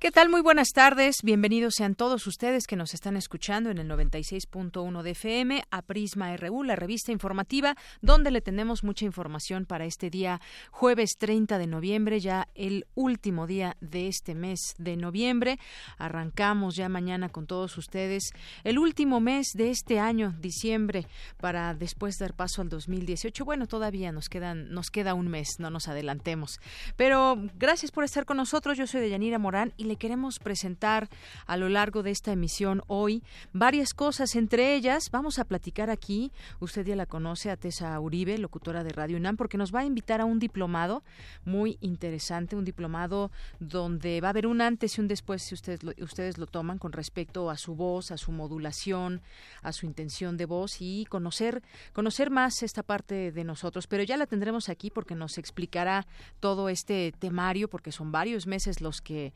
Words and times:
¿Qué 0.00 0.12
tal? 0.12 0.28
Muy 0.28 0.42
buenas 0.42 0.68
tardes. 0.68 1.16
Bienvenidos 1.24 1.74
sean 1.76 1.96
todos 1.96 2.28
ustedes 2.28 2.68
que 2.68 2.76
nos 2.76 2.94
están 2.94 3.16
escuchando 3.16 3.68
en 3.70 3.78
el 3.78 3.88
96.1 3.88 5.02
de 5.02 5.10
FM 5.10 5.64
a 5.72 5.82
Prisma 5.82 6.36
RU, 6.36 6.62
la 6.62 6.76
revista 6.76 7.10
informativa, 7.10 7.74
donde 8.00 8.30
le 8.30 8.40
tenemos 8.40 8.84
mucha 8.84 9.06
información 9.06 9.66
para 9.66 9.86
este 9.86 10.08
día 10.08 10.40
jueves 10.70 11.16
30 11.18 11.58
de 11.58 11.66
noviembre, 11.66 12.20
ya 12.20 12.46
el 12.54 12.86
último 12.94 13.48
día 13.48 13.76
de 13.80 14.06
este 14.06 14.36
mes 14.36 14.76
de 14.78 14.96
noviembre. 14.96 15.58
Arrancamos 15.96 16.76
ya 16.76 16.88
mañana 16.88 17.28
con 17.28 17.48
todos 17.48 17.76
ustedes 17.76 18.30
el 18.62 18.78
último 18.78 19.18
mes 19.18 19.48
de 19.54 19.70
este 19.70 19.98
año, 19.98 20.32
diciembre, 20.38 21.08
para 21.38 21.74
después 21.74 22.18
dar 22.18 22.34
paso 22.34 22.62
al 22.62 22.68
2018. 22.68 23.44
Bueno, 23.44 23.66
todavía 23.66 24.12
nos 24.12 24.28
quedan 24.28 24.70
nos 24.70 24.92
queda 24.92 25.14
un 25.14 25.26
mes, 25.26 25.56
no 25.58 25.70
nos 25.70 25.88
adelantemos. 25.88 26.60
Pero 26.94 27.36
gracias 27.56 27.90
por 27.90 28.04
estar 28.04 28.26
con 28.26 28.36
nosotros. 28.36 28.78
Yo 28.78 28.86
soy 28.86 29.00
Deyanira 29.00 29.40
Morán 29.40 29.74
y 29.76 29.87
le 29.88 29.96
queremos 29.96 30.38
presentar 30.38 31.08
a 31.46 31.56
lo 31.56 31.68
largo 31.68 32.02
de 32.02 32.10
esta 32.10 32.32
emisión 32.32 32.82
hoy 32.86 33.22
varias 33.52 33.94
cosas. 33.94 34.36
Entre 34.36 34.74
ellas, 34.74 35.10
vamos 35.10 35.38
a 35.38 35.44
platicar 35.44 35.90
aquí, 35.90 36.30
usted 36.60 36.86
ya 36.86 36.94
la 36.94 37.06
conoce, 37.06 37.50
a 37.50 37.56
Tessa 37.56 37.98
Uribe, 37.98 38.38
locutora 38.38 38.84
de 38.84 38.92
Radio 38.92 39.16
UNAM, 39.16 39.36
porque 39.36 39.58
nos 39.58 39.74
va 39.74 39.80
a 39.80 39.84
invitar 39.84 40.20
a 40.20 40.24
un 40.24 40.38
diplomado 40.38 41.02
muy 41.44 41.78
interesante, 41.80 42.54
un 42.54 42.64
diplomado 42.64 43.30
donde 43.58 44.20
va 44.20 44.28
a 44.28 44.30
haber 44.30 44.46
un 44.46 44.60
antes 44.60 44.96
y 44.96 45.00
un 45.00 45.08
después 45.08 45.42
si 45.42 45.54
ustedes 45.54 45.82
lo, 45.82 45.92
ustedes 45.98 46.38
lo 46.38 46.46
toman 46.46 46.78
con 46.78 46.92
respecto 46.92 47.50
a 47.50 47.56
su 47.56 47.74
voz, 47.74 48.10
a 48.10 48.16
su 48.16 48.30
modulación, 48.30 49.22
a 49.62 49.72
su 49.72 49.86
intención 49.86 50.36
de 50.36 50.44
voz 50.44 50.76
y 50.80 51.06
conocer, 51.06 51.62
conocer 51.92 52.30
más 52.30 52.62
esta 52.62 52.82
parte 52.82 53.32
de 53.32 53.44
nosotros. 53.44 53.86
Pero 53.86 54.02
ya 54.02 54.16
la 54.16 54.26
tendremos 54.26 54.68
aquí 54.68 54.90
porque 54.90 55.14
nos 55.14 55.38
explicará 55.38 56.06
todo 56.40 56.68
este 56.68 57.12
temario, 57.18 57.68
porque 57.68 57.92
son 57.92 58.12
varios 58.12 58.46
meses 58.46 58.80
los 58.80 59.00
que 59.00 59.32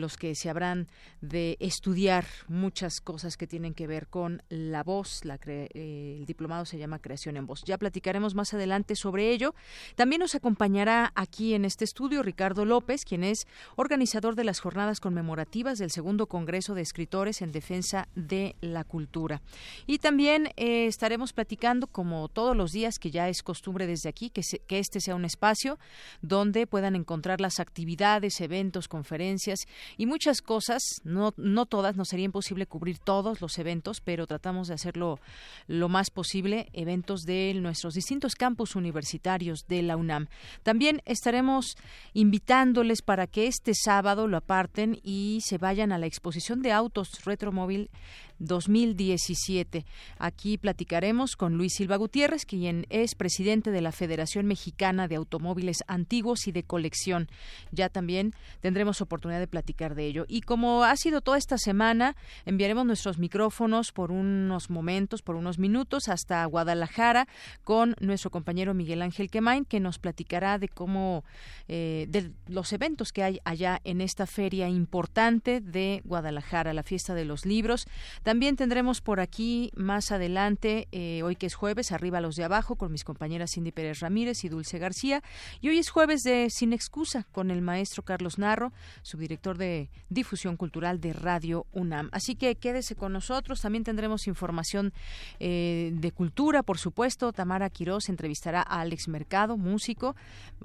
los 0.00 0.16
que 0.16 0.34
se 0.34 0.50
habrán 0.50 0.88
de 1.20 1.56
estudiar 1.60 2.24
muchas 2.48 3.00
cosas 3.00 3.36
que 3.36 3.46
tienen 3.46 3.74
que 3.74 3.86
ver 3.86 4.06
con 4.08 4.42
la 4.48 4.82
voz. 4.82 5.24
La 5.24 5.38
eh, 5.46 6.16
el 6.18 6.26
diplomado 6.26 6.64
se 6.64 6.78
llama 6.78 6.98
Creación 6.98 7.36
en 7.36 7.46
Voz. 7.46 7.62
Ya 7.64 7.78
platicaremos 7.78 8.34
más 8.34 8.54
adelante 8.54 8.96
sobre 8.96 9.30
ello. 9.32 9.54
También 9.94 10.20
nos 10.20 10.34
acompañará 10.34 11.12
aquí 11.14 11.54
en 11.54 11.64
este 11.64 11.84
estudio 11.84 12.22
Ricardo 12.22 12.64
López, 12.64 13.04
quien 13.04 13.24
es 13.24 13.46
organizador 13.76 14.34
de 14.34 14.44
las 14.44 14.60
jornadas 14.60 15.00
conmemorativas 15.00 15.78
del 15.78 15.90
segundo 15.90 16.26
Congreso 16.26 16.74
de 16.74 16.82
Escritores 16.82 17.42
en 17.42 17.52
Defensa 17.52 18.08
de 18.14 18.56
la 18.60 18.84
Cultura. 18.84 19.42
Y 19.86 19.98
también 19.98 20.48
eh, 20.56 20.86
estaremos 20.86 21.32
platicando, 21.32 21.86
como 21.86 22.28
todos 22.28 22.56
los 22.56 22.72
días, 22.72 22.98
que 22.98 23.10
ya 23.10 23.28
es 23.28 23.42
costumbre 23.42 23.86
desde 23.86 24.08
aquí, 24.08 24.30
que, 24.30 24.42
que 24.66 24.78
este 24.78 25.00
sea 25.00 25.14
un 25.14 25.24
espacio 25.24 25.78
donde 26.22 26.66
puedan 26.66 26.96
encontrar 26.96 27.40
las 27.40 27.60
actividades, 27.60 28.40
eventos, 28.40 28.88
conferencias 28.88 29.66
y 29.96 30.06
muchas 30.06 30.42
cosas, 30.42 30.82
no, 31.04 31.32
no 31.36 31.66
todas, 31.66 31.96
no 31.96 32.04
sería 32.04 32.24
imposible 32.24 32.66
cubrir 32.66 32.98
todos 32.98 33.40
los 33.40 33.58
eventos, 33.58 34.00
pero 34.00 34.26
tratamos 34.26 34.68
de 34.68 34.74
hacerlo 34.74 35.18
lo 35.66 35.88
más 35.88 36.10
posible, 36.10 36.68
eventos 36.72 37.22
de 37.22 37.54
nuestros 37.54 37.94
distintos 37.94 38.34
campus 38.34 38.76
universitarios 38.76 39.66
de 39.68 39.82
la 39.82 39.96
UNAM. 39.96 40.28
También 40.62 41.02
estaremos 41.04 41.76
invitándoles 42.14 43.02
para 43.02 43.26
que 43.26 43.46
este 43.46 43.72
sábado 43.74 44.26
lo 44.28 44.36
aparten 44.36 44.98
y 45.02 45.40
se 45.44 45.58
vayan 45.58 45.92
a 45.92 45.98
la 45.98 46.06
exposición 46.06 46.62
de 46.62 46.72
autos 46.72 47.24
retromóvil 47.24 47.90
2017. 48.38 49.84
Aquí 50.18 50.58
platicaremos 50.58 51.36
con 51.36 51.56
Luis 51.56 51.74
Silva 51.74 51.96
Gutiérrez, 51.96 52.46
quien 52.46 52.86
es 52.90 53.14
presidente 53.14 53.70
de 53.70 53.80
la 53.80 53.92
Federación 53.92 54.46
Mexicana 54.46 55.08
de 55.08 55.16
Automóviles 55.16 55.78
Antiguos 55.86 56.46
y 56.46 56.52
de 56.52 56.62
Colección. 56.62 57.28
Ya 57.72 57.88
también 57.88 58.34
tendremos 58.60 59.00
oportunidad 59.00 59.40
de 59.40 59.46
platicar 59.46 59.94
de 59.94 60.06
ello. 60.06 60.24
Y 60.28 60.42
como 60.42 60.84
ha 60.84 60.96
sido 60.96 61.20
toda 61.20 61.38
esta 61.38 61.58
semana, 61.58 62.16
enviaremos 62.44 62.86
nuestros 62.86 63.18
micrófonos 63.18 63.92
por 63.92 64.10
unos 64.10 64.70
momentos, 64.70 65.22
por 65.22 65.36
unos 65.36 65.58
minutos, 65.58 66.08
hasta 66.08 66.44
Guadalajara 66.44 67.28
con 67.64 67.94
nuestro 68.00 68.30
compañero 68.30 68.74
Miguel 68.74 69.02
Ángel 69.02 69.30
Quemain, 69.30 69.64
que 69.64 69.80
nos 69.80 69.98
platicará 69.98 70.58
de 70.58 70.68
cómo, 70.68 71.24
eh, 71.68 72.06
de 72.08 72.32
los 72.46 72.72
eventos 72.72 73.12
que 73.12 73.22
hay 73.22 73.40
allá 73.44 73.80
en 73.84 74.00
esta 74.00 74.26
feria 74.26 74.68
importante 74.68 75.60
de 75.60 76.02
Guadalajara, 76.04 76.72
la 76.72 76.82
fiesta 76.82 77.14
de 77.14 77.24
los 77.24 77.46
libros. 77.46 77.86
También 78.26 78.56
tendremos 78.56 79.02
por 79.02 79.20
aquí 79.20 79.70
más 79.76 80.10
adelante, 80.10 80.88
eh, 80.90 81.22
hoy 81.22 81.36
que 81.36 81.46
es 81.46 81.54
jueves, 81.54 81.92
arriba 81.92 82.20
los 82.20 82.34
de 82.34 82.42
abajo, 82.42 82.74
con 82.74 82.90
mis 82.90 83.04
compañeras 83.04 83.52
Cindy 83.52 83.70
Pérez 83.70 84.00
Ramírez 84.00 84.42
y 84.42 84.48
Dulce 84.48 84.80
García. 84.80 85.22
Y 85.60 85.68
hoy 85.68 85.78
es 85.78 85.90
jueves 85.90 86.24
de 86.24 86.50
Sin 86.50 86.72
Excusa, 86.72 87.28
con 87.30 87.52
el 87.52 87.62
maestro 87.62 88.02
Carlos 88.02 88.36
Narro, 88.36 88.72
subdirector 89.02 89.58
de 89.58 89.90
Difusión 90.08 90.56
Cultural 90.56 91.00
de 91.00 91.12
Radio 91.12 91.66
UNAM. 91.70 92.08
Así 92.10 92.34
que 92.34 92.56
quédese 92.56 92.96
con 92.96 93.12
nosotros. 93.12 93.60
También 93.60 93.84
tendremos 93.84 94.26
información 94.26 94.92
eh, 95.38 95.92
de 95.94 96.10
cultura, 96.10 96.64
por 96.64 96.78
supuesto. 96.78 97.32
Tamara 97.32 97.70
Quiroz 97.70 98.08
entrevistará 98.08 98.60
a 98.60 98.80
Alex 98.80 99.06
Mercado, 99.06 99.56
músico, 99.56 100.16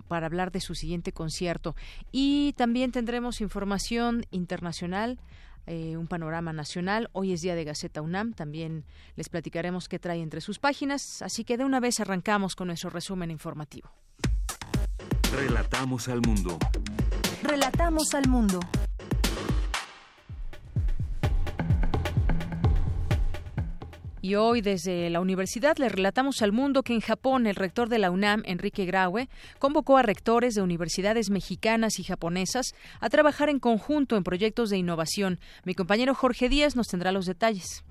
para 0.07 0.25
hablar 0.25 0.51
de 0.51 0.61
su 0.61 0.73
siguiente 0.73 1.11
concierto. 1.11 1.75
Y 2.11 2.53
también 2.53 2.91
tendremos 2.91 3.39
información 3.39 4.25
internacional 4.31 5.19
eh, 5.67 5.97
un 5.97 6.07
panorama 6.07 6.53
nacional. 6.53 7.09
Hoy 7.13 7.33
es 7.33 7.41
día 7.41 7.55
de 7.55 7.63
Gaceta 7.63 8.01
UNAM, 8.01 8.33
también 8.33 8.85
les 9.15 9.29
platicaremos 9.29 9.87
qué 9.87 9.99
trae 9.99 10.21
entre 10.21 10.41
sus 10.41 10.59
páginas, 10.59 11.21
así 11.21 11.43
que 11.43 11.57
de 11.57 11.65
una 11.65 11.79
vez 11.79 11.99
arrancamos 11.99 12.55
con 12.55 12.67
nuestro 12.67 12.89
resumen 12.89 13.31
informativo. 13.31 13.89
Relatamos 15.33 16.07
al 16.09 16.21
mundo. 16.21 16.57
Relatamos 17.43 18.13
al 18.13 18.27
mundo. 18.27 18.59
Y 24.23 24.35
hoy 24.35 24.61
desde 24.61 25.09
la 25.09 25.19
universidad 25.19 25.77
le 25.77 25.89
relatamos 25.89 26.43
al 26.43 26.51
mundo 26.51 26.83
que 26.83 26.93
en 26.93 27.01
Japón 27.01 27.47
el 27.47 27.55
rector 27.55 27.89
de 27.89 27.97
la 27.97 28.11
UNAM, 28.11 28.43
Enrique 28.45 28.85
Graue, 28.85 29.29
convocó 29.57 29.97
a 29.97 30.03
rectores 30.03 30.53
de 30.53 30.61
universidades 30.61 31.31
mexicanas 31.31 31.97
y 31.97 32.03
japonesas 32.03 32.75
a 32.99 33.09
trabajar 33.09 33.49
en 33.49 33.59
conjunto 33.59 34.17
en 34.17 34.23
proyectos 34.23 34.69
de 34.69 34.77
innovación. 34.77 35.39
Mi 35.65 35.73
compañero 35.73 36.13
Jorge 36.13 36.49
Díaz 36.49 36.75
nos 36.75 36.87
tendrá 36.87 37.11
los 37.11 37.25
detalles. 37.25 37.83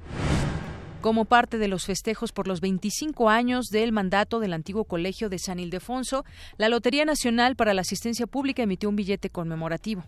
Como 1.00 1.24
parte 1.24 1.58
de 1.58 1.66
los 1.66 1.86
festejos 1.86 2.30
por 2.30 2.46
los 2.46 2.60
25 2.60 3.28
años 3.28 3.66
del 3.66 3.90
mandato 3.90 4.38
del 4.38 4.52
antiguo 4.52 4.84
colegio 4.84 5.30
de 5.30 5.38
San 5.38 5.58
Ildefonso, 5.58 6.24
la 6.58 6.68
Lotería 6.68 7.04
Nacional 7.04 7.56
para 7.56 7.74
la 7.74 7.80
Asistencia 7.80 8.26
Pública 8.26 8.62
emitió 8.62 8.88
un 8.88 8.96
billete 8.96 9.30
conmemorativo. 9.30 10.04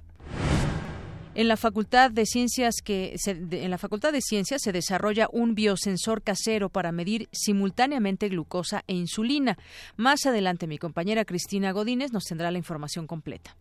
En 1.35 1.49
la 1.49 1.57
Facultad 1.57 2.11
de 2.11 2.27
Ciencias 2.27 2.83
que 2.85 3.15
se, 3.17 3.31
en 3.31 3.71
la 3.71 3.79
Facultad 3.79 4.13
de 4.13 4.21
Ciencias 4.21 4.61
se 4.63 4.71
desarrolla 4.71 5.29
un 5.33 5.55
biosensor 5.55 6.21
casero 6.21 6.69
para 6.69 6.93
medir 6.93 7.31
simultáneamente 7.33 8.29
glucosa 8.29 8.85
e 8.87 8.95
insulina. 8.95 9.57
Más 9.97 10.27
adelante 10.27 10.67
mi 10.67 10.77
compañera 10.77 11.25
Cristina 11.25 11.73
Godínez 11.73 12.13
nos 12.13 12.25
tendrá 12.25 12.51
la 12.51 12.59
información 12.59 13.07
completa. 13.07 13.57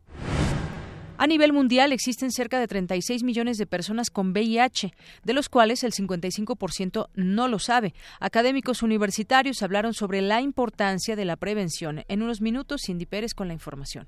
A 1.17 1.27
nivel 1.27 1.53
mundial 1.53 1.93
existen 1.93 2.31
cerca 2.31 2.59
de 2.59 2.67
36 2.67 3.23
millones 3.23 3.57
de 3.57 3.67
personas 3.67 4.09
con 4.09 4.31
VIH, 4.31 4.91
de 5.23 5.33
los 5.33 5.47
cuales 5.47 5.83
el 5.83 5.93
55% 5.93 7.07
no 7.13 7.47
lo 7.47 7.59
sabe. 7.59 7.93
Académicos 8.19 8.83
universitarios 8.83 9.61
hablaron 9.61 9.93
sobre 9.93 10.21
la 10.21 10.41
importancia 10.41 11.15
de 11.15 11.23
la 11.23 11.37
prevención. 11.37 12.03
En 12.09 12.21
unos 12.21 12.41
minutos, 12.41 12.81
Cindy 12.85 13.05
Pérez 13.05 13.33
con 13.33 13.47
la 13.47 13.53
información. 13.53 14.07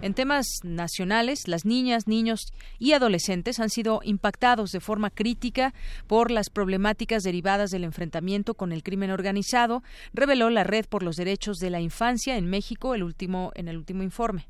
En 0.00 0.14
temas 0.14 0.46
nacionales, 0.62 1.48
las 1.48 1.64
niñas, 1.64 2.06
niños 2.06 2.52
y 2.78 2.92
adolescentes 2.92 3.58
han 3.58 3.68
sido 3.68 4.00
impactados 4.04 4.70
de 4.70 4.78
forma 4.78 5.10
crítica 5.10 5.74
por 6.06 6.30
las 6.30 6.50
problemáticas 6.50 7.24
derivadas 7.24 7.70
del 7.72 7.82
enfrentamiento 7.82 8.54
con 8.54 8.70
el 8.70 8.84
crimen 8.84 9.10
organizado, 9.10 9.82
reveló 10.14 10.50
la 10.50 10.62
Red 10.62 10.86
por 10.86 11.02
los 11.02 11.16
Derechos 11.16 11.58
de 11.58 11.70
la 11.70 11.80
Infancia 11.80 12.36
en 12.36 12.46
México 12.46 12.94
el 12.94 13.02
último, 13.02 13.50
en 13.56 13.66
el 13.66 13.76
último 13.76 14.04
informe. 14.04 14.46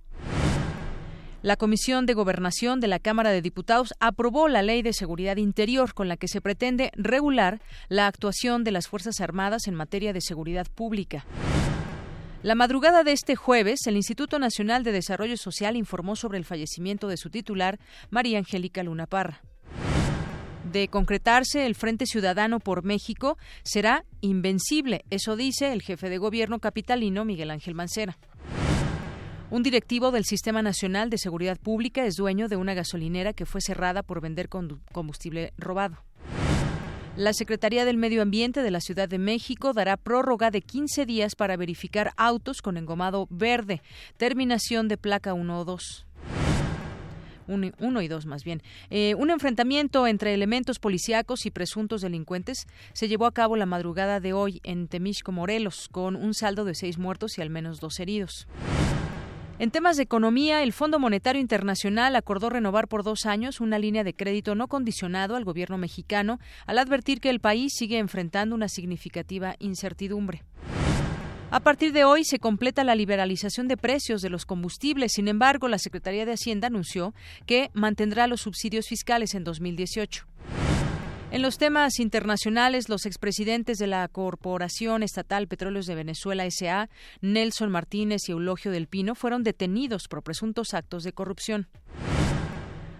La 1.40 1.56
Comisión 1.56 2.04
de 2.04 2.12
Gobernación 2.12 2.80
de 2.80 2.88
la 2.88 2.98
Cámara 2.98 3.30
de 3.30 3.40
Diputados 3.40 3.94
aprobó 4.00 4.48
la 4.48 4.60
Ley 4.60 4.82
de 4.82 4.92
Seguridad 4.92 5.36
Interior 5.38 5.94
con 5.94 6.08
la 6.08 6.18
que 6.18 6.28
se 6.28 6.42
pretende 6.42 6.90
regular 6.94 7.62
la 7.88 8.06
actuación 8.06 8.64
de 8.64 8.72
las 8.72 8.88
Fuerzas 8.88 9.20
Armadas 9.20 9.66
en 9.66 9.74
materia 9.74 10.12
de 10.12 10.20
seguridad 10.20 10.66
pública. 10.74 11.24
La 12.44 12.54
madrugada 12.54 13.02
de 13.02 13.10
este 13.10 13.34
jueves, 13.34 13.80
el 13.88 13.96
Instituto 13.96 14.38
Nacional 14.38 14.84
de 14.84 14.92
Desarrollo 14.92 15.36
Social 15.36 15.76
informó 15.76 16.14
sobre 16.14 16.38
el 16.38 16.44
fallecimiento 16.44 17.08
de 17.08 17.16
su 17.16 17.30
titular, 17.30 17.80
María 18.10 18.38
Angélica 18.38 18.84
Luna 18.84 19.08
Parra. 19.08 19.42
De 20.70 20.86
concretarse 20.86 21.66
el 21.66 21.74
Frente 21.74 22.06
Ciudadano 22.06 22.60
por 22.60 22.84
México, 22.84 23.38
será 23.64 24.04
invencible, 24.20 25.04
eso 25.10 25.34
dice 25.34 25.72
el 25.72 25.82
jefe 25.82 26.08
de 26.08 26.18
gobierno 26.18 26.60
capitalino 26.60 27.24
Miguel 27.24 27.50
Ángel 27.50 27.74
Mancera. 27.74 28.16
Un 29.50 29.64
directivo 29.64 30.12
del 30.12 30.24
Sistema 30.24 30.62
Nacional 30.62 31.10
de 31.10 31.18
Seguridad 31.18 31.58
Pública 31.58 32.04
es 32.04 32.14
dueño 32.14 32.46
de 32.46 32.56
una 32.56 32.74
gasolinera 32.74 33.32
que 33.32 33.46
fue 33.46 33.60
cerrada 33.60 34.04
por 34.04 34.20
vender 34.20 34.48
combustible 34.48 35.54
robado. 35.56 36.04
La 37.18 37.32
Secretaría 37.32 37.84
del 37.84 37.96
Medio 37.96 38.22
Ambiente 38.22 38.62
de 38.62 38.70
la 38.70 38.80
Ciudad 38.80 39.08
de 39.08 39.18
México 39.18 39.72
dará 39.72 39.96
prórroga 39.96 40.52
de 40.52 40.62
15 40.62 41.04
días 41.04 41.34
para 41.34 41.56
verificar 41.56 42.12
autos 42.16 42.62
con 42.62 42.76
engomado 42.76 43.26
verde, 43.28 43.82
terminación 44.18 44.86
de 44.86 44.98
placa 44.98 45.34
1 45.34 45.58
o 45.58 45.64
2. 45.64 46.06
1 47.48 48.02
y 48.02 48.08
2 48.08 48.26
más 48.26 48.44
bien. 48.44 48.62
Eh, 48.90 49.16
un 49.16 49.30
enfrentamiento 49.30 50.06
entre 50.06 50.32
elementos 50.32 50.78
policíacos 50.78 51.44
y 51.44 51.50
presuntos 51.50 52.02
delincuentes 52.02 52.68
se 52.92 53.08
llevó 53.08 53.26
a 53.26 53.34
cabo 53.34 53.56
la 53.56 53.66
madrugada 53.66 54.20
de 54.20 54.32
hoy 54.32 54.60
en 54.62 54.86
Temisco, 54.86 55.32
Morelos, 55.32 55.88
con 55.90 56.14
un 56.14 56.34
saldo 56.34 56.64
de 56.64 56.76
seis 56.76 56.98
muertos 56.98 57.36
y 57.36 57.42
al 57.42 57.50
menos 57.50 57.80
dos 57.80 57.98
heridos. 57.98 58.46
En 59.60 59.72
temas 59.72 59.96
de 59.96 60.04
economía, 60.04 60.62
el 60.62 60.72
Fondo 60.72 61.00
Monetario 61.00 61.40
Internacional 61.40 62.14
acordó 62.14 62.48
renovar 62.48 62.86
por 62.86 63.02
dos 63.02 63.26
años 63.26 63.60
una 63.60 63.80
línea 63.80 64.04
de 64.04 64.14
crédito 64.14 64.54
no 64.54 64.68
condicionado 64.68 65.34
al 65.34 65.44
gobierno 65.44 65.78
mexicano 65.78 66.38
al 66.66 66.78
advertir 66.78 67.20
que 67.20 67.28
el 67.28 67.40
país 67.40 67.72
sigue 67.74 67.98
enfrentando 67.98 68.54
una 68.54 68.68
significativa 68.68 69.56
incertidumbre. 69.58 70.44
A 71.50 71.58
partir 71.58 71.92
de 71.92 72.04
hoy 72.04 72.24
se 72.24 72.38
completa 72.38 72.84
la 72.84 72.94
liberalización 72.94 73.66
de 73.66 73.76
precios 73.76 74.22
de 74.22 74.30
los 74.30 74.46
combustibles. 74.46 75.12
Sin 75.14 75.26
embargo, 75.26 75.66
la 75.66 75.78
Secretaría 75.78 76.24
de 76.24 76.34
Hacienda 76.34 76.68
anunció 76.68 77.12
que 77.44 77.70
mantendrá 77.72 78.28
los 78.28 78.42
subsidios 78.42 78.86
fiscales 78.86 79.34
en 79.34 79.42
2018. 79.42 80.24
En 81.30 81.42
los 81.42 81.58
temas 81.58 81.98
internacionales, 81.98 82.88
los 82.88 83.04
expresidentes 83.04 83.76
de 83.76 83.86
la 83.86 84.08
Corporación 84.08 85.02
Estatal 85.02 85.46
Petróleos 85.46 85.84
de 85.84 85.94
Venezuela 85.94 86.46
S.A., 86.46 86.88
Nelson 87.20 87.70
Martínez 87.70 88.22
y 88.28 88.32
Eulogio 88.32 88.70
del 88.70 88.86
Pino, 88.86 89.14
fueron 89.14 89.42
detenidos 89.42 90.08
por 90.08 90.22
presuntos 90.22 90.72
actos 90.72 91.02
de 91.02 91.12
corrupción. 91.12 91.68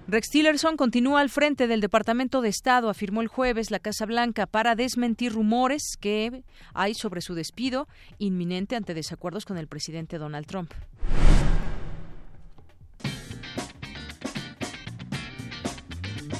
Rex 0.09 0.29
Tillerson 0.29 0.77
continúa 0.77 1.23
al 1.23 1.31
frente 1.31 1.67
del 1.67 1.81
Departamento 1.81 2.43
de 2.43 2.51
Estado, 2.51 2.91
afirmó 2.91 3.23
el 3.23 3.29
jueves 3.29 3.71
la 3.71 3.79
Casa 3.79 4.05
Blanca, 4.05 4.47
para 4.47 4.75
desmentir 4.75 5.33
rumores 5.33 5.97
que 5.99 6.45
hay 6.75 6.93
sobre 6.93 7.23
su 7.23 7.35
despido 7.35 7.89
inminente 8.19 8.77
ante 8.77 8.93
desacuerdos 8.93 9.47
con 9.47 9.57
el 9.57 9.69
presidente 9.69 10.19
Donald 10.19 10.47
Trump. 10.47 10.73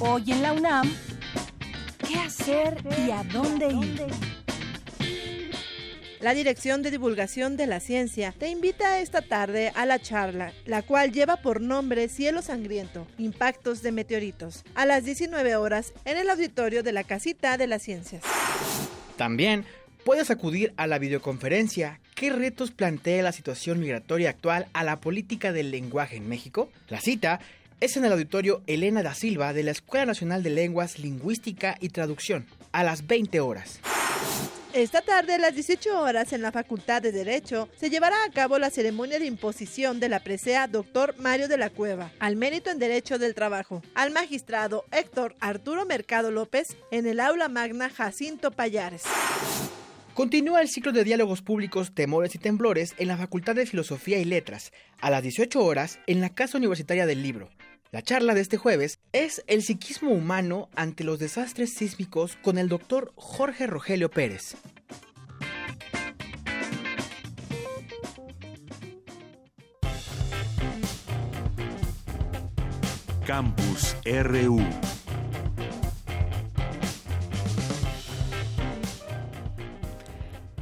Hoy 0.01 0.31
en 0.31 0.41
la 0.41 0.53
UNAM, 0.53 0.87
¿Qué 0.87 1.08
hacer 2.29 2.77
y 3.07 3.09
a 3.09 3.23
dónde 3.23 3.69
ir? 3.69 4.05
La 6.19 6.35
Dirección 6.35 6.83
de 6.83 6.91
Divulgación 6.91 7.57
de 7.57 7.65
la 7.65 7.79
Ciencia 7.79 8.35
te 8.37 8.49
invita 8.49 8.99
esta 8.99 9.23
tarde 9.23 9.71
a 9.73 9.87
la 9.87 9.97
charla, 9.97 10.53
la 10.65 10.83
cual 10.83 11.11
lleva 11.11 11.37
por 11.37 11.59
nombre 11.59 12.07
Cielo 12.07 12.43
Sangriento, 12.43 13.07
Impactos 13.17 13.81
de 13.81 13.91
Meteoritos, 13.91 14.63
a 14.75 14.85
las 14.85 15.05
19 15.05 15.55
horas 15.55 15.91
en 16.05 16.17
el 16.17 16.29
auditorio 16.29 16.83
de 16.83 16.91
la 16.91 17.03
Casita 17.03 17.57
de 17.57 17.65
las 17.65 17.81
Ciencias. 17.81 18.21
También 19.17 19.65
puedes 20.03 20.29
acudir 20.29 20.71
a 20.77 20.85
la 20.85 20.99
videoconferencia 20.99 21.99
¿Qué 22.19 22.31
retos 22.31 22.71
plantea 22.71 23.23
la 23.23 23.31
situación 23.31 23.79
migratoria 23.79 24.29
actual 24.29 24.67
a 24.73 24.83
la 24.83 24.99
política 24.99 25.53
del 25.53 25.71
lenguaje 25.71 26.17
en 26.17 26.27
México? 26.27 26.69
La 26.89 26.99
cita 26.99 27.39
es 27.79 27.95
en 27.97 28.05
el 28.05 28.11
auditorio 28.11 28.61
Elena 28.67 29.03
da 29.03 29.13
Silva 29.13 29.53
de 29.53 29.63
la 29.63 29.71
Escuela 29.71 30.05
Nacional 30.05 30.43
de 30.43 30.49
Lenguas, 30.49 30.99
Lingüística 30.99 31.77
y 31.79 31.89
Traducción, 31.89 32.45
a 32.71 32.83
las 32.83 33.07
20 33.07 33.39
horas. 33.39 33.79
Esta 34.73 35.01
tarde 35.01 35.33
a 35.33 35.39
las 35.39 35.55
18 35.55 35.99
horas 35.99 36.31
en 36.31 36.43
la 36.43 36.51
Facultad 36.51 37.01
de 37.01 37.11
Derecho 37.11 37.69
se 37.75 37.89
llevará 37.89 38.15
a 38.23 38.31
cabo 38.31 38.59
la 38.59 38.69
ceremonia 38.69 39.17
de 39.17 39.25
imposición 39.25 39.99
de 39.99 40.09
la 40.09 40.19
presea 40.19 40.67
Dr. 40.67 41.15
Mario 41.17 41.47
de 41.47 41.57
la 41.57 41.71
Cueva 41.71 42.11
al 42.19 42.35
mérito 42.35 42.69
en 42.69 42.77
Derecho 42.77 43.17
del 43.17 43.33
Trabajo 43.33 43.81
al 43.95 44.11
magistrado 44.11 44.85
Héctor 44.91 45.35
Arturo 45.39 45.85
Mercado 45.85 46.29
López 46.29 46.77
en 46.91 47.07
el 47.07 47.19
aula 47.19 47.49
magna 47.49 47.89
Jacinto 47.89 48.51
Payares. 48.51 49.03
Continúa 50.13 50.61
el 50.61 50.67
ciclo 50.67 50.91
de 50.91 51.03
diálogos 51.03 51.41
públicos 51.41 51.95
Temores 51.95 52.35
y 52.35 52.39
Temblores 52.39 52.93
en 52.97 53.07
la 53.07 53.17
Facultad 53.17 53.55
de 53.55 53.65
Filosofía 53.65 54.19
y 54.19 54.25
Letras, 54.25 54.71
a 54.99 55.09
las 55.09 55.23
18 55.23 55.63
horas 55.63 55.97
en 56.07 56.21
la 56.21 56.29
Casa 56.29 56.57
Universitaria 56.57 57.05
del 57.05 57.23
Libro. 57.23 57.49
La 57.91 58.03
charla 58.03 58.35
de 58.35 58.41
este 58.41 58.57
jueves 58.57 58.99
es 59.13 59.43
El 59.47 59.63
psiquismo 59.63 60.11
humano 60.11 60.69
ante 60.75 61.03
los 61.03 61.17
desastres 61.17 61.73
sísmicos 61.73 62.37
con 62.43 62.59
el 62.59 62.69
doctor 62.69 63.13
Jorge 63.15 63.65
Rogelio 63.65 64.11
Pérez. 64.11 64.55
Campus 73.25 73.95
RU 74.05 74.61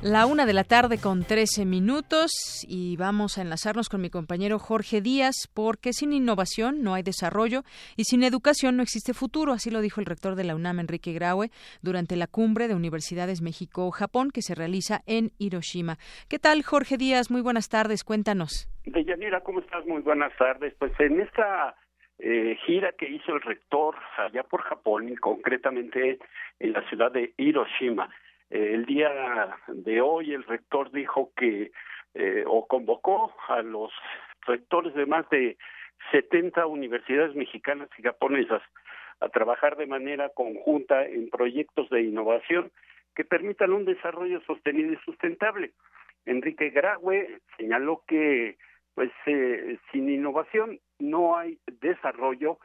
La 0.07 0.25
una 0.25 0.45
de 0.45 0.53
la 0.53 0.63
tarde 0.63 0.99
con 1.03 1.25
13 1.25 1.65
minutos 1.65 2.31
y 2.65 2.95
vamos 2.95 3.37
a 3.37 3.41
enlazarnos 3.41 3.89
con 3.89 3.99
mi 3.99 4.09
compañero 4.09 4.57
Jorge 4.57 5.01
Díaz 5.01 5.51
porque 5.53 5.91
sin 5.91 6.13
innovación 6.13 6.81
no 6.81 6.93
hay 6.93 7.03
desarrollo 7.03 7.63
y 7.97 8.05
sin 8.05 8.23
educación 8.23 8.77
no 8.77 8.83
existe 8.83 9.13
futuro, 9.13 9.51
así 9.51 9.69
lo 9.69 9.81
dijo 9.81 9.99
el 9.99 10.05
rector 10.05 10.35
de 10.35 10.45
la 10.45 10.55
UNAM, 10.55 10.79
Enrique 10.79 11.11
Graue, 11.11 11.49
durante 11.81 12.15
la 12.15 12.27
cumbre 12.27 12.69
de 12.69 12.75
Universidades 12.75 13.41
México-Japón 13.41 14.31
que 14.33 14.41
se 14.41 14.55
realiza 14.55 15.01
en 15.07 15.31
Hiroshima. 15.39 15.97
¿Qué 16.29 16.39
tal, 16.39 16.63
Jorge 16.63 16.95
Díaz? 16.95 17.29
Muy 17.29 17.41
buenas 17.41 17.67
tardes, 17.67 18.05
cuéntanos. 18.05 18.69
Deyanira, 18.85 19.41
¿cómo 19.41 19.59
estás? 19.59 19.85
Muy 19.85 20.03
buenas 20.03 20.31
tardes. 20.37 20.73
Pues 20.79 20.97
en 21.01 21.19
esta 21.19 21.75
eh, 22.19 22.57
gira 22.65 22.93
que 22.93 23.09
hizo 23.09 23.35
el 23.35 23.41
rector 23.41 23.95
allá 24.17 24.43
por 24.43 24.61
Japón 24.61 25.09
y 25.09 25.17
concretamente 25.17 26.17
en 26.59 26.71
la 26.71 26.87
ciudad 26.87 27.11
de 27.11 27.33
Hiroshima, 27.35 28.09
eh, 28.49 28.71
el 28.73 28.85
día 28.85 29.57
de 29.67 30.01
hoy 30.01 30.33
el 30.33 30.43
rector 30.43 30.91
dijo 30.91 31.31
que 31.35 31.71
eh, 32.13 32.43
o 32.47 32.67
convocó 32.67 33.33
a 33.47 33.61
los 33.61 33.91
rectores 34.45 34.93
de 34.95 35.05
más 35.05 35.29
de 35.29 35.57
70 36.11 36.65
universidades 36.65 37.35
mexicanas 37.35 37.89
y 37.97 38.03
japonesas 38.03 38.61
a 39.19 39.29
trabajar 39.29 39.77
de 39.77 39.87
manera 39.87 40.29
conjunta 40.29 41.05
en 41.05 41.29
proyectos 41.29 41.89
de 41.89 42.03
innovación 42.03 42.71
que 43.15 43.25
permitan 43.25 43.73
un 43.73 43.85
desarrollo 43.85 44.41
sostenido 44.41 44.93
y 44.93 44.97
sustentable. 44.97 45.73
Enrique 46.25 46.69
Graue 46.69 47.39
señaló 47.57 48.03
que 48.07 48.57
pues 48.93 49.11
eh, 49.25 49.77
sin 49.91 50.09
innovación 50.09 50.79
no 50.99 51.37
hay 51.37 51.59
desarrollo 51.81 52.57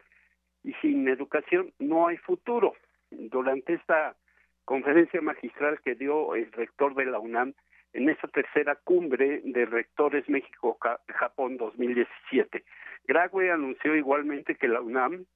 y 0.62 0.72
sin 0.74 1.08
educación 1.08 1.72
no 1.78 2.08
hay 2.08 2.16
futuro. 2.18 2.74
Durante 3.10 3.74
esta 3.74 4.16
conferencia 4.64 5.21
magistral 5.21 5.81
que 5.85 5.95
dio 5.95 6.35
el 6.35 6.50
rector 6.52 6.95
de 6.95 7.07
la 7.07 7.19
UNAM 7.19 7.54
en 7.92 8.09
esa 8.09 8.28
tercera 8.28 8.76
cumbre 8.76 9.42
de 9.45 9.66
rectores 9.66 10.28
México-Japón 10.28 11.57
2017. 11.57 12.64
Grague 13.07 13.50
anunció 13.50 13.95
igualmente 13.95 14.54
que 14.54 14.69
la 14.69 14.81
UNAM 14.81 15.26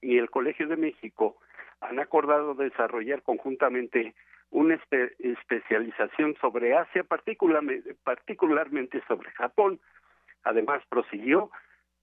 y 0.00 0.18
el 0.18 0.30
Colegio 0.30 0.68
de 0.68 0.76
México 0.76 1.36
han 1.80 1.98
acordado 1.98 2.54
desarrollar 2.54 3.22
conjuntamente 3.22 4.14
una 4.50 4.78
especialización 5.18 6.36
sobre 6.40 6.74
Asia, 6.76 7.04
particularmente, 7.04 7.94
particularmente 8.04 9.02
sobre 9.06 9.30
Japón. 9.32 9.80
Además, 10.44 10.82
prosiguió, 10.88 11.50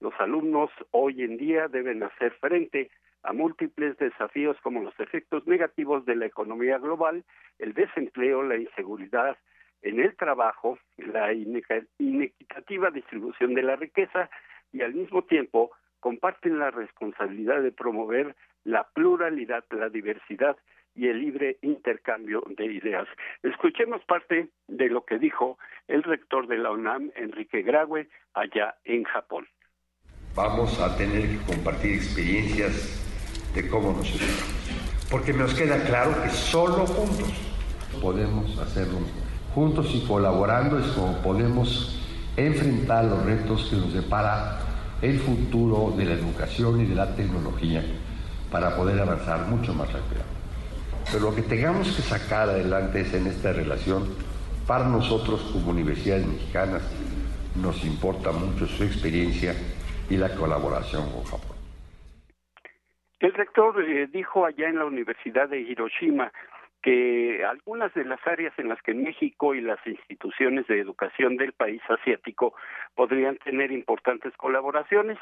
los 0.00 0.14
alumnos 0.20 0.70
hoy 0.90 1.22
en 1.22 1.36
día 1.36 1.68
deben 1.68 2.02
hacer 2.02 2.32
frente 2.34 2.90
a 3.26 3.32
múltiples 3.32 3.98
desafíos 3.98 4.56
como 4.62 4.82
los 4.82 4.98
efectos 5.00 5.46
negativos 5.46 6.06
de 6.06 6.14
la 6.14 6.26
economía 6.26 6.78
global, 6.78 7.24
el 7.58 7.74
desempleo, 7.74 8.42
la 8.42 8.56
inseguridad 8.56 9.36
en 9.82 10.00
el 10.00 10.16
trabajo, 10.16 10.78
la 10.96 11.32
inequitativa 11.32 12.90
distribución 12.90 13.54
de 13.54 13.62
la 13.62 13.76
riqueza 13.76 14.30
y 14.72 14.82
al 14.82 14.94
mismo 14.94 15.22
tiempo 15.22 15.72
comparten 15.98 16.58
la 16.58 16.70
responsabilidad 16.70 17.62
de 17.62 17.72
promover 17.72 18.36
la 18.64 18.84
pluralidad, 18.94 19.64
la 19.70 19.88
diversidad 19.88 20.56
y 20.94 21.08
el 21.08 21.20
libre 21.20 21.58
intercambio 21.62 22.44
de 22.56 22.66
ideas. 22.66 23.08
Escuchemos 23.42 24.04
parte 24.04 24.48
de 24.68 24.88
lo 24.88 25.04
que 25.04 25.18
dijo 25.18 25.58
el 25.88 26.04
rector 26.04 26.46
de 26.46 26.58
la 26.58 26.70
UNAM, 26.70 27.10
Enrique 27.16 27.62
Graue, 27.62 28.08
allá 28.34 28.76
en 28.84 29.04
Japón. 29.04 29.46
Vamos 30.34 30.80
a 30.80 30.96
tener 30.96 31.22
que 31.22 31.38
compartir 31.46 31.94
experiencias 31.94 33.05
de 33.56 33.68
cómo 33.68 33.92
nos 33.92 34.06
ayudamos. 34.06 34.44
Porque 35.10 35.32
nos 35.32 35.54
queda 35.54 35.82
claro 35.84 36.22
que 36.22 36.30
solo 36.30 36.86
juntos 36.86 37.28
podemos 38.00 38.58
hacerlo. 38.58 38.98
Juntos 39.54 39.88
y 39.94 40.00
colaborando 40.00 40.78
es 40.78 40.86
como 40.88 41.16
podemos 41.22 41.98
enfrentar 42.36 43.06
los 43.06 43.24
retos 43.24 43.68
que 43.70 43.76
nos 43.76 43.94
depara 43.94 44.60
el 45.00 45.18
futuro 45.18 45.94
de 45.96 46.04
la 46.04 46.14
educación 46.14 46.82
y 46.82 46.86
de 46.86 46.94
la 46.94 47.16
tecnología 47.16 47.82
para 48.50 48.76
poder 48.76 49.00
avanzar 49.00 49.46
mucho 49.46 49.72
más 49.72 49.90
rápido. 49.90 50.22
Pero 51.10 51.30
lo 51.30 51.34
que 51.34 51.42
tengamos 51.42 51.88
que 51.88 52.02
sacar 52.02 52.50
adelante 52.50 53.00
es 53.00 53.14
en 53.14 53.26
esta 53.26 53.52
relación, 53.52 54.04
para 54.66 54.86
nosotros 54.86 55.40
como 55.52 55.70
universidades 55.70 56.26
mexicanas, 56.26 56.82
nos 57.54 57.82
importa 57.84 58.32
mucho 58.32 58.66
su 58.66 58.82
experiencia 58.82 59.54
y 60.10 60.16
la 60.16 60.34
colaboración 60.34 61.08
con 61.10 61.24
Japón. 61.24 61.45
El 63.18 63.32
rector 63.32 63.82
eh, 63.82 64.08
dijo 64.08 64.44
allá 64.44 64.68
en 64.68 64.78
la 64.78 64.84
Universidad 64.84 65.48
de 65.48 65.60
Hiroshima 65.60 66.32
que 66.82 67.44
algunas 67.44 67.92
de 67.94 68.04
las 68.04 68.24
áreas 68.26 68.52
en 68.58 68.68
las 68.68 68.80
que 68.82 68.94
México 68.94 69.54
y 69.54 69.60
las 69.60 69.84
instituciones 69.86 70.66
de 70.66 70.80
educación 70.80 71.36
del 71.36 71.52
país 71.52 71.80
asiático 71.88 72.54
podrían 72.94 73.38
tener 73.38 73.72
importantes 73.72 74.36
colaboraciones 74.36 75.18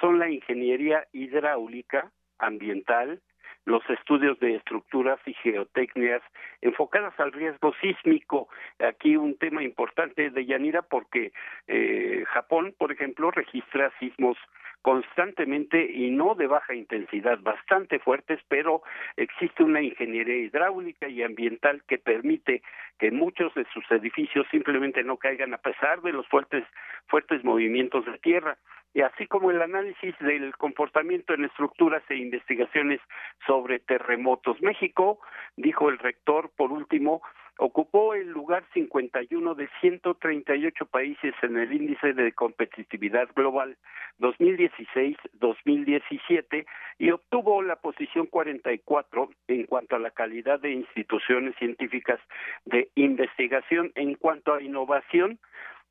son 0.00 0.18
la 0.18 0.28
ingeniería 0.28 1.06
hidráulica, 1.12 2.10
ambiental, 2.38 3.20
los 3.66 3.82
estudios 3.88 4.38
de 4.40 4.56
estructuras 4.56 5.18
y 5.26 5.34
geotecnias 5.34 6.22
enfocadas 6.60 7.18
al 7.18 7.32
riesgo 7.32 7.72
sísmico. 7.80 8.48
Aquí 8.78 9.16
un 9.16 9.36
tema 9.38 9.62
importante 9.62 10.30
de 10.30 10.46
Yanira 10.46 10.82
porque 10.82 11.32
eh, 11.66 12.24
Japón, 12.28 12.74
por 12.76 12.92
ejemplo, 12.92 13.30
registra 13.30 13.92
sismos 13.98 14.36
constantemente 14.84 15.90
y 15.90 16.10
no 16.10 16.34
de 16.34 16.46
baja 16.46 16.74
intensidad, 16.74 17.38
bastante 17.40 17.98
fuertes, 18.00 18.38
pero 18.48 18.82
existe 19.16 19.62
una 19.62 19.80
ingeniería 19.80 20.36
hidráulica 20.36 21.08
y 21.08 21.22
ambiental 21.22 21.82
que 21.88 21.96
permite 21.96 22.62
que 22.98 23.10
muchos 23.10 23.54
de 23.54 23.64
sus 23.72 23.90
edificios 23.90 24.46
simplemente 24.50 25.02
no 25.02 25.16
caigan 25.16 25.54
a 25.54 25.58
pesar 25.58 26.02
de 26.02 26.12
los 26.12 26.28
fuertes 26.28 26.64
fuertes 27.06 27.42
movimientos 27.44 28.04
de 28.04 28.18
tierra 28.18 28.58
así 29.02 29.26
como 29.26 29.50
el 29.50 29.60
análisis 29.60 30.14
del 30.20 30.56
comportamiento 30.56 31.34
en 31.34 31.44
estructuras 31.44 32.02
e 32.08 32.16
investigaciones 32.16 33.00
sobre 33.46 33.80
terremotos. 33.80 34.60
México, 34.62 35.18
dijo 35.56 35.88
el 35.88 35.98
rector, 35.98 36.50
por 36.56 36.72
último, 36.72 37.22
ocupó 37.58 38.14
el 38.14 38.28
lugar 38.28 38.64
51 38.72 39.54
de 39.54 39.68
138 39.80 40.86
países 40.86 41.34
en 41.42 41.56
el 41.56 41.72
índice 41.72 42.12
de 42.12 42.32
competitividad 42.32 43.28
global 43.34 43.76
2016-2017 44.18 46.66
y 46.98 47.10
obtuvo 47.10 47.62
la 47.62 47.76
posición 47.76 48.26
44 48.26 49.30
en 49.48 49.64
cuanto 49.66 49.96
a 49.96 50.00
la 50.00 50.10
calidad 50.10 50.60
de 50.60 50.72
instituciones 50.72 51.54
científicas 51.56 52.20
de 52.64 52.88
investigación 52.94 53.92
en 53.94 54.14
cuanto 54.14 54.54
a 54.54 54.62
innovación 54.62 55.38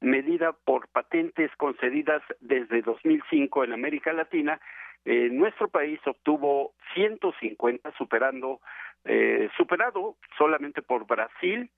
medida 0.04 0.54
por 0.66 0.88
patentes 0.90 1.50
concedidas 1.58 2.22
desde 2.40 2.82
2005 2.82 3.64
en 3.64 3.74
América 3.74 4.14
Latina, 4.14 4.60
eh, 5.06 5.30
nuestro 5.32 5.68
país 5.70 6.00
obtuvo 6.06 6.74
150, 6.94 7.92
superando, 7.98 8.62
eh, 9.06 9.50
superado 9.58 10.16
solamente 10.38 10.82
por 10.82 11.08
Brasil 11.08 11.70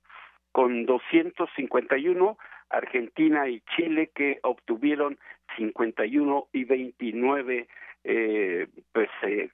con 0.52 0.86
251, 0.86 2.38
Argentina 2.70 3.48
y 3.48 3.62
Chile 3.76 4.10
que 4.14 4.40
obtuvieron 4.42 5.18
51 5.58 6.48
y 6.54 6.64
29 6.64 7.68
eh, 8.06 8.68
pues, 8.92 9.10
eh, 9.24 9.50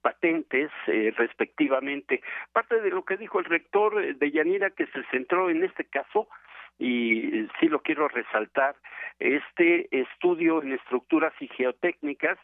patentes 0.00 0.70
eh, 0.86 1.12
respectivamente. 1.16 2.22
Parte 2.52 2.80
de 2.80 2.90
lo 2.90 3.04
que 3.04 3.16
dijo 3.16 3.38
el 3.38 3.44
rector 3.44 4.16
de 4.16 4.30
Yanira 4.30 4.70
que 4.70 4.86
se 4.86 5.02
centró 5.10 5.50
en 5.50 5.64
este 5.64 5.84
caso 5.84 6.28
y 6.78 7.46
sí 7.60 7.68
lo 7.68 7.80
quiero 7.80 8.08
resaltar, 8.08 8.76
este 9.18 9.88
estudio 9.90 10.62
en 10.62 10.72
estructuras 10.72 11.32
y 11.40 11.48
geotécnicas 11.48 12.38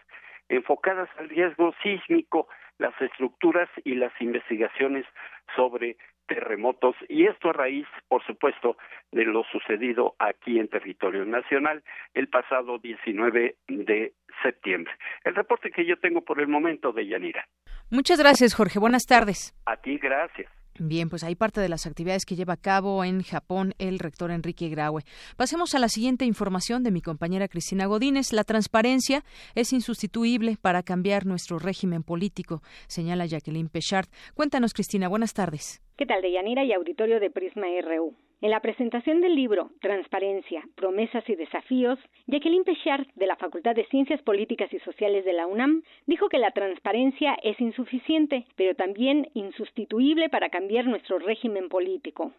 enfocadas 0.49 1.09
al 1.19 1.29
riesgo 1.29 1.75
sísmico, 1.83 2.49
las 2.79 2.99
estructuras 3.01 3.69
y 3.85 3.95
las 3.95 4.13
investigaciones 4.21 5.05
sobre 5.57 5.97
terremotos 6.27 6.95
y 7.09 7.27
esto 7.27 7.51
a 7.51 7.53
raíz, 7.53 7.87
por 8.07 8.25
supuesto, 8.25 8.77
de 9.11 9.25
lo 9.25 9.45
sucedido 9.45 10.15
aquí 10.19 10.59
en 10.59 10.69
territorio 10.69 11.25
nacional 11.25 11.83
el 12.15 12.29
pasado 12.29 12.79
19 12.79 13.57
de 13.67 14.13
septiembre. 14.43 14.93
El 15.25 15.35
reporte 15.35 15.71
que 15.71 15.87
yo 15.87 15.97
tengo 15.99 16.21
por 16.21 16.41
el 16.41 16.49
momento 16.49 16.93
de 16.93 17.07
Yanira. 17.09 17.49
Muchas 17.91 18.21
gracias, 18.21 18.55
Jorge. 18.55 18.79
Buenas 18.79 19.07
tardes. 19.07 19.55
A 19.67 19.77
ti, 19.77 19.99
gracias. 19.99 20.58
Bien, 20.81 21.09
pues 21.09 21.25
hay 21.25 21.35
parte 21.35 21.61
de 21.61 21.69
las 21.69 21.87
actividades 21.87 22.25
que 22.25 22.37
lleva 22.37 22.55
a 22.55 22.57
cabo 22.57 23.03
en 23.03 23.23
Japón 23.23 23.75
el 23.79 23.99
rector 23.99 24.31
Enrique 24.31 24.69
Graue. 24.69 25.03
Pasemos 25.37 25.75
a 25.75 25.81
la 25.81 25.89
siguiente 25.89 26.25
información 26.25 26.85
de 26.85 26.93
mi 26.93 27.01
compañera 27.01 27.49
Cristina 27.49 27.87
Godínez. 27.87 28.33
La 28.33 28.45
transparencia 28.45 29.25
es 29.57 29.73
insustituible 29.73 30.57
para 30.61 30.85
cambiar 30.85 31.27
nuestro 31.27 31.59
régimen 31.59 32.05
político, 32.05 32.63
señala 32.87 33.27
Jacqueline 33.27 33.69
Pechard. 33.69 34.07
Cuéntanos, 34.35 34.73
Cristina, 34.73 35.09
buenas 35.09 35.35
tardes. 35.35 35.83
¿Qué 35.97 36.07
tal, 36.07 36.23
Deyanira 36.23 36.63
y 36.65 36.73
auditorio 36.73 37.19
de 37.19 37.31
Prisma 37.31 37.67
RU? 37.83 38.15
En 38.41 38.51
la 38.51 38.61
presentación 38.61 39.21
del 39.21 39.35
libro 39.35 39.73
Transparencia, 39.81 40.63
Promesas 40.77 41.29
y 41.29 41.35
Desafíos, 41.35 41.99
Jacqueline 42.29 42.63
Pechard, 42.63 43.09
de 43.17 43.27
la 43.27 43.35
Facultad 43.35 43.75
de 43.75 43.85
Ciencias 43.87 44.23
Políticas 44.23 44.73
y 44.73 44.79
Sociales 44.79 45.25
de 45.25 45.33
la 45.33 45.49
UNAM, 45.49 45.83
dijo 46.07 46.29
que 46.29 46.39
la 46.39 46.53
transparencia 46.53 47.37
es 47.43 47.61
insuficiente, 47.61 48.47
pero 48.55 48.77
también 48.77 49.29
insustituible 49.35 50.29
para 50.29 50.51
cambiar 50.51 50.87
nuestro 50.87 51.19
régimen 51.19 51.69
político. 51.69 52.33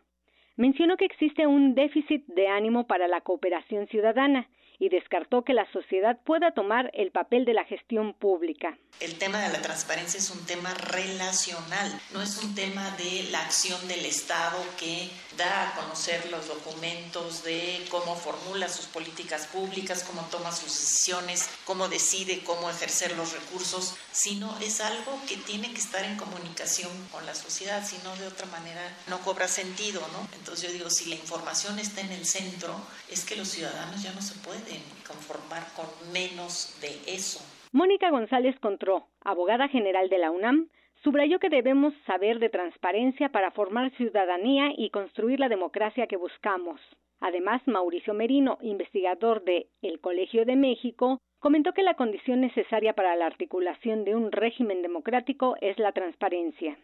Mencionó 0.56 0.96
que 0.96 1.03
existe 1.03 1.46
un 1.48 1.75
déficit 1.75 2.25
de 2.27 2.48
ánimo 2.48 2.88
para 2.88 3.10
la 3.10 3.20
cooperación 3.20 3.88
ciudadana 3.88 4.48
y 4.79 4.89
descartó 4.89 5.43
que 5.43 5.53
la 5.53 5.69
sociedad 5.71 6.17
pueda 6.24 6.51
tomar 6.51 6.89
el 6.93 7.12
papel 7.12 7.43
de 7.43 7.53
la 7.53 7.65
gestión 7.65 8.13
pública. 8.13 8.77
El 9.01 9.17
tema 9.17 9.39
de 9.39 9.53
la 9.53 9.62
transparencia 9.62 10.17
es 10.17 10.29
un 10.29 10.45
tema 10.45 10.74
relacional, 10.74 12.01
no 12.13 12.21
es 12.21 12.38
un 12.38 12.55
tema 12.55 12.89
de 12.91 13.27
la 13.31 13.41
acción 13.41 13.88
del 13.88 14.05
Estado 14.05 14.57
que 14.77 15.09
da 15.38 15.69
a 15.69 15.75
conocer 15.75 16.29
los 16.31 16.48
documentos 16.48 17.43
de 17.43 17.86
cómo 17.89 18.15
formula 18.15 18.67
sus 18.67 18.88
políticas 18.88 19.48
públicas, 19.48 20.03
cómo 20.03 20.21
toma 20.29 20.51
sus 20.51 20.67
decisiones, 20.67 21.50
cómo 21.65 21.88
decide 21.88 22.43
cómo 22.43 22.69
ejercer 22.69 23.15
los 23.15 23.33
recursos, 23.33 23.95
sino 24.12 24.57
es 24.59 24.81
algo 24.81 25.19
que 25.27 25.38
tiene 25.38 25.71
que 25.71 25.79
estar 25.79 26.03
en 26.03 26.17
comunicación 26.17 26.91
con 27.12 27.25
la 27.25 27.36
sociedad, 27.36 27.86
si 27.86 27.98
no 28.03 28.15
de 28.17 28.27
otra 28.27 28.48
manera 28.48 28.81
no 29.07 29.19
cobra 29.19 29.48
sentido, 29.48 30.01
¿no? 30.13 30.27
Entonces 30.38 30.67
yo 30.69 30.74
digo, 30.74 30.89
si 30.89 31.09
la 31.09 31.15
información 31.15 31.79
está 31.79 32.01
en 32.01 32.12
el 32.12 32.25
centro, 32.25 32.75
es 33.09 33.25
que 33.25 33.36
los 33.36 33.48
ciudadanos 33.48 34.01
ya 34.01 34.13
no 34.13 34.21
se 34.21 34.36
pueden 34.36 34.69
conformar 35.06 35.64
con 35.76 35.86
menos 36.12 36.78
de 36.82 37.14
eso. 37.14 37.40
Mónica 37.72 38.10
González 38.10 38.60
Contró, 38.60 39.08
abogada 39.22 39.68
general 39.68 40.10
de 40.10 40.18
la 40.18 40.32
UNAM, 40.32 40.70
Subrayó 41.04 41.40
que 41.40 41.50
debemos 41.50 41.94
saber 42.06 42.40
de 42.40 42.50
transparencia 42.50 43.30
para 43.30 43.52
formar 43.52 43.92
ciudadanía 43.92 44.74
y 44.76 44.90
construir 44.90 45.40
la 45.40 45.48
democracia 45.48 46.08
que 46.08 46.18
buscamos. 46.18 46.82
Además, 47.22 47.62
Mauricio 47.68 48.14
Merino, 48.14 48.58
investigador 48.62 49.44
de 49.46 49.68
El 49.82 50.02
Colegio 50.02 50.46
de 50.46 50.58
México, 50.58 51.22
comentó 51.40 51.72
que 51.74 51.84
la 51.84 51.94
condición 51.94 52.42
necesaria 52.42 52.94
para 52.94 53.16
la 53.16 53.28
articulación 53.28 54.04
de 54.04 54.16
un 54.16 54.34
régimen 54.34 54.82
democrático 54.82 55.56
es 55.62 55.80
la 55.80 55.94
transparencia. 55.94 56.78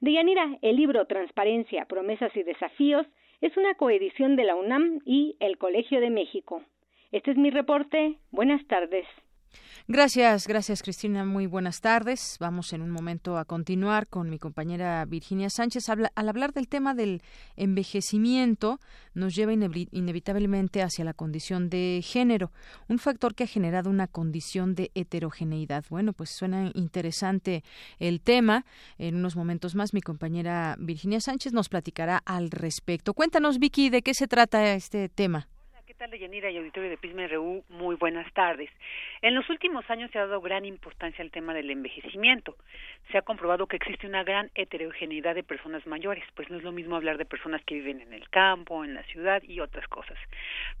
Deyanira, 0.00 0.56
el 0.62 0.76
libro 0.76 1.06
Transparencia, 1.06 1.84
Promesas 1.84 2.34
y 2.36 2.44
Desafíos 2.44 3.06
es 3.42 3.54
una 3.58 3.74
coedición 3.74 4.36
de 4.36 4.44
la 4.44 4.54
UNAM 4.54 5.00
y 5.04 5.36
El 5.40 5.58
Colegio 5.58 6.00
de 6.00 6.08
México. 6.08 6.62
Este 7.12 7.30
es 7.30 7.36
mi 7.36 7.50
reporte. 7.50 8.18
Buenas 8.30 8.66
tardes. 8.66 9.06
Gracias, 9.90 10.46
gracias 10.46 10.82
Cristina. 10.82 11.24
Muy 11.24 11.46
buenas 11.46 11.80
tardes. 11.80 12.36
Vamos 12.40 12.74
en 12.74 12.82
un 12.82 12.90
momento 12.90 13.38
a 13.38 13.46
continuar 13.46 14.06
con 14.06 14.28
mi 14.28 14.38
compañera 14.38 15.02
Virginia 15.06 15.48
Sánchez. 15.48 15.88
al 15.88 16.28
hablar 16.28 16.52
del 16.52 16.68
tema 16.68 16.94
del 16.94 17.22
envejecimiento, 17.56 18.80
nos 19.14 19.34
lleva 19.34 19.54
inevitablemente 19.54 20.82
hacia 20.82 21.06
la 21.06 21.14
condición 21.14 21.70
de 21.70 22.02
género, 22.04 22.52
un 22.88 22.98
factor 22.98 23.34
que 23.34 23.44
ha 23.44 23.46
generado 23.46 23.88
una 23.88 24.08
condición 24.08 24.74
de 24.74 24.90
heterogeneidad. 24.94 25.86
Bueno, 25.88 26.12
pues 26.12 26.28
suena 26.28 26.70
interesante 26.74 27.64
el 27.98 28.20
tema. 28.20 28.66
En 28.98 29.16
unos 29.16 29.36
momentos 29.36 29.74
más 29.74 29.94
mi 29.94 30.02
compañera 30.02 30.76
Virginia 30.78 31.20
Sánchez 31.20 31.54
nos 31.54 31.70
platicará 31.70 32.18
al 32.26 32.50
respecto. 32.50 33.14
Cuéntanos, 33.14 33.58
Vicky, 33.58 33.88
de 33.88 34.02
qué 34.02 34.12
se 34.12 34.28
trata 34.28 34.74
este 34.74 35.08
tema 35.08 35.48
tal, 35.98 36.10
Deyanira 36.12 36.48
y 36.48 36.56
auditorio 36.56 36.90
de 36.90 36.96
Pisma 36.96 37.26
RU? 37.26 37.64
Muy 37.70 37.96
buenas 37.96 38.32
tardes. 38.32 38.70
En 39.20 39.34
los 39.34 39.50
últimos 39.50 39.88
años 39.90 40.12
se 40.12 40.18
ha 40.18 40.26
dado 40.26 40.40
gran 40.40 40.64
importancia 40.64 41.24
al 41.24 41.32
tema 41.32 41.52
del 41.54 41.70
envejecimiento. 41.70 42.56
Se 43.10 43.18
ha 43.18 43.22
comprobado 43.22 43.66
que 43.66 43.76
existe 43.76 44.06
una 44.06 44.22
gran 44.22 44.48
heterogeneidad 44.54 45.34
de 45.34 45.42
personas 45.42 45.84
mayores, 45.88 46.22
pues 46.36 46.48
no 46.50 46.58
es 46.58 46.62
lo 46.62 46.70
mismo 46.70 46.94
hablar 46.94 47.18
de 47.18 47.24
personas 47.24 47.64
que 47.64 47.74
viven 47.74 48.00
en 48.00 48.12
el 48.12 48.28
campo, 48.30 48.84
en 48.84 48.94
la 48.94 49.02
ciudad 49.04 49.42
y 49.42 49.58
otras 49.58 49.88
cosas. 49.88 50.16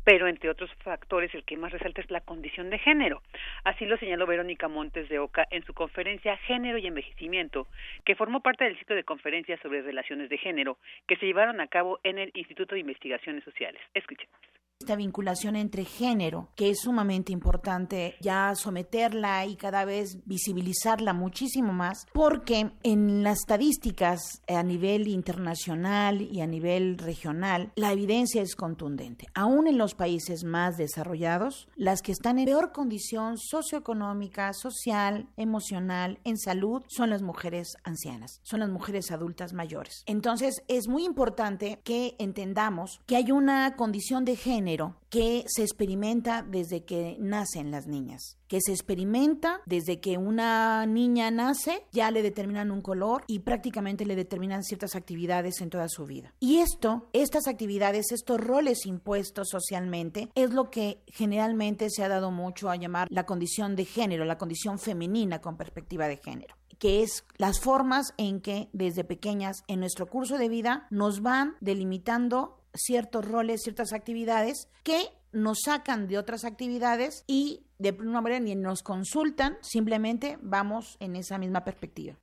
pero 0.04 0.28
entre 0.28 0.48
otros 0.48 0.70
factores 0.84 1.34
el 1.34 1.44
que 1.44 1.56
más 1.56 1.72
resalta 1.72 2.00
es 2.00 2.10
la 2.10 2.20
condición 2.20 2.70
de 2.70 2.78
género. 2.78 3.20
Así 3.64 3.84
lo 3.86 3.98
señaló 3.98 4.24
Verónica 4.24 4.68
Montes 4.68 5.08
de 5.08 5.18
Oca 5.18 5.46
en 5.50 5.64
su 5.64 5.74
conferencia 5.74 6.36
Género 6.38 6.78
y 6.78 6.86
Envejecimiento, 6.86 7.66
que 8.04 8.14
formó 8.14 8.40
parte 8.40 8.64
del 8.64 8.78
ciclo 8.78 8.94
de 8.94 9.04
conferencias 9.04 9.60
sobre 9.60 9.82
relaciones 9.82 10.28
de 10.30 10.38
género 10.38 10.78
que 11.06 11.16
se 11.16 11.26
llevaron 11.26 11.60
a 11.60 11.66
cabo 11.66 11.98
en 12.04 12.18
el 12.18 12.30
Instituto 12.34 12.74
de 12.74 12.82
Investigaciones 12.82 13.44
Sociales. 13.44 13.82
Escuchemos 13.94 14.38
esta 14.80 14.94
vinculación 14.94 15.56
entre 15.56 15.84
género, 15.84 16.48
que 16.54 16.70
es 16.70 16.82
sumamente 16.82 17.32
importante 17.32 18.14
ya 18.20 18.54
someterla 18.54 19.44
y 19.44 19.56
cada 19.56 19.84
vez 19.84 20.18
visibilizarla 20.24 21.12
muchísimo 21.12 21.72
más, 21.72 22.06
porque 22.12 22.70
en 22.84 23.24
las 23.24 23.40
estadísticas 23.40 24.40
a 24.46 24.62
nivel 24.62 25.08
internacional 25.08 26.22
y 26.22 26.40
a 26.42 26.46
nivel 26.46 26.96
regional, 26.96 27.72
la 27.74 27.92
evidencia 27.92 28.40
es 28.40 28.54
contundente. 28.54 29.26
Aún 29.34 29.66
en 29.66 29.78
los 29.78 29.94
países 29.94 30.44
más 30.44 30.76
desarrollados, 30.76 31.68
las 31.74 32.00
que 32.00 32.12
están 32.12 32.38
en 32.38 32.44
peor 32.44 32.70
condición 32.70 33.36
socioeconómica, 33.36 34.52
social, 34.52 35.28
emocional, 35.36 36.20
en 36.22 36.38
salud, 36.38 36.84
son 36.86 37.10
las 37.10 37.22
mujeres 37.22 37.76
ancianas, 37.82 38.40
son 38.44 38.60
las 38.60 38.70
mujeres 38.70 39.10
adultas 39.10 39.52
mayores. 39.52 40.04
Entonces, 40.06 40.62
es 40.68 40.86
muy 40.86 41.04
importante 41.04 41.80
que 41.82 42.14
entendamos 42.20 43.00
que 43.06 43.16
hay 43.16 43.32
una 43.32 43.74
condición 43.74 44.24
de 44.24 44.36
género 44.36 44.67
que 45.10 45.44
se 45.46 45.62
experimenta 45.62 46.42
desde 46.42 46.84
que 46.84 47.16
nacen 47.18 47.70
las 47.70 47.86
niñas 47.86 48.38
que 48.48 48.60
se 48.60 48.72
experimenta 48.72 49.60
desde 49.66 50.00
que 50.00 50.16
una 50.16 50.86
niña 50.86 51.30
nace, 51.30 51.84
ya 51.92 52.10
le 52.10 52.22
determinan 52.22 52.70
un 52.70 52.80
color 52.80 53.22
y 53.26 53.40
prácticamente 53.40 54.06
le 54.06 54.16
determinan 54.16 54.64
ciertas 54.64 54.96
actividades 54.96 55.60
en 55.60 55.70
toda 55.70 55.88
su 55.88 56.06
vida. 56.06 56.34
Y 56.40 56.58
esto, 56.58 57.08
estas 57.12 57.46
actividades, 57.46 58.10
estos 58.10 58.40
roles 58.40 58.86
impuestos 58.86 59.50
socialmente, 59.50 60.30
es 60.34 60.52
lo 60.52 60.70
que 60.70 61.02
generalmente 61.06 61.90
se 61.90 62.02
ha 62.02 62.08
dado 62.08 62.30
mucho 62.30 62.70
a 62.70 62.76
llamar 62.76 63.06
la 63.10 63.26
condición 63.26 63.76
de 63.76 63.84
género, 63.84 64.24
la 64.24 64.38
condición 64.38 64.78
femenina 64.78 65.40
con 65.40 65.56
perspectiva 65.56 66.08
de 66.08 66.16
género 66.16 66.56
que 66.78 67.02
es 67.02 67.24
las 67.38 67.58
formas 67.58 68.14
en 68.18 68.40
que 68.40 68.68
desde 68.72 69.02
pequeñas 69.02 69.64
en 69.66 69.80
nuestro 69.80 70.06
curso 70.06 70.38
de 70.38 70.48
vida 70.48 70.86
nos 70.90 71.22
van 71.22 71.56
delimitando 71.60 72.57
ciertos 72.78 73.28
roles, 73.28 73.62
ciertas 73.62 73.92
actividades 73.92 74.70
que 74.84 74.98
nos 75.32 75.60
sacan 75.64 76.08
de 76.08 76.18
otras 76.18 76.44
actividades 76.44 77.24
y 77.28 77.60
de 77.78 77.90
una 77.90 78.20
manera 78.20 78.40
ni 78.40 78.54
nos 78.54 78.82
consultan, 78.82 79.56
simplemente 79.60 80.36
vamos 80.40 80.96
en 81.00 81.16
esa 81.16 81.38
misma 81.38 81.64
perspectiva. 81.64 82.14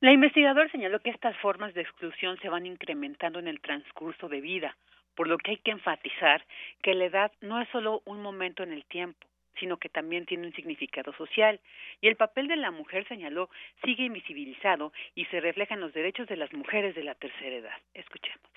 La 0.00 0.12
investigadora 0.12 0.68
señaló 0.70 1.00
que 1.00 1.10
estas 1.10 1.36
formas 1.38 1.72
de 1.72 1.80
exclusión 1.80 2.36
se 2.42 2.50
van 2.50 2.66
incrementando 2.66 3.38
en 3.38 3.48
el 3.48 3.60
transcurso 3.60 4.28
de 4.28 4.42
vida, 4.42 4.76
por 5.14 5.26
lo 5.26 5.38
que 5.38 5.52
hay 5.52 5.56
que 5.58 5.70
enfatizar 5.70 6.44
que 6.82 6.94
la 6.94 7.06
edad 7.06 7.32
no 7.40 7.60
es 7.62 7.68
solo 7.70 8.02
un 8.04 8.20
momento 8.20 8.62
en 8.62 8.72
el 8.72 8.84
tiempo, 8.84 9.26
sino 9.58 9.78
que 9.78 9.88
también 9.88 10.26
tiene 10.26 10.48
un 10.48 10.52
significado 10.52 11.14
social. 11.14 11.60
Y 12.02 12.08
el 12.08 12.16
papel 12.16 12.46
de 12.46 12.56
la 12.56 12.70
mujer, 12.70 13.08
señaló, 13.08 13.48
sigue 13.84 14.04
invisibilizado 14.04 14.92
y 15.14 15.24
se 15.26 15.40
refleja 15.40 15.74
en 15.74 15.80
los 15.80 15.94
derechos 15.94 16.28
de 16.28 16.36
las 16.36 16.52
mujeres 16.52 16.94
de 16.94 17.04
la 17.04 17.14
tercera 17.14 17.56
edad. 17.56 17.78
Escuchemos. 17.94 18.50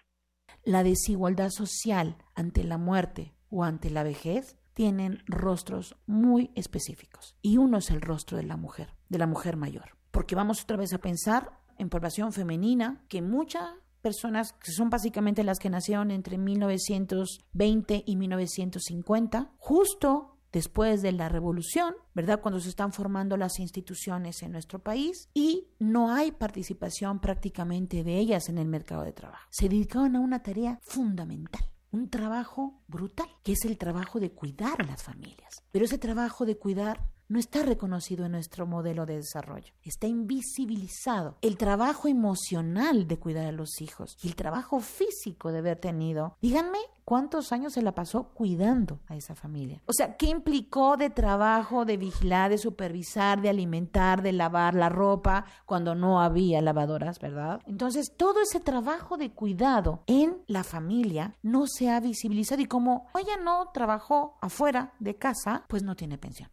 La 0.64 0.84
desigualdad 0.84 1.50
social 1.50 2.18
ante 2.36 2.64
la 2.64 2.78
muerte 2.78 3.34
o 3.50 3.64
ante 3.64 3.90
la 3.90 4.04
vejez 4.04 4.58
tienen 4.74 5.24
rostros 5.26 5.96
muy 6.06 6.52
específicos. 6.56 7.36
Y 7.42 7.58
uno 7.58 7.78
es 7.80 7.90
el 7.90 8.02
rostro 8.02 8.38
de 8.38 8.44
la 8.44 8.58
mujer, 8.58 8.96
de 9.10 9.18
la 9.18 9.28
mujer 9.28 9.58
mayor. 9.58 9.98
Porque 10.12 10.36
vamos 10.36 10.64
otra 10.64 10.78
vez 10.78 10.94
a 10.94 11.00
pensar 11.00 11.52
en 11.78 11.90
población 11.90 12.34
femenina, 12.34 13.04
que 13.10 13.22
muchas 13.22 13.64
personas, 14.02 14.54
que 14.54 14.72
son 14.72 14.90
básicamente 14.90 15.44
las 15.44 15.60
que 15.60 15.70
nacieron 15.70 16.12
entre 16.12 16.38
1920 16.38 18.04
y 18.06 18.16
1950, 18.16 19.52
justo 19.58 20.39
después 20.52 21.02
de 21.02 21.12
la 21.12 21.30
revolución, 21.30 21.94
¿verdad? 22.14 22.42
Cuando 22.42 22.60
se 22.60 22.70
están 22.70 22.94
formando 22.94 23.38
las 23.38 23.60
instituciones 23.60 24.42
en 24.44 24.52
nuestro 24.52 24.80
país 24.80 25.30
y 25.34 25.68
no 25.80 26.12
hay 26.12 26.32
participación 26.32 27.20
prácticamente 27.20 28.04
de 28.04 28.18
ellas 28.18 28.50
en 28.50 28.58
el 28.58 28.68
mercado 28.68 29.04
de 29.04 29.14
trabajo. 29.14 29.48
Se 29.50 29.70
dedicaban 29.70 30.16
a 30.16 30.20
una 30.20 30.42
tarea 30.42 30.80
fundamental. 30.84 31.64
Un 31.92 32.10
trabajo 32.10 32.84
brutal, 32.88 33.28
que 33.44 33.54
es 33.54 33.66
el 33.66 33.78
trabajo 33.78 34.20
de 34.20 34.32
cuidar 34.32 34.80
a 34.82 34.86
las 34.86 35.02
familias. 35.02 35.64
Pero 35.72 35.86
ese 35.86 35.98
trabajo 35.98 36.46
de 36.46 36.56
cuidar 36.56 37.10
no 37.30 37.38
está 37.38 37.62
reconocido 37.64 38.26
en 38.26 38.34
nuestro 38.34 38.66
modelo 38.66 39.06
de 39.06 39.18
desarrollo, 39.18 39.74
está 39.84 40.08
invisibilizado. 40.08 41.38
El 41.42 41.58
trabajo 41.58 42.08
emocional 42.08 43.08
de 43.08 43.20
cuidar 43.20 43.46
a 43.46 43.52
los 43.52 43.82
hijos 43.82 44.18
y 44.22 44.28
el 44.28 44.36
trabajo 44.36 44.80
físico 44.80 45.52
de 45.52 45.60
haber 45.60 45.80
tenido, 45.80 46.36
díganme 46.42 46.80
cuántos 47.06 47.52
años 47.52 47.74
se 47.74 47.84
la 47.84 47.94
pasó 47.94 48.30
cuidando 48.34 49.00
a 49.08 49.16
esa 49.16 49.36
familia. 49.36 49.82
O 49.86 49.94
sea, 49.94 50.18
¿qué 50.18 50.28
implicó 50.28 50.98
de 50.98 51.12
trabajo, 51.12 51.86
de 51.86 51.98
vigilar, 51.98 52.50
de 52.50 52.58
supervisar, 52.58 53.42
de 53.42 53.50
alimentar, 53.50 54.24
de 54.24 54.34
lavar 54.34 54.74
la 54.74 54.90
ropa 54.90 55.46
cuando 55.66 55.94
no 55.94 56.22
había 56.22 56.62
lavadoras, 56.62 57.20
verdad? 57.20 57.62
Entonces, 57.66 58.14
todo 58.18 58.42
ese 58.42 58.60
trabajo 58.60 59.18
de 59.18 59.32
cuidado 59.32 60.04
en 60.08 60.42
la 60.48 60.64
familia 60.64 61.36
no 61.44 61.68
se 61.68 61.90
ha 61.92 62.00
visibilizado 62.00 62.62
y 62.62 62.66
como 62.66 63.08
ella 63.20 63.38
no 63.44 63.70
trabajó 63.72 64.38
afuera 64.42 64.94
de 65.00 65.16
casa, 65.16 65.66
pues 65.68 65.84
no 65.84 65.96
tiene 65.96 66.18
pensión. 66.18 66.50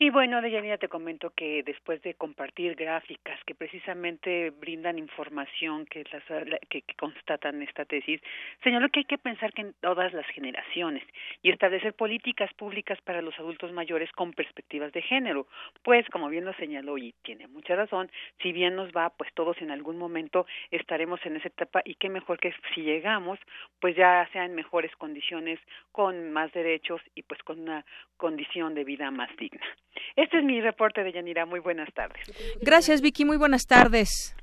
Y 0.00 0.10
bueno, 0.10 0.40
Deyanira, 0.40 0.78
te 0.78 0.86
comento 0.86 1.30
que 1.30 1.64
después 1.64 2.00
de 2.02 2.14
compartir 2.14 2.76
gráficas 2.76 3.42
que 3.42 3.56
precisamente 3.56 4.50
brindan 4.50 4.96
información 4.96 5.86
que, 5.86 6.04
las, 6.12 6.22
que, 6.68 6.84
constatan 6.96 7.62
esta 7.62 7.84
tesis, 7.84 8.20
señaló 8.62 8.90
que 8.90 9.00
hay 9.00 9.06
que 9.06 9.18
pensar 9.18 9.52
que 9.52 9.62
en 9.62 9.74
todas 9.80 10.12
las 10.12 10.24
generaciones 10.26 11.02
y 11.42 11.50
establecer 11.50 11.94
políticas 11.94 12.54
públicas 12.54 13.00
para 13.00 13.22
los 13.22 13.36
adultos 13.40 13.72
mayores 13.72 14.12
con 14.12 14.32
perspectivas 14.34 14.92
de 14.92 15.02
género. 15.02 15.48
Pues, 15.82 16.08
como 16.10 16.28
bien 16.28 16.44
lo 16.44 16.52
señaló 16.52 16.96
y 16.96 17.12
tiene 17.24 17.48
mucha 17.48 17.74
razón, 17.74 18.08
si 18.40 18.52
bien 18.52 18.76
nos 18.76 18.92
va, 18.92 19.10
pues 19.10 19.34
todos 19.34 19.60
en 19.60 19.72
algún 19.72 19.98
momento 19.98 20.46
estaremos 20.70 21.18
en 21.26 21.38
esa 21.38 21.48
etapa 21.48 21.82
y 21.84 21.96
qué 21.96 22.08
mejor 22.08 22.38
que 22.38 22.54
si 22.72 22.82
llegamos, 22.82 23.40
pues 23.80 23.96
ya 23.96 24.28
sea 24.32 24.44
en 24.44 24.54
mejores 24.54 24.94
condiciones, 24.94 25.58
con 25.90 26.30
más 26.30 26.52
derechos 26.52 27.02
y 27.16 27.24
pues 27.24 27.42
con 27.42 27.58
una 27.58 27.84
condición 28.16 28.76
de 28.76 28.84
vida 28.84 29.10
más 29.10 29.34
digna. 29.36 29.66
Este 30.16 30.38
es 30.38 30.44
mi 30.44 30.60
reporte 30.60 31.04
de 31.04 31.12
Yanira. 31.12 31.46
Muy 31.46 31.60
buenas 31.60 31.88
tardes. 31.94 32.20
Gracias, 32.60 33.00
Vicky. 33.00 33.24
Muy 33.24 33.36
buenas 33.36 33.66
tardes. 33.66 34.34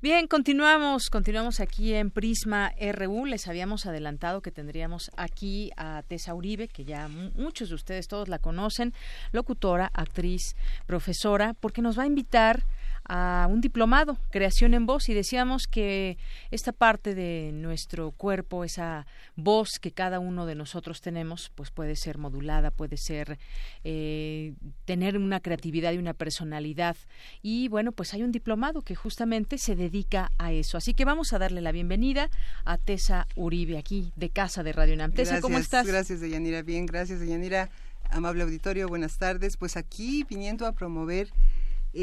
Bien, 0.00 0.28
continuamos, 0.28 1.10
continuamos 1.10 1.58
aquí 1.58 1.92
en 1.92 2.12
Prisma 2.12 2.72
RU. 2.92 3.26
Les 3.26 3.48
habíamos 3.48 3.84
adelantado 3.84 4.42
que 4.42 4.52
tendríamos 4.52 5.10
aquí 5.16 5.72
a 5.76 6.04
Tessa 6.06 6.34
Uribe, 6.34 6.68
que 6.68 6.84
ya 6.84 7.08
muchos 7.08 7.70
de 7.70 7.74
ustedes 7.74 8.06
todos 8.06 8.28
la 8.28 8.38
conocen, 8.38 8.94
locutora, 9.32 9.90
actriz, 9.92 10.54
profesora, 10.86 11.56
porque 11.58 11.82
nos 11.82 11.98
va 11.98 12.04
a 12.04 12.06
invitar 12.06 12.62
a 13.08 13.46
un 13.50 13.60
diplomado, 13.60 14.18
creación 14.30 14.74
en 14.74 14.86
voz, 14.86 15.08
y 15.08 15.14
decíamos 15.14 15.66
que 15.66 16.18
esta 16.50 16.72
parte 16.72 17.14
de 17.14 17.50
nuestro 17.54 18.10
cuerpo, 18.12 18.64
esa 18.64 19.06
voz 19.34 19.78
que 19.80 19.92
cada 19.92 20.18
uno 20.18 20.46
de 20.46 20.54
nosotros 20.54 21.00
tenemos, 21.00 21.50
pues 21.54 21.70
puede 21.70 21.96
ser 21.96 22.18
modulada, 22.18 22.70
puede 22.70 22.96
ser 22.96 23.38
eh, 23.84 24.54
tener 24.84 25.16
una 25.16 25.40
creatividad 25.40 25.92
y 25.92 25.98
una 25.98 26.14
personalidad. 26.14 26.96
Y 27.42 27.68
bueno, 27.68 27.92
pues 27.92 28.12
hay 28.14 28.22
un 28.22 28.32
diplomado 28.32 28.82
que 28.82 28.94
justamente 28.94 29.58
se 29.58 29.74
dedica 29.74 30.30
a 30.38 30.52
eso. 30.52 30.76
Así 30.76 30.92
que 30.94 31.04
vamos 31.04 31.32
a 31.32 31.38
darle 31.38 31.60
la 31.60 31.72
bienvenida 31.72 32.30
a 32.64 32.76
Tessa 32.76 33.26
Uribe 33.36 33.78
aquí 33.78 34.12
de 34.16 34.30
Casa 34.30 34.62
de 34.62 34.72
Radio 34.72 34.94
UNAM. 34.94 35.12
Tessa, 35.12 35.40
¿cómo 35.40 35.58
estás? 35.58 35.86
Gracias, 35.86 36.20
Deyanira. 36.20 36.62
Bien, 36.62 36.86
gracias, 36.86 37.20
Deyanira. 37.20 37.70
Amable 38.10 38.42
auditorio, 38.42 38.88
buenas 38.88 39.18
tardes. 39.18 39.56
Pues 39.56 39.76
aquí 39.76 40.24
viniendo 40.28 40.66
a 40.66 40.72
promover 40.72 41.28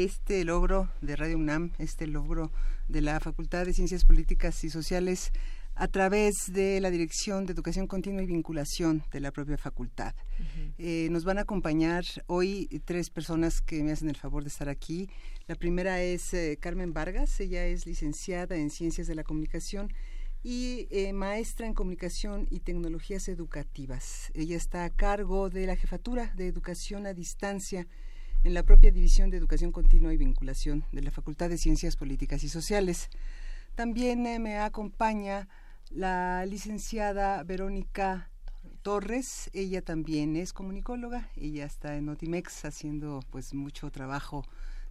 este 0.04 0.44
logro 0.44 0.90
de 1.00 1.16
Radio 1.16 1.38
UNAM, 1.38 1.72
este 1.78 2.06
logro 2.06 2.52
de 2.86 3.00
la 3.00 3.18
Facultad 3.18 3.64
de 3.64 3.72
Ciencias 3.72 4.04
Políticas 4.04 4.62
y 4.62 4.68
Sociales 4.68 5.32
a 5.74 5.88
través 5.88 6.52
de 6.52 6.80
la 6.82 6.90
Dirección 6.90 7.46
de 7.46 7.54
Educación 7.54 7.86
Continua 7.86 8.22
y 8.22 8.26
Vinculación 8.26 9.04
de 9.10 9.20
la 9.20 9.30
propia 9.30 9.56
facultad. 9.56 10.14
Eh, 10.76 11.08
nos 11.10 11.24
van 11.24 11.38
a 11.38 11.42
acompañar 11.42 12.04
hoy 12.26 12.68
tres 12.84 13.08
personas 13.08 13.62
que 13.62 13.82
me 13.82 13.92
hacen 13.92 14.10
el 14.10 14.16
favor 14.16 14.42
de 14.42 14.48
estar 14.48 14.68
aquí. 14.68 15.08
La 15.46 15.54
primera 15.54 16.02
es 16.02 16.34
eh, 16.34 16.58
Carmen 16.60 16.92
Vargas, 16.92 17.40
ella 17.40 17.64
es 17.64 17.86
licenciada 17.86 18.56
en 18.56 18.68
Ciencias 18.68 19.06
de 19.06 19.14
la 19.14 19.24
Comunicación 19.24 19.90
y 20.42 20.88
eh, 20.90 21.14
maestra 21.14 21.66
en 21.66 21.72
Comunicación 21.72 22.46
y 22.50 22.60
Tecnologías 22.60 23.28
Educativas. 23.28 24.30
Ella 24.34 24.56
está 24.56 24.84
a 24.84 24.90
cargo 24.90 25.48
de 25.48 25.66
la 25.66 25.76
Jefatura 25.76 26.32
de 26.36 26.48
Educación 26.48 27.06
a 27.06 27.14
Distancia 27.14 27.86
en 28.46 28.54
la 28.54 28.62
propia 28.62 28.92
División 28.92 29.28
de 29.28 29.38
Educación 29.38 29.72
Continua 29.72 30.14
y 30.14 30.16
Vinculación 30.16 30.84
de 30.92 31.02
la 31.02 31.10
Facultad 31.10 31.48
de 31.48 31.58
Ciencias 31.58 31.96
Políticas 31.96 32.44
y 32.44 32.48
Sociales. 32.48 33.10
También 33.74 34.22
me 34.40 34.58
acompaña 34.60 35.48
la 35.90 36.46
licenciada 36.46 37.42
Verónica 37.42 38.30
Torres, 38.82 39.50
ella 39.52 39.82
también 39.82 40.36
es 40.36 40.52
comunicóloga, 40.52 41.28
ella 41.34 41.64
está 41.66 41.96
en 41.96 42.06
Notimex 42.06 42.64
haciendo 42.64 43.18
pues 43.30 43.52
mucho 43.52 43.90
trabajo 43.90 44.44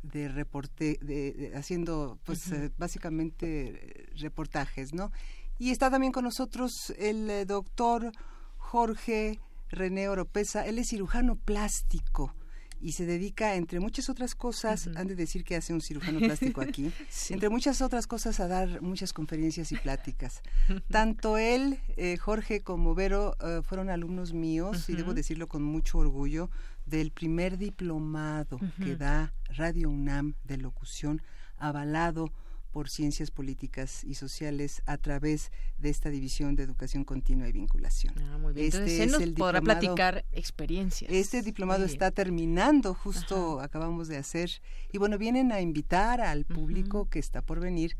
de 0.03 0.27
reporte, 0.27 0.99
de, 1.01 1.53
haciendo 1.55 2.19
pues 2.25 2.51
eh, 2.51 2.71
básicamente 2.77 4.09
reportajes, 4.17 4.93
¿no? 4.93 5.13
Y 5.59 5.71
está 5.71 5.89
también 5.89 6.11
con 6.11 6.25
nosotros 6.25 6.93
el 6.97 7.29
eh, 7.29 7.45
doctor 7.45 8.11
Jorge 8.57 9.39
René 9.69 10.09
Oropesa, 10.09 10.67
él 10.67 10.77
es 10.77 10.87
cirujano 10.89 11.37
plástico 11.37 12.35
y 12.81 12.93
se 12.93 13.05
dedica, 13.05 13.55
entre 13.55 13.79
muchas 13.79 14.09
otras 14.09 14.35
cosas, 14.35 14.89
han 14.95 15.07
de 15.07 15.15
decir 15.15 15.43
que 15.43 15.55
hace 15.55 15.73
un 15.73 15.81
cirujano 15.81 16.19
plástico 16.19 16.61
aquí, 16.61 16.91
entre 17.29 17.49
muchas 17.49 17.81
otras 17.81 18.07
cosas 18.07 18.39
a 18.39 18.47
dar 18.47 18.81
muchas 18.81 19.13
conferencias 19.13 19.71
y 19.71 19.75
pláticas. 19.77 20.41
Tanto 20.89 21.37
él, 21.37 21.79
eh, 21.97 22.17
Jorge, 22.17 22.61
como 22.61 22.95
Vero 22.95 23.35
eh, 23.41 23.61
fueron 23.63 23.89
alumnos 23.89 24.33
míos, 24.33 24.89
y 24.89 24.95
debo 24.95 25.13
decirlo 25.13 25.47
con 25.47 25.63
mucho 25.63 25.97
orgullo, 25.97 26.49
del 26.85 27.11
primer 27.11 27.57
diplomado 27.57 28.59
que 28.77 28.95
da 28.95 29.33
Radio 29.49 29.89
UNAM 29.89 30.35
de 30.43 30.57
locución, 30.57 31.21
avalado 31.57 32.31
por 32.75 32.89
Ciencias 32.89 33.31
Políticas 33.31 34.03
y 34.03 34.15
Sociales 34.15 34.81
a 34.85 34.97
través 34.97 35.49
de 35.77 35.89
esta 35.89 36.09
división 36.09 36.57
de 36.57 36.63
Educación 36.63 37.05
Continua 37.05 37.47
y 37.47 37.53
Vinculación. 37.53 38.13
Ah, 38.19 38.37
muy 38.37 38.51
bien. 38.51 38.65
Este 38.65 39.01
es 39.01 39.13
el 39.13 39.33
podrá 39.33 39.61
platicar 39.61 40.25
experiencias. 40.33 41.09
Este 41.09 41.41
diplomado 41.41 41.85
está 41.85 42.11
terminando, 42.11 42.93
justo 42.93 43.61
acabamos 43.61 44.09
de 44.09 44.17
hacer. 44.17 44.51
Y 44.91 44.97
bueno, 44.97 45.17
vienen 45.17 45.53
a 45.53 45.61
invitar 45.61 46.19
al 46.19 46.43
público 46.43 47.07
que 47.07 47.19
está 47.19 47.41
por 47.41 47.61
venir 47.61 47.95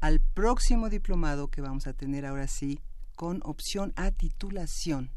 al 0.00 0.20
próximo 0.20 0.88
diplomado 0.88 1.48
que 1.48 1.60
vamos 1.60 1.86
a 1.86 1.92
tener 1.92 2.24
ahora 2.24 2.48
sí 2.48 2.80
con 3.16 3.42
opción 3.44 3.92
a 3.94 4.10
titulación. 4.10 5.10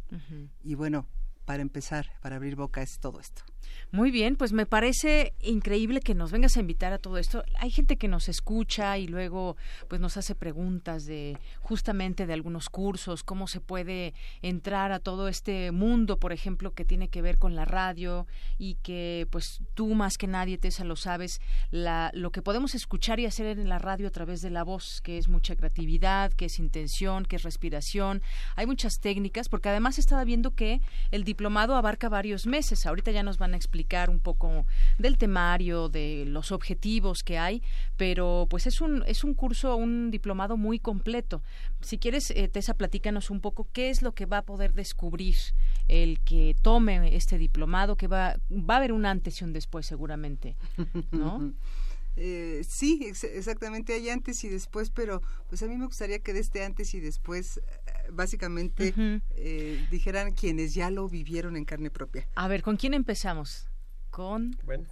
Y 0.66 0.76
bueno, 0.76 1.08
para 1.46 1.62
empezar, 1.62 2.12
para 2.22 2.36
abrir 2.36 2.58
boca 2.58 2.82
es 2.82 3.00
todo 3.00 3.22
esto. 3.22 3.44
Muy 3.92 4.12
bien, 4.12 4.36
pues 4.36 4.52
me 4.52 4.66
parece 4.66 5.34
increíble 5.42 6.02
que 6.02 6.14
nos 6.14 6.32
vengas 6.32 6.58
a 6.58 6.60
invitar 6.60 6.92
a 6.92 6.98
todo 6.98 7.18
esto. 7.18 7.44
Hay 7.60 7.72
gente 7.72 7.98
que 7.98 8.08
nos 8.08 8.28
escucha 8.28 8.98
y 8.98 9.08
luego 9.08 9.56
pues 9.88 10.02
nos 10.02 10.18
hace 10.18 10.36
preguntas 10.36 11.06
de 11.06 11.38
justamente 11.62 12.26
de 12.26 12.34
algunos 12.34 12.70
cursos, 12.70 13.24
cómo 13.24 13.48
se 13.48 13.62
puede 13.62 14.14
entrar 14.42 14.92
a 14.92 15.00
todo 15.00 15.28
este 15.28 15.72
mundo, 15.72 16.20
por 16.20 16.34
ejemplo, 16.34 16.74
que 16.74 16.86
tiene 16.86 17.08
que 17.08 17.22
ver 17.22 17.38
con 17.38 17.56
la 17.56 17.66
radio 17.66 18.28
y 18.58 18.76
que 18.84 19.28
pues 19.32 19.62
tú 19.74 19.94
más 19.96 20.18
que 20.18 20.28
nadie 20.28 20.58
Tessa 20.58 20.84
lo 20.84 20.96
sabes, 20.96 21.40
la, 21.72 22.12
lo 22.14 22.32
que 22.32 22.42
podemos 22.42 22.76
escuchar 22.76 23.20
y 23.20 23.26
hacer 23.26 23.58
en 23.58 23.70
la 23.70 23.80
radio 23.80 24.08
a 24.08 24.12
través 24.12 24.42
de 24.42 24.50
la 24.50 24.64
voz, 24.64 25.02
que 25.02 25.18
es 25.18 25.30
mucha 25.30 25.56
creatividad, 25.56 26.34
que 26.34 26.46
es 26.46 26.60
intención, 26.60 27.26
que 27.26 27.38
es 27.38 27.44
respiración. 27.44 28.22
Hay 28.56 28.66
muchas 28.66 29.00
técnicas 29.00 29.50
porque 29.50 29.70
además 29.70 29.98
estaba 29.98 30.24
viendo 30.24 30.52
que 30.56 30.82
el 31.12 31.24
diplomado 31.24 31.76
abarca 31.76 32.10
varios 32.10 32.48
meses. 32.48 32.86
Ahorita 32.86 33.12
ya 33.12 33.24
nos 33.24 33.38
van 33.38 33.54
a 33.54 33.57
explicar 33.58 34.10
un 34.10 34.20
poco 34.20 34.66
del 34.98 35.18
temario, 35.18 35.90
de 35.90 36.26
los 36.26 36.52
objetivos 36.52 37.24
que 37.24 37.38
hay, 37.38 37.62
pero 37.98 38.48
pues 38.50 38.68
es 38.68 38.80
un, 38.82 39.04
es 39.06 39.24
un 39.24 39.34
curso, 39.34 39.76
un 39.76 40.12
diplomado 40.12 40.56
muy 40.56 40.80
completo. 40.80 41.42
Si 41.82 41.98
quieres, 41.98 42.32
eh, 42.32 42.48
Tessa, 42.48 42.74
platícanos 42.74 43.30
un 43.30 43.42
poco 43.42 43.68
qué 43.74 43.90
es 43.90 44.02
lo 44.02 44.14
que 44.14 44.26
va 44.26 44.40
a 44.40 44.42
poder 44.44 44.74
descubrir 44.74 45.36
el 45.88 46.20
que 46.22 46.56
tome 46.62 47.16
este 47.16 47.38
diplomado, 47.38 47.98
que 47.98 48.08
va, 48.08 48.38
va 48.50 48.76
a 48.76 48.78
haber 48.78 48.94
un 48.94 49.06
antes 49.06 49.42
y 49.42 49.44
un 49.44 49.54
después 49.54 49.86
seguramente, 49.86 50.56
¿no? 51.12 51.54
Eh, 52.20 52.64
sí, 52.68 53.00
exactamente, 53.06 53.94
hay 53.94 54.10
antes 54.10 54.44
y 54.44 54.50
después, 54.50 54.90
pero 54.90 55.22
pues 55.48 55.62
a 55.62 55.68
mí 55.68 55.78
me 55.78 55.86
gustaría 55.86 56.18
que 56.18 56.34
de 56.34 56.40
este 56.40 56.66
antes 56.66 56.96
y 56.96 57.00
después, 57.00 57.58
eh, 57.58 57.62
básicamente, 58.12 58.92
eh, 59.36 59.88
dijeran 59.92 60.34
quienes 60.34 60.74
ya 60.74 60.90
lo 60.90 61.08
vivieron 61.08 61.56
en 61.56 61.64
carne 61.64 61.92
propia. 61.92 62.28
A 62.34 62.48
ver, 62.48 62.64
¿con 62.64 62.76
quién 62.76 62.96
empezamos? 62.96 63.68
Con... 64.10 64.58
Bueno, 64.64 64.88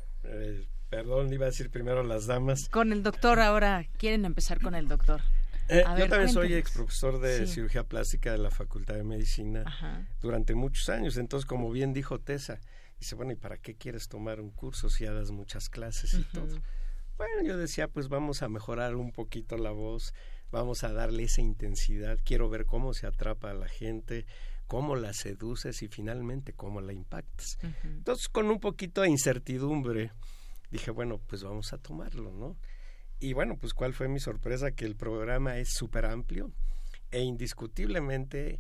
perdón, 0.90 1.34
iba 1.34 1.48
a 1.48 1.50
decir 1.50 1.72
primero 1.72 2.04
las 2.04 2.28
damas. 2.28 2.70
Con 2.70 2.94
el 2.94 3.02
doctor 3.02 3.40
ahora, 3.40 3.88
quieren 3.98 4.24
empezar 4.26 4.62
con 4.62 4.76
el 4.76 4.88
doctor. 4.88 5.22
yo 5.68 6.08
también 6.08 6.30
soy 6.30 6.54
ex 6.54 6.74
profesor 6.74 7.20
de 7.20 7.48
cirugía 7.48 7.84
plástica 7.84 8.34
de 8.34 8.38
la 8.38 8.52
Facultad 8.52 8.94
de 8.94 9.04
Medicina 9.04 9.64
durante 10.22 10.54
muchos 10.54 10.90
años, 10.90 11.18
entonces 11.18 11.48
como 11.48 11.72
bien 11.72 11.92
dijo 11.92 12.20
Tessa, 12.20 12.60
dice, 13.00 13.16
bueno, 13.16 13.32
¿y 13.32 13.36
para 13.36 13.58
qué 13.58 13.74
quieres 13.74 14.10
tomar 14.10 14.40
un 14.40 14.52
curso 14.52 14.92
si 14.92 15.06
ya 15.06 15.12
das 15.12 15.32
muchas 15.32 15.70
clases 15.70 16.14
y 16.14 16.24
todo? 16.26 16.62
Bueno, 17.18 17.44
yo 17.44 17.58
decía, 17.58 17.88
pues 17.88 18.10
vamos 18.10 18.42
a 18.42 18.50
mejorar 18.50 18.96
un 18.96 19.12
poquito 19.12 19.58
la 19.58 19.72
voz, 19.72 20.14
vamos 20.52 20.84
a 20.84 20.92
darle 20.92 21.24
esa 21.24 21.42
intensidad, 21.42 22.20
quiero 22.24 22.50
ver 22.50 22.66
cómo 22.66 22.94
se 22.94 23.08
atrapa 23.08 23.52
a 23.52 23.54
la 23.54 23.70
gente, 23.70 24.26
cómo 24.68 24.96
la 24.96 25.14
seduces 25.14 25.82
y 25.82 25.88
finalmente 25.88 26.54
cómo 26.54 26.82
la 26.82 26.92
impactas. 26.92 27.58
Entonces, 27.84 28.28
con 28.28 28.50
un 28.50 28.60
poquito 28.60 29.02
de 29.02 29.10
incertidumbre, 29.10 30.12
dije, 30.72 30.92
bueno, 30.92 31.20
pues 31.26 31.44
vamos 31.44 31.72
a 31.72 31.78
tomarlo, 31.78 32.32
¿no? 32.32 32.58
Y 33.20 33.34
bueno, 33.34 33.58
pues 33.58 33.74
cuál 33.74 33.94
fue 33.94 34.10
mi 34.10 34.20
sorpresa, 34.20 34.72
que 34.72 34.86
el 34.86 34.96
programa 34.96 35.58
es 35.58 35.70
súper 35.74 36.06
amplio 36.06 36.52
e 37.12 37.22
indiscutiblemente 37.22 38.60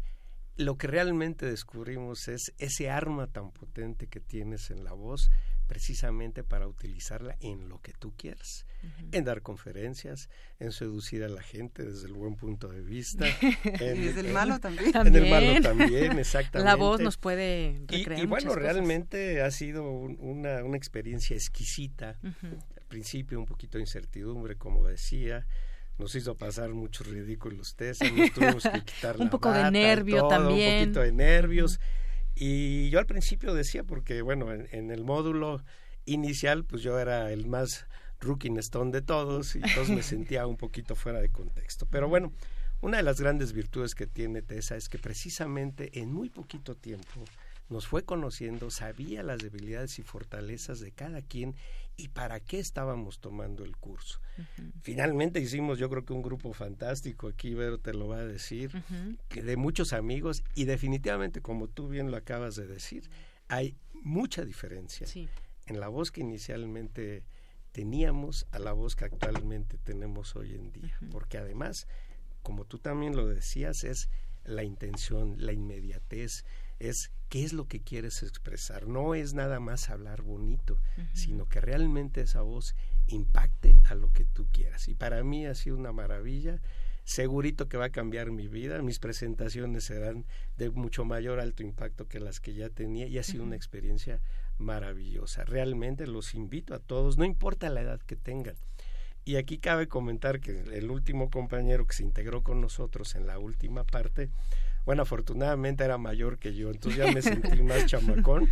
lo 0.55 0.77
que 0.77 0.87
realmente 0.87 1.45
descubrimos 1.45 2.29
es 2.29 2.53
ese 2.57 2.89
arma 2.89 3.27
tan 3.27 3.51
potente 3.51 4.07
que 4.07 4.21
tienes 4.21 4.69
en 4.69 4.85
la 4.85 4.93
voz 4.93 5.29
precisamente 5.67 6.43
para 6.43 6.67
utilizarla 6.67 7.35
en 7.39 7.69
lo 7.69 7.81
que 7.81 7.93
tú 7.93 8.13
quieras, 8.15 8.65
en 9.11 9.23
dar 9.23 9.41
conferencias, 9.41 10.29
en 10.59 10.71
seducir 10.71 11.23
a 11.23 11.27
la 11.27 11.41
gente 11.41 11.83
desde 11.83 12.07
el 12.07 12.13
buen 12.13 12.35
punto 12.35 12.67
de 12.67 12.81
vista, 12.81 13.25
en, 13.63 14.01
desde 14.01 14.21
el 14.21 14.31
malo 14.31 14.59
también. 14.59 14.95
En 14.95 15.15
el 15.15 15.29
malo 15.29 15.61
también, 15.61 16.19
exactamente. 16.19 16.69
La 16.69 16.75
voz 16.75 17.01
nos 17.01 17.17
puede 17.17 17.81
Y, 17.89 18.21
y 18.21 18.25
bueno, 18.25 18.55
realmente 18.55 19.41
ha 19.41 19.51
sido 19.51 19.83
una, 19.89 20.63
una 20.63 20.77
experiencia 20.77 21.35
exquisita. 21.35 22.19
Al 22.21 22.85
principio 22.87 23.39
un 23.39 23.45
poquito 23.45 23.77
de 23.77 23.83
incertidumbre, 23.83 24.57
como 24.57 24.85
decía, 24.85 25.45
nos 25.97 26.13
hizo 26.15 26.35
pasar 26.35 26.69
muchos 26.73 27.07
ridículos 27.07 27.75
test, 27.75 28.03
nos 28.03 28.31
tuvimos 28.31 28.63
que 28.63 28.81
quitar 28.85 29.17
un 29.17 29.29
poco 29.29 29.51
de 29.51 29.71
nervio 29.71 30.27
también. 30.27 30.73
Un 30.73 30.79
poquito 30.85 30.99
de 31.01 31.11
nervios. 31.11 31.79
Y 32.35 32.89
yo 32.89 32.99
al 32.99 33.05
principio 33.05 33.53
decía, 33.53 33.83
porque 33.83 34.21
bueno, 34.21 34.51
en, 34.51 34.91
el 34.91 35.03
módulo 35.05 35.63
inicial, 36.05 36.65
pues 36.65 36.81
yo 36.81 36.99
era 36.99 37.31
el 37.31 37.47
más 37.47 37.87
rookie 38.19 38.51
stone 38.59 38.91
de 38.91 39.01
todos 39.01 39.55
y 39.55 39.59
entonces 39.59 39.89
me 39.89 40.03
sentía 40.03 40.45
un 40.45 40.57
poquito 40.57 40.95
fuera 40.95 41.21
de 41.21 41.29
contexto. 41.29 41.85
Pero 41.85 42.09
bueno, 42.09 42.33
una 42.81 42.97
de 42.97 43.03
las 43.03 43.21
grandes 43.21 43.53
virtudes 43.53 43.95
que 43.95 44.05
tiene 44.05 44.41
Tessa 44.41 44.75
es 44.75 44.89
que 44.89 44.99
precisamente 44.99 45.99
en 45.99 46.11
muy 46.11 46.29
poquito 46.29 46.75
tiempo 46.75 47.23
nos 47.69 47.87
fue 47.87 48.03
conociendo, 48.03 48.69
sabía 48.69 49.23
las 49.23 49.39
debilidades 49.39 49.97
y 49.97 50.03
fortalezas 50.03 50.79
de 50.81 50.91
cada 50.91 51.21
quien 51.21 51.55
y 51.97 52.09
para 52.09 52.39
qué 52.39 52.59
estábamos 52.59 53.19
tomando 53.19 53.63
el 53.63 53.77
curso. 53.77 54.19
Finalmente 54.81 55.39
hicimos 55.39 55.79
yo 55.79 55.89
creo 55.89 56.05
que 56.05 56.13
un 56.13 56.21
grupo 56.21 56.53
fantástico, 56.53 57.27
aquí 57.27 57.53
Vero 57.53 57.79
te 57.79 57.93
lo 57.93 58.07
va 58.07 58.17
a 58.17 58.25
decir, 58.25 58.71
que 59.29 59.41
de 59.41 59.57
muchos 59.57 59.93
amigos 59.93 60.43
y 60.55 60.65
definitivamente 60.65 61.41
como 61.41 61.67
tú 61.67 61.87
bien 61.87 62.11
lo 62.11 62.17
acabas 62.17 62.55
de 62.55 62.67
decir, 62.67 63.09
hay 63.47 63.75
mucha 63.93 64.43
diferencia 64.43 65.07
en 65.67 65.79
la 65.79 65.87
voz 65.87 66.11
que 66.11 66.21
inicialmente 66.21 67.23
teníamos 67.71 68.47
a 68.51 68.59
la 68.59 68.71
voz 68.71 68.95
que 68.95 69.05
actualmente 69.05 69.77
tenemos 69.77 70.35
hoy 70.35 70.53
en 70.55 70.71
día, 70.71 70.97
porque 71.11 71.37
además, 71.37 71.87
como 72.41 72.65
tú 72.65 72.77
también 72.79 73.15
lo 73.15 73.27
decías, 73.27 73.83
es 73.83 74.09
la 74.45 74.63
intención, 74.63 75.35
la 75.39 75.51
inmediatez, 75.51 76.45
es 76.79 77.11
qué 77.29 77.43
es 77.43 77.53
lo 77.53 77.67
que 77.67 77.81
quieres 77.81 78.23
expresar. 78.23 78.87
No 78.87 79.15
es 79.15 79.33
nada 79.33 79.59
más 79.59 79.89
hablar 79.89 80.21
bonito, 80.21 80.79
sino 81.13 81.47
que 81.47 81.61
realmente 81.61 82.21
esa 82.21 82.41
voz 82.41 82.75
impacte 83.07 83.79
a 83.85 83.95
lo 83.95 84.11
que 84.11 84.25
tú 84.25 84.47
quieras. 84.51 84.87
Y 84.87 84.95
para 84.95 85.23
mí 85.23 85.45
ha 85.45 85.55
sido 85.55 85.77
una 85.77 85.91
maravilla. 85.91 86.59
Segurito 87.03 87.69
que 87.69 87.77
va 87.77 87.85
a 87.85 87.91
cambiar 87.91 88.31
mi 88.31 88.47
vida. 88.47 88.81
Mis 88.81 88.99
presentaciones 88.99 89.83
serán 89.83 90.25
de 90.57 90.71
mucho 90.71 91.05
mayor 91.05 91.39
alto 91.39 91.61
impacto 91.61 92.07
que 92.07 92.19
las 92.19 92.39
que 92.39 92.55
ya 92.55 92.69
tenía 92.69 93.07
y 93.07 93.17
ha 93.19 93.23
sido 93.23 93.43
una 93.43 93.55
experiencia 93.55 94.21
maravillosa. 94.57 95.43
Realmente 95.43 96.07
los 96.07 96.33
invito 96.33 96.73
a 96.73 96.79
todos, 96.79 97.17
no 97.17 97.25
importa 97.25 97.69
la 97.69 97.81
edad 97.81 98.01
que 98.01 98.15
tengan. 98.15 98.55
Y 99.23 99.37
aquí 99.37 99.57
cabe 99.57 99.87
comentar 99.87 100.39
que 100.39 100.51
el 100.51 100.91
último 100.91 101.31
compañero 101.31 101.87
que 101.87 101.95
se 101.95 102.03
integró 102.03 102.43
con 102.43 102.61
nosotros 102.61 103.15
en 103.15 103.25
la 103.25 103.39
última 103.39 103.83
parte, 103.83 104.29
bueno, 104.85 105.03
afortunadamente 105.03 105.83
era 105.83 105.97
mayor 105.97 106.37
que 106.37 106.53
yo, 106.53 106.71
entonces 106.71 107.03
ya 107.03 107.11
me 107.11 107.21
sentí 107.21 107.61
más 107.63 107.85
chamacón, 107.87 108.49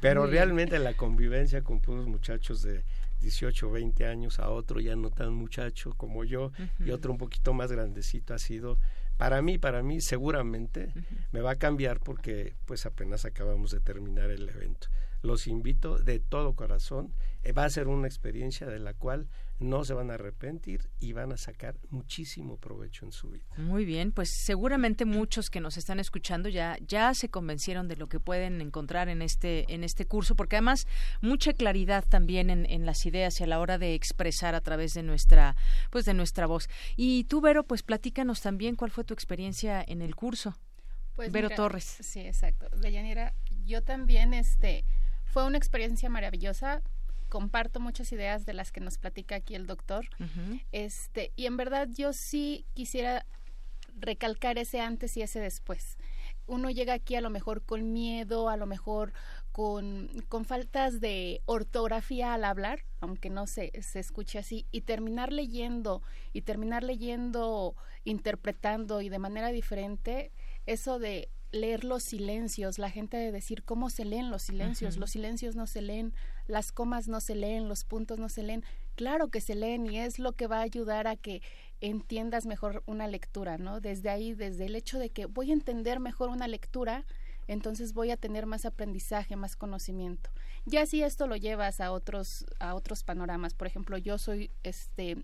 pero 0.00 0.26
realmente 0.26 0.78
la 0.78 0.94
convivencia 0.94 1.62
con 1.62 1.80
puros 1.80 2.06
muchachos 2.06 2.62
de 2.62 2.84
18, 3.20 3.70
20 3.70 4.06
años 4.06 4.38
a 4.38 4.50
otro 4.50 4.80
ya 4.80 4.96
no 4.96 5.10
tan 5.10 5.32
muchacho 5.32 5.94
como 5.96 6.24
yo 6.24 6.52
y 6.78 6.90
otro 6.90 7.10
un 7.12 7.18
poquito 7.18 7.54
más 7.54 7.72
grandecito 7.72 8.34
ha 8.34 8.38
sido 8.38 8.78
para 9.16 9.42
mí, 9.42 9.58
para 9.58 9.82
mí 9.82 10.00
seguramente 10.00 10.92
me 11.32 11.40
va 11.40 11.52
a 11.52 11.56
cambiar 11.56 12.00
porque 12.00 12.54
pues 12.66 12.84
apenas 12.84 13.24
acabamos 13.24 13.70
de 13.70 13.80
terminar 13.80 14.30
el 14.30 14.48
evento. 14.48 14.88
Los 15.22 15.46
invito 15.46 15.98
de 15.98 16.18
todo 16.18 16.54
corazón, 16.54 17.12
eh, 17.42 17.52
va 17.52 17.64
a 17.64 17.70
ser 17.70 17.88
una 17.88 18.06
experiencia 18.06 18.66
de 18.66 18.78
la 18.78 18.92
cual 18.92 19.28
no 19.58 19.84
se 19.84 19.94
van 19.94 20.10
a 20.10 20.14
arrepentir 20.14 20.90
y 21.00 21.12
van 21.12 21.32
a 21.32 21.36
sacar 21.36 21.76
muchísimo 21.90 22.56
provecho 22.58 23.04
en 23.04 23.12
su 23.12 23.30
vida. 23.30 23.44
Muy 23.56 23.84
bien, 23.84 24.12
pues 24.12 24.30
seguramente 24.44 25.04
muchos 25.04 25.50
que 25.50 25.60
nos 25.60 25.76
están 25.76 26.00
escuchando 26.00 26.48
ya 26.48 26.76
ya 26.86 27.14
se 27.14 27.28
convencieron 27.28 27.88
de 27.88 27.96
lo 27.96 28.08
que 28.08 28.20
pueden 28.20 28.60
encontrar 28.60 29.08
en 29.08 29.22
este 29.22 29.72
en 29.72 29.84
este 29.84 30.06
curso, 30.06 30.34
porque 30.34 30.56
además 30.56 30.86
mucha 31.20 31.52
claridad 31.52 32.04
también 32.08 32.50
en, 32.50 32.66
en 32.66 32.86
las 32.86 33.06
ideas 33.06 33.40
y 33.40 33.44
a 33.44 33.46
la 33.46 33.60
hora 33.60 33.78
de 33.78 33.94
expresar 33.94 34.54
a 34.54 34.60
través 34.60 34.94
de 34.94 35.02
nuestra 35.02 35.56
pues 35.90 36.04
de 36.04 36.14
nuestra 36.14 36.46
voz. 36.46 36.68
Y 36.96 37.24
tú, 37.24 37.40
Vero, 37.40 37.64
pues 37.64 37.82
platícanos 37.82 38.40
también 38.40 38.76
cuál 38.76 38.90
fue 38.90 39.04
tu 39.04 39.14
experiencia 39.14 39.84
en 39.86 40.02
el 40.02 40.14
curso. 40.14 40.56
Pues 41.14 41.30
Vero 41.30 41.48
Torres. 41.50 41.84
Sí, 42.00 42.20
exacto. 42.20 42.68
Deyanira, 42.76 43.34
yo 43.64 43.82
también 43.82 44.34
este 44.34 44.84
fue 45.24 45.46
una 45.46 45.58
experiencia 45.58 46.08
maravillosa 46.08 46.82
comparto 47.34 47.80
muchas 47.80 48.12
ideas 48.12 48.46
de 48.46 48.52
las 48.52 48.70
que 48.70 48.78
nos 48.78 48.96
platica 48.96 49.34
aquí 49.34 49.56
el 49.56 49.66
doctor. 49.66 50.06
Este, 50.70 51.32
y 51.34 51.46
en 51.46 51.56
verdad 51.56 51.88
yo 51.92 52.12
sí 52.12 52.64
quisiera 52.74 53.26
recalcar 53.98 54.56
ese 54.56 54.80
antes 54.80 55.16
y 55.16 55.22
ese 55.22 55.40
después. 55.40 55.98
Uno 56.46 56.70
llega 56.70 56.94
aquí 56.94 57.16
a 57.16 57.20
lo 57.20 57.30
mejor 57.30 57.64
con 57.64 57.92
miedo, 57.92 58.48
a 58.48 58.56
lo 58.56 58.66
mejor 58.66 59.12
con, 59.50 60.10
con 60.28 60.44
faltas 60.44 61.00
de 61.00 61.42
ortografía 61.46 62.34
al 62.34 62.44
hablar, 62.44 62.84
aunque 63.00 63.30
no 63.30 63.48
se, 63.48 63.72
se 63.82 63.98
escuche 63.98 64.38
así, 64.38 64.66
y 64.70 64.82
terminar 64.82 65.32
leyendo, 65.32 66.02
y 66.32 66.42
terminar 66.42 66.84
leyendo, 66.84 67.74
interpretando 68.04 69.00
y 69.00 69.08
de 69.08 69.18
manera 69.18 69.48
diferente, 69.48 70.30
eso 70.66 71.00
de 71.00 71.30
leer 71.50 71.82
los 71.82 72.04
silencios, 72.04 72.78
la 72.78 72.90
gente 72.90 73.16
de 73.16 73.32
decir 73.32 73.64
cómo 73.64 73.90
se 73.90 74.04
leen 74.04 74.30
los 74.30 74.42
silencios, 74.42 74.98
los 74.98 75.10
silencios 75.10 75.56
no 75.56 75.66
se 75.66 75.82
leen, 75.82 76.14
las 76.46 76.72
comas 76.72 77.08
no 77.08 77.20
se 77.20 77.34
leen, 77.34 77.68
los 77.68 77.84
puntos 77.84 78.18
no 78.18 78.28
se 78.28 78.42
leen, 78.42 78.64
claro 78.94 79.28
que 79.28 79.40
se 79.40 79.54
leen 79.54 79.86
y 79.86 79.98
es 79.98 80.18
lo 80.18 80.32
que 80.32 80.46
va 80.46 80.58
a 80.58 80.62
ayudar 80.62 81.06
a 81.06 81.16
que 81.16 81.42
entiendas 81.80 82.46
mejor 82.46 82.82
una 82.86 83.08
lectura, 83.08 83.58
¿no? 83.58 83.80
Desde 83.80 84.10
ahí, 84.10 84.34
desde 84.34 84.66
el 84.66 84.76
hecho 84.76 84.98
de 84.98 85.10
que 85.10 85.26
voy 85.26 85.50
a 85.50 85.54
entender 85.54 86.00
mejor 86.00 86.28
una 86.30 86.48
lectura, 86.48 87.04
entonces 87.46 87.92
voy 87.92 88.10
a 88.10 88.16
tener 88.16 88.46
más 88.46 88.64
aprendizaje, 88.64 89.36
más 89.36 89.56
conocimiento. 89.56 90.30
Ya 90.64 90.86
si 90.86 91.02
esto 91.02 91.26
lo 91.26 91.36
llevas 91.36 91.80
a 91.80 91.92
otros 91.92 92.46
a 92.58 92.74
otros 92.74 93.02
panoramas, 93.02 93.54
por 93.54 93.66
ejemplo, 93.66 93.98
yo 93.98 94.18
soy 94.18 94.50
este 94.62 95.18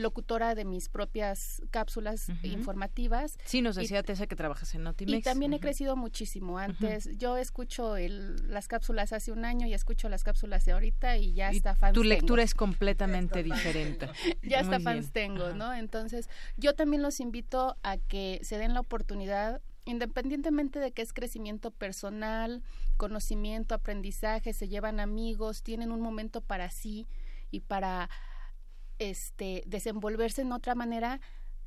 locutora 0.00 0.54
de 0.54 0.64
mis 0.64 0.88
propias 0.88 1.62
cápsulas 1.70 2.28
informativas. 2.42 3.38
Sí, 3.44 3.62
nos 3.62 3.76
decía 3.76 4.02
Tessa 4.02 4.26
que 4.26 4.36
trabajas 4.36 4.74
en 4.74 4.82
Notimex. 4.82 5.18
Y 5.18 5.22
también 5.22 5.52
he 5.52 5.60
crecido 5.60 5.96
muchísimo. 5.96 6.58
Antes 6.58 7.16
yo 7.16 7.36
escucho 7.36 7.96
el, 7.96 8.52
las 8.52 8.68
cápsulas 8.68 9.12
hace 9.12 9.32
un 9.32 9.44
año 9.44 9.66
y 9.66 9.74
escucho 9.74 10.08
las 10.08 10.24
cápsulas 10.24 10.64
de 10.64 10.72
ahorita 10.72 11.16
y 11.16 11.32
ya 11.34 11.50
está 11.50 11.74
fans 11.74 11.94
Tu 11.94 12.04
lectura 12.04 12.42
es 12.42 12.54
completamente 12.54 13.42
diferente. 13.42 14.08
ya 14.42 14.60
está 14.60 14.80
fans 14.80 15.12
tengo, 15.12 15.54
¿no? 15.54 15.72
Entonces, 15.72 16.28
yo 16.56 16.74
también 16.74 17.02
los 17.02 17.20
invito 17.20 17.76
a 17.82 17.96
que 17.98 18.40
se 18.42 18.58
den 18.58 18.74
la 18.74 18.80
oportunidad 18.80 19.60
independientemente 19.86 20.78
de 20.78 20.92
que 20.92 21.02
es 21.02 21.12
crecimiento 21.12 21.70
personal, 21.70 22.62
conocimiento, 22.96 23.74
aprendizaje, 23.74 24.52
se 24.52 24.68
llevan 24.68 25.00
amigos, 25.00 25.62
tienen 25.62 25.90
un 25.90 26.00
momento 26.00 26.40
para 26.42 26.70
sí 26.70 27.06
y 27.50 27.60
para 27.60 28.08
este, 29.00 29.64
desenvolverse 29.66 30.42
en 30.42 30.52
otra 30.52 30.76
manera, 30.76 31.20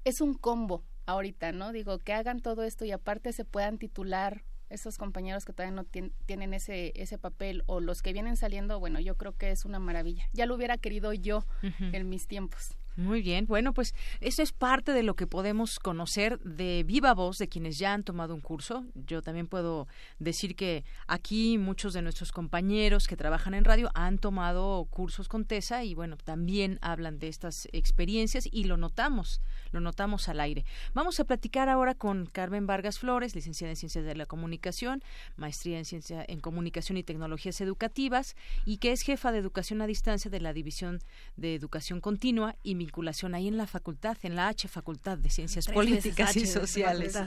es 0.06 0.22
un 0.22 0.36
combo 0.36 0.86
ahorita, 1.06 1.52
¿no? 1.52 1.74
Digo, 1.74 2.00
que 2.00 2.14
hagan 2.14 2.40
todo 2.40 2.64
esto 2.64 2.86
y 2.86 2.92
aparte 2.92 3.34
se 3.34 3.44
puedan 3.44 3.78
titular 3.78 4.46
esos 4.70 4.98
compañeros 4.98 5.44
que 5.46 5.54
todavía 5.54 5.76
no 5.76 5.86
tienen 6.26 6.54
ese, 6.54 6.94
ese 6.96 7.18
papel 7.18 7.64
o 7.66 7.80
los 7.80 8.02
que 8.02 8.14
vienen 8.14 8.38
saliendo, 8.38 8.80
bueno, 8.80 9.00
yo 9.00 9.18
creo 9.18 9.36
que 9.38 9.52
es 9.52 9.66
una 9.66 9.80
maravilla. 9.80 10.30
Ya 10.32 10.46
lo 10.46 10.56
hubiera 10.56 10.78
querido 10.78 11.14
yo 11.14 11.46
en 11.62 12.10
mis 12.10 12.28
tiempos. 12.28 12.76
Muy 12.96 13.24
bien, 13.24 13.48
bueno, 13.48 13.74
pues 13.74 13.96
eso 14.22 14.44
es 14.44 14.52
parte 14.52 14.94
de 14.94 15.02
lo 15.02 15.16
que 15.16 15.26
podemos 15.26 15.80
conocer 15.80 16.40
de 16.42 16.84
viva 16.86 17.16
voz 17.16 17.40
de 17.40 17.48
quienes 17.48 17.80
ya 17.80 17.92
han 17.92 18.04
tomado 18.04 18.36
un 18.36 18.42
curso. 18.42 18.86
Yo 18.94 19.24
también 19.24 19.48
puedo 19.48 19.88
decir 20.20 20.56
que 20.56 20.84
aquí 21.08 21.58
muchos 21.58 21.94
de 21.94 22.04
nuestros 22.04 22.32
compañeros 22.32 23.08
que 23.08 23.18
trabajan 23.18 23.56
en 23.56 23.66
radio 23.66 23.90
han 23.96 24.20
tomado 24.20 24.86
cursos 24.92 25.28
con 25.28 25.46
TESA 25.46 25.84
y 25.84 25.96
bueno, 25.96 26.18
también 26.18 26.78
hablan 26.84 27.18
de 27.18 27.30
estas 27.30 27.68
experiencias 27.72 28.48
y 28.52 28.66
lo 28.66 28.78
notamos, 28.78 29.42
lo 29.72 29.80
notamos 29.80 30.30
al 30.30 30.40
aire. 30.40 30.64
Vamos 30.94 31.20
a 31.20 31.26
platicar 31.26 31.70
ahora 31.70 31.96
con 31.96 32.28
Carmen 32.28 32.68
Vargas 32.68 33.00
Flores, 33.00 33.34
licenciada 33.34 33.72
en 33.72 33.78
Ciencias 33.78 34.06
de 34.06 34.16
la 34.16 34.28
Comunicación, 34.28 35.04
maestría 35.36 35.80
en 35.80 35.86
Ciencia 35.86 36.24
en 36.28 36.42
Comunicación 36.42 36.98
y 36.98 37.04
Tecnologías 37.04 37.60
Educativas 37.60 38.36
y 38.66 38.78
que 38.78 38.92
es 38.92 39.02
jefa 39.02 39.32
de 39.32 39.40
Educación 39.40 39.82
a 39.82 39.88
Distancia 39.88 40.30
de 40.30 40.40
la 40.40 40.54
División 40.54 41.00
de 41.38 41.56
Educación 41.56 42.00
Continua 42.00 42.56
y 42.62 42.83
vinculación 42.84 43.34
ahí 43.36 43.48
en 43.48 43.58
la 43.58 43.68
facultad, 43.68 44.18
en 44.24 44.36
la 44.36 44.48
H 44.50 44.68
Facultad 44.68 45.18
de 45.18 45.30
Ciencias 45.30 45.68
Políticas 45.68 46.36
y 46.36 46.46
Sociales 46.46 47.18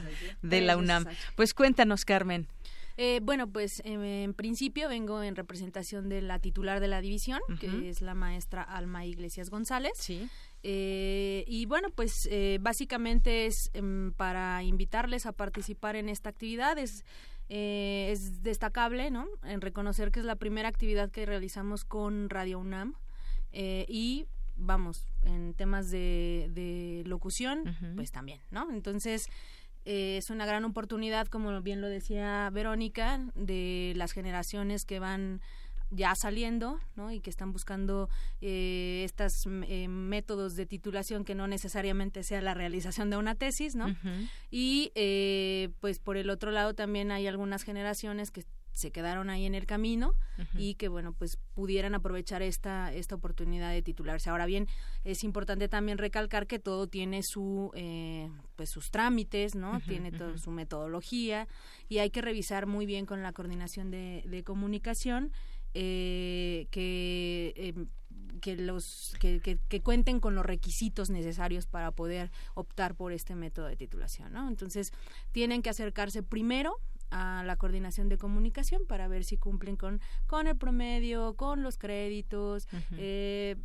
de 0.42 0.60
la 0.60 0.76
UNAM. 0.76 1.06
Pues 1.34 1.54
cuéntanos, 1.54 2.04
Carmen. 2.04 2.46
Eh, 2.98 3.20
bueno, 3.22 3.46
pues 3.46 3.82
en 3.84 4.32
principio 4.32 4.88
vengo 4.88 5.22
en 5.22 5.36
representación 5.36 6.08
de 6.08 6.22
la 6.22 6.38
titular 6.38 6.80
de 6.80 6.88
la 6.88 7.02
división, 7.02 7.40
que 7.60 7.90
es 7.90 8.00
la 8.00 8.14
maestra 8.14 8.62
Alma 8.62 9.04
Iglesias 9.04 9.50
González. 9.50 9.92
Sí. 9.96 10.28
Eh, 10.62 11.44
y 11.46 11.66
bueno, 11.66 11.90
pues 11.94 12.26
eh, 12.30 12.58
básicamente 12.60 13.46
es 13.46 13.70
em, 13.74 14.12
para 14.12 14.62
invitarles 14.62 15.26
a 15.26 15.32
participar 15.32 15.96
en 15.96 16.08
esta 16.08 16.30
actividad. 16.30 16.78
Es, 16.78 17.04
es 17.48 18.42
destacable, 18.42 19.10
¿no? 19.10 19.26
En 19.44 19.60
reconocer 19.60 20.10
que 20.10 20.20
es 20.20 20.26
la 20.26 20.36
primera 20.36 20.68
actividad 20.68 21.10
que 21.10 21.26
realizamos 21.26 21.84
con 21.84 22.30
Radio 22.30 22.58
UNAM. 22.58 22.94
y 23.52 24.26
vamos, 24.56 25.06
en 25.22 25.54
temas 25.54 25.90
de, 25.90 26.50
de 26.52 27.02
locución, 27.06 27.76
pues 27.96 28.10
también, 28.10 28.40
¿no? 28.50 28.70
Entonces, 28.70 29.26
eh, 29.84 30.16
es 30.18 30.30
una 30.30 30.46
gran 30.46 30.64
oportunidad, 30.64 31.26
como 31.28 31.60
bien 31.62 31.80
lo 31.80 31.88
decía 31.88 32.50
Verónica, 32.52 33.20
de 33.34 33.92
las 33.96 34.12
generaciones 34.12 34.84
que 34.84 34.98
van 34.98 35.40
ya 35.90 36.14
saliendo, 36.14 36.80
¿no? 36.96 37.12
Y 37.12 37.20
que 37.20 37.30
están 37.30 37.52
buscando 37.52 38.08
eh, 38.40 39.02
estos 39.04 39.32
eh, 39.46 39.88
métodos 39.88 40.56
de 40.56 40.66
titulación 40.66 41.24
que 41.24 41.34
no 41.34 41.46
necesariamente 41.46 42.22
sea 42.22 42.40
la 42.40 42.54
realización 42.54 43.10
de 43.10 43.16
una 43.16 43.34
tesis, 43.34 43.76
¿no? 43.76 43.94
Y 44.50 44.90
eh, 44.94 45.70
pues 45.80 45.98
por 45.98 46.16
el 46.16 46.30
otro 46.30 46.50
lado 46.50 46.74
también 46.74 47.12
hay 47.12 47.26
algunas 47.26 47.62
generaciones 47.62 48.30
que 48.30 48.44
se 48.76 48.90
quedaron 48.90 49.30
ahí 49.30 49.46
en 49.46 49.54
el 49.54 49.64
camino 49.64 50.14
y 50.54 50.74
que 50.74 50.88
bueno 50.88 51.14
pues 51.14 51.38
pudieran 51.54 51.94
aprovechar 51.94 52.42
esta 52.42 52.92
esta 52.92 53.14
oportunidad 53.14 53.72
de 53.72 53.80
titularse. 53.80 54.28
Ahora 54.28 54.44
bien 54.44 54.68
es 55.02 55.24
importante 55.24 55.68
también 55.68 55.96
recalcar 55.96 56.46
que 56.46 56.58
todo 56.58 56.86
tiene 56.86 57.22
su 57.22 57.70
eh, 57.74 58.30
pues 58.54 58.70
sus 58.70 58.90
trámites 58.90 59.54
no 59.54 59.80
tiene 59.80 60.12
toda 60.12 60.36
su 60.36 60.50
metodología 60.50 61.48
y 61.88 61.98
hay 61.98 62.10
que 62.10 62.20
revisar 62.20 62.66
muy 62.66 62.84
bien 62.84 63.06
con 63.06 63.22
la 63.22 63.32
coordinación 63.32 63.90
de, 63.90 64.22
de 64.26 64.44
comunicación 64.44 65.32
eh, 65.72 66.66
que 66.70 67.54
em, 67.56 67.86
que 68.40 68.56
los 68.56 69.14
que, 69.18 69.40
que, 69.40 69.58
que, 69.68 69.80
cuenten 69.80 70.20
con 70.20 70.34
los 70.34 70.44
requisitos 70.44 71.08
necesarios 71.08 71.66
para 71.66 71.90
poder 71.90 72.30
optar 72.54 72.94
por 72.94 73.12
este 73.12 73.34
método 73.34 73.66
de 73.66 73.76
titulación 73.76 74.32
no 74.32 74.48
entonces 74.48 74.92
tienen 75.32 75.62
que 75.62 75.70
acercarse 75.70 76.22
primero 76.22 76.76
a 77.10 77.42
la 77.44 77.56
coordinación 77.56 78.08
de 78.08 78.18
comunicación 78.18 78.86
para 78.86 79.08
ver 79.08 79.24
si 79.24 79.36
cumplen 79.36 79.76
con, 79.76 80.00
con 80.26 80.46
el 80.46 80.56
promedio, 80.56 81.34
con 81.34 81.62
los 81.62 81.78
créditos, 81.78 82.68
eh, 82.96 83.56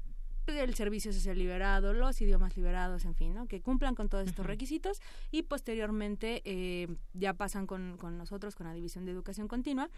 el 0.47 0.75
servicio 0.75 1.13
social 1.13 1.37
liberado, 1.37 1.93
los 1.93 2.19
idiomas 2.21 2.57
liberados, 2.57 3.05
en 3.05 3.15
fin, 3.15 3.33
¿no? 3.33 3.47
que 3.47 3.61
cumplan 3.61 3.95
con 3.95 4.09
todos 4.09 4.27
estos 4.27 4.45
requisitos 4.45 4.99
y 5.31 5.43
posteriormente 5.43 6.41
eh, 6.45 6.87
ya 7.13 7.33
pasan 7.33 7.67
con, 7.67 7.97
con, 7.97 8.17
nosotros, 8.17 8.55
con 8.55 8.67
la 8.67 8.73
División 8.73 9.05
de 9.05 9.11
Educación 9.11 9.47
Continua, 9.47 9.89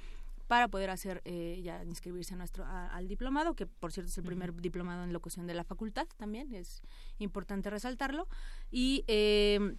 para 0.48 0.68
poder 0.68 0.90
hacer 0.90 1.22
eh, 1.26 1.62
ya 1.64 1.84
inscribirse 1.84 2.34
a 2.34 2.38
nuestro 2.38 2.66
al 2.66 3.08
diplomado 3.08 3.56
que 3.56 3.66
por 3.66 3.92
cierto 3.92 4.10
es 4.10 4.18
el 4.18 4.26
primer 4.26 4.54
diplomado 4.54 5.04
en 5.04 5.14
locución 5.14 5.48
de 5.48 5.54
la 5.54 5.64
facultad 5.64 6.06
también 6.18 6.54
es 6.54 6.82
importante 7.18 7.70
resaltarlo. 7.70 8.28
Y 8.70 9.04
eh, 9.08 9.78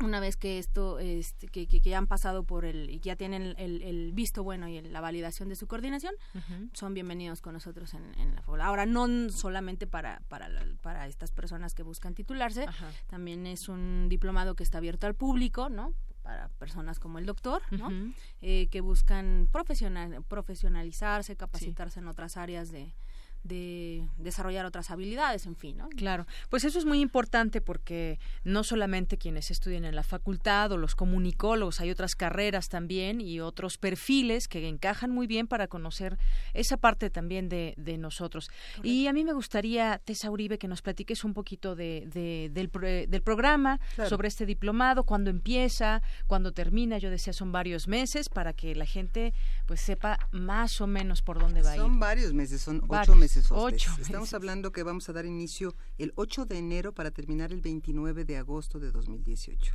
una 0.00 0.20
vez 0.20 0.36
que 0.36 0.58
esto 0.58 0.98
este, 0.98 1.48
que, 1.48 1.66
que, 1.66 1.80
ya 1.80 1.98
han 1.98 2.06
pasado 2.06 2.44
por 2.44 2.64
el 2.64 2.90
y 2.90 3.00
ya 3.00 3.16
tienen 3.16 3.54
el, 3.58 4.12
visto 4.12 4.42
bueno 4.42 4.68
y 4.68 4.80
la 4.80 5.00
validación 5.00 5.48
de 5.48 5.56
su 5.56 5.66
coordinación 5.66 6.14
son 6.72 6.94
bienvenidos 6.94 7.40
con 7.40 7.54
nosotros 7.54 7.94
en, 7.94 8.34
la 8.34 8.42
facultad 8.42 8.66
ahora 8.66 8.86
no 8.86 9.30
solamente 9.30 9.86
para 9.86 10.20
para 10.28 10.48
para 10.82 11.06
estas 11.06 11.30
personas 11.32 11.74
que 11.74 11.82
buscan 11.82 12.14
titularse 12.14 12.66
también 13.06 13.46
es 13.46 13.68
un 13.68 14.08
diplomado 14.08 14.54
que 14.54 14.62
está 14.62 14.78
abierto 14.78 15.06
al 15.06 15.14
público 15.14 15.68
no 15.68 15.94
para 16.22 16.48
personas 16.58 16.98
como 16.98 17.20
el 17.20 17.26
doctor, 17.26 17.62
¿no? 17.70 17.88
Eh, 18.40 18.66
que 18.72 18.80
buscan 18.80 19.48
profesional, 19.52 20.24
profesionalizarse, 20.26 21.36
capacitarse 21.36 22.00
en 22.00 22.08
otras 22.08 22.36
áreas 22.36 22.72
de, 22.72 22.92
de 23.46 24.06
desarrollar 24.18 24.66
otras 24.66 24.90
habilidades, 24.90 25.46
en 25.46 25.56
fin, 25.56 25.76
¿no? 25.76 25.88
Claro, 25.90 26.26
pues 26.50 26.64
eso 26.64 26.78
es 26.78 26.84
muy 26.84 27.00
importante 27.00 27.60
porque 27.60 28.18
no 28.44 28.64
solamente 28.64 29.18
quienes 29.18 29.50
estudian 29.50 29.84
en 29.84 29.94
la 29.94 30.02
facultad 30.02 30.72
o 30.72 30.76
los 30.76 30.94
comunicólogos, 30.94 31.80
hay 31.80 31.90
otras 31.90 32.14
carreras 32.14 32.68
también 32.68 33.20
y 33.20 33.40
otros 33.40 33.78
perfiles 33.78 34.48
que 34.48 34.66
encajan 34.66 35.10
muy 35.10 35.26
bien 35.26 35.46
para 35.46 35.68
conocer 35.68 36.18
esa 36.54 36.76
parte 36.76 37.10
también 37.10 37.48
de, 37.48 37.74
de 37.76 37.98
nosotros. 37.98 38.50
Y 38.82 39.06
a 39.06 39.12
mí 39.12 39.24
me 39.24 39.32
gustaría, 39.32 39.98
Tessa 40.04 40.30
Uribe, 40.30 40.58
que 40.58 40.68
nos 40.68 40.82
platiques 40.82 41.24
un 41.24 41.34
poquito 41.34 41.76
de, 41.76 42.08
del, 42.52 42.70
del, 43.10 43.22
programa, 43.22 43.80
sobre 44.08 44.28
este 44.28 44.46
diplomado, 44.46 45.04
cuándo 45.04 45.30
empieza, 45.30 46.02
cuándo 46.26 46.52
termina, 46.52 46.98
yo 46.98 47.10
decía 47.10 47.32
son 47.32 47.52
varios 47.52 47.88
meses 47.88 48.28
para 48.28 48.52
que 48.52 48.74
la 48.74 48.86
gente 48.86 49.34
pues 49.66 49.80
sepa 49.80 50.18
más 50.30 50.80
o 50.80 50.86
menos 50.86 51.22
por 51.22 51.38
dónde 51.38 51.62
va 51.62 51.72
a 51.72 51.76
ir. 51.76 51.80
Son 51.80 51.98
varios 51.98 52.32
meses, 52.32 52.62
ocho 53.50 53.90
meses 53.90 54.06
Estamos 54.06 54.34
hablando 54.34 54.72
que 54.72 54.82
vamos 54.82 55.08
a 55.08 55.12
dar 55.12 55.26
inicio 55.26 55.74
el 55.98 56.12
8 56.16 56.46
de 56.46 56.58
enero 56.58 56.92
para 56.92 57.10
terminar 57.10 57.52
el 57.52 57.60
29 57.60 58.24
de 58.24 58.36
agosto 58.36 58.78
de 58.78 58.90
2018. 58.90 59.72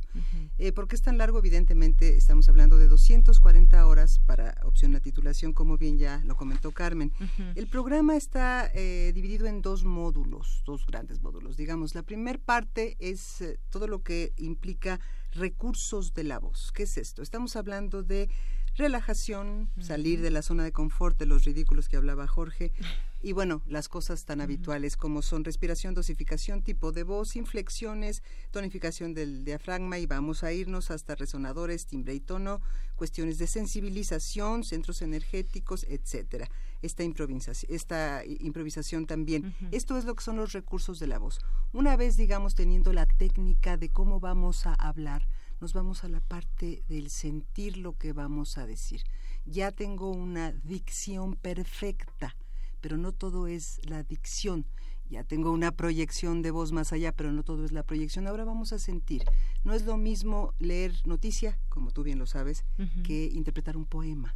Eh, 0.58 0.72
¿Por 0.72 0.88
qué 0.88 0.96
es 0.96 1.02
tan 1.02 1.18
largo? 1.18 1.38
Evidentemente 1.38 2.16
estamos 2.16 2.48
hablando 2.48 2.78
de 2.78 2.88
240 2.88 3.86
horas 3.86 4.20
para 4.20 4.58
opción 4.64 4.94
a 4.96 5.00
titulación, 5.00 5.52
como 5.52 5.76
bien 5.78 5.98
ya 5.98 6.22
lo 6.24 6.36
comentó 6.36 6.72
Carmen. 6.72 7.12
El 7.54 7.66
programa 7.68 8.16
está 8.16 8.70
eh, 8.74 9.12
dividido 9.14 9.46
en 9.46 9.62
dos 9.62 9.84
módulos, 9.84 10.62
dos 10.66 10.86
grandes 10.86 11.22
módulos. 11.22 11.56
Digamos, 11.56 11.94
la 11.94 12.02
primera 12.02 12.38
parte 12.38 12.96
es 12.98 13.40
eh, 13.40 13.58
todo 13.70 13.86
lo 13.86 14.02
que 14.02 14.32
implica 14.36 15.00
recursos 15.32 16.14
de 16.14 16.24
la 16.24 16.38
voz. 16.38 16.72
¿Qué 16.72 16.84
es 16.84 16.96
esto? 16.98 17.22
Estamos 17.22 17.56
hablando 17.56 18.02
de 18.02 18.28
relajación, 18.76 19.68
salir 19.80 20.20
de 20.20 20.30
la 20.30 20.42
zona 20.42 20.64
de 20.64 20.72
confort, 20.72 21.18
de 21.18 21.26
los 21.26 21.44
ridículos 21.44 21.88
que 21.88 21.96
hablaba 21.96 22.26
Jorge, 22.26 22.72
y 23.22 23.32
bueno, 23.32 23.62
las 23.66 23.88
cosas 23.88 24.24
tan 24.24 24.40
habituales 24.40 24.96
como 24.96 25.22
son 25.22 25.44
respiración, 25.44 25.94
dosificación, 25.94 26.62
tipo 26.62 26.90
de 26.92 27.02
voz, 27.04 27.36
inflexiones, 27.36 28.22
tonificación 28.50 29.14
del 29.14 29.44
diafragma 29.44 29.98
y 29.98 30.06
vamos 30.06 30.42
a 30.42 30.52
irnos 30.52 30.90
hasta 30.90 31.14
resonadores, 31.14 31.86
timbre 31.86 32.14
y 32.14 32.20
tono, 32.20 32.60
cuestiones 32.96 33.38
de 33.38 33.46
sensibilización, 33.46 34.64
centros 34.64 35.02
energéticos, 35.02 35.84
etcétera. 35.88 36.48
Esta 36.82 37.04
improvisación, 37.04 37.72
esta 37.72 38.24
improvisación 38.24 39.06
también. 39.06 39.54
Esto 39.70 39.96
es 39.96 40.04
lo 40.04 40.16
que 40.16 40.24
son 40.24 40.36
los 40.36 40.52
recursos 40.52 40.98
de 40.98 41.06
la 41.06 41.18
voz. 41.18 41.38
Una 41.72 41.96
vez, 41.96 42.16
digamos, 42.16 42.56
teniendo 42.56 42.92
la 42.92 43.06
técnica 43.06 43.76
de 43.76 43.88
cómo 43.88 44.18
vamos 44.18 44.66
a 44.66 44.74
hablar, 44.74 45.28
nos 45.62 45.72
vamos 45.72 46.04
a 46.04 46.08
la 46.08 46.20
parte 46.20 46.82
del 46.88 47.08
sentir 47.08 47.78
lo 47.78 47.96
que 47.96 48.12
vamos 48.12 48.58
a 48.58 48.66
decir. 48.66 49.02
Ya 49.46 49.72
tengo 49.72 50.10
una 50.10 50.52
dicción 50.52 51.36
perfecta 51.36 52.36
pero 52.82 52.98
no 52.98 53.12
todo 53.12 53.46
es 53.46 53.80
la 53.84 54.02
dicción. 54.02 54.66
Ya 55.08 55.24
tengo 55.24 55.52
una 55.52 55.72
proyección 55.72 56.42
de 56.42 56.50
voz 56.50 56.72
más 56.72 56.92
allá, 56.92 57.12
pero 57.12 57.32
no 57.32 57.44
todo 57.44 57.64
es 57.64 57.72
la 57.72 57.84
proyección. 57.84 58.26
Ahora 58.26 58.44
vamos 58.44 58.72
a 58.72 58.78
sentir. 58.78 59.24
No 59.62 59.72
es 59.72 59.84
lo 59.84 59.96
mismo 59.96 60.52
leer 60.58 60.94
noticia, 61.06 61.58
como 61.68 61.90
tú 61.90 62.02
bien 62.02 62.18
lo 62.18 62.26
sabes, 62.26 62.64
que 63.04 63.30
interpretar 63.32 63.76
un 63.76 63.84
poema. 63.84 64.34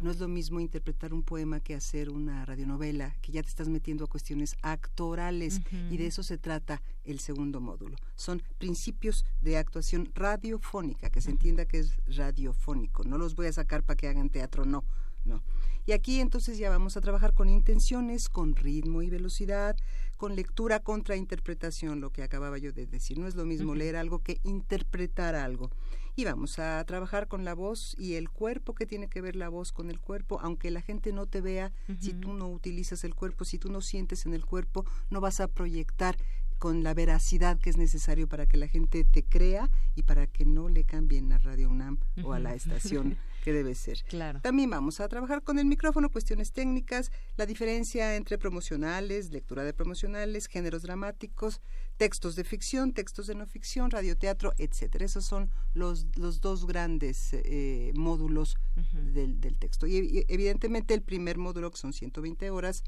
No 0.00 0.10
es 0.10 0.18
lo 0.18 0.28
mismo 0.28 0.60
interpretar 0.60 1.12
un 1.12 1.22
poema 1.22 1.60
que 1.60 1.74
hacer 1.74 2.10
una 2.10 2.44
radionovela, 2.44 3.14
que 3.20 3.32
ya 3.32 3.42
te 3.42 3.48
estás 3.48 3.68
metiendo 3.68 4.04
a 4.04 4.08
cuestiones 4.08 4.56
actorales 4.62 5.60
y 5.90 5.96
de 5.96 6.06
eso 6.06 6.22
se 6.22 6.38
trata 6.38 6.82
el 7.04 7.20
segundo 7.20 7.60
módulo. 7.60 7.96
Son 8.14 8.42
principios 8.58 9.24
de 9.40 9.56
actuación 9.56 10.10
radiofónica, 10.14 11.10
que 11.10 11.20
se 11.20 11.30
entienda 11.30 11.66
que 11.66 11.80
es 11.80 11.96
radiofónico. 12.06 13.04
No 13.04 13.18
los 13.18 13.34
voy 13.34 13.46
a 13.46 13.52
sacar 13.52 13.82
para 13.82 13.96
que 13.96 14.08
hagan 14.08 14.30
teatro, 14.30 14.64
no, 14.64 14.84
no. 15.24 15.42
Y 15.86 15.92
aquí 15.92 16.20
entonces 16.20 16.58
ya 16.58 16.68
vamos 16.68 16.98
a 16.98 17.00
trabajar 17.00 17.32
con 17.32 17.48
intenciones, 17.48 18.28
con 18.28 18.54
ritmo 18.54 19.00
y 19.00 19.08
velocidad, 19.08 19.74
con 20.18 20.36
lectura 20.36 20.80
contra 20.80 21.16
interpretación, 21.16 22.00
lo 22.02 22.10
que 22.10 22.22
acababa 22.22 22.58
yo 22.58 22.72
de 22.72 22.86
decir. 22.86 23.18
No 23.18 23.26
es 23.26 23.34
lo 23.36 23.46
mismo 23.46 23.74
leer 23.74 23.96
algo 23.96 24.18
que 24.18 24.38
interpretar 24.42 25.34
algo. 25.34 25.70
Y 26.18 26.24
vamos 26.24 26.58
a 26.58 26.82
trabajar 26.84 27.28
con 27.28 27.44
la 27.44 27.54
voz 27.54 27.94
y 27.96 28.14
el 28.14 28.28
cuerpo, 28.28 28.74
que 28.74 28.86
tiene 28.86 29.06
que 29.06 29.20
ver 29.20 29.36
la 29.36 29.48
voz 29.48 29.70
con 29.70 29.88
el 29.88 30.00
cuerpo, 30.00 30.40
aunque 30.42 30.72
la 30.72 30.80
gente 30.80 31.12
no 31.12 31.26
te 31.26 31.40
vea, 31.40 31.70
si 32.00 32.12
tú 32.12 32.32
no 32.32 32.48
utilizas 32.48 33.04
el 33.04 33.14
cuerpo, 33.14 33.44
si 33.44 33.56
tú 33.56 33.70
no 33.70 33.80
sientes 33.80 34.26
en 34.26 34.34
el 34.34 34.44
cuerpo, 34.44 34.84
no 35.10 35.20
vas 35.20 35.38
a 35.38 35.46
proyectar 35.46 36.16
con 36.58 36.82
la 36.82 36.92
veracidad 36.92 37.60
que 37.60 37.70
es 37.70 37.76
necesario 37.76 38.26
para 38.26 38.46
que 38.46 38.56
la 38.56 38.66
gente 38.66 39.04
te 39.04 39.22
crea 39.22 39.70
y 39.94 40.02
para 40.02 40.26
que 40.26 40.44
no 40.44 40.68
le 40.68 40.82
cambien 40.82 41.30
a 41.30 41.38
Radio 41.38 41.70
UNAM 41.70 41.98
o 42.24 42.32
a 42.32 42.40
la 42.40 42.52
estación 42.52 43.16
que 43.42 43.52
debe 43.52 43.74
ser. 43.74 44.02
Claro. 44.04 44.40
También 44.40 44.70
vamos 44.70 45.00
a 45.00 45.08
trabajar 45.08 45.42
con 45.42 45.58
el 45.58 45.66
micrófono, 45.66 46.10
cuestiones 46.10 46.52
técnicas, 46.52 47.10
la 47.36 47.46
diferencia 47.46 48.16
entre 48.16 48.38
promocionales, 48.38 49.30
lectura 49.30 49.64
de 49.64 49.72
promocionales, 49.72 50.46
géneros 50.46 50.82
dramáticos, 50.82 51.60
textos 51.96 52.36
de 52.36 52.44
ficción, 52.44 52.92
textos 52.92 53.26
de 53.26 53.34
no 53.34 53.46
ficción, 53.46 53.90
radioteatro, 53.90 54.54
etcétera. 54.56 55.04
Esos 55.04 55.24
son 55.24 55.50
los, 55.74 56.06
los 56.16 56.40
dos 56.40 56.66
grandes 56.66 57.30
eh, 57.32 57.92
módulos 57.94 58.56
del, 58.92 59.40
del, 59.40 59.58
texto. 59.58 59.86
Y, 59.86 60.24
evidentemente 60.28 60.94
el 60.94 61.02
primer 61.02 61.38
módulo, 61.38 61.70
que 61.70 61.76
son 61.76 61.92
120 61.92 62.50
horas, 62.50 62.84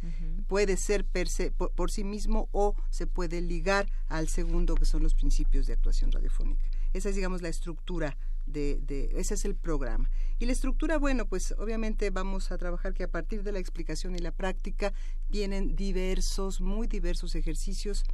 puede 0.46 0.76
ser 0.76 1.04
per 1.04 1.28
se, 1.28 1.50
por 1.50 1.90
sí 1.90 2.04
mismo 2.04 2.48
o 2.52 2.74
se 2.88 3.06
puede 3.06 3.40
ligar 3.40 3.90
al 4.06 4.28
segundo, 4.28 4.76
que 4.76 4.84
son 4.84 5.02
los 5.02 5.14
principios 5.14 5.66
de 5.66 5.72
actuación 5.72 6.12
radiofónica. 6.12 6.64
Esa 6.92 7.08
es, 7.08 7.16
digamos, 7.16 7.42
la 7.42 7.48
estructura 7.48 8.16
de, 8.46 9.10
ese 9.14 9.34
es 9.34 9.44
el 9.44 9.54
programa. 9.54 10.10
Y 10.38 10.46
la 10.46 10.52
estructura, 10.52 10.98
bueno, 10.98 11.26
pues 11.26 11.54
obviamente 11.58 12.10
vamos 12.10 12.50
a 12.50 12.58
trabajar 12.58 12.94
que 12.94 13.04
a 13.04 13.10
partir 13.10 13.42
de 13.42 13.52
la 13.52 13.58
explicación 13.58 14.14
y 14.14 14.18
la 14.18 14.32
práctica 14.32 14.92
vienen 15.28 15.76
diversos, 15.76 16.60
muy 16.60 16.86
diversos 16.86 17.34
ejercicios 17.34 18.04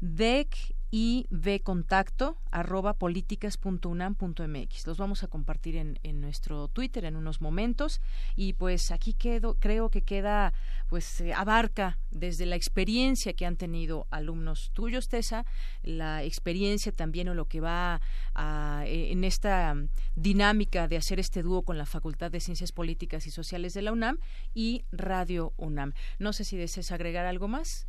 dec 0.00 0.73
y 0.90 1.26
contacto 1.62 2.38
arroba 2.50 2.94
políticas.unam.mx. 2.94 4.86
Los 4.86 4.98
vamos 4.98 5.24
a 5.24 5.28
compartir 5.28 5.76
en, 5.76 5.98
en, 6.02 6.20
nuestro 6.20 6.68
Twitter 6.68 7.04
en 7.04 7.16
unos 7.16 7.40
momentos 7.40 8.00
y 8.36 8.52
pues 8.52 8.90
aquí 8.90 9.12
quedo, 9.12 9.54
creo 9.58 9.90
que 9.90 10.02
queda, 10.02 10.52
pues 10.88 11.20
eh, 11.20 11.32
abarca 11.32 11.98
desde 12.10 12.46
la 12.46 12.56
experiencia 12.56 13.32
que 13.32 13.46
han 13.46 13.56
tenido 13.56 14.06
alumnos 14.10 14.70
tuyos, 14.72 15.08
Tessa, 15.08 15.44
la 15.82 16.22
experiencia 16.22 16.92
también 16.92 17.28
o 17.28 17.34
lo 17.34 17.46
que 17.46 17.60
va 17.60 18.00
a, 18.34 18.84
eh, 18.86 19.12
en 19.12 19.24
esta 19.24 19.74
dinámica 20.14 20.86
de 20.86 20.96
hacer 20.96 21.18
este 21.18 21.42
dúo 21.42 21.62
con 21.62 21.78
la 21.78 21.86
Facultad 21.86 22.30
de 22.30 22.40
Ciencias 22.40 22.72
Políticas 22.72 23.26
y 23.26 23.30
Sociales 23.30 23.74
de 23.74 23.82
la 23.82 23.92
UNAM 23.92 24.18
y 24.54 24.84
Radio 24.92 25.52
UNAM. 25.56 25.92
No 26.18 26.32
sé 26.32 26.44
si 26.44 26.56
deseas 26.56 26.92
agregar 26.92 27.26
algo 27.26 27.48
más 27.48 27.86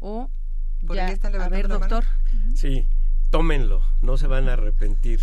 o 0.00 0.30
Por 0.86 0.96
Ya, 0.96 1.06
ahí 1.06 1.12
están 1.12 1.34
a 1.40 1.48
ver, 1.48 1.68
la 1.68 1.78
mano. 1.78 1.88
doctor. 1.88 2.04
Sí, 2.54 2.86
tómenlo, 3.30 3.82
no 4.02 4.16
se 4.16 4.26
van 4.26 4.48
a 4.48 4.54
arrepentir. 4.54 5.20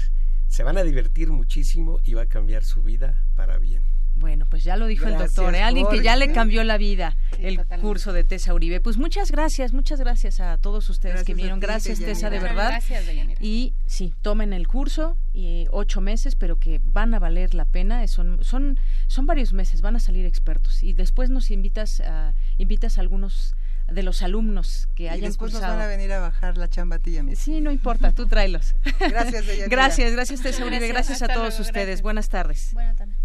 Se 0.47 0.63
van 0.63 0.77
a 0.77 0.83
divertir 0.83 1.31
muchísimo 1.31 1.99
y 2.03 2.13
va 2.13 2.23
a 2.23 2.25
cambiar 2.27 2.63
su 2.63 2.83
vida 2.83 3.23
para 3.35 3.57
bien. 3.57 3.81
Bueno, 4.15 4.45
pues 4.47 4.63
ya 4.63 4.77
lo 4.77 4.85
dijo 4.85 5.07
el 5.07 5.17
doctor, 5.17 5.55
¿eh? 5.55 5.63
alguien 5.63 5.87
que 5.89 6.03
ya 6.03 6.15
le 6.15 6.31
cambió 6.33 6.63
la 6.63 6.77
vida, 6.77 7.17
el 7.39 7.65
curso 7.81 8.13
de 8.13 8.23
Tessa 8.23 8.53
Uribe. 8.53 8.79
Pues 8.79 8.97
muchas 8.97 9.31
gracias, 9.31 9.73
muchas 9.73 9.99
gracias 9.99 10.39
a 10.39 10.59
todos 10.59 10.87
ustedes 10.91 11.23
que 11.23 11.33
Gracias 11.33 11.35
vinieron. 11.35 11.59
ti, 11.59 11.65
Gracias, 11.65 11.97
Deyanira. 11.97 12.13
Tessa, 12.19 12.29
de 12.29 12.39
verdad. 12.39 12.67
gracias, 12.69 13.07
Deyanira. 13.07 13.39
Y 13.43 13.73
sí, 13.87 14.13
tomen 14.21 14.53
el 14.53 14.67
curso, 14.67 15.17
y 15.33 15.65
ocho 15.71 15.99
meses, 15.99 16.35
pero 16.35 16.57
que 16.59 16.79
van 16.83 17.15
a 17.15 17.19
valer 17.19 17.55
la 17.55 17.65
pena. 17.65 18.05
Son, 18.07 18.43
son, 18.43 18.79
son 19.07 19.25
varios 19.25 19.51
meses, 19.51 19.81
van 19.81 19.95
a 19.95 19.99
salir 19.99 20.27
expertos. 20.27 20.83
Y 20.83 20.93
después 20.93 21.31
nos 21.31 21.49
invitas 21.49 21.99
a, 22.01 22.35
invitas 22.59 22.99
a 22.99 23.01
algunos 23.01 23.55
de 23.93 24.03
los 24.03 24.21
alumnos 24.21 24.87
que 24.95 25.03
Y 25.03 25.07
hayan 25.07 25.29
después 25.29 25.51
cursado. 25.53 25.73
nos 25.73 25.77
van 25.81 25.85
a 25.85 25.89
venir 25.89 26.11
a 26.13 26.19
bajar 26.19 26.57
la 26.57 26.69
chamba 26.69 26.97
a 26.97 26.99
ti 26.99 27.11
y 27.11 27.17
a 27.17 27.23
mí. 27.23 27.35
Sí, 27.35 27.61
no 27.61 27.71
importa, 27.71 28.11
tú 28.11 28.27
tráelos. 28.27 28.75
Gracias, 28.99 29.45
Deyanira. 29.45 29.67
Gracias, 29.69 30.11
gracias, 30.13 30.41
Tessa 30.41 30.65
Uribe. 30.65 30.87
Gracias, 30.87 31.19
Gracias 31.19 31.29
a 31.29 31.33
todos 31.33 31.49
luego, 31.49 31.61
ustedes. 31.61 31.85
gracias. 31.87 32.01
Buenas 32.01 32.29
tardes. 32.29 32.69
Buenas 32.73 32.95
tardes. 32.97 33.15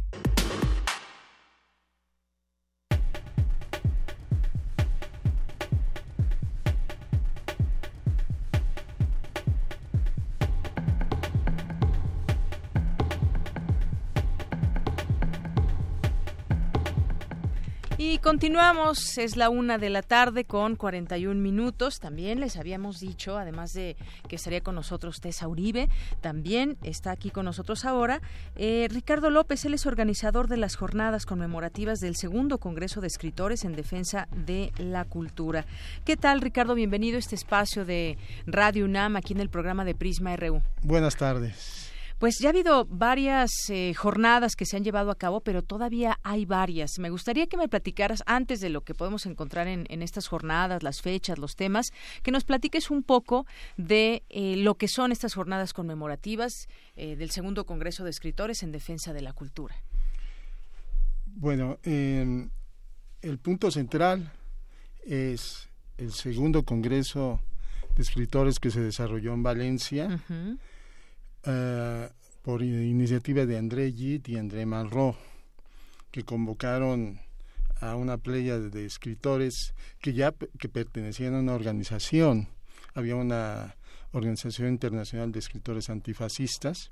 Continuamos, 18.21 19.17
es 19.17 19.35
la 19.35 19.49
una 19.49 19.77
de 19.77 19.89
la 19.89 20.01
tarde 20.01 20.45
con 20.45 20.75
41 20.75 21.39
minutos. 21.39 21.99
También 21.99 22.39
les 22.39 22.55
habíamos 22.57 22.99
dicho, 22.99 23.37
además 23.37 23.73
de 23.73 23.95
que 24.27 24.35
estaría 24.35 24.61
con 24.61 24.75
nosotros 24.75 25.19
Tessa 25.21 25.47
Uribe, 25.47 25.89
también 26.21 26.77
está 26.83 27.11
aquí 27.11 27.31
con 27.31 27.45
nosotros 27.45 27.83
ahora 27.85 28.21
eh, 28.55 28.87
Ricardo 28.91 29.29
López, 29.29 29.65
él 29.65 29.73
es 29.73 29.85
organizador 29.85 30.47
de 30.47 30.57
las 30.57 30.75
jornadas 30.75 31.25
conmemorativas 31.25 31.99
del 31.99 32.15
segundo 32.15 32.59
Congreso 32.59 33.01
de 33.01 33.07
Escritores 33.07 33.65
en 33.65 33.73
Defensa 33.73 34.27
de 34.31 34.71
la 34.77 35.05
Cultura. 35.05 35.65
¿Qué 36.05 36.17
tal, 36.17 36.41
Ricardo? 36.41 36.75
Bienvenido 36.75 37.17
a 37.17 37.19
este 37.19 37.35
espacio 37.35 37.85
de 37.85 38.17
Radio 38.45 38.85
UNAM 38.85 39.15
aquí 39.15 39.33
en 39.33 39.41
el 39.41 39.49
programa 39.49 39.83
de 39.83 39.95
Prisma 39.95 40.35
RU. 40.35 40.61
Buenas 40.83 41.15
tardes. 41.15 41.91
Pues 42.21 42.37
ya 42.37 42.49
ha 42.49 42.51
habido 42.51 42.85
varias 42.85 43.49
eh, 43.69 43.95
jornadas 43.95 44.55
que 44.55 44.67
se 44.67 44.77
han 44.77 44.83
llevado 44.83 45.09
a 45.09 45.15
cabo, 45.15 45.41
pero 45.41 45.63
todavía 45.63 46.19
hay 46.21 46.45
varias. 46.45 46.99
Me 46.99 47.09
gustaría 47.09 47.47
que 47.47 47.57
me 47.57 47.67
platicaras, 47.67 48.21
antes 48.27 48.59
de 48.59 48.69
lo 48.69 48.81
que 48.81 48.93
podemos 48.93 49.25
encontrar 49.25 49.67
en, 49.67 49.87
en 49.89 50.03
estas 50.03 50.27
jornadas, 50.27 50.83
las 50.83 51.01
fechas, 51.01 51.39
los 51.39 51.55
temas, 51.55 51.91
que 52.21 52.29
nos 52.29 52.43
platiques 52.43 52.91
un 52.91 53.01
poco 53.01 53.47
de 53.75 54.21
eh, 54.29 54.55
lo 54.57 54.75
que 54.75 54.87
son 54.87 55.11
estas 55.11 55.33
jornadas 55.33 55.73
conmemorativas 55.73 56.67
eh, 56.95 57.15
del 57.15 57.31
segundo 57.31 57.65
Congreso 57.65 58.03
de 58.03 58.11
Escritores 58.11 58.61
en 58.61 58.71
Defensa 58.71 59.13
de 59.13 59.21
la 59.21 59.33
Cultura. 59.33 59.73
Bueno, 61.25 61.79
eh, 61.81 62.47
el 63.23 63.37
punto 63.39 63.71
central 63.71 64.31
es 65.07 65.69
el 65.97 66.11
segundo 66.11 66.61
Congreso 66.65 67.39
de 67.95 68.03
Escritores 68.03 68.59
que 68.59 68.69
se 68.69 68.81
desarrolló 68.81 69.33
en 69.33 69.41
Valencia. 69.41 70.21
Eh, 71.45 72.09
por 72.41 72.63
iniciativa 72.63 73.45
de 73.45 73.57
André 73.57 73.91
Gide 73.91 74.31
y 74.31 74.37
André 74.37 74.65
Malraux, 74.65 75.17
que 76.11 76.23
convocaron 76.23 77.19
a 77.79 77.95
una 77.95 78.17
playa 78.17 78.59
de 78.59 78.85
escritores 78.85 79.73
que 79.99 80.13
ya 80.13 80.33
que 80.59 80.69
pertenecían 80.69 81.35
a 81.35 81.39
una 81.39 81.53
organización. 81.53 82.47
Había 82.93 83.15
una 83.15 83.75
organización 84.11 84.69
internacional 84.69 85.31
de 85.31 85.39
escritores 85.39 85.89
antifascistas 85.89 86.91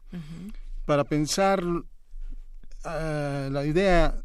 para 0.86 1.04
pensar 1.04 1.64
ah, 2.86 3.50
la 3.52 3.66
idea 3.66 4.24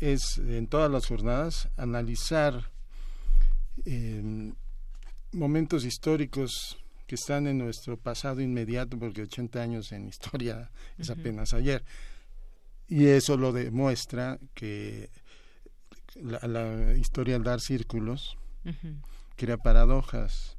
es 0.00 0.38
en 0.38 0.66
todas 0.66 0.90
las 0.90 1.06
jornadas 1.06 1.68
analizar 1.76 2.70
eh, 3.84 4.52
momentos 5.32 5.84
históricos 5.84 6.78
que 7.06 7.14
están 7.14 7.46
en 7.46 7.58
nuestro 7.58 7.96
pasado 7.96 8.40
inmediato, 8.40 8.98
porque 8.98 9.22
80 9.22 9.60
años 9.62 9.92
en 9.92 10.08
historia 10.08 10.70
es 10.98 11.10
apenas 11.10 11.54
ayer. 11.54 11.84
Y 12.88 13.06
eso 13.06 13.36
lo 13.36 13.52
demuestra 13.52 14.38
que 14.54 15.10
la, 16.22 16.38
la 16.46 16.94
historia 16.96 17.36
al 17.36 17.42
dar 17.44 17.60
círculos 17.60 18.36
crea 19.36 19.56
paradojas 19.58 20.56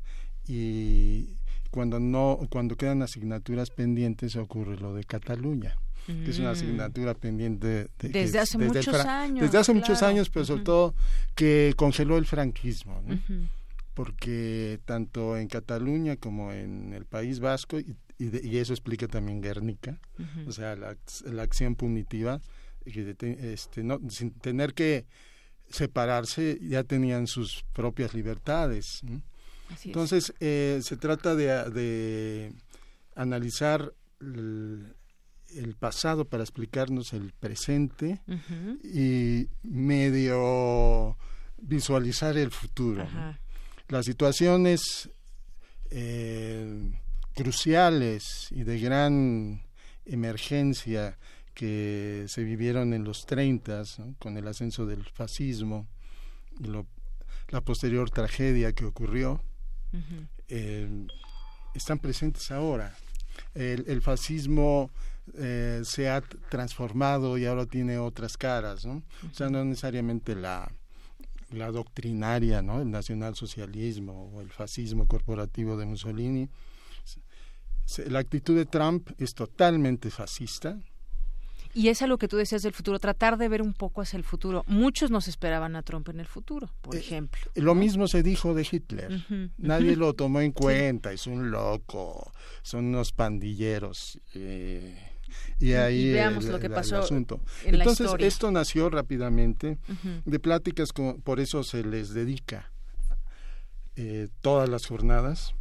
y 0.48 1.30
cuando 1.72 2.00
no 2.00 2.40
cuando 2.50 2.76
quedan 2.78 3.02
asignaturas 3.02 3.70
pendientes 3.70 4.36
ocurre 4.36 4.78
lo 4.78 4.94
de 4.94 5.04
Cataluña 5.04 5.76
que 6.06 6.30
es 6.30 6.40
una 6.40 6.50
Mm. 6.52 6.54
asignatura 6.54 7.14
pendiente 7.16 7.68
de- 7.68 7.90
Desde 8.10 8.22
es- 8.22 8.36
hace 8.44 8.58
muchos 8.58 8.96
años, 8.96 9.42
desde 9.42 9.58
hace 9.58 9.74
muchos 9.74 10.02
años 10.04 10.30
pero 10.30 10.46
sobre 10.46 10.64
todo 10.64 10.94
que 11.36 11.74
congeló 11.76 12.18
el 12.18 12.26
franquismo 12.26 13.02
¿no? 13.06 13.20
Porque 13.98 14.80
tanto 14.86 15.36
en 15.38 15.48
Cataluña 15.48 16.16
como 16.16 16.54
en 16.54 16.94
el 16.94 17.06
País 17.06 17.40
Vasco 17.40 17.80
y, 17.80 17.96
y 18.20 18.26
de- 18.30 18.48
y 18.48 18.58
eso 18.58 18.72
explica 18.74 19.08
también 19.08 19.42
Guernica 19.42 20.00
o 20.48 20.52
sea 20.52 20.76
la, 20.76 20.96
la 21.26 21.44
acción 21.44 21.76
punitiva 21.76 22.40
te- 23.16 23.54
este 23.54 23.84
no 23.84 24.00
sin 24.10 24.32
tener 24.32 24.74
que 24.74 25.06
separarse 25.70 26.58
ya 26.62 26.84
tenían 26.84 27.28
sus 27.28 27.64
propias 27.74 28.14
libertades 28.14 29.02
¿no? 29.04 29.22
Así 29.70 29.74
es. 29.74 29.86
entonces 29.88 30.34
eh, 30.40 30.80
se 30.82 30.96
trata 30.96 31.36
de, 31.36 31.46
de 31.72 32.54
analizar 33.16 33.94
el, 34.22 34.96
el 35.56 35.76
pasado 35.76 36.26
para 36.26 36.44
explicarnos 36.44 37.14
el 37.14 37.34
presente 37.34 38.22
y 38.84 39.48
medio 39.64 41.18
visualizar 41.60 42.38
el 42.38 42.52
futuro. 42.52 43.04
¿no? 43.04 43.38
Las 43.90 44.06
situaciones 44.06 45.10
eh, 45.90 46.92
cruciales 47.36 48.48
y 48.52 48.64
de 48.64 48.80
gran 48.80 49.62
emergencia 50.06 51.18
que 51.54 52.26
se 52.28 52.44
vivieron 52.44 52.94
en 52.94 53.04
los 53.04 53.26
30 53.26 53.84
con 54.20 54.38
el 54.38 54.48
ascenso 54.48 54.86
del 54.86 55.04
fascismo 55.06 55.88
y 56.60 56.66
lo- 56.68 56.86
la 57.50 57.62
posterior 57.62 58.10
tragedia 58.12 58.74
que 58.74 58.86
ocurrió 58.86 59.42
eh, 60.50 61.08
están 61.74 62.00
presentes 62.00 62.52
ahora. 62.52 62.96
El, 63.56 63.86
el 63.88 64.02
fascismo 64.02 64.92
eh, 65.36 65.82
se 65.84 66.10
ha 66.10 66.22
transformado 66.22 67.38
y 67.38 67.46
ahora 67.46 67.66
tiene 67.66 67.98
otras 67.98 68.36
caras, 68.38 68.86
¿no? 68.86 69.04
O 69.32 69.34
sea, 69.34 69.50
no 69.50 69.64
necesariamente 69.64 70.36
la, 70.36 70.70
la 71.52 71.72
doctrinaria, 71.72 72.62
¿no? 72.62 72.82
El 72.82 72.92
nacionalsocialismo 72.92 74.32
o 74.34 74.42
el 74.42 74.50
fascismo 74.50 75.08
corporativo 75.08 75.78
de 75.78 75.86
Mussolini. 75.86 76.50
La 78.08 78.20
actitud 78.20 78.56
de 78.56 78.66
Trump 78.66 79.10
es 79.18 79.34
totalmente 79.34 80.10
fascista, 80.10 80.78
Y 81.74 81.90
es 81.90 82.02
algo 82.02 82.18
que 82.18 82.28
tú 82.28 82.38
decías 82.38 82.64
del 82.64 82.74
futuro, 82.74 82.98
tratar 82.98 83.38
de 83.38 83.48
ver 83.50 83.62
un 83.62 83.74
poco 83.74 84.02
hacia 84.02 84.18
el 84.18 84.24
futuro. 84.24 84.64
Muchos 84.68 85.12
nos 85.12 85.28
esperaban 85.28 85.76
a 85.76 85.84
Trump 85.84 86.10
en 86.10 86.20
el 86.20 86.26
futuro, 86.26 86.72
por 86.82 86.96
ejemplo. 86.96 87.40
Lo 87.54 87.76
mismo 87.76 88.08
se 88.08 88.24
dijo 88.24 88.54
de 88.56 88.68
Hitler. 88.70 89.24
Nadie 89.58 89.96
lo 89.96 90.14
tomó 90.14 90.42
en 90.42 90.54
cuenta, 90.54 91.12
es 91.12 91.28
un 91.28 91.52
loco, 91.52 92.32
son 92.64 92.86
unos 92.86 93.12
pandilleros. 93.12 94.20
eh, 94.34 94.98
y 95.60 95.70
Y 95.70 95.74
ahí 95.74 96.14
veamos 96.14 96.46
el, 96.46 96.52
lo 96.52 96.60
que 96.60 96.68
el- 96.68 96.72
el 96.72 96.76
pasó 96.76 96.98
asunto. 97.00 97.42
en 97.66 97.76
Entonces, 97.76 98.12
esto 98.20 98.52
nació 98.52 98.90
rápidamente 98.90 99.78
de 100.26 100.40
pláticas, 100.40 100.92
con- 100.94 101.22
por 101.22 101.40
eso 101.40 101.64
se 101.64 101.84
les 101.84 102.14
dedica 102.14 102.72
eh, 103.96 104.28
todas 104.42 104.70
las 104.70 104.86
jornadas 104.86 105.54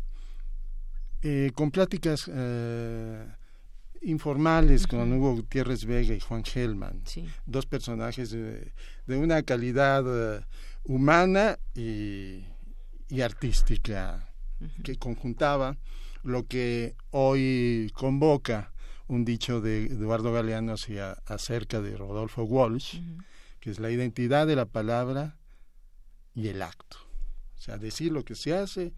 eh, 1.23 1.51
con 1.55 1.71
pláticas 1.71 2.31
eh, 2.33 3.27
informales 4.03 4.87
con 4.87 5.11
Hugo 5.13 5.37
Gutiérrez 5.37 5.85
Vega 5.87 6.15
y 6.15 6.21
Juan 6.21 6.45
Gelman, 6.45 7.03
dos 7.47 7.67
personajes 7.67 8.31
de, 8.31 8.73
una 9.09 9.43
calidad 9.43 10.45
humana 10.85 11.59
y, 11.75 12.45
artística 13.23 14.29
que 14.85 14.97
conjuntaba 14.97 15.77
lo 16.23 16.47
que 16.47 16.95
hoy 17.11 17.91
convoca 17.95 18.73
un 19.09 19.25
dicho 19.25 19.61
de 19.61 19.87
Eduardo 19.87 20.33
Galeano 20.33 20.73
hacia, 20.73 21.13
acerca 21.27 21.81
de 21.81 21.97
Rodolfo 21.97 22.43
Walsh, 22.45 23.01
que 23.61 23.71
es 23.71 23.79
la 23.79 23.91
identidad 23.91 24.47
de 24.47 24.57
la 24.57 24.67
palabra 24.67 25.37
y 26.35 26.49
el 26.49 26.63
acto. 26.63 26.99
O 27.57 27.61
sea, 27.61 27.79
decir 27.79 28.13
lo 28.13 28.25
que 28.25 28.35
se 28.35 28.55
hace 28.55 28.95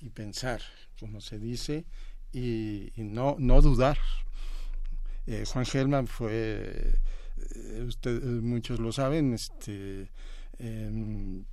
y 0.00 0.10
pensar, 0.10 0.62
como 0.98 1.20
se 1.20 1.38
dice, 1.38 1.86
y, 2.32 2.92
no, 2.96 3.36
no 3.38 3.60
dudar. 3.60 3.98
Eh, 5.26 5.44
Juan 5.46 5.66
Gelman 5.66 6.06
fue, 6.06 6.98
eh, 7.54 7.84
usted, 7.86 8.22
muchos 8.22 8.80
lo 8.80 8.90
saben, 8.92 9.34
este, 9.34 10.10
em, 10.58 11.44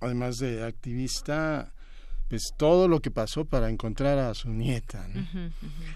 además 0.00 0.38
de 0.38 0.64
activista, 0.64 1.74
pues 2.28 2.52
todo 2.56 2.88
lo 2.88 3.00
que 3.00 3.10
pasó 3.10 3.44
para 3.44 3.70
encontrar 3.70 4.18
a 4.18 4.34
su 4.34 4.50
nieta. 4.50 5.08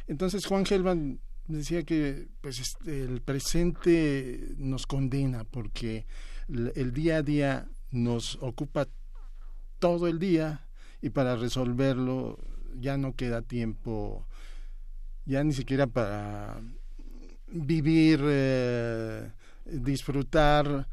Entonces 0.06 0.46
Juan 0.46 0.64
Gelman 0.64 1.20
decía 1.46 1.82
que 1.82 2.28
pues 2.40 2.58
este, 2.60 3.02
el 3.02 3.20
presente 3.20 4.54
nos 4.56 4.86
condena 4.86 5.44
porque 5.44 6.06
el 6.48 6.92
día 6.92 7.18
a 7.18 7.22
día 7.22 7.68
nos 7.90 8.38
ocupa 8.40 8.88
todo 9.78 10.06
el 10.06 10.18
día 10.18 10.66
y 11.00 11.10
para 11.10 11.36
resolverlo 11.36 12.38
ya 12.78 12.96
no 12.96 13.14
queda 13.14 13.42
tiempo, 13.42 14.26
ya 15.26 15.44
ni 15.44 15.52
siquiera 15.52 15.86
para 15.86 16.60
vivir, 17.48 18.20
eh, 18.24 19.30
disfrutar 19.66 20.88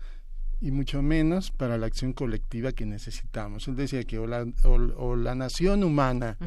y 0.61 0.71
mucho 0.71 1.01
menos 1.01 1.51
para 1.51 1.77
la 1.77 1.87
acción 1.87 2.13
colectiva 2.13 2.71
que 2.71 2.85
necesitamos. 2.85 3.67
Él 3.67 3.75
decía 3.75 4.03
que 4.03 4.19
o 4.19 4.27
la, 4.27 4.45
o, 4.63 5.15
la 5.15 5.35
nación 5.35 5.83
humana 5.83 6.37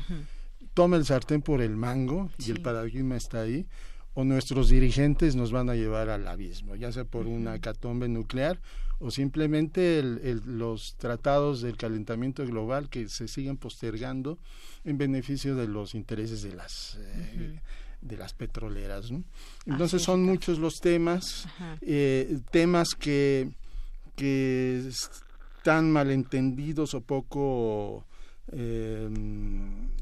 toma 0.75 0.97
el 0.97 1.05
sartén 1.05 1.43
por 1.43 1.61
el 1.61 1.77
mango 1.77 2.31
y 2.39 2.51
el 2.51 2.61
paradigma 2.61 3.17
está 3.17 3.43
ahí, 3.43 3.67
o 4.15 4.25
nuestros 4.25 4.69
dirigentes 4.69 5.37
nos 5.37 5.53
van 5.53 5.71
a 5.71 5.75
llevar 5.75 6.11
al 6.11 6.29
abismo, 6.29 6.77
ya 6.77 6.93
sea 6.93 7.05
por 7.05 7.27
una 7.27 7.59
catombe 7.61 8.09
nuclear 8.09 8.61
o 8.99 9.11
simplemente 9.11 10.01
los 10.03 10.95
tratados 10.97 11.61
del 11.61 11.77
calentamiento 11.77 12.47
global 12.47 12.89
que 12.89 13.09
se 13.09 13.27
siguen 13.27 13.57
postergando 13.57 14.39
en 14.85 14.97
beneficio 14.97 15.57
de 15.57 15.67
los 15.67 15.95
intereses 15.95 16.43
de 16.43 16.55
las 16.55 16.99
eh, 17.01 17.61
de 18.01 18.17
las 18.17 18.33
petroleras. 18.35 19.11
Entonces 19.67 20.03
son 20.03 20.25
muchos 20.25 20.59
los 20.59 20.81
temas, 20.81 21.49
eh, 21.81 22.41
temas 22.51 22.95
que, 22.95 23.51
que 24.17 24.83
están 24.89 25.91
malentendidos 25.93 26.95
o 26.95 27.01
poco 27.01 28.05
eh, 28.51 29.09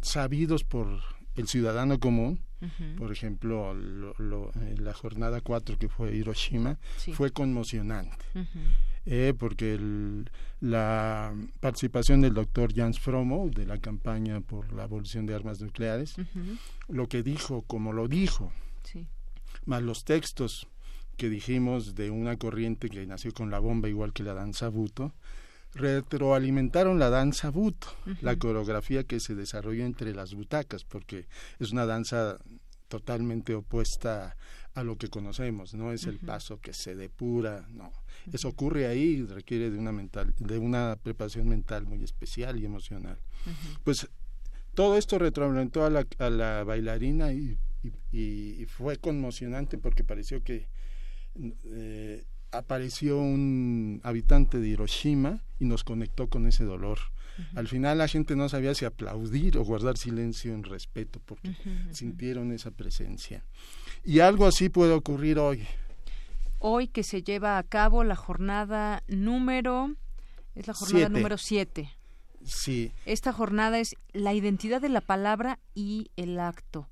sabidos 0.00 0.64
por 0.64 0.88
el 1.36 1.48
ciudadano 1.48 1.98
común. 1.98 2.40
Por 2.98 3.10
ejemplo, 3.10 3.74
eh, 3.74 4.74
la 4.78 4.92
jornada 4.92 5.40
4 5.40 5.78
que 5.78 5.88
fue 5.88 6.14
Hiroshima 6.14 6.78
fue 7.14 7.30
conmocionante. 7.30 8.18
Eh, 9.06 9.32
porque 9.38 9.80
la 10.60 11.34
participación 11.60 12.20
del 12.20 12.34
doctor 12.34 12.74
Jans 12.74 13.00
Fromo 13.00 13.48
de 13.48 13.64
la 13.64 13.78
campaña 13.78 14.42
por 14.42 14.74
la 14.74 14.82
abolición 14.82 15.24
de 15.24 15.34
armas 15.34 15.60
nucleares, 15.62 16.16
lo 16.88 17.08
que 17.08 17.22
dijo, 17.22 17.62
como 17.62 17.94
lo 17.94 18.08
dijo, 18.08 18.52
más 19.64 19.82
los 19.82 20.04
textos 20.04 20.68
que 21.20 21.28
dijimos 21.28 21.94
de 21.94 22.10
una 22.10 22.38
corriente 22.38 22.88
que 22.88 23.06
nació 23.06 23.34
con 23.34 23.50
la 23.50 23.58
bomba 23.58 23.90
igual 23.90 24.14
que 24.14 24.22
la 24.22 24.32
danza 24.32 24.70
buto, 24.70 25.12
retroalimentaron 25.74 26.98
la 26.98 27.10
danza 27.10 27.50
buto, 27.50 27.88
la 28.22 28.36
coreografía 28.36 29.04
que 29.04 29.20
se 29.20 29.34
desarrolló 29.34 29.84
entre 29.84 30.14
las 30.14 30.32
butacas, 30.32 30.84
porque 30.84 31.26
es 31.58 31.72
una 31.72 31.84
danza 31.84 32.38
totalmente 32.88 33.54
opuesta 33.54 34.34
a 34.72 34.82
lo 34.82 34.96
que 34.96 35.08
conocemos, 35.08 35.74
no 35.74 35.92
es 35.92 36.04
el 36.04 36.18
paso 36.20 36.58
que 36.58 36.72
se 36.72 36.94
depura, 36.94 37.66
no. 37.68 37.92
Eso 38.32 38.48
ocurre 38.48 38.86
ahí 38.86 39.02
y 39.02 39.26
requiere 39.26 39.68
de 39.68 39.76
una 39.76 39.92
mental, 39.92 40.34
de 40.38 40.56
una 40.56 40.96
preparación 41.02 41.50
mental 41.50 41.84
muy 41.84 42.02
especial 42.02 42.58
y 42.58 42.64
emocional. 42.64 43.18
Pues 43.84 44.08
todo 44.72 44.96
esto 44.96 45.18
retroalimentó 45.18 45.84
a 45.84 45.90
la, 45.90 46.06
a 46.18 46.30
la 46.30 46.64
bailarina 46.64 47.30
y, 47.34 47.58
y, 48.10 48.64
fue 48.64 48.96
conmocionante 48.96 49.76
porque 49.76 50.02
pareció 50.02 50.42
que 50.42 50.66
eh, 51.64 52.24
apareció 52.52 53.18
un 53.18 54.00
habitante 54.02 54.58
de 54.58 54.68
Hiroshima 54.68 55.42
y 55.58 55.64
nos 55.64 55.84
conectó 55.84 56.28
con 56.28 56.46
ese 56.46 56.64
dolor. 56.64 56.98
Al 57.54 57.68
final 57.68 57.96
la 57.98 58.08
gente 58.08 58.36
no 58.36 58.48
sabía 58.50 58.74
si 58.74 58.84
aplaudir 58.84 59.56
o 59.56 59.64
guardar 59.64 59.96
silencio 59.96 60.52
en 60.52 60.62
respeto 60.62 61.20
porque 61.24 61.54
sintieron 61.90 62.52
esa 62.52 62.70
presencia. 62.70 63.44
Y 64.04 64.20
algo 64.20 64.46
así 64.46 64.68
puede 64.68 64.92
ocurrir 64.92 65.38
hoy. 65.38 65.66
Hoy 66.58 66.88
que 66.88 67.02
se 67.02 67.22
lleva 67.22 67.56
a 67.56 67.62
cabo 67.62 68.04
la 68.04 68.16
jornada 68.16 69.02
número 69.08 69.94
es 70.54 70.66
la 70.66 70.74
jornada 70.74 71.08
número 71.08 71.38
7. 71.38 71.90
Sí. 72.44 72.92
Esta 73.06 73.32
jornada 73.32 73.78
es 73.78 73.94
la 74.12 74.34
identidad 74.34 74.80
de 74.80 74.88
la 74.88 75.00
palabra 75.00 75.58
y 75.74 76.10
el 76.16 76.38
acto. 76.38 76.88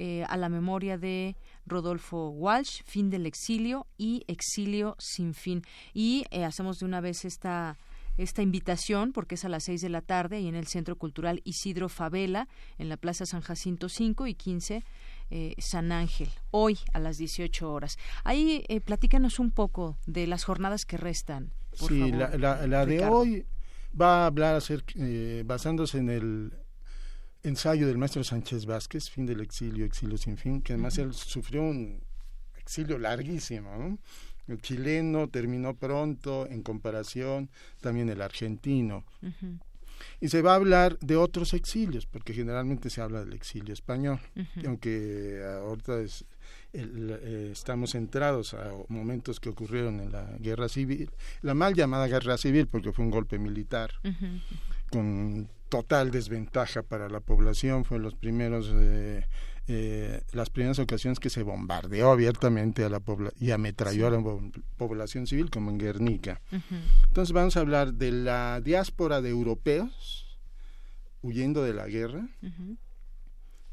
Eh, 0.00 0.24
a 0.28 0.36
la 0.36 0.48
memoria 0.48 0.96
de 0.96 1.34
Rodolfo 1.68 2.30
Walsh, 2.30 2.82
Fin 2.84 3.10
del 3.10 3.26
exilio 3.26 3.86
y 3.96 4.24
Exilio 4.26 4.96
sin 4.98 5.34
fin. 5.34 5.62
Y 5.94 6.24
eh, 6.30 6.44
hacemos 6.44 6.78
de 6.78 6.86
una 6.86 7.00
vez 7.00 7.24
esta 7.24 7.78
esta 8.18 8.42
invitación 8.42 9.12
porque 9.12 9.36
es 9.36 9.44
a 9.44 9.48
las 9.48 9.64
seis 9.64 9.80
de 9.80 9.88
la 9.88 10.02
tarde 10.02 10.40
y 10.40 10.48
en 10.48 10.56
el 10.56 10.66
Centro 10.66 10.96
Cultural 10.96 11.40
Isidro 11.44 11.88
Favela, 11.88 12.48
en 12.76 12.88
la 12.88 12.96
Plaza 12.96 13.24
San 13.26 13.40
Jacinto 13.40 13.88
5 13.88 14.26
y 14.26 14.34
15, 14.34 14.84
eh, 15.30 15.54
San 15.58 15.92
Ángel, 15.92 16.28
hoy 16.50 16.78
a 16.92 16.98
las 16.98 17.16
18 17.16 17.72
horas. 17.72 17.96
Ahí 18.24 18.64
eh, 18.68 18.80
platícanos 18.80 19.38
un 19.38 19.52
poco 19.52 19.98
de 20.06 20.26
las 20.26 20.44
jornadas 20.44 20.84
que 20.84 20.96
restan. 20.96 21.52
sí, 21.72 22.10
la, 22.10 22.36
la, 22.66 22.86
de 22.86 23.04
hoy 23.06 23.46
va 23.98 24.24
a 24.24 24.26
hablar 24.26 24.60
basándose 25.44 25.98
en 25.98 26.10
el 26.10 26.52
ensayo 27.42 27.86
del 27.86 27.98
maestro 27.98 28.24
Sánchez 28.24 28.66
Vázquez, 28.66 29.10
Fin 29.10 29.26
del 29.26 29.40
exilio, 29.40 29.84
exilio 29.84 30.18
sin 30.18 30.36
fin, 30.36 30.60
que 30.60 30.72
además 30.72 30.98
él 30.98 31.14
sufrió 31.14 31.62
un 31.62 32.00
exilio 32.56 32.98
larguísimo. 32.98 33.98
El 34.46 34.60
chileno 34.62 35.28
terminó 35.28 35.74
pronto 35.74 36.46
en 36.48 36.62
comparación 36.62 37.50
también 37.80 38.08
el 38.08 38.22
argentino. 38.22 39.04
Y 40.20 40.28
se 40.28 40.42
va 40.42 40.52
a 40.52 40.56
hablar 40.56 40.98
de 41.00 41.16
otros 41.16 41.54
exilios, 41.54 42.06
porque 42.06 42.32
generalmente 42.32 42.88
se 42.88 43.00
habla 43.00 43.20
del 43.24 43.32
exilio 43.32 43.74
español, 43.74 44.20
aunque 44.64 45.42
ahorita 45.44 45.98
eh, 46.72 47.50
estamos 47.52 47.90
centrados 47.92 48.54
a 48.54 48.70
momentos 48.88 49.40
que 49.40 49.48
ocurrieron 49.48 50.00
en 50.00 50.12
la 50.12 50.36
guerra 50.38 50.68
civil, 50.68 51.10
la 51.42 51.54
mal 51.54 51.74
llamada 51.74 52.06
guerra 52.06 52.38
civil, 52.38 52.68
porque 52.68 52.92
fue 52.92 53.04
un 53.04 53.10
golpe 53.10 53.38
militar, 53.38 53.90
con 54.90 55.48
total 55.68 56.10
desventaja 56.10 56.82
para 56.82 57.08
la 57.08 57.20
población, 57.20 57.84
fue 57.84 57.98
los 57.98 58.14
primeros 58.14 58.70
eh, 58.74 59.24
eh, 59.70 60.22
las 60.32 60.48
primeras 60.48 60.78
ocasiones 60.78 61.20
que 61.20 61.28
se 61.28 61.42
bombardeó 61.42 62.10
abiertamente 62.10 62.84
a 62.84 62.88
la 62.88 63.02
y 63.38 63.50
ametralló 63.50 64.06
a 64.06 64.10
la 64.10 64.22
población 64.78 65.26
civil 65.26 65.50
como 65.50 65.70
en 65.70 65.76
Guernica. 65.76 66.40
Entonces 67.08 67.34
vamos 67.34 67.58
a 67.58 67.60
hablar 67.60 67.92
de 67.92 68.10
la 68.10 68.62
diáspora 68.62 69.20
de 69.20 69.28
europeos 69.28 70.38
huyendo 71.20 71.62
de 71.62 71.74
la 71.74 71.86
guerra 71.86 72.26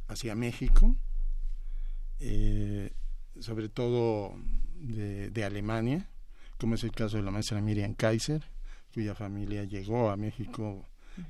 hacia 0.10 0.36
México, 0.36 0.98
eh, 2.20 2.92
sobre 3.40 3.70
todo 3.70 4.36
de, 4.76 5.30
de 5.30 5.44
Alemania, 5.46 6.10
como 6.58 6.76
es 6.76 6.84
el 6.84 6.92
caso 6.92 7.16
de 7.16 7.24
la 7.24 7.32
maestra 7.32 7.62
Miriam 7.62 7.94
Kaiser, 7.94 8.44
cuya 8.94 9.16
familia 9.16 9.64
llegó 9.64 10.10
a 10.10 10.18
México 10.18 10.86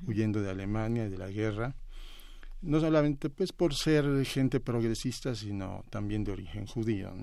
huyendo 0.08 0.42
de 0.42 0.50
Alemania 0.50 1.06
y 1.06 1.10
de 1.10 1.18
la 1.18 1.30
guerra, 1.30 1.76
no 2.62 2.80
solamente 2.80 3.30
pues 3.30 3.52
por 3.52 3.74
ser 3.74 4.26
gente 4.26 4.60
progresista, 4.60 5.36
sino 5.36 5.84
también 5.90 6.24
de 6.24 6.32
origen 6.32 6.66
judío. 6.66 7.14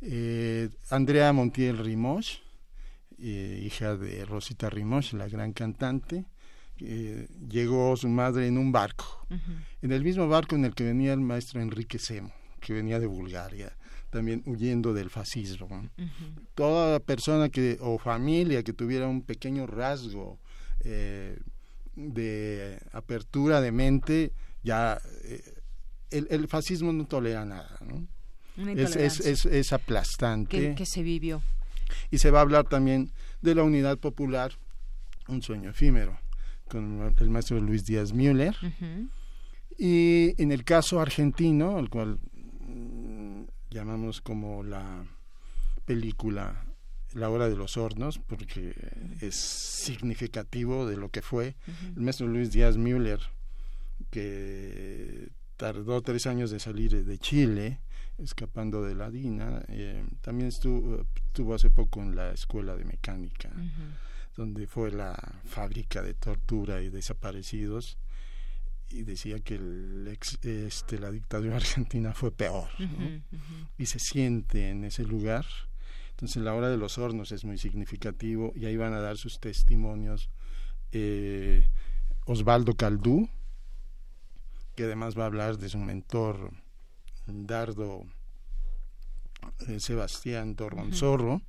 Eh, 0.00 0.68
Andrea 0.90 1.32
Montiel 1.32 1.78
Rimosh, 1.78 2.38
eh, 3.18 3.62
hija 3.64 3.96
de 3.96 4.24
Rosita 4.24 4.70
Rimosh, 4.70 5.12
la 5.12 5.28
gran 5.28 5.52
cantante, 5.52 6.24
eh, 6.78 7.28
llegó 7.48 7.96
su 7.96 8.08
madre 8.08 8.46
en 8.46 8.58
un 8.58 8.72
barco, 8.72 9.26
en 9.80 9.92
el 9.92 10.02
mismo 10.02 10.28
barco 10.28 10.56
en 10.56 10.64
el 10.64 10.74
que 10.74 10.84
venía 10.84 11.12
el 11.12 11.20
maestro 11.20 11.60
Enrique 11.60 11.98
Semo, 11.98 12.32
que 12.60 12.72
venía 12.72 13.00
de 13.00 13.06
Bulgaria 13.06 13.76
también 14.10 14.42
huyendo 14.46 14.94
del 14.94 15.10
fascismo. 15.10 15.90
Toda 16.54 17.00
persona 17.00 17.50
que 17.50 17.76
o 17.80 17.98
familia 17.98 18.62
que 18.62 18.72
tuviera 18.72 19.06
un 19.06 19.22
pequeño 19.22 19.66
rasgo 19.66 20.38
eh, 20.80 21.38
de 21.96 22.78
apertura 22.92 23.60
de 23.60 23.72
mente 23.72 24.32
ya 24.62 25.00
eh, 25.24 25.42
el, 26.10 26.26
el, 26.30 26.48
fascismo 26.48 26.92
no 26.92 27.06
tolera 27.06 27.44
nada, 27.44 27.78
¿no? 27.80 28.06
Es, 28.70 28.96
es, 28.96 29.20
es, 29.20 29.46
es, 29.46 29.72
aplastante. 29.72 30.74
Que, 30.74 30.86
se 30.86 31.02
vivió. 31.02 31.42
Y 32.10 32.18
se 32.18 32.30
va 32.30 32.38
a 32.38 32.42
hablar 32.42 32.66
también 32.68 33.12
de 33.42 33.54
la 33.54 33.62
unidad 33.62 33.98
popular, 33.98 34.52
un 35.28 35.42
sueño 35.42 35.70
efímero, 35.70 36.18
con 36.68 37.14
el 37.18 37.30
maestro 37.30 37.60
Luis 37.60 37.84
Díaz 37.84 38.12
Müller. 38.12 38.56
Y 39.78 40.40
en 40.42 40.52
el 40.52 40.64
caso 40.64 41.00
argentino, 41.00 41.76
al 41.76 41.90
cual 41.90 42.18
mm, 42.60 43.42
llamamos 43.70 44.20
como 44.22 44.62
la 44.62 45.04
película 45.84 46.65
La 47.16 47.30
hora 47.30 47.48
de 47.48 47.56
los 47.56 47.76
hornos, 47.78 48.18
porque 48.18 48.74
es 49.20 49.34
significativo 49.34 50.86
de 50.86 50.96
lo 50.96 51.08
que 51.08 51.22
fue 51.22 51.56
el 51.96 52.02
maestro 52.02 52.26
Luis 52.26 52.52
Díaz 52.52 52.76
Müller, 52.76 53.20
que 54.10 55.30
tardó 55.56 56.02
tres 56.02 56.26
años 56.26 56.50
de 56.50 56.60
salir 56.60 57.04
de 57.04 57.18
Chile, 57.18 57.80
escapando 58.18 58.82
de 58.82 58.94
la 58.94 59.10
DINA. 59.10 59.64
Eh, 59.68 60.04
también 60.20 60.48
estuvo, 60.48 61.06
estuvo, 61.14 61.54
hace 61.54 61.70
poco 61.70 62.00
en 62.02 62.16
la 62.16 62.32
escuela 62.32 62.76
de 62.76 62.84
mecánica, 62.84 63.50
donde 64.36 64.66
fue 64.66 64.90
la 64.90 65.16
fábrica 65.44 66.02
de 66.02 66.14
tortura 66.14 66.82
y 66.82 66.90
desaparecidos. 66.90 67.98
Y 68.88 69.02
decía 69.02 69.40
que 69.40 69.56
el 69.56 70.06
este, 70.42 70.98
la 70.98 71.10
dictadura 71.10 71.56
argentina 71.64 72.12
fue 72.12 72.30
peor. 72.30 72.68
Y 73.78 73.86
se 73.86 73.98
siente 73.98 74.70
en 74.70 74.84
ese 74.84 75.04
lugar. 75.04 75.46
Entonces, 76.16 76.42
la 76.42 76.54
hora 76.54 76.70
de 76.70 76.78
los 76.78 76.96
hornos 76.96 77.30
es 77.30 77.44
muy 77.44 77.58
significativo 77.58 78.54
y 78.56 78.64
ahí 78.64 78.78
van 78.78 78.94
a 78.94 79.00
dar 79.00 79.18
sus 79.18 79.38
testimonios 79.38 80.30
eh, 80.92 81.68
Osvaldo 82.24 82.74
Caldú, 82.74 83.28
que 84.74 84.84
además 84.84 85.16
va 85.18 85.24
a 85.24 85.26
hablar 85.26 85.58
de 85.58 85.68
su 85.68 85.76
mentor 85.76 86.52
Dardo 87.26 88.06
eh, 89.68 89.78
Sebastián 89.78 90.56
Dorronzorro, 90.56 91.42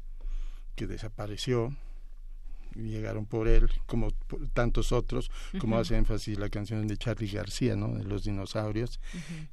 que 0.76 0.86
desapareció, 0.86 1.74
llegaron 2.76 3.26
por 3.26 3.47
él, 3.47 3.70
como 3.86 4.11
tantos 4.53 4.91
otros, 4.91 5.32
como 5.59 5.78
hace 5.78 5.95
énfasis 5.95 6.38
la 6.38 6.49
canción 6.49 6.86
de 6.88 6.97
Charlie 6.97 7.30
García, 7.32 7.78
¿no? 7.78 7.95
de 7.95 8.03
los 8.03 8.26
dinosaurios, 8.26 8.99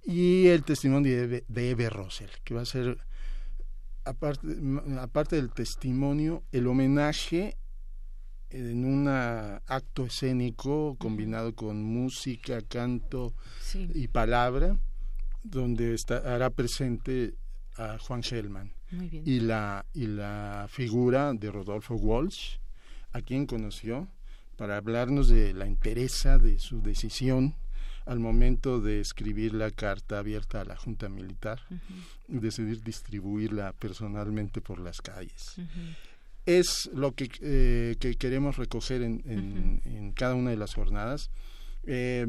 y 0.04 0.48
el 0.48 0.64
testimonio 0.64 1.28
de, 1.28 1.44
de 1.46 1.70
Eve 1.70 1.88
Rosel, 1.88 2.30
que 2.42 2.54
va 2.54 2.62
a 2.62 2.66
ser, 2.66 2.98
aparte, 4.04 4.46
aparte 5.00 5.36
del 5.36 5.50
testimonio, 5.50 6.42
el 6.52 6.66
homenaje 6.66 7.56
en 8.50 8.84
un 8.84 9.08
acto 9.08 10.06
escénico 10.06 10.96
combinado 10.98 11.54
con 11.54 11.82
música, 11.82 12.60
canto 12.62 13.34
y 13.74 14.08
palabra, 14.08 14.78
donde 15.42 15.94
estará 15.94 16.50
presente 16.50 17.34
a 17.76 17.98
Juan 17.98 18.20
Shellman 18.20 18.72
y 19.10 19.40
la 19.40 19.84
y 19.92 20.06
la 20.06 20.66
figura 20.70 21.32
de 21.34 21.50
Rodolfo 21.50 21.96
Walsh, 21.96 22.58
a 23.12 23.22
quien 23.22 23.46
conoció 23.46 24.08
para 24.56 24.76
hablarnos 24.76 25.28
de 25.28 25.52
la 25.52 25.66
entereza 25.66 26.38
de 26.38 26.60
su 26.60 26.80
decisión 26.80 27.56
al 28.06 28.20
momento 28.20 28.80
de 28.80 29.00
escribir 29.00 29.54
la 29.54 29.70
carta 29.70 30.18
abierta 30.18 30.60
a 30.60 30.64
la 30.64 30.76
Junta 30.76 31.08
Militar 31.08 31.60
y 32.28 32.38
decidir 32.38 32.82
distribuirla 32.82 33.72
personalmente 33.72 34.60
por 34.60 34.78
las 34.78 35.00
calles 35.00 35.56
es 36.46 36.90
lo 36.92 37.14
que, 37.14 37.30
eh, 37.40 37.96
que 37.98 38.16
queremos 38.16 38.56
recoger 38.56 39.02
en, 39.02 39.80
en, 39.84 40.12
cada 40.12 40.34
una 40.34 40.50
de 40.50 40.56
las 40.56 40.74
jornadas. 40.74 41.30
Eh, 41.84 42.26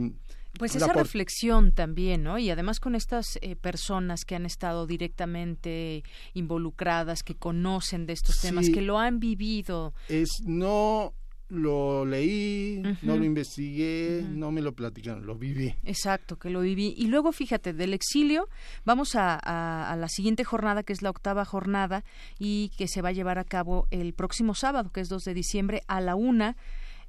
pues 0.57 0.73
esa 0.73 0.93
reflexión 0.93 1.73
también, 1.73 2.23
¿no? 2.23 2.37
Y 2.37 2.49
además 2.49 2.79
con 2.79 2.95
estas 2.95 3.37
eh, 3.41 3.57
personas 3.57 4.23
que 4.23 4.35
han 4.35 4.45
estado 4.45 4.87
directamente 4.87 6.03
involucradas, 6.33 7.23
que 7.23 7.35
conocen 7.35 8.05
de 8.05 8.13
estos 8.13 8.39
temas, 8.39 8.69
que 8.69 8.81
lo 8.81 8.97
han 8.97 9.19
vivido. 9.19 9.93
Es 10.07 10.29
no 10.45 11.13
lo 11.49 12.05
leí, 12.05 12.81
no 13.03 13.17
lo 13.17 13.23
investigué, 13.23 14.25
no 14.27 14.51
me 14.51 14.61
lo 14.61 14.73
platicaron, 14.73 15.25
lo 15.25 15.35
viví. 15.35 15.75
Exacto, 15.83 16.37
que 16.37 16.49
lo 16.49 16.61
viví. 16.61 16.93
Y 16.97 17.07
luego, 17.07 17.31
fíjate, 17.31 17.73
del 17.73 17.93
exilio, 17.93 18.49
vamos 18.83 19.15
a, 19.15 19.35
a, 19.35 19.95
la 19.95 20.09
siguiente 20.09 20.43
jornada, 20.43 20.83
que 20.83 20.93
es 20.93 21.01
la 21.01 21.11
octava 21.11 21.45
jornada, 21.45 22.03
y 22.39 22.71
que 22.77 22.87
se 22.87 23.01
va 23.01 23.09
a 23.09 23.13
llevar 23.13 23.37
a 23.37 23.43
cabo 23.43 23.87
el 23.91 24.13
próximo 24.13 24.55
sábado, 24.55 24.91
que 24.91 25.01
es 25.01 25.09
2 25.09 25.23
de 25.23 25.33
diciembre, 25.33 25.83
a 25.87 26.01
la 26.01 26.15
una 26.15 26.57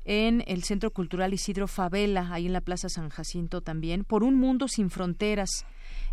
en 0.04 0.44
el 0.46 0.62
Centro 0.62 0.92
Cultural 0.92 1.34
Isidro 1.34 1.66
Favela, 1.66 2.32
ahí 2.32 2.46
en 2.46 2.52
la 2.52 2.60
Plaza 2.60 2.88
San 2.88 3.08
Jacinto 3.08 3.60
también, 3.60 4.04
por 4.04 4.22
un 4.22 4.36
mundo 4.36 4.68
sin 4.68 4.88
fronteras 4.90 5.66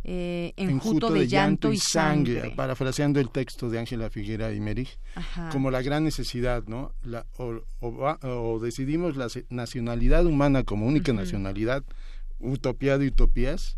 eh, 0.05 0.53
enjuto, 0.57 1.11
de, 1.11 1.27
llanto, 1.27 1.71
y 1.71 1.77
sangre, 1.77 2.51
parafraseando 2.55 3.21
el 3.21 3.29
texto 3.29 3.69
de 3.69 3.79
Ángela 3.79 4.09
Figuera 4.09 4.51
y 4.53 4.59
Merich, 4.59 4.97
como 5.51 5.71
la 5.71 5.81
gran 5.81 6.03
necesidad, 6.03 6.63
¿no? 6.67 6.93
La, 7.03 7.25
o, 7.37 8.59
decidimos 8.59 9.15
la 9.15 9.27
nacionalidad 9.49 10.25
humana 10.25 10.63
como 10.63 10.87
única 10.87 11.13
nacionalidad, 11.13 11.83
utopía 12.39 12.97
de 12.97 13.07
utopías. 13.07 13.77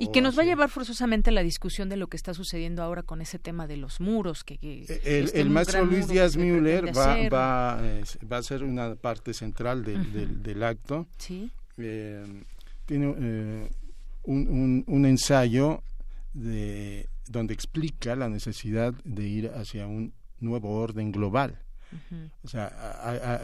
y 0.00 0.12
que 0.12 0.20
nos 0.20 0.38
va 0.38 0.42
a 0.42 0.46
llevar 0.46 0.68
forzosamente 0.68 1.30
a 1.30 1.32
la 1.32 1.42
discusión 1.42 1.88
de 1.88 1.96
lo 1.96 2.08
que 2.08 2.18
está 2.18 2.34
sucediendo 2.34 2.82
ahora 2.82 3.02
con 3.02 3.22
ese 3.22 3.38
tema 3.38 3.66
de 3.66 3.78
los 3.78 4.00
muros. 4.00 4.44
Que, 4.44 4.58
el, 5.04 5.30
el 5.32 5.48
maestro 5.48 5.84
Luis 5.86 6.08
Díaz 6.08 6.36
Müller 6.36 6.94
va, 6.96 7.16
va, 7.30 7.82
va, 8.30 8.36
a 8.36 8.42
ser 8.42 8.62
una 8.62 8.96
parte 8.96 9.32
central 9.32 9.82
del, 9.82 10.42
del, 10.42 10.62
acto. 10.62 11.06
Sí. 11.16 11.50
Eh, 11.78 12.22
tiene 12.84 13.14
eh, 13.18 13.68
un, 14.24 14.84
un, 14.86 15.06
ensayo 15.06 15.82
de, 16.32 17.08
donde 17.28 17.54
explica 17.54 18.16
la 18.16 18.28
necesidad 18.28 18.94
de 19.04 19.26
ir 19.26 19.50
hacia 19.54 19.86
un 19.86 20.12
nuevo 20.40 20.70
orden 20.76 21.12
global. 21.12 21.58
O 22.42 22.48
sea, 22.48 22.66
a, 22.66 23.40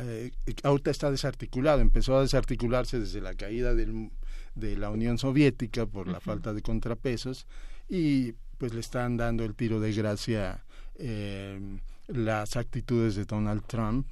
ahorita 0.64 0.90
está 0.90 1.10
desarticulado, 1.10 1.80
empezó 1.80 2.16
a 2.16 2.22
desarticularse 2.22 2.98
desde 2.98 3.20
la 3.20 3.34
caída 3.34 3.74
del, 3.74 4.10
de 4.56 4.76
la 4.76 4.90
Unión 4.90 5.18
Soviética 5.18 5.86
por 5.86 6.08
la 6.08 6.20
falta 6.20 6.52
de 6.52 6.60
contrapesos 6.60 7.46
y 7.88 8.32
pues 8.58 8.74
le 8.74 8.80
están 8.80 9.16
dando 9.16 9.44
el 9.44 9.54
tiro 9.54 9.78
de 9.78 9.92
gracia 9.92 10.64
eh, 10.96 11.58
las 12.08 12.56
actitudes 12.56 13.14
de 13.14 13.24
Donald 13.24 13.62
Trump 13.66 14.06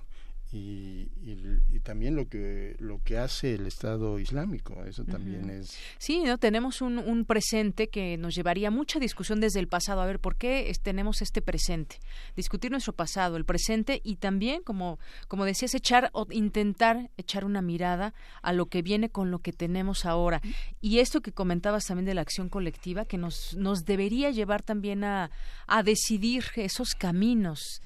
y, 0.50 1.08
y, 1.22 1.80
también 1.80 2.16
lo 2.16 2.28
que 2.28 2.74
lo 2.78 3.02
que 3.02 3.18
hace 3.18 3.54
el 3.54 3.66
Estado 3.66 4.18
Islámico 4.18 4.84
eso 4.84 5.04
también 5.04 5.48
es 5.48 5.78
sí 5.98 6.22
no 6.24 6.38
tenemos 6.38 6.82
un, 6.82 6.98
un, 6.98 7.24
presente 7.24 7.88
que 7.88 8.16
nos 8.16 8.34
llevaría 8.34 8.70
mucha 8.70 8.98
discusión 8.98 9.40
desde 9.40 9.60
el 9.60 9.68
pasado 9.68 10.00
a 10.00 10.06
ver 10.06 10.20
por 10.20 10.36
qué 10.36 10.70
tenemos 10.82 11.22
este 11.22 11.40
presente 11.40 11.98
discutir 12.36 12.70
nuestro 12.70 12.94
pasado 12.94 13.36
el 13.36 13.44
presente 13.44 14.00
y 14.04 14.16
también 14.16 14.62
como 14.62 14.98
como 15.28 15.44
decías 15.44 15.74
echar 15.74 16.10
o 16.12 16.26
intentar 16.30 17.10
echar 17.16 17.44
una 17.44 17.62
mirada 17.62 18.14
a 18.42 18.52
lo 18.52 18.66
que 18.66 18.82
viene 18.82 19.10
con 19.10 19.30
lo 19.30 19.40
que 19.40 19.52
tenemos 19.52 20.04
ahora. 20.04 20.40
Y 20.80 20.98
esto 20.98 21.20
que 21.20 21.32
comentabas 21.32 21.86
también 21.86 22.06
de 22.06 22.14
la 22.14 22.22
acción 22.22 22.48
colectiva 22.48 23.04
que 23.04 23.18
nos 23.18 23.56
nos 23.56 23.84
debería 23.84 24.30
llevar 24.30 24.62
también 24.62 25.04
a 25.04 25.30
a 25.66 25.82
decidir 25.82 26.44
esos 26.56 26.94
caminos 26.94 27.80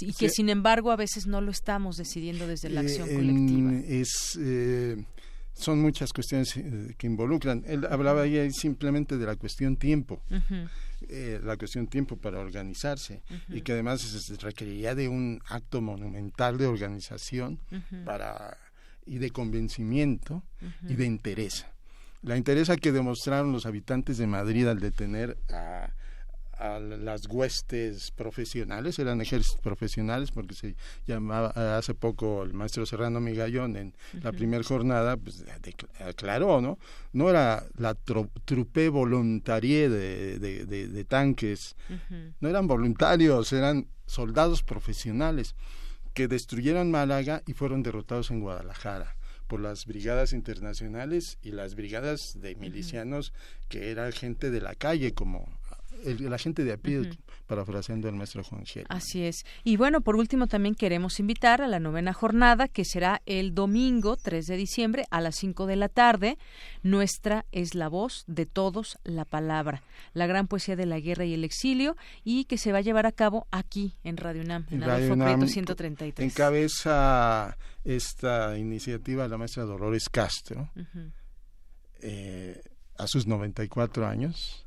y 0.00 0.12
que 0.12 0.28
sin 0.28 0.48
embargo 0.48 0.90
a 0.90 0.96
veces 0.96 1.26
no 1.26 1.40
lo 1.40 1.50
estamos 1.50 1.96
decidiendo 1.96 2.46
desde 2.46 2.68
la 2.68 2.80
acción 2.80 3.08
eh, 3.08 3.14
colectiva. 3.14 3.72
Es, 3.86 4.38
eh, 4.40 5.04
son 5.52 5.80
muchas 5.80 6.12
cuestiones 6.12 6.56
eh, 6.56 6.94
que 6.98 7.06
involucran. 7.06 7.62
Él 7.66 7.86
hablaba 7.88 8.22
ahí 8.22 8.50
simplemente 8.50 9.16
de 9.16 9.26
la 9.26 9.36
cuestión 9.36 9.76
tiempo, 9.76 10.22
la 11.08 11.56
cuestión 11.56 11.86
tiempo 11.86 12.16
para 12.16 12.40
organizarse 12.40 13.22
y 13.48 13.60
que 13.60 13.72
además 13.72 14.00
se 14.00 14.36
requeriría 14.36 14.94
de 14.94 15.08
un 15.08 15.40
acto 15.46 15.80
monumental 15.80 16.56
de 16.58 16.66
organización 16.66 17.60
para 18.04 18.56
y 19.06 19.18
de 19.18 19.30
convencimiento 19.30 20.42
y 20.88 20.94
de 20.94 21.04
interés. 21.04 21.66
La 22.22 22.38
interés 22.38 22.70
que 22.80 22.90
demostraron 22.90 23.52
los 23.52 23.66
habitantes 23.66 24.16
de 24.16 24.26
Madrid 24.26 24.66
al 24.66 24.80
detener 24.80 25.36
a 25.50 25.90
a 26.58 26.78
las 26.78 27.26
huestes 27.26 28.10
profesionales, 28.10 28.98
eran 28.98 29.20
ejércitos 29.20 29.60
profesionales, 29.60 30.30
porque 30.30 30.54
se 30.54 30.76
llamaba 31.06 31.76
hace 31.76 31.94
poco 31.94 32.42
el 32.42 32.54
maestro 32.54 32.86
Serrano 32.86 33.20
Migallón 33.20 33.76
en 33.76 33.94
la 34.22 34.32
primera 34.32 34.62
jornada, 34.62 35.16
pues 35.16 35.44
aclaró, 36.00 36.60
¿no? 36.60 36.78
No 37.12 37.30
era 37.30 37.64
la 37.76 37.94
trupe 37.94 38.88
voluntarie 38.88 39.88
de, 39.88 40.38
de, 40.38 41.04
tanques, 41.04 41.76
no 42.40 42.48
eran 42.48 42.66
voluntarios, 42.66 43.52
eran 43.52 43.86
soldados 44.06 44.62
profesionales 44.62 45.54
que 46.12 46.28
destruyeron 46.28 46.90
Málaga 46.90 47.42
y 47.46 47.54
fueron 47.54 47.82
derrotados 47.82 48.30
en 48.30 48.40
Guadalajara 48.40 49.16
por 49.46 49.60
las 49.60 49.86
brigadas 49.86 50.32
internacionales 50.32 51.38
y 51.42 51.52
las 51.52 51.74
brigadas 51.74 52.40
de 52.40 52.54
milicianos 52.54 53.32
que 53.68 53.90
era 53.90 54.10
gente 54.12 54.50
de 54.50 54.60
la 54.60 54.74
calle 54.74 55.12
como 55.12 55.46
la 56.04 56.38
gente 56.38 56.64
de 56.64 56.72
a 56.72 56.76
pie, 56.76 57.10
parafraseando 57.46 58.08
al 58.08 58.14
maestro 58.14 58.42
Juan 58.44 58.64
Gel. 58.64 58.86
Así 58.88 59.24
es. 59.24 59.44
Y 59.62 59.76
bueno, 59.76 60.00
por 60.00 60.16
último 60.16 60.46
también 60.46 60.74
queremos 60.74 61.20
invitar 61.20 61.62
a 61.62 61.68
la 61.68 61.80
novena 61.80 62.12
jornada 62.12 62.68
que 62.68 62.84
será 62.84 63.22
el 63.26 63.54
domingo 63.54 64.16
3 64.16 64.46
de 64.46 64.56
diciembre 64.56 65.04
a 65.10 65.20
las 65.20 65.36
5 65.36 65.66
de 65.66 65.76
la 65.76 65.88
tarde. 65.88 66.38
Nuestra 66.82 67.46
es 67.52 67.74
la 67.74 67.88
voz 67.88 68.24
de 68.26 68.46
todos, 68.46 68.98
la 69.04 69.24
palabra, 69.24 69.82
la 70.12 70.26
gran 70.26 70.46
poesía 70.46 70.76
de 70.76 70.86
la 70.86 71.00
guerra 71.00 71.24
y 71.24 71.34
el 71.34 71.44
exilio 71.44 71.96
y 72.22 72.44
que 72.44 72.58
se 72.58 72.72
va 72.72 72.78
a 72.78 72.82
llevar 72.82 73.06
a 73.06 73.12
cabo 73.12 73.46
aquí 73.50 73.94
en 74.04 74.16
Radio 74.16 74.42
UNAM, 74.42 74.66
en, 74.70 74.82
Radio 74.82 75.12
UNAM, 75.12 75.48
133. 75.48 76.30
Encabeza 76.30 77.56
esta 77.84 78.56
iniciativa 78.58 79.28
la 79.28 79.38
maestra 79.38 79.64
Dolores 79.64 80.08
Castro. 80.08 80.70
Eh, 82.00 82.60
a 82.96 83.06
sus 83.06 83.26
94 83.26 84.06
años 84.06 84.63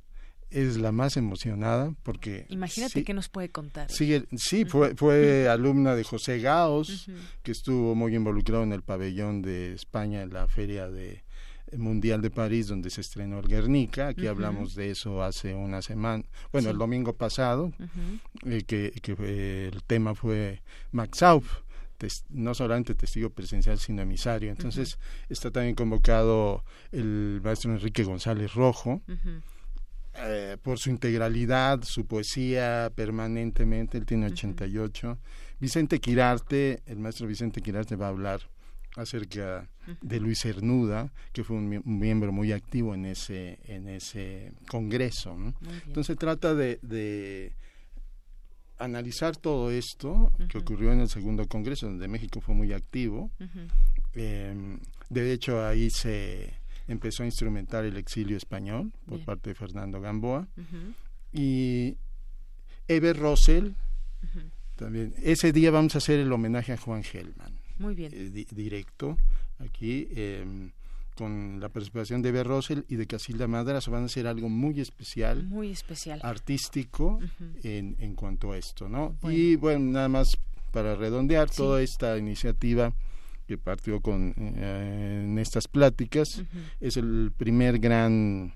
es 0.50 0.78
la 0.78 0.92
más 0.92 1.18
emocionada 1.18 1.94
porque... 2.04 2.46
Imagínate 2.50 3.04
qué 3.04 3.14
nos 3.14 3.30
puede 3.30 3.50
contar. 3.50 3.92
Sí, 3.92 4.24
sí 4.38 4.66
fue, 4.66 4.96
fue 4.96 5.48
alumna 5.48 5.96
de 5.96 6.04
José 6.04 6.40
Gaos, 6.40 7.10
que 7.44 7.52
estuvo 7.52 7.96
muy 7.96 8.16
involucrado 8.16 8.64
en 8.64 8.74
el 8.74 8.84
pabellón 8.84 9.42
de 9.42 9.74
España 9.74 10.22
en 10.22 10.34
la 10.34 10.48
feria 10.48 10.90
de 10.90 11.24
Mundial 11.76 12.22
de 12.22 12.30
París, 12.30 12.68
donde 12.68 12.90
se 12.90 13.02
estrenó 13.02 13.40
el 13.40 13.48
Guernica. 13.48 14.10
Aquí 14.10 14.28
hablamos 14.28 14.74
de 14.76 14.92
eso 14.92 15.22
hace 15.22 15.54
una 15.54 15.82
semana, 15.82 16.24
bueno, 16.52 16.70
el 16.70 16.78
domingo 16.78 17.14
pasado, 17.14 17.74
eh, 18.46 18.64
que, 18.64 18.92
que 19.02 19.68
el 19.68 19.84
tema 19.84 20.16
fue 20.16 20.62
Max 20.92 21.24
Auf 21.24 21.68
no 22.30 22.54
solamente 22.54 22.96
testigo 22.96 23.30
presencial, 23.30 23.80
sino 23.80 24.02
emisario. 24.02 24.52
Entonces, 24.52 25.00
está 25.30 25.52
también 25.52 25.76
convocado 25.76 26.64
el 26.92 27.42
maestro 27.44 27.74
Enrique 27.74 28.04
González 28.04 28.54
Rojo, 28.54 29.02
eh, 30.20 30.58
por 30.62 30.80
su 30.80 30.90
integralidad, 30.90 31.84
su 31.84 32.06
poesía 32.06 32.92
permanentemente, 32.96 33.98
él 33.98 34.06
tiene 34.06 34.28
88. 34.28 35.18
Vicente 35.60 36.00
Quirarte, 36.00 36.82
el 36.86 37.00
maestro 37.00 37.28
Vicente 37.28 37.62
Quirarte 37.62 37.96
va 37.96 38.08
a 38.08 38.10
hablar 38.10 38.42
acerca 38.96 39.70
de 40.02 40.20
Luis 40.20 40.40
Cernuda, 40.42 41.12
que 41.32 41.44
fue 41.44 41.56
un, 41.56 41.84
miembro 41.86 42.32
muy 42.32 42.52
activo 42.52 42.96
en 42.96 43.06
ese, 43.06 43.60
en 43.66 43.88
ese 43.88 44.52
congreso. 44.68 45.38
Entonces 45.86 46.18
trata 46.18 46.56
de, 46.56 46.80
de 46.82 47.54
analizar 48.80 49.36
todo 49.38 49.72
esto 49.72 50.32
que 50.50 50.58
ocurrió 50.58 50.92
en 50.92 51.02
el 51.02 51.10
segundo 51.10 51.48
congreso, 51.48 51.88
donde 51.88 52.08
México 52.08 52.42
fue 52.42 52.56
muy 52.56 52.74
activo. 52.74 53.32
Em, 54.14 54.80
de 55.10 55.32
hecho, 55.32 55.66
ahí 55.66 55.90
se 55.90 56.54
empezó 56.88 57.24
a 57.24 57.26
instrumentar 57.26 57.86
el 57.86 57.98
exilio 57.98 58.38
español 58.38 58.92
por 59.06 59.24
parte 59.24 59.50
de 59.50 59.56
Fernando 59.56 60.00
Gamboa. 60.02 60.48
Y 61.34 61.98
Eber 62.88 63.18
Rossell, 63.18 63.76
también. 64.76 65.14
Ese 65.22 65.52
día 65.52 65.72
vamos 65.72 65.96
a 65.96 65.98
hacer 65.98 66.20
el 66.20 66.32
homenaje 66.32 66.74
a 66.74 66.78
Juan 66.78 67.04
Gelman. 67.04 67.60
Muy 67.80 67.96
bien. 67.96 68.12
Eh, 68.14 68.46
directo, 68.52 69.18
aquí. 69.60 70.08
Em, 70.12 70.72
con 71.16 71.60
la 71.60 71.70
participación 71.70 72.22
de 72.22 72.30
Eber 72.30 72.48
y 72.88 72.96
de 72.96 73.08
Casilda 73.08 73.48
Madrazo 73.48 73.90
van 73.90 74.04
a 74.04 74.06
hacer 74.06 74.28
algo 74.28 74.50
muy 74.50 74.80
especial, 74.80 75.46
muy 75.46 75.72
especial, 75.72 76.20
artístico 76.22 77.20
en, 77.64 77.96
en 78.00 78.14
cuanto 78.14 78.52
a 78.52 78.58
esto, 78.58 78.88
¿no? 78.88 79.18
Y 79.24 79.56
bueno, 79.56 79.94
nada 79.94 80.10
más 80.10 80.38
para 80.72 80.96
redondear 80.96 81.50
toda 81.50 81.82
esta 81.82 82.20
iniciativa 82.20 82.94
que 83.48 83.58
partió 83.58 84.02
con 84.02 84.34
eh, 84.38 85.22
en 85.24 85.40
estas 85.40 85.68
pláticas 85.68 86.44
es 86.80 86.98
el 86.98 87.32
primer 87.36 87.80
gran 87.80 88.54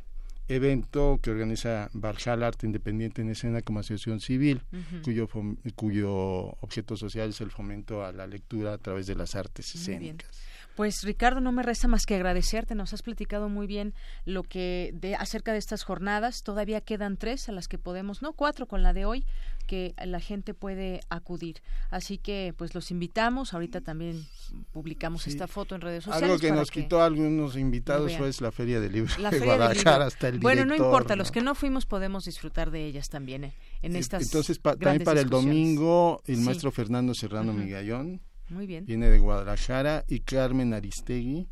evento 0.48 1.20
que 1.22 1.32
organiza 1.32 1.90
Barjal 1.94 2.44
Arte 2.44 2.66
Independiente 2.66 3.22
en 3.22 3.30
Escena 3.30 3.62
como 3.62 3.80
asociación 3.80 4.20
civil, 4.20 4.62
cuyo, 5.04 5.30
cuyo 5.76 6.14
objeto 6.62 6.98
social 6.98 7.30
es 7.30 7.40
el 7.42 7.52
fomento 7.52 8.04
a 8.04 8.12
la 8.12 8.28
lectura 8.28 8.74
a 8.74 8.78
través 8.78 9.08
de 9.08 9.16
las 9.16 9.36
artes 9.36 9.74
escénicas. 9.74 10.30
Pues 10.76 11.04
Ricardo, 11.04 11.42
no 11.42 11.52
me 11.52 11.64
resta 11.64 11.88
más 11.88 12.06
que 12.06 12.16
agradecerte. 12.16 12.76
Nos 12.76 12.94
has 12.94 13.02
platicado 13.02 13.50
muy 13.50 13.68
bien 13.68 13.94
lo 14.26 14.44
que 14.44 14.92
de 14.94 15.16
acerca 15.16 15.52
de 15.52 15.58
estas 15.58 15.84
jornadas. 15.84 16.44
Todavía 16.44 16.80
quedan 16.80 17.18
tres 17.18 17.50
a 17.50 17.52
las 17.52 17.68
que 17.68 17.78
podemos, 17.78 18.22
no 18.22 18.34
cuatro 18.34 18.68
con 18.68 18.82
la 18.82 18.94
de 18.94 19.06
hoy, 19.06 19.26
que 19.72 19.96
la 20.06 20.20
gente 20.20 20.54
puede 20.54 21.00
acudir. 21.08 21.62
Así 21.92 22.18
que, 22.18 22.54
pues 22.58 22.76
los 22.76 22.92
invitamos. 22.92 23.54
Ahorita 23.54 23.80
también 23.80 24.28
publicamos 24.74 25.28
esta 25.28 25.48
foto 25.48 25.76
en 25.76 25.82
redes 25.82 26.04
sociales. 26.04 26.30
Algo 26.30 26.42
que 26.42 26.52
nos 26.52 26.70
quitó 26.70 27.02
a 27.02 27.06
algunos 27.06 27.56
invitados 27.56 28.12
fue 28.18 28.30
la 28.42 28.52
Feria 28.52 28.82
del 28.82 28.92
Libro 28.92 29.14
de 29.32 29.40
Guadalajara 29.40 30.08
hasta 30.08 30.28
el 30.28 30.40
Bueno, 30.40 30.66
no 30.66 30.76
importa. 30.76 31.16
Los 31.16 31.32
que 31.32 31.42
no 31.42 31.56
fuimos 31.56 31.86
podemos 31.86 32.26
disfrutar 32.26 32.70
de 32.70 32.86
ellas 32.86 33.08
también 33.08 33.46
eh, 33.46 33.54
en 33.82 33.96
estas. 33.96 34.24
Entonces, 34.24 34.60
también 34.60 35.06
para 35.06 35.22
el 35.22 35.30
domingo, 35.30 36.22
el 36.26 36.40
maestro 36.40 36.74
Fernando 36.74 37.14
Serrano 37.14 37.54
Migallón 37.54 38.20
muy 38.52 38.68
bien. 38.68 38.86
Viene 38.86 39.08
de 39.08 39.20
Guadalajara 39.20 40.04
y 40.10 40.20
Carmen 40.20 40.74
Aristegui. 40.74 41.48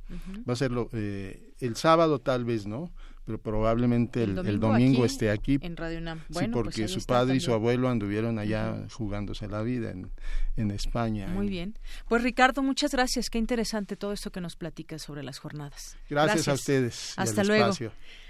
Va 0.47 0.53
a 0.53 0.55
ser 0.57 0.71
eh, 0.91 1.53
el 1.59 1.77
sábado 1.77 2.19
tal 2.19 2.43
vez, 2.43 2.67
¿no? 2.67 2.91
Pero 3.29 3.39
probablemente 3.39 4.23
el, 4.23 4.59
domingo, 4.59 5.05
esté 5.05 5.29
aquí. 5.29 5.59
En 5.61 5.77
Radio 5.77 5.99
UNAM. 5.99 6.17
sí, 6.17 6.33
pues 6.33 6.49
porque 6.49 6.87
su 6.87 7.05
padre 7.05 7.35
y 7.35 7.39
su 7.39 7.53
abuelo 7.53 7.87
anduvieron 7.87 8.39
allá 8.39 8.87
jugándose 8.91 9.47
la 9.47 9.61
vida 9.61 9.91
en, 9.91 10.09
en 10.57 10.71
España. 10.71 11.27
Muy 11.27 11.47
bien. 11.47 11.77
Pues 12.07 12.23
Ricardo, 12.23 12.63
muchas 12.63 12.91
gracias. 12.91 13.29
Qué 13.29 13.37
interesante 13.37 13.95
todo 13.95 14.13
esto 14.13 14.31
que 14.31 14.41
nos 14.41 14.55
platicas 14.55 15.03
sobre 15.03 15.21
las 15.21 15.37
jornadas. 15.37 15.95
Gracias, 16.09 16.47
a 16.47 16.53
ustedes. 16.53 17.13
Hasta 17.17 17.43
luego. 17.43 17.71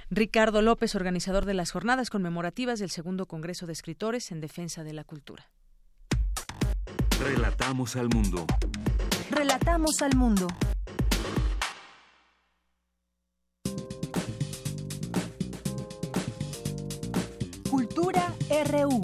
Ricardo 0.10 0.62
López, 0.62 0.96
organizador 0.96 1.46
de 1.46 1.54
las 1.54 1.72
jornadas 1.72 2.10
conmemorativas 2.10 2.80
del 2.80 2.90
Segundo 2.90 3.26
Congreso 3.26 3.68
de 3.68 3.74
Escritores 3.74 4.34
en 4.34 4.42
Defensa 4.42 4.84
de 4.84 4.92
la 4.92 5.06
Cultura. 5.06 5.46
Relatamos 7.24 7.96
al 7.96 8.10
mundo. 8.10 8.46
Relatamos 9.32 10.02
al 10.02 10.18
mundo. 10.18 10.48
Cultura 17.70 18.34
RU. 18.50 19.02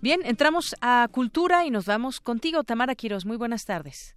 Bien, 0.00 0.20
entramos 0.24 0.74
a 0.80 1.08
Cultura 1.12 1.64
y 1.64 1.70
nos 1.70 1.86
vamos 1.86 2.20
contigo, 2.20 2.64
Tamara 2.64 2.96
Quiros. 2.96 3.24
Muy 3.24 3.36
buenas 3.36 3.64
tardes. 3.64 4.16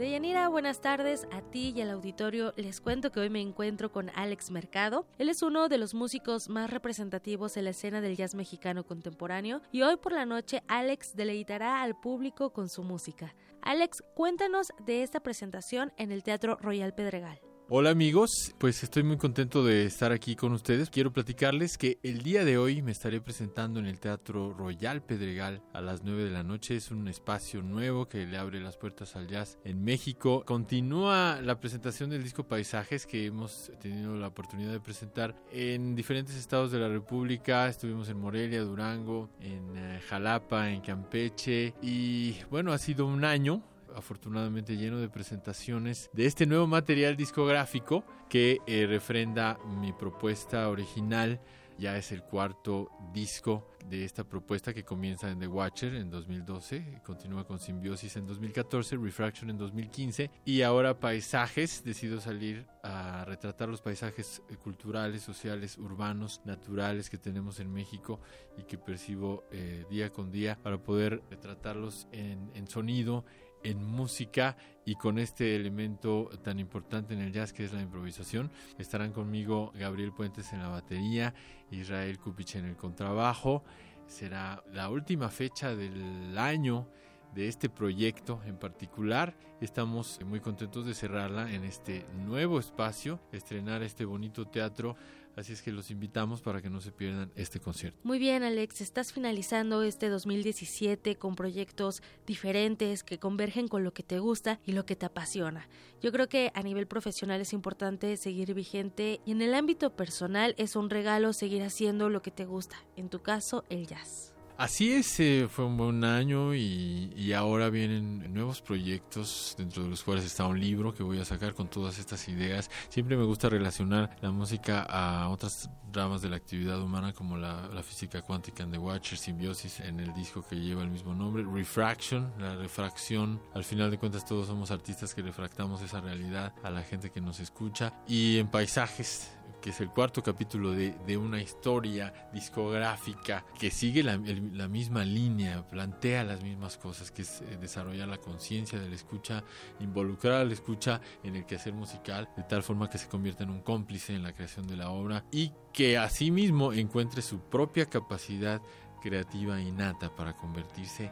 Deyanira, 0.00 0.48
buenas 0.48 0.80
tardes 0.80 1.28
a 1.30 1.42
ti 1.42 1.74
y 1.76 1.82
al 1.82 1.90
auditorio. 1.90 2.54
Les 2.56 2.80
cuento 2.80 3.12
que 3.12 3.20
hoy 3.20 3.28
me 3.28 3.42
encuentro 3.42 3.92
con 3.92 4.10
Alex 4.14 4.50
Mercado. 4.50 5.04
Él 5.18 5.28
es 5.28 5.42
uno 5.42 5.68
de 5.68 5.76
los 5.76 5.92
músicos 5.92 6.48
más 6.48 6.70
representativos 6.70 7.58
en 7.58 7.64
la 7.64 7.70
escena 7.70 8.00
del 8.00 8.16
jazz 8.16 8.34
mexicano 8.34 8.86
contemporáneo 8.86 9.60
y 9.70 9.82
hoy 9.82 9.98
por 9.98 10.12
la 10.12 10.24
noche 10.24 10.62
Alex 10.68 11.14
deleitará 11.16 11.82
al 11.82 12.00
público 12.00 12.48
con 12.54 12.70
su 12.70 12.82
música. 12.82 13.34
Alex, 13.60 14.02
cuéntanos 14.14 14.72
de 14.86 15.02
esta 15.02 15.20
presentación 15.20 15.92
en 15.98 16.12
el 16.12 16.22
Teatro 16.22 16.56
Royal 16.62 16.94
Pedregal. 16.94 17.38
Hola 17.72 17.90
amigos, 17.90 18.52
pues 18.58 18.82
estoy 18.82 19.04
muy 19.04 19.16
contento 19.16 19.64
de 19.64 19.84
estar 19.84 20.10
aquí 20.10 20.34
con 20.34 20.52
ustedes. 20.52 20.90
Quiero 20.90 21.12
platicarles 21.12 21.78
que 21.78 22.00
el 22.02 22.24
día 22.24 22.44
de 22.44 22.58
hoy 22.58 22.82
me 22.82 22.90
estaré 22.90 23.20
presentando 23.20 23.78
en 23.78 23.86
el 23.86 24.00
Teatro 24.00 24.52
Royal 24.52 25.04
Pedregal 25.04 25.62
a 25.72 25.80
las 25.80 26.02
9 26.02 26.24
de 26.24 26.30
la 26.32 26.42
noche. 26.42 26.74
Es 26.74 26.90
un 26.90 27.06
espacio 27.06 27.62
nuevo 27.62 28.08
que 28.08 28.26
le 28.26 28.38
abre 28.38 28.58
las 28.58 28.76
puertas 28.76 29.14
al 29.14 29.28
jazz 29.28 29.56
en 29.62 29.84
México. 29.84 30.42
Continúa 30.44 31.40
la 31.40 31.60
presentación 31.60 32.10
del 32.10 32.24
disco 32.24 32.42
Paisajes 32.42 33.06
que 33.06 33.26
hemos 33.26 33.70
tenido 33.80 34.16
la 34.16 34.26
oportunidad 34.26 34.72
de 34.72 34.80
presentar 34.80 35.36
en 35.52 35.94
diferentes 35.94 36.34
estados 36.34 36.72
de 36.72 36.80
la 36.80 36.88
República. 36.88 37.68
Estuvimos 37.68 38.08
en 38.08 38.18
Morelia, 38.18 38.62
Durango, 38.62 39.30
en 39.38 39.76
eh, 39.76 40.00
Jalapa, 40.08 40.72
en 40.72 40.80
Campeche 40.80 41.74
y 41.80 42.34
bueno, 42.50 42.72
ha 42.72 42.78
sido 42.78 43.06
un 43.06 43.24
año 43.24 43.62
afortunadamente 43.96 44.76
lleno 44.76 44.98
de 44.98 45.08
presentaciones 45.08 46.10
de 46.12 46.26
este 46.26 46.46
nuevo 46.46 46.66
material 46.66 47.16
discográfico 47.16 48.04
que 48.28 48.58
eh, 48.66 48.86
refrenda 48.86 49.58
mi 49.80 49.92
propuesta 49.92 50.68
original. 50.68 51.40
Ya 51.78 51.96
es 51.96 52.12
el 52.12 52.22
cuarto 52.22 52.90
disco 53.14 53.70
de 53.88 54.04
esta 54.04 54.24
propuesta 54.24 54.74
que 54.74 54.84
comienza 54.84 55.30
en 55.30 55.38
The 55.38 55.46
Watcher 55.46 55.94
en 55.94 56.10
2012, 56.10 57.00
continúa 57.04 57.46
con 57.46 57.58
Simbiosis 57.58 58.16
en 58.16 58.26
2014, 58.26 58.96
Refraction 58.96 59.50
en 59.50 59.56
2015 59.56 60.30
y 60.44 60.62
ahora 60.62 61.00
Paisajes. 61.00 61.82
Decido 61.82 62.20
salir 62.20 62.66
a 62.82 63.24
retratar 63.24 63.68
los 63.68 63.80
paisajes 63.80 64.42
eh, 64.48 64.56
culturales, 64.56 65.22
sociales, 65.22 65.78
urbanos, 65.78 66.40
naturales 66.44 67.10
que 67.10 67.18
tenemos 67.18 67.60
en 67.60 67.72
México 67.72 68.20
y 68.56 68.64
que 68.64 68.78
percibo 68.78 69.44
eh, 69.50 69.84
día 69.90 70.10
con 70.10 70.30
día 70.30 70.58
para 70.62 70.78
poder 70.78 71.22
retratarlos 71.30 72.06
en, 72.12 72.50
en 72.54 72.68
sonido, 72.68 73.24
en 73.62 73.84
música 73.84 74.56
y 74.84 74.94
con 74.94 75.18
este 75.18 75.56
elemento 75.56 76.30
tan 76.42 76.58
importante 76.58 77.14
en 77.14 77.20
el 77.20 77.32
jazz 77.32 77.52
que 77.52 77.64
es 77.64 77.72
la 77.72 77.80
improvisación. 77.80 78.50
Estarán 78.78 79.12
conmigo 79.12 79.72
Gabriel 79.74 80.12
Puentes 80.12 80.52
en 80.52 80.60
la 80.60 80.68
batería, 80.68 81.34
Israel 81.70 82.18
Kupich 82.18 82.56
en 82.56 82.64
el 82.64 82.76
contrabajo. 82.76 83.64
Será 84.06 84.62
la 84.72 84.88
última 84.88 85.28
fecha 85.28 85.76
del 85.76 86.36
año 86.36 86.88
de 87.34 87.48
este 87.48 87.68
proyecto 87.68 88.40
en 88.46 88.56
particular. 88.56 89.36
Estamos 89.60 90.18
muy 90.24 90.40
contentos 90.40 90.86
de 90.86 90.94
cerrarla 90.94 91.52
en 91.52 91.64
este 91.64 92.06
nuevo 92.24 92.58
espacio, 92.58 93.20
estrenar 93.32 93.82
este 93.82 94.04
bonito 94.04 94.46
teatro 94.46 94.96
Así 95.36 95.52
es 95.52 95.62
que 95.62 95.72
los 95.72 95.90
invitamos 95.90 96.42
para 96.42 96.60
que 96.60 96.70
no 96.70 96.80
se 96.80 96.92
pierdan 96.92 97.32
este 97.34 97.60
concierto. 97.60 97.98
Muy 98.02 98.18
bien, 98.18 98.42
Alex, 98.42 98.80
estás 98.80 99.12
finalizando 99.12 99.82
este 99.82 100.08
2017 100.08 101.16
con 101.16 101.34
proyectos 101.34 102.02
diferentes 102.26 103.04
que 103.04 103.18
convergen 103.18 103.68
con 103.68 103.84
lo 103.84 103.92
que 103.92 104.02
te 104.02 104.18
gusta 104.18 104.60
y 104.66 104.72
lo 104.72 104.84
que 104.84 104.96
te 104.96 105.06
apasiona. 105.06 105.68
Yo 106.02 106.12
creo 106.12 106.28
que 106.28 106.50
a 106.54 106.62
nivel 106.62 106.86
profesional 106.86 107.40
es 107.40 107.52
importante 107.52 108.16
seguir 108.16 108.52
vigente 108.54 109.20
y 109.24 109.32
en 109.32 109.42
el 109.42 109.54
ámbito 109.54 109.94
personal 109.96 110.54
es 110.58 110.76
un 110.76 110.90
regalo 110.90 111.32
seguir 111.32 111.62
haciendo 111.62 112.08
lo 112.10 112.22
que 112.22 112.30
te 112.30 112.44
gusta, 112.44 112.76
en 112.96 113.08
tu 113.08 113.22
caso 113.22 113.64
el 113.68 113.86
jazz. 113.86 114.34
Así 114.60 114.92
es, 114.92 115.18
eh, 115.20 115.48
fue 115.48 115.64
un 115.64 115.78
buen 115.78 116.04
año 116.04 116.54
y, 116.54 117.32
ahora 117.32 117.70
vienen 117.70 118.34
nuevos 118.34 118.60
proyectos, 118.60 119.54
dentro 119.56 119.84
de 119.84 119.88
los 119.88 120.02
cuales 120.04 120.22
está 120.26 120.46
un 120.46 120.60
libro 120.60 120.92
que 120.92 121.02
voy 121.02 121.18
a 121.18 121.24
sacar 121.24 121.54
con 121.54 121.68
todas 121.68 121.98
estas 121.98 122.28
ideas. 122.28 122.70
Siempre 122.90 123.16
me 123.16 123.24
gusta 123.24 123.48
relacionar 123.48 124.14
la 124.20 124.30
música 124.30 124.82
a 124.82 125.30
otras 125.30 125.70
ramas 125.90 126.20
de 126.20 126.28
la 126.28 126.36
actividad 126.36 126.78
humana 126.82 127.14
como 127.14 127.38
la, 127.38 127.70
física 127.82 128.20
cuántica 128.20 128.62
en 128.62 128.72
The 128.72 128.76
Watcher, 128.76 129.16
Simbiosis 129.16 129.80
en 129.80 129.98
el 129.98 130.12
disco 130.12 130.44
que 130.46 130.56
lleva 130.56 130.82
el 130.82 130.90
mismo 130.90 131.14
nombre, 131.14 131.42
Refraction, 131.42 132.30
la 132.38 132.54
refracción. 132.56 133.40
Al 133.54 133.64
final 133.64 133.90
de 133.90 133.96
cuentas 133.96 134.26
todos 134.26 134.48
somos 134.48 134.70
artistas 134.70 135.14
que 135.14 135.22
refractamos 135.22 135.80
esa 135.80 136.02
realidad 136.02 136.52
a 136.62 136.68
la 136.68 136.82
gente 136.82 137.08
que 137.08 137.22
nos 137.22 137.40
escucha. 137.40 137.94
Y 138.06 138.36
en 138.36 138.48
paisajes 138.48 139.30
que 139.60 139.70
es 139.70 139.80
el 139.80 139.90
cuarto 139.90 140.22
capítulo 140.22 140.72
de, 140.72 140.94
de 141.06 141.16
una 141.16 141.40
historia 141.40 142.30
discográfica 142.32 143.44
que 143.58 143.70
sigue 143.70 144.02
la, 144.02 144.20
la, 144.52 144.68
misma 144.68 145.04
línea, 145.04 145.66
plantea 145.68 146.24
las 146.24 146.42
mismas 146.42 146.76
cosas, 146.76 147.10
que 147.10 147.22
es 147.22 147.42
eh, 147.42 147.58
desarrollar 147.60 148.08
la 148.08 148.18
conciencia 148.18 148.78
de 148.78 148.88
la 148.88 148.94
escucha, 148.94 149.44
involucrar 149.80 150.34
a 150.34 150.44
la 150.44 150.52
escucha 150.52 151.00
en 151.22 151.36
el 151.36 151.46
quehacer 151.46 151.72
musical, 151.72 152.28
de 152.36 152.42
tal 152.44 152.62
forma 152.62 152.88
que 152.88 152.98
se 152.98 153.08
convierta 153.08 153.44
en 153.44 153.50
un 153.50 153.60
cómplice 153.60 154.14
en 154.14 154.22
la 154.22 154.32
creación 154.32 154.66
de 154.66 154.76
la 154.76 154.90
obra 154.90 155.24
y 155.30 155.52
que 155.72 155.98
asimismo 155.98 156.72
encuentre 156.72 157.22
su 157.22 157.40
propia 157.40 157.86
capacidad 157.86 158.60
creativa 159.00 159.60
innata 159.60 160.14
para 160.14 160.36
convertirse 160.36 161.10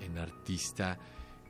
en, 0.00 0.18
artista 0.18 0.98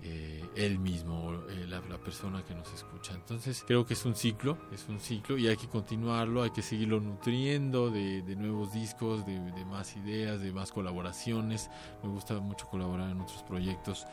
eh, 0.00 0.44
él 0.54 0.78
mismo, 0.78 1.34
eh, 1.50 1.66
la, 1.68 1.80
persona 1.98 2.44
que 2.44 2.54
nos 2.54 2.72
escucha. 2.72 3.14
Entonces 3.14 3.64
creo 3.66 3.84
que 3.84 3.94
es 3.94 4.04
un 4.04 4.14
ciclo, 4.14 4.56
es 4.72 4.88
un 4.88 5.00
ciclo 5.00 5.36
y 5.36 5.48
hay 5.48 5.56
que 5.56 5.66
continuarlo, 5.66 6.42
hay 6.42 6.50
que 6.50 6.62
seguirlo 6.62 7.00
nutriendo 7.00 7.90
de, 7.90 8.22
nuevos 8.36 8.72
discos, 8.72 9.26
de, 9.26 9.64
más 9.64 9.96
ideas, 9.96 10.40
de 10.40 10.52
más 10.52 10.70
colaboraciones. 10.70 11.68
Me 12.02 12.10
gusta 12.10 12.34
mucho 12.34 12.66
colaborar 12.68 13.10
en 13.10 13.20
otros 13.20 13.42
proyectos 13.42 14.06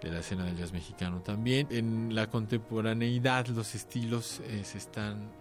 de 0.00 0.10
la 0.10 0.20
escena 0.20 0.44
del 0.44 0.56
jazz 0.56 0.72
mexicano 0.72 1.22
también. 1.22 1.66
En 1.70 2.14
la 2.14 2.28
contemporaneidad 2.28 3.48
los 3.48 3.74
estilos 3.74 4.40
eh, 4.46 4.62
se 4.64 4.78
están, 4.78 5.32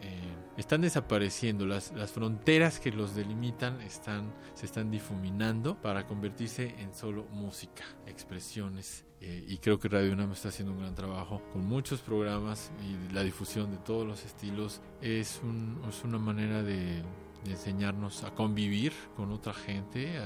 están 0.57 0.81
desapareciendo, 0.81 1.67
las, 1.67 1.91
las 1.93 2.11
fronteras 2.11 2.79
que 2.79 2.91
los 2.91 3.15
delimitan 3.15 3.79
están, 3.81 4.33
se 4.55 4.65
están 4.65 4.89
difuminando 4.89 5.79
para 5.79 6.07
convertirse 6.07 6.75
en 6.79 6.93
solo 6.93 7.25
música, 7.31 7.83
expresiones 8.07 9.05
eh, 9.23 9.45
y 9.47 9.57
creo 9.59 9.79
que 9.79 9.87
Radio 9.87 10.13
UNAM 10.13 10.31
está 10.31 10.49
haciendo 10.49 10.73
un 10.73 10.79
gran 10.79 10.95
trabajo 10.95 11.43
con 11.53 11.63
muchos 11.63 12.01
programas 12.01 12.71
y 12.81 13.13
la 13.13 13.21
difusión 13.21 13.69
de 13.69 13.77
todos 13.77 14.05
los 14.05 14.25
estilos 14.25 14.81
es, 14.99 15.39
un, 15.43 15.79
es 15.87 16.03
una 16.03 16.17
manera 16.17 16.63
de, 16.63 17.03
enseñarnos 17.45 18.23
a 18.23 18.31
convivir 18.31 18.93
con 19.15 19.31
otra 19.31 19.53
gente. 19.53 20.17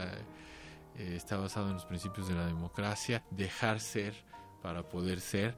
Eh, 0.97 1.15
está 1.15 1.35
basado 1.35 1.67
en 1.67 1.73
los 1.73 1.85
principios 1.85 2.29
de 2.29 2.35
la 2.35 2.45
democracia, 2.45 3.21
dejar 3.31 3.81
ser 3.81 4.13
para 4.61 4.87
poder 4.87 5.19
ser. 5.19 5.57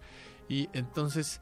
Y 0.49 0.69
entonces 0.73 1.39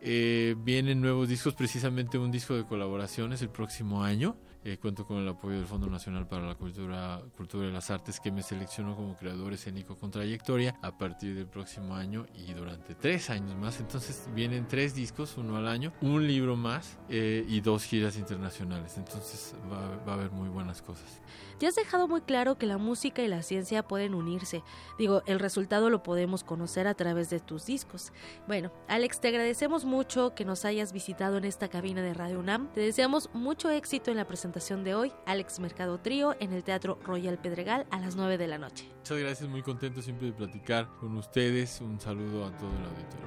eh, 0.00 0.56
vienen 0.58 1.00
nuevos 1.00 1.28
discos, 1.28 1.54
precisamente 1.54 2.18
un 2.18 2.32
disco 2.32 2.54
de 2.54 2.64
colaboraciones 2.64 3.40
el 3.42 3.50
próximo 3.50 4.02
año 4.02 4.36
eh, 4.66 4.78
cuento 4.78 5.06
con 5.06 5.18
el 5.18 5.28
apoyo 5.28 5.54
del 5.54 5.66
Fondo 5.66 5.86
Nacional 5.86 6.26
para 6.26 6.44
la 6.44 6.56
Cultura, 6.56 7.22
Cultura 7.36 7.68
y 7.68 7.70
las 7.70 7.88
Artes 7.92 8.18
que 8.18 8.32
me 8.32 8.42
seleccionó 8.42 8.96
como 8.96 9.14
creador 9.14 9.52
escénico 9.52 9.94
con 9.94 10.10
trayectoria 10.10 10.74
a 10.82 10.98
partir 10.98 11.36
del 11.36 11.46
próximo 11.46 11.94
año 11.94 12.26
y 12.34 12.52
durante 12.52 12.96
tres 12.96 13.30
años 13.30 13.54
más. 13.54 13.78
Entonces 13.78 14.28
vienen 14.34 14.66
tres 14.66 14.92
discos, 14.96 15.36
uno 15.36 15.56
al 15.56 15.68
año, 15.68 15.92
un 16.00 16.26
libro 16.26 16.56
más 16.56 16.98
eh, 17.08 17.44
y 17.46 17.60
dos 17.60 17.84
giras 17.84 18.16
internacionales. 18.16 18.96
Entonces 18.96 19.54
va, 19.70 19.98
va 20.04 20.12
a 20.12 20.14
haber 20.16 20.32
muy 20.32 20.48
buenas 20.48 20.82
cosas. 20.82 21.20
Ya 21.58 21.68
has 21.68 21.74
dejado 21.74 22.06
muy 22.06 22.20
claro 22.20 22.58
que 22.58 22.66
la 22.66 22.76
música 22.76 23.22
y 23.22 23.28
la 23.28 23.42
ciencia 23.42 23.82
pueden 23.82 24.14
unirse. 24.14 24.62
Digo, 24.98 25.22
el 25.24 25.40
resultado 25.40 25.88
lo 25.88 26.02
podemos 26.02 26.44
conocer 26.44 26.86
a 26.86 26.92
través 26.92 27.30
de 27.30 27.40
tus 27.40 27.64
discos. 27.64 28.12
Bueno, 28.46 28.70
Alex, 28.88 29.20
te 29.20 29.28
agradecemos 29.28 29.86
mucho 29.86 30.34
que 30.34 30.44
nos 30.44 30.66
hayas 30.66 30.92
visitado 30.92 31.38
en 31.38 31.46
esta 31.46 31.68
cabina 31.68 32.02
de 32.02 32.12
Radio 32.12 32.40
UNAM. 32.40 32.70
Te 32.74 32.80
deseamos 32.80 33.30
mucho 33.32 33.70
éxito 33.70 34.10
en 34.10 34.18
la 34.18 34.26
presentación 34.26 34.84
de 34.84 34.94
hoy, 34.94 35.12
Alex 35.24 35.58
Mercado 35.58 35.98
Trío, 35.98 36.36
en 36.40 36.52
el 36.52 36.62
Teatro 36.62 36.98
Royal 37.02 37.38
Pedregal 37.38 37.86
a 37.90 38.00
las 38.00 38.16
9 38.16 38.36
de 38.36 38.48
la 38.48 38.58
noche. 38.58 38.90
Muchas 38.98 39.18
gracias, 39.18 39.48
muy 39.48 39.62
contento 39.62 40.02
siempre 40.02 40.26
de 40.26 40.34
platicar 40.34 40.88
con 41.00 41.16
ustedes. 41.16 41.80
Un 41.80 41.98
saludo 41.98 42.44
a 42.44 42.54
todo 42.54 42.68
el 42.70 42.84
auditorio. 42.84 43.26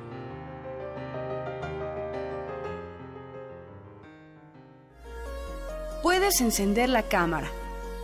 Puedes 6.04 6.40
encender 6.42 6.90
la 6.90 7.04
cámara 7.04 7.50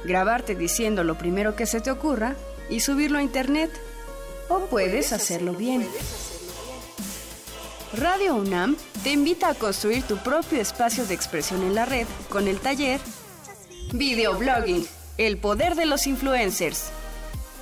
grabarte 0.05 0.55
diciendo 0.55 1.03
lo 1.03 1.17
primero 1.17 1.55
que 1.55 1.65
se 1.65 1.81
te 1.81 1.91
ocurra 1.91 2.35
y 2.69 2.79
subirlo 2.79 3.17
a 3.17 3.23
internet. 3.23 3.71
O 4.49 4.59
puedes 4.67 5.11
hacerlo 5.11 5.53
bien. 5.53 5.87
Radio 7.93 8.35
UNAM 8.35 8.75
te 9.03 9.11
invita 9.11 9.49
a 9.49 9.53
construir 9.53 10.03
tu 10.03 10.17
propio 10.17 10.59
espacio 10.59 11.05
de 11.05 11.13
expresión 11.13 11.61
en 11.63 11.75
la 11.75 11.85
red 11.85 12.07
con 12.29 12.47
el 12.47 12.59
taller 12.59 12.99
Videoblogging, 13.93 14.85
el 15.17 15.37
poder 15.37 15.75
de 15.75 15.85
los 15.85 16.07
influencers, 16.07 16.89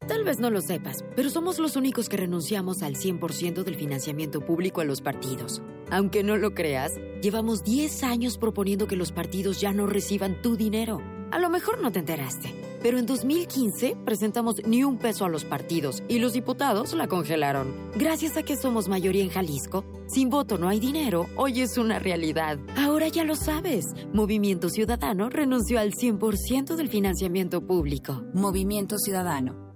Tal 0.07 0.25
vez 0.25 0.39
no 0.39 0.49
lo 0.49 0.61
sepas, 0.61 1.05
pero 1.15 1.29
somos 1.29 1.57
los 1.57 1.77
únicos 1.77 2.09
que 2.09 2.17
renunciamos 2.17 2.83
al 2.83 2.95
100% 2.95 3.63
del 3.63 3.75
financiamiento 3.75 4.41
público 4.41 4.81
a 4.81 4.83
los 4.83 4.99
partidos. 4.99 5.61
Aunque 5.89 6.23
no 6.23 6.35
lo 6.35 6.53
creas, 6.53 6.91
llevamos 7.21 7.63
10 7.63 8.03
años 8.03 8.37
proponiendo 8.37 8.87
que 8.87 8.97
los 8.97 9.13
partidos 9.13 9.61
ya 9.61 9.71
no 9.71 9.87
reciban 9.87 10.41
tu 10.41 10.57
dinero. 10.57 11.01
A 11.31 11.39
lo 11.39 11.49
mejor 11.49 11.81
no 11.81 11.93
te 11.93 11.99
enteraste, 11.99 12.53
pero 12.81 12.99
en 12.99 13.05
2015 13.05 13.95
presentamos 14.03 14.57
ni 14.65 14.83
un 14.83 14.97
peso 14.97 15.23
a 15.23 15.29
los 15.29 15.45
partidos 15.45 16.03
y 16.09 16.19
los 16.19 16.33
diputados 16.33 16.91
la 16.93 17.07
congelaron. 17.07 17.73
Gracias 17.95 18.35
a 18.35 18.43
que 18.43 18.57
somos 18.57 18.89
mayoría 18.89 19.23
en 19.23 19.29
Jalisco, 19.29 19.85
sin 20.09 20.29
voto 20.29 20.57
no 20.57 20.67
hay 20.67 20.81
dinero, 20.81 21.27
hoy 21.37 21.61
es 21.61 21.77
una 21.77 21.99
realidad. 21.99 22.59
Ahora 22.75 23.07
ya 23.07 23.23
lo 23.23 23.37
sabes, 23.37 23.85
Movimiento 24.11 24.69
Ciudadano 24.69 25.29
renunció 25.29 25.79
al 25.79 25.93
100% 25.93 26.75
del 26.75 26.89
financiamiento 26.89 27.65
público. 27.65 28.23
Movimiento 28.33 28.97
Ciudadano. 28.97 29.71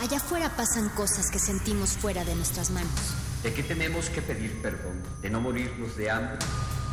Allá 0.00 0.16
afuera 0.16 0.48
pasan 0.56 0.88
cosas 0.90 1.30
que 1.30 1.38
sentimos 1.38 1.90
fuera 1.98 2.24
de 2.24 2.34
nuestras 2.34 2.70
manos. 2.70 3.14
¿De 3.42 3.52
qué 3.52 3.62
tenemos 3.62 4.08
que 4.08 4.22
pedir 4.22 4.62
perdón? 4.62 5.02
¿De 5.20 5.28
no 5.28 5.42
morirnos 5.42 5.96
de 5.98 6.10
hambre? 6.10 6.38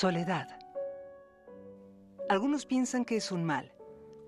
Soledad. 0.00 0.48
Algunos 2.30 2.64
piensan 2.64 3.04
que 3.04 3.18
es 3.18 3.30
un 3.30 3.44
mal, 3.44 3.70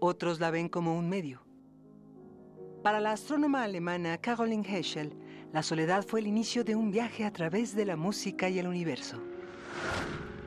otros 0.00 0.38
la 0.38 0.50
ven 0.50 0.68
como 0.68 0.98
un 0.98 1.08
medio. 1.08 1.46
Para 2.82 3.00
la 3.00 3.12
astrónoma 3.12 3.62
alemana 3.62 4.18
Caroline 4.18 4.68
Heschel, 4.68 5.16
la 5.50 5.62
soledad 5.62 6.04
fue 6.04 6.20
el 6.20 6.26
inicio 6.26 6.62
de 6.62 6.76
un 6.76 6.90
viaje 6.90 7.24
a 7.24 7.32
través 7.32 7.74
de 7.74 7.86
la 7.86 7.96
música 7.96 8.50
y 8.50 8.58
el 8.58 8.66
universo. 8.66 9.22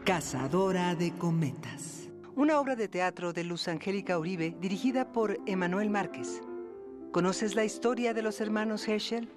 Cazadora 0.04 0.94
de 0.94 1.12
cometas. 1.14 2.08
Una 2.36 2.60
obra 2.60 2.76
de 2.76 2.88
teatro 2.88 3.34
de 3.34 3.46
Luz 3.46 3.68
Angélica 3.68 4.20
Uribe 4.20 4.56
dirigida 4.62 5.12
por 5.12 5.40
Emanuel 5.48 5.90
Márquez. 5.90 6.40
¿Conoces 7.12 7.56
la 7.56 7.66
historia 7.66 8.14
de 8.14 8.22
los 8.22 8.42
hermanos 8.42 8.88
Heschel? 8.88 9.28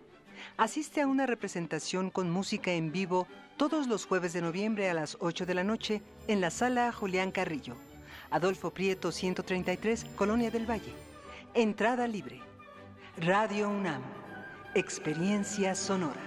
Asiste 0.59 1.01
a 1.01 1.07
una 1.07 1.25
representación 1.25 2.11
con 2.11 2.31
música 2.31 2.73
en 2.73 2.93
vivo 2.93 3.27
todos 3.59 3.89
los 3.89 4.07
jueves 4.07 4.33
de 4.33 4.41
noviembre 4.41 4.89
a 4.89 4.95
las 4.95 5.17
8 5.21 5.45
de 5.45 5.55
la 5.55 5.65
noche 5.65 6.01
en 6.29 6.41
la 6.41 6.51
sala 6.51 6.93
Julián 6.93 7.33
Carrillo. 7.33 7.75
Adolfo 8.31 8.71
Prieto 8.71 9.11
133, 9.11 10.07
Colonia 10.15 10.51
del 10.51 10.65
Valle. 10.65 10.95
Entrada 11.55 12.07
libre. 12.07 12.41
Radio 13.17 13.69
UNAM. 13.69 14.01
Experiencia 14.75 15.75
sonora. 15.75 16.21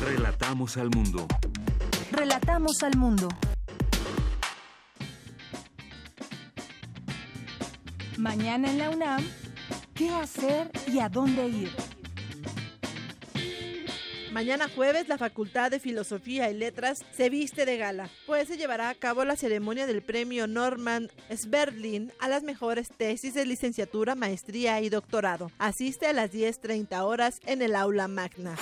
Relatamos 0.00 0.78
al 0.78 0.88
mundo. 0.88 1.26
Relatamos 2.10 2.82
al 2.82 2.96
mundo. 2.96 3.28
Mañana 8.16 8.70
en 8.70 8.78
la 8.78 8.90
UNAM, 8.90 9.22
¿qué 9.94 10.08
hacer 10.08 10.70
y 10.86 11.00
a 11.00 11.10
dónde 11.10 11.48
ir? 11.48 11.97
Mañana 14.32 14.68
jueves, 14.68 15.08
la 15.08 15.16
Facultad 15.16 15.70
de 15.70 15.80
Filosofía 15.80 16.50
y 16.50 16.54
Letras 16.54 17.02
se 17.16 17.30
viste 17.30 17.64
de 17.64 17.78
gala, 17.78 18.10
pues 18.26 18.48
se 18.48 18.58
llevará 18.58 18.90
a 18.90 18.94
cabo 18.94 19.24
la 19.24 19.36
ceremonia 19.36 19.86
del 19.86 20.02
premio 20.02 20.46
Norman 20.46 21.10
Sberlin 21.34 22.12
a 22.20 22.28
las 22.28 22.42
mejores 22.42 22.88
tesis 22.90 23.32
de 23.32 23.46
licenciatura, 23.46 24.14
maestría 24.14 24.80
y 24.82 24.90
doctorado. 24.90 25.50
Asiste 25.58 26.06
a 26.06 26.12
las 26.12 26.30
10.30 26.30 27.02
horas 27.04 27.40
en 27.46 27.62
el 27.62 27.74
aula 27.74 28.06
magna. 28.06 28.56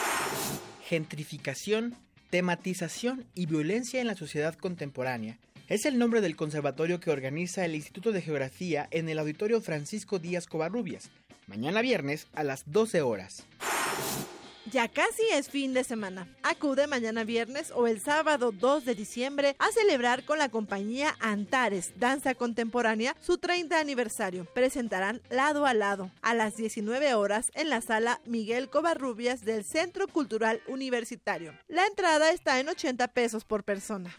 Gentrificación, 0.85 1.97
tematización 2.31 3.27
y 3.35 3.47
violencia 3.47 4.01
en 4.01 4.07
la 4.07 4.15
sociedad 4.15 4.55
contemporánea. 4.55 5.37
Es 5.69 5.85
el 5.85 5.99
nombre 5.99 6.21
del 6.21 6.37
conservatorio 6.37 7.01
que 7.01 7.11
organiza 7.11 7.65
el 7.65 7.75
Instituto 7.75 8.13
de 8.13 8.23
Geografía 8.23 8.87
en 8.93 9.09
el 9.09 9.19
Auditorio 9.19 9.61
Francisco 9.61 10.21
Díaz 10.21 10.47
Covarrubias, 10.47 11.11
mañana 11.49 11.83
viernes 11.83 12.29
a 12.35 12.45
las 12.45 12.71
12 12.71 13.03
horas. 13.03 13.45
Ya 14.73 14.89
casi 14.89 15.23
es 15.33 15.49
fin 15.49 15.75
de 15.75 15.85
semana. 15.85 16.27
Acude 16.43 16.89
mañana 16.89 17.23
viernes 17.23 17.71
o 17.73 17.87
el 17.87 18.01
sábado 18.01 18.51
2 18.51 18.85
de 18.85 18.97
diciembre 18.97 19.55
a 19.61 19.71
celebrar 19.71 20.25
con 20.25 20.39
la 20.39 20.49
compañía 20.49 21.15
Antares 21.21 21.93
Danza 21.97 22.35
Contemporánea 22.35 23.15
su 23.21 23.39
30 23.39 23.79
aniversario. 23.79 24.45
Presentarán 24.45 25.23
lado 25.31 25.67
a 25.67 25.75
lado 25.75 26.11
a 26.21 26.35
las 26.35 26.57
19 26.57 27.15
horas 27.15 27.53
en 27.55 27.71
la 27.71 27.81
sala 27.81 28.21
Miguel 28.27 28.69
Covarrubias 28.69 29.45
del 29.45 29.65
Centro 29.65 30.09
Cultural 30.09 30.61
Universitario. 30.67 31.55
La 31.69 31.87
entrada 31.87 32.33
está 32.33 32.59
en 32.59 32.69
80 32.69 33.07
pesos 33.09 33.45
por 33.45 33.63
persona. 33.63 34.11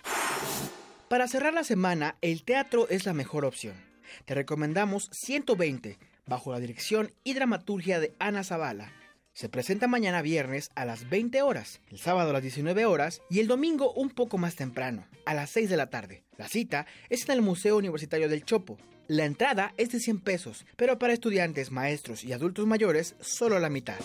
Para 1.10 1.28
cerrar 1.28 1.54
la 1.54 1.66
semana, 1.66 2.16
el 2.22 2.44
teatro 2.44 2.88
es 2.88 3.06
la 3.06 3.14
mejor 3.14 3.44
opción. 3.44 3.76
Te 4.24 4.34
recomendamos 4.34 5.10
120, 5.12 6.00
bajo 6.26 6.54
la 6.54 6.60
dirección 6.60 7.12
y 7.26 7.34
dramaturgia 7.34 8.00
de 8.00 8.16
Ana 8.20 8.46
Zavala 8.46 8.97
se 9.38 9.50
presenta 9.50 9.88
mañana 9.88 10.24
viernes 10.24 10.72
a 10.74 10.84
las 10.84 11.12
20 11.12 11.44
horas, 11.44 11.80
el 11.92 12.00
sábado 12.00 12.32
a 12.32 12.34
las 12.34 12.42
19 12.42 12.88
horas 12.88 13.22
y 13.30 13.40
el 13.40 13.46
domingo 13.46 13.94
un 13.94 14.10
poco 14.10 14.40
más 14.40 14.56
temprano, 14.56 15.06
a 15.28 15.36
las 15.36 15.52
6 15.52 15.70
de 15.70 15.78
la 15.78 15.92
tarde. 15.92 16.24
La 16.40 16.48
cita 16.48 16.88
es 17.08 17.30
en 17.30 17.36
el 17.36 17.44
Museo 17.44 17.78
Universitario 17.78 18.30
del 18.30 18.44
Chopo. 18.44 18.80
La 19.08 19.26
entrada 19.26 19.76
es 19.78 19.92
de 19.92 20.00
100 20.00 20.22
pesos, 20.22 20.66
pero 20.76 20.98
para 20.98 21.14
estudiantes, 21.14 21.70
maestros 21.70 22.24
y 22.24 22.34
adultos 22.34 22.66
mayores 22.66 23.14
solo 23.20 23.60
la 23.60 23.70
mitad. 23.70 24.00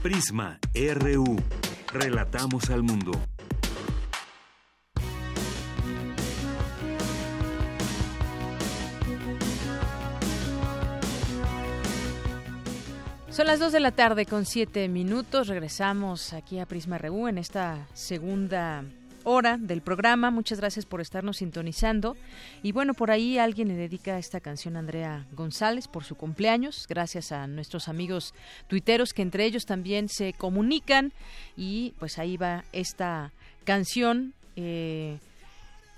Prisma 0.00 0.60
RU. 0.76 1.42
Relatamos 1.92 2.70
al 2.70 2.84
mundo. 2.84 3.10
Son 13.34 13.48
las 13.48 13.58
2 13.58 13.72
de 13.72 13.80
la 13.80 13.90
tarde 13.90 14.26
con 14.26 14.46
7 14.46 14.88
minutos. 14.88 15.48
Regresamos 15.48 16.32
aquí 16.32 16.60
a 16.60 16.66
Prisma 16.66 16.98
RU 16.98 17.26
en 17.26 17.38
esta 17.38 17.84
segunda 17.92 18.84
hora 19.24 19.58
del 19.58 19.82
programa. 19.82 20.30
Muchas 20.30 20.60
gracias 20.60 20.86
por 20.86 21.00
estarnos 21.00 21.38
sintonizando. 21.38 22.16
Y 22.62 22.70
bueno, 22.70 22.94
por 22.94 23.10
ahí 23.10 23.36
alguien 23.38 23.66
le 23.66 23.74
dedica 23.74 24.20
esta 24.20 24.38
canción 24.38 24.76
a 24.76 24.78
Andrea 24.78 25.26
González 25.32 25.88
por 25.88 26.04
su 26.04 26.14
cumpleaños. 26.14 26.86
Gracias 26.88 27.32
a 27.32 27.48
nuestros 27.48 27.88
amigos 27.88 28.34
tuiteros 28.68 29.12
que 29.12 29.22
entre 29.22 29.46
ellos 29.46 29.66
también 29.66 30.08
se 30.08 30.32
comunican. 30.34 31.12
Y 31.56 31.92
pues 31.98 32.20
ahí 32.20 32.36
va 32.36 32.62
esta 32.72 33.32
canción 33.64 34.32
eh, 34.54 35.18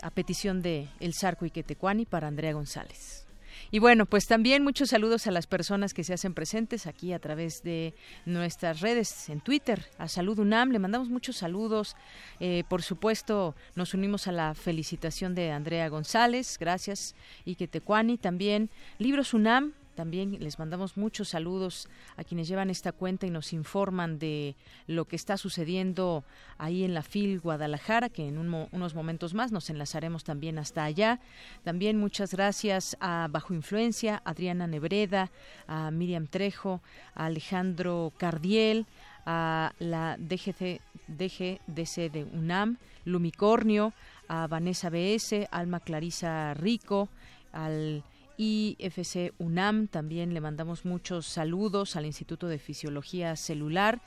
a 0.01 0.09
petición 0.09 0.63
de 0.63 0.89
El 1.01 1.13
Sarco 1.13 1.45
y 1.45 1.51
Quetecuani 1.51 2.07
para 2.07 2.29
Andrea 2.29 2.55
González. 2.55 3.26
Y 3.71 3.79
bueno, 3.79 4.07
pues 4.07 4.27
también 4.27 4.63
muchos 4.63 4.91
saludos 4.91 5.27
a 5.27 5.31
las 5.31 5.47
personas 5.47 5.93
que 5.93 6.05
se 6.05 6.15
hacen 6.15 6.35
presentes 6.35 6.87
aquí 6.87 7.13
a 7.13 7.19
través 7.19 7.63
de 7.63 7.95
nuestras 8.25 8.81
redes 8.81 9.29
en 9.29 9.41
Twitter. 9.41 9.85
A 9.99 10.09
Salud 10.09 10.39
UNAM 10.39 10.71
le 10.71 10.79
mandamos 10.79 11.09
muchos 11.09 11.37
saludos. 11.37 11.97
Eh, 12.39 12.65
por 12.69 12.83
supuesto, 12.83 13.55
nos 13.75 13.95
unimos 13.95 14.29
a 14.29 14.33
la 14.33 14.55
felicitación 14.55 15.35
de 15.35 15.51
Andrea 15.51 15.89
González. 15.89 16.59
Gracias. 16.59 17.15
Y 17.45 17.57
que 17.57 17.67
Tecuani 17.67 18.19
también. 18.19 18.71
Libros 18.99 19.35
UNAM, 19.35 19.73
también 19.97 20.39
les 20.39 20.61
mandamos 20.61 20.97
muchos 20.97 21.31
saludos 21.31 21.89
a 22.17 22.23
quienes 22.23 22.47
llevan 22.47 22.71
esta 22.71 22.93
cuenta 22.93 23.27
y 23.27 23.31
nos 23.31 23.53
informan 23.53 24.21
de 24.21 24.55
lo 24.87 25.07
que 25.07 25.17
está 25.17 25.37
sucediendo 25.37 26.23
ahí 26.59 26.85
en 26.85 26.95
la 26.95 27.03
FIL 27.03 27.41
Guadalajara, 27.41 28.09
que 28.09 28.29
en 28.29 28.39
unos 28.39 28.95
momentos 28.95 29.35
más 29.35 29.51
nos 29.51 29.71
enlazaremos 29.71 30.23
también 30.23 30.59
hasta 30.59 30.85
allá. 30.85 31.19
También 31.65 31.99
muchas 31.99 32.33
gracias 32.33 32.97
a 33.01 33.27
Bajo 33.31 33.55
Influencia, 33.55 34.23
Adriana 34.25 34.67
Nebreda, 34.67 35.33
a 35.67 35.91
Miriam 35.91 36.27
Trejo, 36.29 36.81
a 37.15 37.25
Alejandro 37.25 38.13
Cardiel, 38.19 38.87
a 39.25 39.73
la 39.81 40.17
DGC, 40.19 40.81
DGDC 41.09 42.13
de 42.13 42.29
UNAM, 42.33 42.77
Lumicornio, 43.05 43.93
a 44.29 44.47
Vanessa 44.47 44.91
BS, 44.91 45.49
Alma 45.51 45.81
Clarisa 45.81 46.55
Rico, 46.55 47.09
al 47.53 48.05
y 48.37 48.77
FC 48.79 49.33
UNAM. 49.39 49.89
También 49.89 50.35
le 50.35 50.41
mandamos 50.41 50.85
muchos 50.85 51.27
saludos 51.27 51.97
al 51.97 52.07
Instituto 52.07 52.49
de 52.49 52.59
Fisiología 52.59 53.37
Celular. 53.37 54.01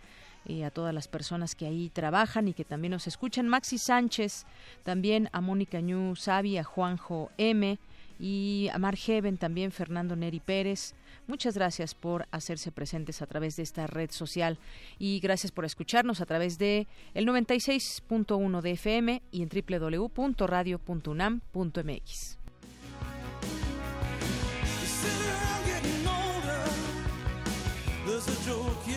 y 0.45 0.63
a 0.63 0.71
todas 0.71 0.93
las 0.93 1.09
personas 1.09 1.53
que 1.53 1.65
ahí 1.65 1.89
trabajan 1.89 2.47
y 2.47 2.53
que 2.53 2.63
también 2.63 2.91
nos 2.91 3.07
escuchan. 3.07 3.49
Maxi 3.49 3.77
Sánchez, 3.77 4.45
también 4.83 5.27
a 5.33 5.41
Mónica 5.41 5.81
Ñu 5.81 6.15
Sabi, 6.15 6.57
a 6.57 6.63
Juanjo 6.63 7.29
M 7.37 7.77
y 8.19 8.69
a 8.73 8.79
Mar 8.79 8.95
Heaven, 8.95 9.37
también 9.37 9.71
Fernando 9.71 10.15
Neri 10.15 10.39
Pérez. 10.39 10.95
Muchas 11.27 11.55
gracias 11.55 11.93
por 11.93 12.25
hacerse 12.31 12.71
presentes 12.71 13.21
a 13.21 13.27
través 13.27 13.55
de 13.55 13.61
esta 13.63 13.85
red 13.85 14.11
social 14.11 14.57
y 14.97 15.19
gracias 15.19 15.51
por 15.51 15.65
escucharnos 15.65 16.21
a 16.21 16.25
través 16.25 16.57
de 16.57 16.87
el 17.13 17.27
96.1 17.27 18.61
de 18.61 18.71
FM 18.71 19.21
y 19.31 19.43
en 19.43 19.49
www.radio.unam.mx. 19.49 22.38
There's 28.19 28.47
a 28.47 28.49
joke, 28.49 28.88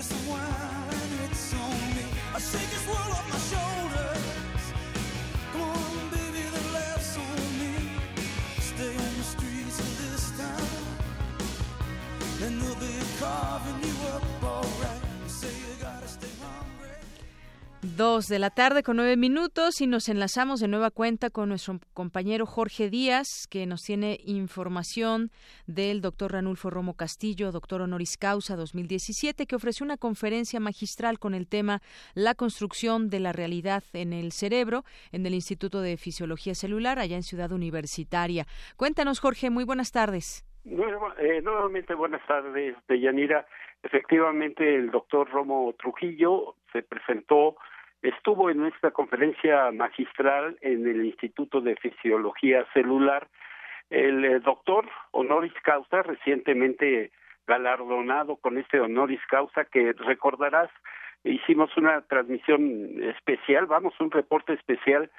2 18.02 18.26
de 18.26 18.40
la 18.40 18.50
tarde 18.50 18.82
con 18.82 18.96
9 18.96 19.16
minutos 19.16 19.80
y 19.80 19.86
nos 19.86 20.08
enlazamos 20.08 20.58
de 20.58 20.66
nueva 20.66 20.90
cuenta 20.90 21.30
con 21.30 21.50
nuestro 21.50 21.78
compañero 21.94 22.46
Jorge 22.46 22.90
Díaz, 22.90 23.46
que 23.48 23.64
nos 23.64 23.82
tiene 23.82 24.18
información 24.26 25.30
del 25.68 26.00
doctor 26.00 26.32
Ranulfo 26.32 26.68
Romo 26.68 26.96
Castillo, 26.96 27.52
doctor 27.52 27.80
honoris 27.80 28.16
causa 28.18 28.56
2017, 28.56 29.46
que 29.46 29.54
ofreció 29.54 29.84
una 29.84 29.98
conferencia 29.98 30.58
magistral 30.58 31.20
con 31.20 31.32
el 31.32 31.46
tema 31.46 31.78
La 32.16 32.34
construcción 32.34 33.08
de 33.08 33.20
la 33.20 33.30
realidad 33.30 33.84
en 33.92 34.12
el 34.12 34.32
cerebro 34.32 34.82
en 35.12 35.24
el 35.24 35.34
Instituto 35.34 35.80
de 35.80 35.96
Fisiología 35.96 36.56
Celular, 36.56 36.98
allá 36.98 37.14
en 37.14 37.22
Ciudad 37.22 37.52
Universitaria. 37.52 38.46
Cuéntanos, 38.76 39.20
Jorge, 39.20 39.48
muy 39.48 39.62
buenas 39.62 39.92
tardes. 39.92 40.44
Eh, 40.64 41.40
nuevamente 41.40 41.94
buenas 41.94 42.26
tardes, 42.26 42.74
Deyanira. 42.88 43.46
Efectivamente, 43.84 44.74
el 44.74 44.90
doctor 44.90 45.30
Romo 45.30 45.72
Trujillo 45.78 46.56
se 46.72 46.82
presentó 46.82 47.56
estuvo 48.02 48.50
en 48.50 48.66
esta 48.66 48.90
conferencia 48.90 49.70
magistral 49.70 50.58
en 50.60 50.86
el 50.86 51.04
Instituto 51.06 51.60
de 51.60 51.76
Fisiología 51.76 52.66
Celular. 52.72 53.28
El 53.90 54.24
eh, 54.24 54.40
doctor 54.40 54.88
honoris 55.12 55.54
causa, 55.62 56.02
recientemente 56.02 57.12
galardonado 57.46 58.36
con 58.36 58.58
este 58.58 58.80
honoris 58.80 59.20
causa, 59.28 59.64
que 59.64 59.92
recordarás, 59.92 60.70
hicimos 61.24 61.76
una 61.76 62.02
transmisión 62.02 63.02
especial, 63.02 63.66
vamos, 63.66 63.94
un 64.00 64.10
reporte 64.10 64.52
especial, 64.54 65.10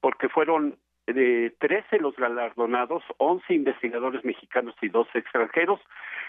porque 0.00 0.28
fueron 0.28 0.76
de 1.06 1.54
13 1.58 1.98
los 2.00 2.16
galardonados, 2.16 3.02
11 3.18 3.54
investigadores 3.54 4.24
mexicanos 4.24 4.74
y 4.82 4.88
dos 4.88 5.06
extranjeros, 5.14 5.80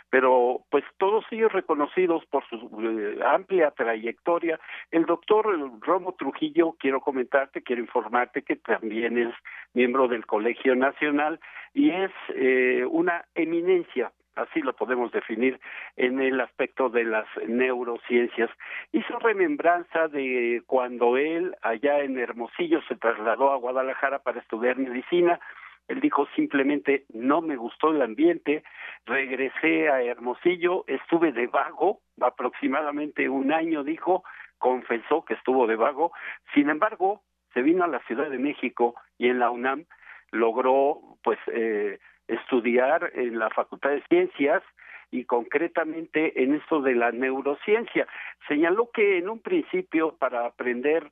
pero 0.09 0.61
pues 0.69 0.83
todos 0.97 1.25
ellos 1.31 1.51
reconocidos 1.51 2.25
por 2.27 2.47
su 2.47 2.57
eh, 2.81 3.19
amplia 3.25 3.71
trayectoria. 3.71 4.59
El 4.91 5.05
doctor 5.05 5.45
Romo 5.81 6.13
Trujillo, 6.13 6.75
quiero 6.79 7.01
comentarte, 7.01 7.63
quiero 7.63 7.81
informarte 7.81 8.43
que 8.43 8.55
también 8.55 9.17
es 9.17 9.33
miembro 9.73 10.07
del 10.07 10.25
Colegio 10.25 10.75
Nacional 10.75 11.39
y 11.73 11.89
es 11.89 12.11
eh, 12.35 12.85
una 12.89 13.25
eminencia 13.35 14.11
así 14.37 14.61
lo 14.61 14.73
podemos 14.73 15.11
definir 15.11 15.59
en 15.95 16.21
el 16.21 16.39
aspecto 16.39 16.89
de 16.89 17.03
las 17.03 17.25
neurociencias. 17.47 18.49
Hizo 18.91 19.19
remembranza 19.19 20.07
de 20.07 20.61
cuando 20.65 21.17
él 21.17 21.55
allá 21.61 21.99
en 21.99 22.17
Hermosillo 22.17 22.81
se 22.87 22.95
trasladó 22.95 23.51
a 23.51 23.57
Guadalajara 23.57 24.19
para 24.19 24.39
estudiar 24.39 24.77
medicina. 24.77 25.39
Él 25.87 26.01
dijo 26.01 26.27
simplemente 26.35 27.05
no 27.13 27.41
me 27.41 27.55
gustó 27.55 27.91
el 27.91 28.01
ambiente, 28.01 28.63
regresé 29.05 29.89
a 29.89 30.01
Hermosillo, 30.03 30.83
estuve 30.87 31.31
de 31.31 31.47
vago 31.47 31.99
aproximadamente 32.21 33.29
un 33.29 33.51
año, 33.51 33.83
dijo, 33.83 34.23
confesó 34.57 35.23
que 35.23 35.35
estuvo 35.35 35.65
de 35.67 35.75
vago. 35.75 36.11
Sin 36.53 36.69
embargo, 36.69 37.21
se 37.53 37.61
vino 37.61 37.83
a 37.83 37.87
la 37.87 37.99
Ciudad 37.99 38.29
de 38.29 38.37
México 38.37 38.95
y 39.17 39.29
en 39.29 39.39
la 39.39 39.49
UNAM 39.49 39.85
logró 40.31 40.99
pues 41.23 41.39
eh, 41.53 41.99
estudiar 42.27 43.11
en 43.13 43.39
la 43.39 43.49
Facultad 43.49 43.91
de 43.91 44.03
Ciencias 44.09 44.63
y 45.11 45.25
concretamente 45.25 46.43
en 46.43 46.55
esto 46.55 46.81
de 46.81 46.95
la 46.95 47.11
neurociencia. 47.11 48.07
Señaló 48.47 48.89
que 48.91 49.17
en 49.17 49.29
un 49.29 49.39
principio 49.39 50.15
para 50.17 50.45
aprender 50.45 51.11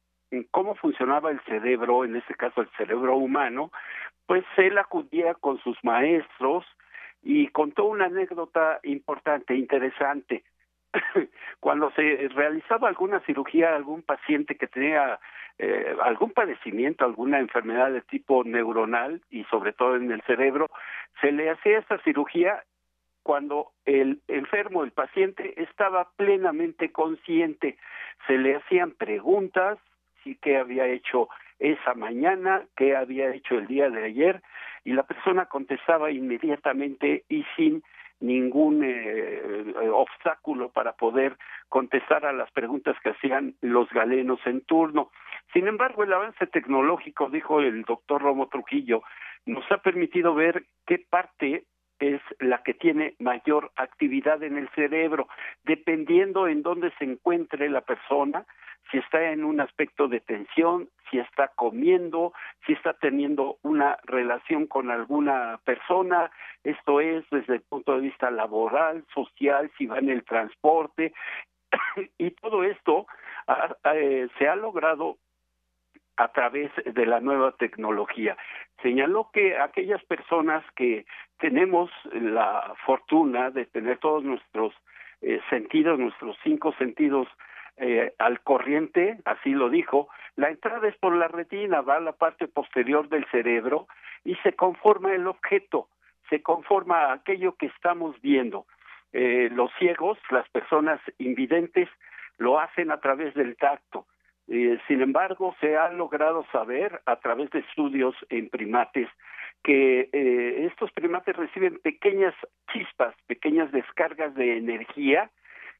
cómo 0.52 0.76
funcionaba 0.76 1.32
el 1.32 1.40
cerebro, 1.42 2.04
en 2.04 2.16
este 2.16 2.34
caso 2.36 2.62
el 2.62 2.70
cerebro 2.78 3.16
humano, 3.16 3.72
pues 4.26 4.44
él 4.58 4.78
acudía 4.78 5.34
con 5.36 5.60
sus 5.60 5.78
maestros 5.84 6.66
y 7.24 7.48
contó 7.48 7.86
una 7.86 8.06
anécdota 8.06 8.80
importante, 8.84 9.56
interesante. 9.56 10.44
Cuando 11.60 11.92
se 11.92 12.30
realizaba 12.34 12.88
alguna 12.88 13.20
cirugía 13.22 13.72
a 13.72 13.76
algún 13.76 14.02
paciente 14.02 14.56
que 14.56 14.68
tenía 14.68 15.20
eh, 15.58 15.96
algún 16.04 16.32
padecimiento, 16.32 17.06
alguna 17.06 17.40
enfermedad 17.40 17.92
de 17.92 18.02
tipo 18.02 18.44
neuronal 18.44 19.22
y 19.30 19.44
sobre 19.46 19.74
todo 19.74 19.96
en 19.96 20.12
el 20.12 20.22
cerebro, 20.24 20.70
se 21.22 21.32
le 21.32 21.50
hacía 21.50 21.80
esa 21.80 21.98
cirugía 22.00 22.64
cuando 23.24 23.72
el 23.86 24.22
enfermo, 24.28 24.84
el 24.84 24.92
paciente, 24.92 25.60
estaba 25.62 26.10
plenamente 26.16 26.92
consciente. 26.92 27.78
Se 28.28 28.38
le 28.38 28.56
hacían 28.56 28.92
preguntas, 28.92 29.80
sí, 30.24 30.38
qué 30.42 30.58
había 30.58 30.86
hecho 30.88 31.30
esa 31.58 31.94
mañana, 31.96 32.64
qué 32.76 32.96
había 32.96 33.34
hecho 33.34 33.56
el 33.58 33.66
día 33.66 33.90
de 33.90 34.04
ayer, 34.04 34.44
y 34.84 34.94
la 34.94 35.04
persona 35.04 35.46
contestaba 35.46 36.12
inmediatamente 36.12 37.24
y 37.28 37.46
sin 37.56 37.82
ningún 38.20 38.84
eh, 38.84 39.74
obstáculo 39.92 40.70
para 40.70 40.94
poder 40.94 41.38
contestar 41.68 42.26
a 42.26 42.34
las 42.34 42.52
preguntas 42.52 42.96
que 43.04 43.10
hacían 43.10 43.56
los 43.62 43.90
galenos 43.90 44.40
en 44.46 44.62
turno. 44.62 45.12
Sin 45.54 45.68
embargo, 45.68 46.04
el 46.04 46.14
avance 46.14 46.48
tecnológico, 46.48 47.30
dijo 47.30 47.62
el 47.62 47.84
doctor 47.84 48.22
Romo 48.22 48.48
Trujillo, 48.48 49.02
nos 49.46 49.64
ha 49.72 49.78
permitido 49.78 50.34
ver 50.34 50.66
qué 50.86 51.00
parte 51.10 51.66
es 52.00 52.22
la 52.40 52.62
que 52.64 52.74
tiene 52.74 53.16
mayor 53.20 53.72
actividad 53.76 54.44
en 54.44 54.58
el 54.58 54.70
cerebro, 54.70 55.28
dependiendo 55.64 56.48
en 56.48 56.62
dónde 56.62 56.92
se 56.98 57.06
encuentre 57.06 57.70
la 57.70 57.82
persona, 57.82 58.46
si 58.92 58.98
está 58.98 59.32
en 59.32 59.44
un 59.44 59.60
aspecto 59.62 60.08
de 60.08 60.20
tensión, 60.20 60.90
si 61.10 61.18
está 61.20 61.48
comiendo, 61.56 62.34
si 62.66 62.74
está 62.74 62.94
teniendo 62.94 63.58
una 63.64 63.98
relación 64.04 64.68
con 64.68 64.92
alguna 64.92 65.60
persona, 65.64 66.32
esto 66.64 67.00
es 67.00 67.26
desde 67.32 67.56
el 67.56 67.62
punto 67.62 67.96
de 67.96 68.02
vista 68.02 68.30
laboral, 68.30 69.04
social, 69.14 69.72
si 69.78 69.88
va 69.88 70.00
en 70.00 70.10
el 70.10 70.24
transporte, 70.24 71.14
y 72.18 72.32
todo 72.32 72.64
esto 72.64 73.08
eh, 73.94 74.28
se 74.38 74.48
ha 74.48 74.56
logrado 74.56 75.18
a 76.18 76.30
través 76.30 76.72
de 76.86 77.06
la 77.06 77.20
nueva 77.20 77.52
tecnología. 77.54 78.38
Señaló 78.82 79.30
que 79.34 79.58
aquellas 79.58 80.04
personas 80.06 80.64
que 80.76 81.06
tenemos 81.40 81.92
la 82.14 82.74
fortuna 82.86 83.52
de 83.52 83.66
tener 83.66 83.98
todos 84.00 84.24
nuestros 84.24 84.74
eh, 85.22 85.40
sentidos, 85.50 86.00
nuestros 86.00 86.38
cinco 86.44 86.74
sentidos 86.78 87.28
eh, 87.78 88.14
al 88.20 88.42
corriente, 88.42 89.18
así 89.26 89.50
lo 89.52 89.70
dijo, 89.70 90.08
la 90.36 90.50
entrada 90.50 90.88
es 90.88 90.96
por 90.98 91.16
la 91.16 91.28
retina, 91.28 91.82
va 91.82 91.98
a 91.98 92.00
la 92.00 92.14
parte 92.14 92.48
posterior 92.48 93.10
del 93.10 93.26
cerebro 93.32 93.88
y 94.24 94.36
se 94.36 94.54
conforma 94.54 95.14
el 95.14 95.28
objeto, 95.28 95.90
se 96.30 96.42
conforma 96.42 97.12
aquello 97.12 97.56
que 97.56 97.68
estamos 97.68 98.20
viendo. 98.22 98.66
Eh, 99.14 99.50
los 99.52 99.72
ciegos, 99.80 100.18
las 100.30 100.48
personas 100.50 101.00
invidentes, 101.18 101.90
lo 102.38 102.60
hacen 102.60 102.92
a 102.92 103.00
través 103.00 103.34
del 103.34 103.56
tacto. 103.56 104.06
Eh, 104.48 104.78
sin 104.88 105.02
embargo, 105.02 105.56
se 105.60 105.76
ha 105.76 105.90
logrado 105.92 106.46
saber 106.52 107.02
a 107.06 107.16
través 107.18 107.50
de 107.50 107.60
estudios 107.60 108.16
en 108.30 108.50
primates 108.50 109.10
que 109.64 110.10
eh, 110.14 110.66
estos 110.68 110.92
primates 110.92 111.36
reciben 111.36 111.80
pequeñas 111.80 112.36
chispas, 112.72 113.16
pequeñas 113.26 113.72
descargas 113.72 114.36
de 114.36 114.58
energía 114.58 115.32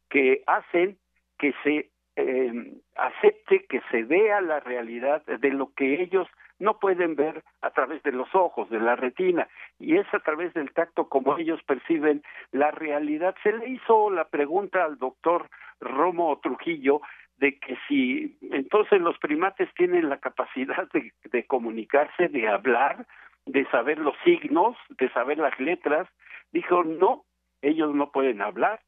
que 0.10 0.42
hacen 0.48 0.98
que 1.38 1.54
se 1.64 1.90
eh, 2.16 2.74
acepte, 2.96 3.66
que 3.66 3.82
se 3.92 4.04
vea 4.04 4.42
la 4.42 4.60
realidad 4.60 5.24
de 5.26 5.50
lo 5.50 5.72
que 5.74 6.02
ellos 6.02 6.28
no 6.58 6.80
pueden 6.80 7.16
ver 7.16 7.44
a 7.62 7.72
través 7.72 8.02
de 8.04 8.14
los 8.14 8.34
ojos, 8.34 8.70
de 8.70 8.80
la 8.80 8.96
retina, 8.96 9.48
y 9.78 9.98
es 9.98 10.08
a 10.14 10.20
través 10.20 10.54
del 10.54 10.72
tacto 10.72 11.10
como 11.10 11.38
ellos 11.38 11.62
perciben 11.64 12.24
la 12.52 12.72
realidad. 12.72 13.36
Se 13.44 13.52
le 13.52 13.70
hizo 13.70 14.10
la 14.10 14.30
pregunta 14.30 14.86
al 14.86 14.98
doctor 14.98 15.50
Romo 15.82 16.40
Trujillo 16.40 17.02
de 17.38 17.60
que 17.60 17.78
si 17.88 18.38
entonces 18.52 19.02
los 19.02 19.18
primates 19.20 19.70
tienen 19.76 20.10
la 20.10 20.20
capacidad 20.20 20.88
de, 20.92 21.46
comunicarse, 21.46 22.28
de 22.30 22.48
hablar, 22.48 23.06
de 23.46 23.66
saber 23.66 23.98
los 24.00 24.16
signos, 24.24 24.78
de 24.98 25.10
saber 25.10 25.38
las 25.38 25.60
letras, 25.60 26.08
dijo 26.52 26.84
no, 26.84 27.26
ellos 27.62 27.94
no 27.94 28.12
pueden 28.12 28.42
hablar, 28.42 28.82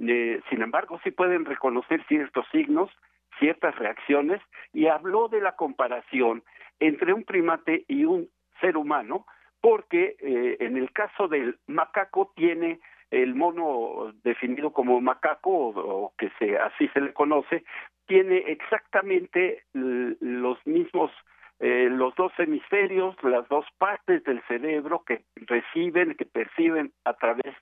eh, 0.00 0.40
sin 0.48 0.62
embargo 0.62 1.00
sí 1.02 1.10
pueden 1.10 1.44
reconocer 1.44 2.04
ciertos 2.06 2.46
signos, 2.52 2.90
ciertas 3.38 3.74
reacciones, 3.76 4.40
y 4.72 4.86
habló 4.86 5.28
de 5.28 5.40
la 5.40 5.56
comparación 5.56 6.42
entre 6.80 7.12
un 7.12 7.24
primate 7.24 7.84
y 7.88 8.04
un 8.04 8.28
ser 8.60 8.76
humano, 8.76 9.26
porque 9.60 10.16
eh, 10.20 10.56
en 10.60 10.76
el 10.76 10.92
caso 10.92 11.26
del 11.26 11.58
macaco 11.66 12.32
tiene 12.36 12.80
el 13.10 13.34
mono 13.34 14.12
definido 14.22 14.72
como 14.72 15.00
macaco 15.00 15.50
o, 15.50 16.12
que 16.18 16.30
se 16.38 16.58
así 16.58 16.88
se 16.88 17.00
le 17.00 17.12
conoce 17.12 17.64
tiene 18.08 18.38
exactamente 18.48 19.64
los 19.72 20.58
mismos 20.66 21.12
eh, 21.60 21.88
los 21.90 22.14
dos 22.14 22.30
hemisferios, 22.38 23.16
las 23.24 23.48
dos 23.48 23.66
partes 23.78 24.22
del 24.22 24.40
cerebro 24.46 25.02
que 25.04 25.24
reciben, 25.34 26.14
que 26.14 26.24
perciben 26.24 26.92
a 27.04 27.14
través 27.14 27.52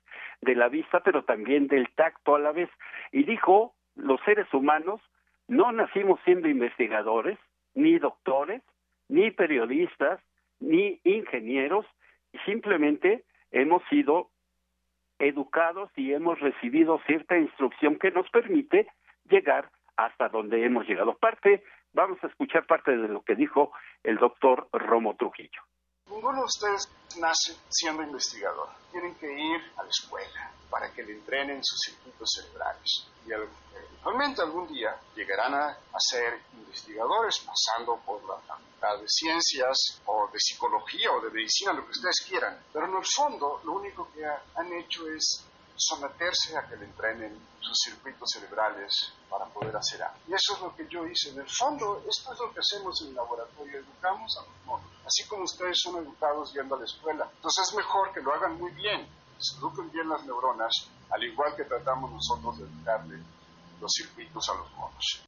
de 0.41 0.53
la 0.53 0.69
vista, 0.69 0.99
pero 0.99 1.23
también 1.23 1.67
del 1.67 1.89
tacto 1.95 2.35
a 2.35 2.39
la 2.39 2.51
vez. 2.51 2.69
Y 3.11 3.23
dijo, 3.23 3.73
los 3.95 4.21
seres 4.21 4.51
humanos 4.53 5.01
no 5.47 5.71
nacimos 5.71 6.19
siendo 6.25 6.47
investigadores, 6.47 7.39
ni 7.73 7.97
doctores, 7.97 8.61
ni 9.09 9.31
periodistas, 9.31 10.19
ni 10.59 10.99
ingenieros, 11.03 11.85
simplemente 12.45 13.23
hemos 13.51 13.81
sido 13.89 14.29
educados 15.17 15.89
y 15.95 16.13
hemos 16.13 16.39
recibido 16.39 17.01
cierta 17.07 17.35
instrucción 17.35 17.97
que 17.97 18.11
nos 18.11 18.29
permite 18.29 18.87
llegar 19.27 19.71
hasta 19.97 20.29
donde 20.29 20.63
hemos 20.65 20.87
llegado. 20.87 21.17
Parte 21.17 21.63
Vamos 21.97 22.19
a 22.23 22.27
escuchar 22.27 22.67
parte 22.67 22.91
de 22.91 23.07
lo 23.07 23.23
que 23.23 23.33
dijo 23.33 23.71
el 24.03 24.17
doctor 24.17 24.69
Romo 24.71 25.15
Trujillo. 25.15 25.61
Ninguno 26.11 26.39
de 26.39 26.45
ustedes 26.45 26.87
nace 27.19 27.57
siendo 27.69 28.03
investigador. 28.03 28.69
Tienen 28.91 29.15
que 29.15 29.25
ir 29.25 29.61
a 29.77 29.83
la 29.83 29.89
escuela 29.89 30.51
para 30.69 30.93
que 30.93 31.01
le 31.01 31.13
entrenen 31.13 31.63
sus 31.63 31.79
circuitos 31.79 32.29
cerebrales. 32.35 33.07
Y 33.25 33.31
eventualmente 33.31 34.43
algún 34.43 34.67
día 34.67 34.95
llegarán 35.15 35.55
a, 35.55 35.75
ser 35.97 36.39
investigadores 36.53 37.39
pasando 37.39 37.99
por 38.05 38.23
la 38.29 38.37
facultad 38.41 38.99
de 39.01 39.07
ciencias 39.07 40.01
o 40.05 40.29
de 40.31 40.39
psicología 40.39 41.11
o 41.11 41.21
de 41.21 41.31
medicina, 41.31 41.73
lo 41.73 41.83
que 41.83 41.91
ustedes 41.91 42.23
quieran. 42.29 42.59
Pero 42.71 42.85
en 42.85 42.95
el 42.95 43.05
fondo 43.05 43.59
lo 43.65 43.73
único 43.73 44.07
que 44.13 44.23
han 44.23 44.71
hecho 44.73 45.09
es 45.09 45.43
someterse 45.77 46.57
a 46.57 46.67
que 46.67 46.75
le 46.75 46.85
entrenen 46.85 47.37
sus 47.59 47.77
circuitos 47.85 48.29
cerebrales 48.33 49.13
para 49.29 49.45
poder 49.45 49.75
hacer 49.75 50.01
algo. 50.01 50.17
Y 50.27 50.33
eso 50.33 50.55
es 50.55 50.61
lo 50.61 50.75
que 50.75 50.87
yo 50.87 51.05
hice. 51.05 51.29
En 51.29 51.39
el 51.39 51.49
fondo, 51.49 52.03
esto 52.09 52.33
es 52.33 52.39
lo 52.39 52.51
que 52.51 52.59
hacemos 52.59 53.01
en 53.03 53.09
el 53.09 53.15
laboratorio, 53.15 53.79
educamos 53.79 54.37
a 54.37 54.41
los 54.41 54.65
monos, 54.65 54.91
así 55.05 55.27
como 55.27 55.43
ustedes 55.43 55.77
son 55.79 56.03
educados 56.03 56.53
yendo 56.53 56.75
a 56.75 56.79
la 56.79 56.85
escuela. 56.85 57.29
Entonces 57.35 57.69
es 57.69 57.75
mejor 57.75 58.11
que 58.13 58.21
lo 58.21 58.33
hagan 58.33 58.57
muy 58.57 58.71
bien, 58.71 59.05
que 59.05 59.39
se 59.39 59.57
eduquen 59.59 59.91
bien 59.91 60.09
las 60.09 60.25
neuronas, 60.25 60.91
al 61.11 61.23
igual 61.23 61.55
que 61.55 61.63
tratamos 61.63 62.11
nosotros 62.11 62.57
de 62.57 62.65
educarle 62.65 63.17
los 63.79 63.91
circuitos 63.91 64.49
a 64.49 64.57
los 64.57 64.71
monos. 64.73 65.27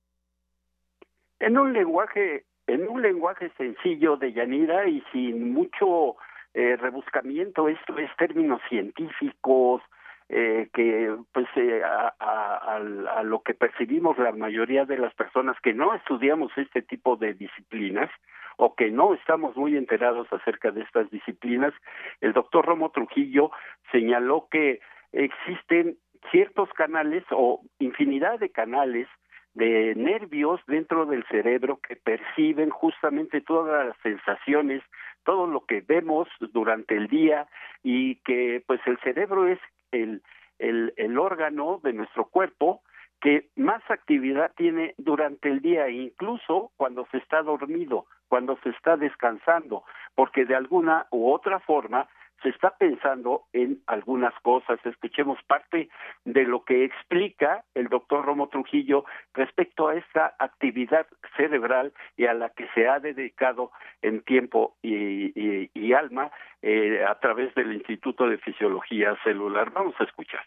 En 1.40 1.58
un 1.58 1.72
lenguaje, 1.72 2.46
en 2.68 2.88
un 2.90 3.02
lenguaje 3.02 3.52
sencillo 3.56 4.18
de 4.18 4.34
Yanira 4.34 4.90
y 4.90 5.02
sin 5.12 5.54
mucho 5.54 6.18
eh, 6.54 6.76
rebuscamiento, 6.76 7.70
esto 7.70 7.98
es 7.98 8.10
términos 8.18 8.60
científicos, 8.68 9.82
eh, 10.30 10.70
que 10.74 11.16
pues 11.34 11.48
eh, 11.56 11.82
a, 11.84 12.14
a, 12.20 12.76
a, 12.78 13.24
lo 13.24 13.42
que 13.42 13.56
percibimos 13.56 14.18
la 14.20 14.32
mayoría 14.32 14.86
de 14.86 14.98
las 14.98 15.14
personas 15.16 15.58
que 15.62 15.74
no 15.74 15.96
estudiamos 15.96 16.52
este 16.56 16.84
tipo 16.84 17.16
de 17.16 17.34
disciplinas 17.34 18.12
o 18.58 18.76
que 18.76 18.92
no 18.92 19.16
estamos 19.16 19.56
muy 19.58 19.76
enterados 19.76 20.32
acerca 20.32 20.70
de 20.70 20.82
estas 20.82 21.10
disciplinas, 21.10 21.74
el 22.22 22.34
doctor 22.34 22.66
Romo 22.66 22.92
Trujillo 22.92 23.52
señaló 23.92 24.48
que 24.52 24.82
existen 25.14 25.98
ciertos 26.30 26.70
canales 26.74 27.24
o 27.32 27.62
infinidad 27.80 28.38
de 28.38 28.52
canales 28.52 29.08
de 29.54 29.96
nervios 29.96 30.62
dentro 30.68 31.06
del 31.06 31.26
cerebro 31.26 31.80
que 31.80 31.96
perciben 31.96 32.70
justamente 32.70 33.42
todas 33.42 33.88
las 33.88 33.98
sensaciones, 34.04 34.84
todo 35.24 35.48
lo 35.48 35.66
que 35.66 35.82
vemos 35.82 36.28
durante 36.54 36.96
el 36.96 37.08
día 37.08 37.48
y 37.82 38.18
que 38.18 38.64
pues 38.68 38.80
el 38.86 39.00
cerebro 39.00 39.48
es 39.48 39.60
el, 39.92 40.22
el, 40.58 40.94
el 40.98 41.18
órgano 41.18 41.80
de 41.84 41.94
nuestro 41.94 42.26
cuerpo 42.26 42.82
que 43.22 43.50
más 43.56 43.82
actividad 43.90 44.52
tiene 44.56 44.96
durante 44.98 45.50
el 45.50 45.62
día, 45.62 45.90
incluso 45.90 46.72
cuando 46.78 47.06
se 47.12 47.18
está 47.18 47.42
dormido, 47.42 48.06
cuando 48.30 48.58
se 48.64 48.70
está 48.70 48.96
descansando, 48.96 49.84
porque 50.16 50.46
de 50.46 50.56
alguna 50.56 51.08
u 51.12 51.32
otra 51.32 51.60
forma 51.60 52.08
se 52.42 52.50
está 52.50 52.76
pensando 52.78 53.46
en 53.54 53.82
algunas 53.88 54.34
cosas. 54.42 54.80
Escuchemos 54.86 55.38
parte 55.48 55.90
de 56.26 56.44
lo 56.44 56.64
que 56.64 56.86
explica 56.86 57.64
el 57.74 57.88
doctor 57.88 58.26
Romo 58.26 58.50
Trujillo 58.50 59.06
respecto 59.34 59.88
a 59.88 59.96
esta 59.96 60.36
actividad 60.40 61.08
cerebral 61.36 61.94
y 62.18 62.26
a 62.26 62.34
la 62.34 62.50
que 62.50 62.68
se 62.74 62.88
ha 62.88 63.00
dedicado 63.00 63.72
en 64.02 64.24
tiempo 64.24 64.78
y, 64.82 65.94
alma 65.94 66.32
eh, 66.62 67.04
a 67.04 67.20
través 67.20 67.54
del 67.56 67.74
Instituto 67.74 68.28
de 68.28 68.38
Fisiología 68.38 69.18
Celular. 69.24 69.72
Vamos 69.72 69.96
a 70.00 70.04
escuchar. 70.04 70.46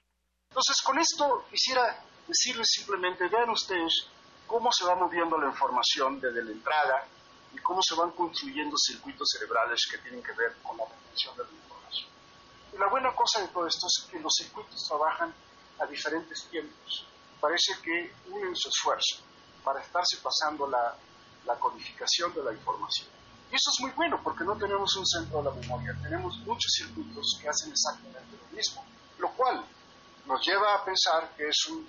Entonces, 0.51 0.81
con 0.85 0.99
esto 0.99 1.45
quisiera 1.51 1.83
decirles 2.29 2.69
simplemente, 2.71 3.29
vean 3.29 3.51
ustedes 3.51 4.09
cómo 4.47 4.71
se 4.71 4.87
va 4.87 4.95
moviendo 4.95 5.39
la 5.39 5.49
información 5.49 6.21
desde 6.21 6.45
la 6.45 6.53
entrada 6.53 7.05
y 7.55 7.59
cómo 7.59 7.83
se 7.83 7.95
van 7.95 8.11
construyendo 8.13 8.77
circuitos 8.77 9.29
cerebrales 9.31 9.87
que 9.91 9.99
tienen 9.99 10.23
que 10.23 10.33
ver 10.33 10.57
con 10.63 10.77
la 10.77 10.85
retención 10.85 11.37
de 11.37 11.45
la 11.45 11.51
y 12.73 12.79
la 12.79 12.89
buena 12.89 13.15
cosa 13.15 13.41
de 13.43 13.49
todo 13.49 13.67
esto 13.67 13.87
es 13.87 14.09
que 14.11 14.19
los 14.19 14.33
circuitos 14.35 14.87
trabajan 14.89 15.33
a 15.79 15.87
diferentes 15.87 16.45
tiempos. 16.45 17.07
Parece 17.39 17.75
que 17.83 18.15
unen 18.31 18.57
su 18.57 18.71
esfuerzo 18.71 19.19
para 19.63 19.83
estarse 19.83 20.17
pasando 20.23 20.67
la, 20.67 20.97
la 21.45 21.55
codificación 21.57 22.33
de 22.33 22.43
la 22.43 22.53
información. 22.53 23.09
Y 23.51 23.57
eso 23.57 23.71
es 23.71 23.81
muy 23.81 23.91
bueno 23.91 24.19
porque 24.23 24.45
no 24.45 24.57
tenemos 24.57 24.97
un 24.97 25.07
centro 25.07 25.43
de 25.43 25.51
la 25.51 25.55
memoria, 25.55 25.95
tenemos 26.03 26.39
muchos 26.39 26.73
circuitos 26.73 27.39
que 27.41 27.49
hacen 27.49 27.71
exactamente 27.71 28.39
lo 28.41 28.57
mismo, 28.57 28.83
lo 29.19 29.31
cual 29.33 29.63
nos 30.25 30.47
lleva 30.47 30.75
a 30.75 30.85
pensar 30.85 31.37
que 31.37 31.49
es 31.49 31.67
un, 31.69 31.87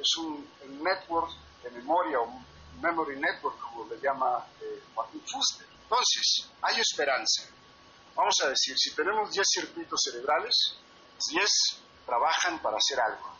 es 0.00 0.16
un, 0.16 0.48
network 0.82 1.30
de 1.62 1.70
memoria, 1.70 2.18
un 2.18 2.44
memory 2.80 3.18
network, 3.18 3.58
como 3.60 3.86
le 3.88 4.00
llama 4.00 4.44
eh, 4.60 4.82
Martin 4.96 5.20
Fuster. 5.20 5.66
Entonces, 5.84 6.50
hay 6.62 6.80
esperanza 6.80 7.54
vamos 8.16 8.40
a 8.44 8.48
decir, 8.48 8.76
si 8.76 8.94
tenemos 8.94 9.32
10 9.32 9.46
circuitos 9.46 10.00
cerebrales, 10.02 10.80
10 11.30 12.04
trabajan 12.06 12.58
para 12.60 12.76
hacer 12.76 12.98
algo. 13.00 13.34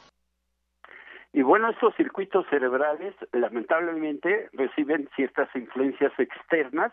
Y 1.33 1.43
bueno, 1.43 1.71
estos 1.71 1.95
circuitos 1.97 2.47
cerebrales 2.49 3.15
lamentablemente 3.33 4.49
reciben 4.53 5.09
ciertas 5.17 5.49
influencias 5.55 6.13
externas, 6.19 6.93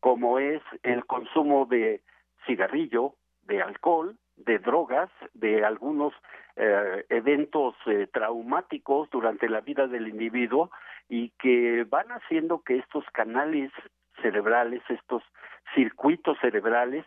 como 0.00 0.38
es 0.38 0.62
el 0.82 1.04
consumo 1.06 1.66
de 1.66 2.02
cigarrillo, 2.46 3.14
de 3.42 3.62
alcohol, 3.62 4.16
de 4.36 4.58
drogas, 4.58 5.10
de 5.32 5.64
algunos 5.64 6.12
eh, 6.56 7.04
eventos 7.08 7.74
eh, 7.86 8.06
traumáticos 8.12 9.08
durante 9.10 9.48
la 9.48 9.60
vida 9.60 9.86
del 9.86 10.08
individuo 10.08 10.70
y 11.08 11.30
que 11.38 11.84
van 11.88 12.08
haciendo 12.08 12.62
que 12.62 12.76
estos 12.78 13.04
canales 13.12 13.70
cerebrales, 14.22 14.82
estos 14.88 15.22
circuitos 15.74 16.38
cerebrales 16.40 17.04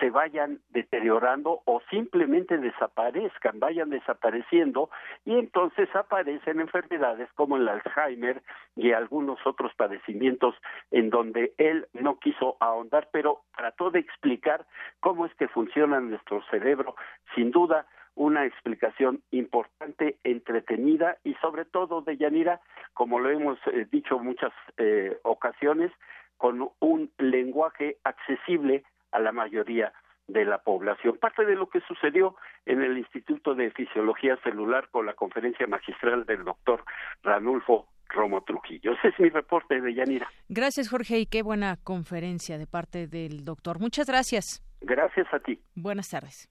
se 0.00 0.10
vayan 0.10 0.60
deteriorando 0.70 1.60
o 1.64 1.80
simplemente 1.90 2.58
desaparezcan, 2.58 3.60
vayan 3.60 3.90
desapareciendo 3.90 4.90
y 5.24 5.38
entonces 5.38 5.88
aparecen 5.94 6.60
enfermedades 6.60 7.28
como 7.34 7.56
el 7.56 7.68
Alzheimer 7.68 8.42
y 8.76 8.92
algunos 8.92 9.38
otros 9.46 9.72
padecimientos 9.74 10.54
en 10.90 11.10
donde 11.10 11.54
él 11.58 11.86
no 11.92 12.18
quiso 12.18 12.56
ahondar, 12.60 13.08
pero 13.12 13.42
trató 13.56 13.90
de 13.90 14.00
explicar 14.00 14.66
cómo 15.00 15.26
es 15.26 15.34
que 15.34 15.48
funciona 15.48 16.00
nuestro 16.00 16.42
cerebro. 16.50 16.96
Sin 17.34 17.50
duda, 17.50 17.86
una 18.16 18.46
explicación 18.46 19.22
importante, 19.30 20.18
entretenida 20.24 21.18
y 21.24 21.34
sobre 21.34 21.64
todo 21.64 22.00
de 22.02 22.16
Yanira, 22.16 22.60
como 22.92 23.18
lo 23.18 23.30
hemos 23.30 23.58
eh, 23.66 23.86
dicho 23.90 24.18
muchas 24.18 24.52
eh, 24.76 25.18
ocasiones, 25.22 25.90
con 26.36 26.68
un 26.80 27.10
lenguaje 27.18 27.98
accesible 28.04 28.84
a 29.14 29.20
la 29.20 29.32
mayoría 29.32 29.92
de 30.26 30.44
la 30.44 30.58
población. 30.58 31.18
Parte 31.18 31.44
de 31.44 31.54
lo 31.54 31.68
que 31.68 31.80
sucedió 31.82 32.36
en 32.66 32.82
el 32.82 32.98
Instituto 32.98 33.54
de 33.54 33.70
Fisiología 33.70 34.36
Celular 34.42 34.88
con 34.90 35.06
la 35.06 35.14
conferencia 35.14 35.66
magistral 35.66 36.24
del 36.26 36.44
doctor 36.44 36.84
Ranulfo 37.22 37.86
Romo 38.08 38.42
Trujillo. 38.42 38.92
Ese 38.92 39.08
es 39.08 39.20
mi 39.20 39.28
reporte 39.28 39.80
de 39.80 39.94
Yanira. 39.94 40.28
Gracias, 40.48 40.88
Jorge, 40.88 41.18
y 41.18 41.26
qué 41.26 41.42
buena 41.42 41.76
conferencia 41.82 42.58
de 42.58 42.66
parte 42.66 43.06
del 43.06 43.44
doctor. 43.44 43.80
Muchas 43.80 44.06
gracias. 44.06 44.62
Gracias 44.80 45.26
a 45.32 45.38
ti. 45.38 45.60
Buenas 45.74 46.10
tardes. 46.10 46.48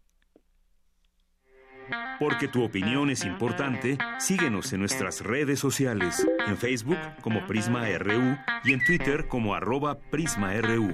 Porque 2.18 2.48
tu 2.48 2.64
opinión 2.64 3.10
es 3.10 3.26
importante, 3.26 3.98
síguenos 4.18 4.72
en 4.72 4.80
nuestras 4.80 5.22
redes 5.22 5.60
sociales, 5.60 6.26
en 6.48 6.58
Facebook 6.58 6.98
como 7.22 7.46
Prisma 7.46 7.86
RU 7.98 8.38
y 8.64 8.74
en 8.74 8.84
Twitter 8.86 9.28
como 9.28 9.54
arroba 9.54 10.00
PrismaRU. 10.10 10.94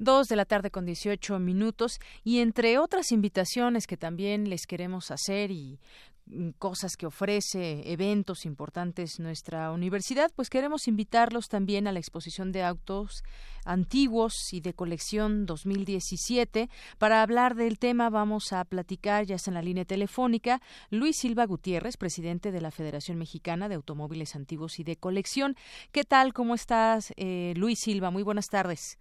Dos 0.00 0.28
de 0.28 0.36
la 0.36 0.44
tarde 0.44 0.70
con 0.70 0.86
18 0.86 1.40
minutos 1.40 1.98
y 2.22 2.38
entre 2.38 2.78
otras 2.78 3.10
invitaciones 3.10 3.88
que 3.88 3.96
también 3.96 4.48
les 4.48 4.64
queremos 4.64 5.10
hacer 5.10 5.50
y 5.50 5.80
mm, 6.26 6.50
cosas 6.50 6.96
que 6.96 7.06
ofrece, 7.06 7.82
eventos 7.90 8.46
importantes 8.46 9.18
nuestra 9.18 9.72
universidad, 9.72 10.30
pues 10.36 10.50
queremos 10.50 10.86
invitarlos 10.86 11.48
también 11.48 11.88
a 11.88 11.92
la 11.92 11.98
exposición 11.98 12.52
de 12.52 12.62
autos 12.62 13.24
antiguos 13.64 14.34
y 14.52 14.60
de 14.60 14.72
colección 14.72 15.46
2017. 15.46 16.70
Para 16.98 17.20
hablar 17.20 17.56
del 17.56 17.80
tema 17.80 18.08
vamos 18.08 18.52
a 18.52 18.64
platicar, 18.64 19.26
ya 19.26 19.34
está 19.34 19.50
en 19.50 19.56
la 19.56 19.62
línea 19.62 19.84
telefónica, 19.84 20.62
Luis 20.90 21.16
Silva 21.16 21.44
Gutiérrez, 21.44 21.96
presidente 21.96 22.52
de 22.52 22.60
la 22.60 22.70
Federación 22.70 23.18
Mexicana 23.18 23.68
de 23.68 23.74
Automóviles 23.74 24.36
Antiguos 24.36 24.78
y 24.78 24.84
de 24.84 24.94
Colección. 24.94 25.56
¿Qué 25.90 26.04
tal? 26.04 26.32
¿Cómo 26.32 26.54
estás, 26.54 27.12
eh, 27.16 27.52
Luis 27.56 27.80
Silva? 27.80 28.12
Muy 28.12 28.22
buenas 28.22 28.46
tardes. 28.46 28.96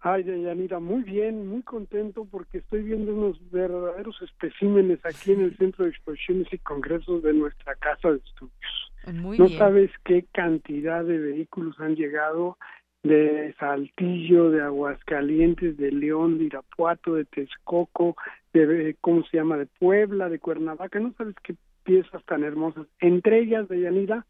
Ay, 0.00 0.24
Yanira, 0.24 0.78
muy 0.78 1.02
bien, 1.02 1.48
muy 1.48 1.62
contento 1.62 2.26
porque 2.30 2.58
estoy 2.58 2.82
viendo 2.82 3.14
unos 3.14 3.38
verdaderos 3.50 4.20
especímenes 4.22 5.04
aquí 5.04 5.32
en 5.32 5.40
el 5.40 5.56
Centro 5.56 5.84
de 5.84 5.90
Exposiciones 5.90 6.46
y 6.52 6.58
Congresos 6.58 7.22
de 7.22 7.32
nuestra 7.32 7.74
Casa 7.76 8.10
de 8.12 8.18
Estudios. 8.18 8.92
no 9.38 9.48
sabes 9.50 9.90
qué 10.04 10.26
cantidad 10.32 11.04
de 11.04 11.18
vehículos 11.18 11.78
han 11.80 11.96
llegado 11.96 12.58
de 13.02 13.54
Saltillo, 13.58 14.50
de 14.50 14.62
Aguascalientes, 14.62 15.76
de 15.76 15.92
León, 15.92 16.38
de 16.38 16.44
Irapuato, 16.44 17.14
de 17.14 17.24
Texcoco, 17.24 18.16
de, 18.52 18.96
¿cómo 19.00 19.24
se 19.26 19.36
llama?, 19.36 19.56
de 19.56 19.66
Puebla, 19.66 20.28
de 20.28 20.38
Cuernavaca, 20.38 20.98
no 20.98 21.12
sabes 21.16 21.34
qué 21.42 21.54
piezas 21.84 22.24
tan 22.24 22.42
hermosas. 22.42 22.86
Entre 23.00 23.38
ellas, 23.40 23.68
de 23.68 23.80
Yanira, 23.80 24.26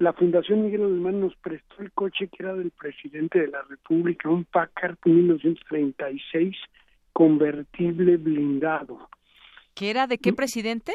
la 0.00 0.14
Fundación 0.14 0.62
Miguel 0.62 0.82
Alemán 0.82 1.20
nos 1.20 1.36
prestó 1.36 1.82
el 1.82 1.92
coche 1.92 2.28
que 2.28 2.42
era 2.42 2.54
del 2.54 2.70
presidente 2.70 3.38
de 3.38 3.48
la 3.48 3.60
República, 3.68 4.30
un 4.30 4.44
Packard 4.44 4.96
1936 5.04 6.56
convertible 7.12 8.16
blindado. 8.16 9.08
¿Qué 9.74 9.90
era 9.90 10.06
de 10.06 10.16
qué 10.16 10.32
presidente? 10.32 10.94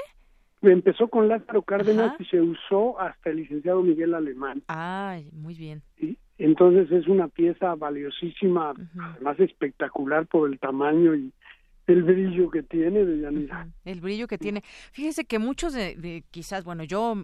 Empezó 0.64 1.07
con 1.07 1.27
Lázaro 1.27 1.61
Cárdenas 1.61 2.19
y 2.19 2.26
se 2.26 2.41
usó 2.41 2.99
hasta 2.99 3.30
el 3.30 3.38
licenciado 3.38 3.84
Miguel 3.84 4.15
Alemán. 4.15 4.64
Ay, 4.68 5.30
muy 5.32 5.53
bien. 5.53 5.84
Entonces 6.40 6.91
es 6.91 7.07
una 7.07 7.27
pieza 7.27 7.76
valiosísima, 7.76 8.73
más 9.22 9.40
espectacular 9.40 10.26
por 10.26 10.49
el 10.49 10.57
tamaño 10.57 11.14
y 11.14 11.32
el 11.88 12.03
brillo 12.03 12.49
que 12.49 12.64
tiene 12.64 13.06
de 13.06 13.20
Yanira. 13.20 13.68
El 13.84 14.02
brillo 14.02 14.28
que 14.28 14.38
tiene. 14.38 14.62
Fíjese 14.91 15.26
que 15.26 15.40
muchos 15.40 15.74
de, 15.74 16.24
quizás, 16.32 16.64
bueno, 16.64 16.84
yo 16.84 17.16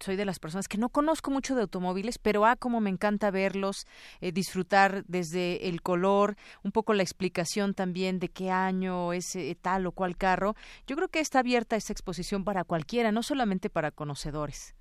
soy 0.00 0.16
de 0.16 0.24
las 0.24 0.38
personas 0.38 0.68
que 0.68 0.78
no 0.78 0.88
conozco 0.88 1.30
mucho 1.30 1.54
de 1.54 1.62
automóviles, 1.62 2.18
pero 2.18 2.44
ah, 2.44 2.56
como 2.56 2.80
me 2.80 2.90
encanta 2.90 3.30
verlos, 3.30 3.86
eh, 4.20 4.32
disfrutar 4.32 5.04
desde 5.06 5.68
el 5.68 5.82
color, 5.82 6.36
un 6.64 6.72
poco 6.72 6.94
la 6.94 7.02
explicación 7.02 7.74
también 7.74 8.18
de 8.18 8.28
qué 8.28 8.50
año 8.50 9.12
es 9.12 9.36
eh, 9.36 9.56
tal 9.60 9.86
o 9.86 9.92
cual 9.92 10.16
carro. 10.16 10.54
Yo 10.86 10.96
creo 10.96 11.08
que 11.08 11.20
está 11.20 11.40
abierta 11.40 11.76
esta 11.76 11.92
exposición 11.92 12.44
para 12.44 12.64
cualquiera, 12.64 13.12
no 13.12 13.22
solamente 13.22 13.70
para 13.70 13.90
conocedores. 13.90 14.74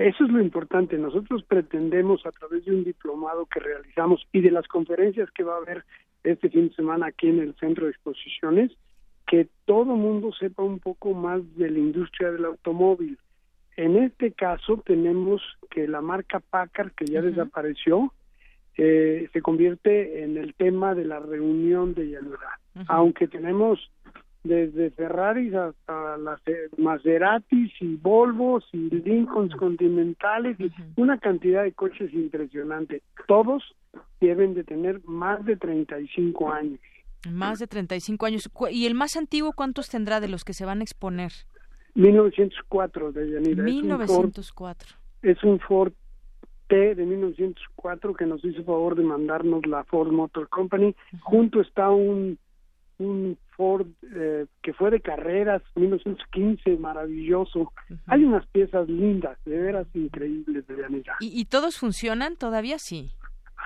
Eso 0.00 0.24
es 0.24 0.30
lo 0.30 0.40
importante. 0.40 0.96
Nosotros 0.96 1.44
pretendemos 1.44 2.24
a 2.24 2.30
través 2.30 2.64
de 2.64 2.74
un 2.74 2.84
diplomado 2.84 3.44
que 3.44 3.60
realizamos 3.60 4.26
y 4.32 4.40
de 4.40 4.50
las 4.50 4.66
conferencias 4.66 5.30
que 5.30 5.42
va 5.42 5.56
a 5.56 5.58
haber 5.58 5.84
este 6.24 6.50
fin 6.50 6.68
de 6.68 6.74
semana 6.74 7.06
aquí 7.06 7.28
en 7.28 7.40
el 7.40 7.54
centro 7.56 7.86
de 7.86 7.92
exposiciones, 7.92 8.70
que 9.26 9.48
todo 9.64 9.96
mundo 9.96 10.32
sepa 10.32 10.62
un 10.62 10.80
poco 10.80 11.14
más 11.14 11.40
de 11.56 11.70
la 11.70 11.78
industria 11.78 12.32
del 12.32 12.44
automóvil. 12.44 13.18
En 13.76 13.96
este 13.96 14.32
caso 14.32 14.82
tenemos 14.84 15.40
que 15.70 15.86
la 15.86 16.00
marca 16.00 16.40
Packard, 16.40 16.92
que 16.92 17.06
ya 17.06 17.22
desapareció, 17.22 18.12
eh, 18.76 19.28
se 19.32 19.42
convierte 19.42 20.24
en 20.24 20.36
el 20.36 20.54
tema 20.54 20.94
de 20.94 21.04
la 21.04 21.20
reunión 21.20 21.94
de 21.94 22.08
Llanura. 22.08 22.58
Aunque 22.88 23.28
tenemos 23.28 23.78
desde 24.42 24.90
Ferraris 24.90 25.54
hasta 25.54 26.16
las 26.16 26.40
eh, 26.46 26.68
Maseratis 26.78 27.72
y 27.80 27.96
Volvos 27.96 28.64
y 28.72 28.88
Lincolns 28.88 29.54
Continentales 29.56 30.58
y 30.58 30.72
una 30.96 31.18
cantidad 31.18 31.62
de 31.62 31.72
coches 31.72 32.12
impresionante. 32.14 33.02
Todos 33.26 33.62
deben 34.20 34.54
de 34.54 34.64
tener 34.64 35.02
más 35.04 35.44
de 35.44 35.56
35 35.56 36.52
años. 36.52 36.80
Más 37.30 37.58
de 37.58 37.66
35 37.66 38.26
años. 38.26 38.50
¿Y 38.70 38.86
el 38.86 38.94
más 38.94 39.16
antiguo 39.16 39.52
cuántos 39.52 39.90
tendrá 39.90 40.20
de 40.20 40.28
los 40.28 40.44
que 40.44 40.54
se 40.54 40.64
van 40.64 40.80
a 40.80 40.84
exponer? 40.84 41.32
1904 41.94 43.12
de 43.12 43.32
Yanira. 43.32 43.62
1904. 43.62 44.96
Es 45.22 45.42
un 45.44 45.60
Ford, 45.60 45.92
T 46.68 46.94
de 46.94 47.04
1904 47.04 48.14
que 48.14 48.24
nos 48.24 48.42
hizo 48.42 48.64
favor 48.64 48.96
de 48.96 49.02
mandarnos 49.02 49.66
la 49.66 49.84
Ford 49.84 50.12
Motor 50.12 50.48
Company. 50.48 50.94
Junto 51.20 51.60
está 51.60 51.90
un 51.90 52.38
un 53.00 53.38
Ford 53.60 53.88
eh, 54.16 54.46
que 54.62 54.72
fue 54.72 54.90
de 54.90 55.02
carreras, 55.02 55.60
1915, 55.74 56.78
maravilloso. 56.78 57.74
Hay 58.06 58.24
unas 58.24 58.46
piezas 58.46 58.88
lindas, 58.88 59.36
de 59.44 59.58
veras 59.58 59.86
increíbles 59.92 60.66
de 60.66 60.78
Yanira. 60.78 61.16
¿Y, 61.20 61.38
¿Y, 61.38 61.44
todos 61.44 61.78
funcionan? 61.78 62.36
Todavía 62.36 62.78
sí. 62.78 63.10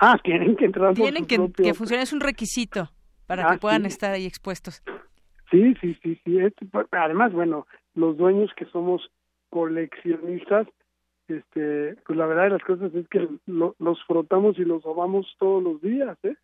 Ah, 0.00 0.18
tienen 0.24 0.56
que 0.56 0.64
entrar. 0.64 0.94
Tienen 0.94 1.26
que, 1.26 1.36
que 1.52 1.74
funcionar, 1.74 2.02
es 2.02 2.12
un 2.12 2.18
requisito 2.18 2.90
para 3.28 3.44
que 3.46 3.54
ah, 3.54 3.58
puedan 3.60 3.86
estar 3.86 4.10
ahí 4.10 4.26
expuestos. 4.26 4.82
Sí, 5.52 5.74
sí, 5.80 5.96
sí, 6.02 6.20
sí. 6.24 6.38
Además, 6.90 7.32
bueno, 7.32 7.68
los 7.94 8.16
dueños 8.16 8.50
que 8.56 8.64
somos 8.64 9.08
coleccionistas, 9.48 10.66
este, 11.28 11.94
pues 12.04 12.18
la 12.18 12.26
verdad 12.26 12.44
de 12.44 12.50
las 12.50 12.64
cosas 12.64 12.92
es 12.96 13.06
que 13.06 13.28
los 13.46 14.04
frotamos 14.08 14.58
y 14.58 14.64
los 14.64 14.82
robamos 14.82 15.32
todos 15.38 15.62
los 15.62 15.80
días, 15.80 16.18
¿eh? 16.24 16.34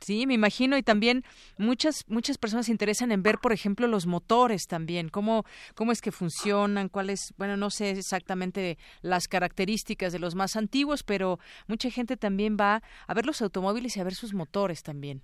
Sí, 0.00 0.26
me 0.26 0.34
imagino 0.34 0.76
y 0.76 0.82
también 0.82 1.22
muchas 1.58 2.04
muchas 2.08 2.38
personas 2.38 2.66
se 2.66 2.72
interesan 2.72 3.12
en 3.12 3.22
ver, 3.22 3.36
por 3.42 3.52
ejemplo, 3.52 3.86
los 3.86 4.06
motores 4.06 4.66
también, 4.66 5.08
cómo 5.08 5.44
cómo 5.74 5.92
es 5.92 6.00
que 6.00 6.12
funcionan, 6.12 6.88
cuáles, 6.88 7.34
bueno, 7.36 7.56
no 7.56 7.70
sé 7.70 7.90
exactamente 7.90 8.78
las 9.02 9.28
características 9.28 10.12
de 10.12 10.18
los 10.18 10.34
más 10.34 10.56
antiguos, 10.56 11.02
pero 11.02 11.38
mucha 11.68 11.90
gente 11.90 12.16
también 12.16 12.56
va 12.58 12.82
a 13.06 13.14
ver 13.14 13.26
los 13.26 13.42
automóviles 13.42 13.96
y 13.96 14.00
a 14.00 14.04
ver 14.04 14.14
sus 14.14 14.34
motores 14.34 14.82
también. 14.82 15.22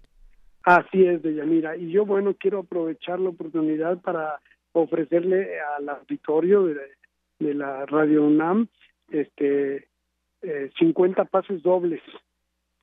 Así 0.64 1.04
es, 1.06 1.22
Deyanira, 1.22 1.76
y 1.76 1.90
yo 1.90 2.04
bueno, 2.04 2.34
quiero 2.38 2.60
aprovechar 2.60 3.18
la 3.18 3.30
oportunidad 3.30 3.98
para 4.02 4.40
ofrecerle 4.72 5.58
al 5.78 5.88
auditorio 5.88 6.64
de, 6.64 6.76
de 7.38 7.54
la 7.54 7.86
Radio 7.86 8.24
UNAM 8.24 8.68
este 9.10 9.88
eh, 10.42 10.70
50 10.78 11.24
pases 11.24 11.62
dobles 11.62 12.00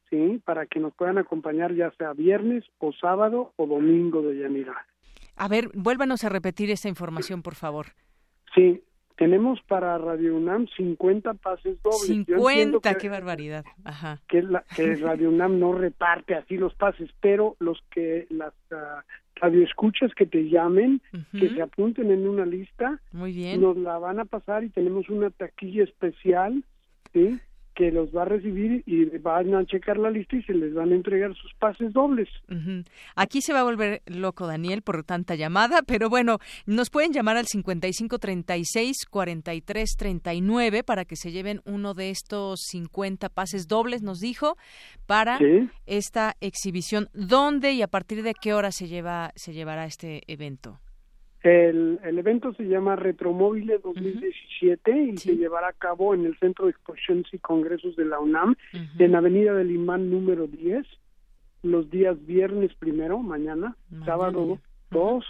¿sí? 0.10 0.42
Para 0.46 0.66
que 0.66 0.80
nos 0.80 0.94
puedan 0.94 1.18
acompañar 1.18 1.74
ya 1.74 1.92
sea 1.98 2.14
viernes 2.14 2.64
o 2.80 2.92
sábado 2.94 3.54
o 3.56 3.66
domingo 3.66 4.22
de 4.22 4.40
Yanira. 4.40 4.86
A 5.36 5.48
ver, 5.48 5.70
vuélvanos 5.74 6.24
a 6.24 6.30
repetir 6.30 6.72
esta 6.72 6.90
información, 6.90 7.44
por 7.44 7.56
favor. 7.56 7.88
Sí, 8.56 8.82
tenemos 9.18 9.60
para 9.68 9.98
Radio 9.98 10.36
UNAM 10.36 10.68
50 10.78 11.34
pases 11.36 11.82
dobles. 11.82 12.02
50, 12.02 12.96
qué 12.96 13.10
barbaridad. 13.10 13.66
Ajá. 13.84 14.22
Que, 14.28 14.42
la, 14.44 14.64
que 14.76 14.96
Radio 14.96 15.30
UNAM 15.30 15.60
no 15.60 15.74
reparte 15.74 16.36
así 16.36 16.58
los 16.58 16.74
pases, 16.76 17.10
pero 17.20 17.56
los 17.60 17.80
que 17.92 18.28
las 18.30 18.54
uh, 18.72 19.02
radioescuchas 19.36 20.14
que 20.14 20.26
te 20.26 20.50
llamen, 20.50 21.02
que 21.32 21.50
se 21.50 21.62
apunten 21.62 22.12
en 22.12 22.28
una 22.28 22.46
lista, 22.46 23.00
Muy 23.12 23.32
bien. 23.32 23.62
nos 23.62 23.78
la 23.78 23.98
van 23.98 24.20
a 24.20 24.26
pasar 24.26 24.64
y 24.64 24.70
tenemos 24.70 25.10
una 25.10 25.30
taquilla 25.30 25.84
especial, 25.84 26.64
¿sí? 27.14 27.40
Que 27.78 27.92
los 27.92 28.10
va 28.10 28.24
a 28.24 28.26
recibir 28.26 28.82
y 28.88 29.06
van 29.20 29.54
a 29.54 29.64
checar 29.64 29.98
la 29.98 30.10
lista 30.10 30.36
y 30.36 30.42
se 30.42 30.54
les 30.54 30.74
van 30.74 30.92
a 30.92 30.96
entregar 30.96 31.36
sus 31.36 31.54
pases 31.54 31.94
dobles. 31.94 32.28
Aquí 33.16 33.42
se 33.42 33.54
va 33.54 33.60
a 33.60 33.64
volver 33.64 34.02
loco 34.08 34.48
Daniel 34.48 34.82
por 34.82 35.04
tanta 35.04 35.36
llamada, 35.36 35.84
pero 35.86 36.10
bueno, 36.10 36.40
nos 36.66 36.90
pueden 36.90 37.14
llamar 37.14 37.38
al 37.38 37.46
55 37.46 38.18
36 38.18 39.06
43 39.08 39.96
39 39.96 40.84
para 40.84 41.06
que 41.06 41.16
se 41.16 41.32
lleven 41.32 41.62
uno 41.66 41.94
de 41.94 42.10
estos 42.10 42.62
50 42.72 43.30
pases 43.30 43.68
dobles, 43.68 44.02
nos 44.02 44.20
dijo, 44.20 44.58
para 45.06 45.38
esta 45.86 46.36
exhibición. 46.42 47.10
¿Dónde 47.14 47.74
y 47.74 47.84
a 47.84 47.88
partir 47.88 48.24
de 48.24 48.34
qué 48.34 48.56
hora 48.56 48.72
se 48.72 48.88
lleva 48.88 49.32
se 49.36 49.54
llevará 49.54 49.86
este 49.86 50.24
evento? 50.26 50.80
El, 51.48 52.00
el 52.04 52.20
evento 52.20 52.54
se 52.54 52.64
llama 52.64 52.98
Retromóviles 52.98 53.82
2017 53.82 54.92
y 55.14 55.18
se 55.18 55.38
llevará 55.38 55.70
a 55.70 55.74
cabo 55.74 56.14
en 56.14 56.26
el 56.26 56.38
Centro 56.40 56.66
de 56.66 56.72
Exposiciones 56.72 57.26
y 57.32 57.38
Congresos 57.38 57.96
de 57.96 58.04
la 58.04 58.20
UNAM, 58.20 58.56
en 59.00 59.16
Avenida 59.16 59.54
del 59.54 59.72
Imán 59.72 60.12
número 60.12 60.48
10, 60.48 60.86
los 61.64 61.90
días 61.90 62.18
viernes 62.26 62.74
primero, 62.76 63.20
mañana, 63.20 63.78
sábado 64.04 64.60
2, 64.92 65.26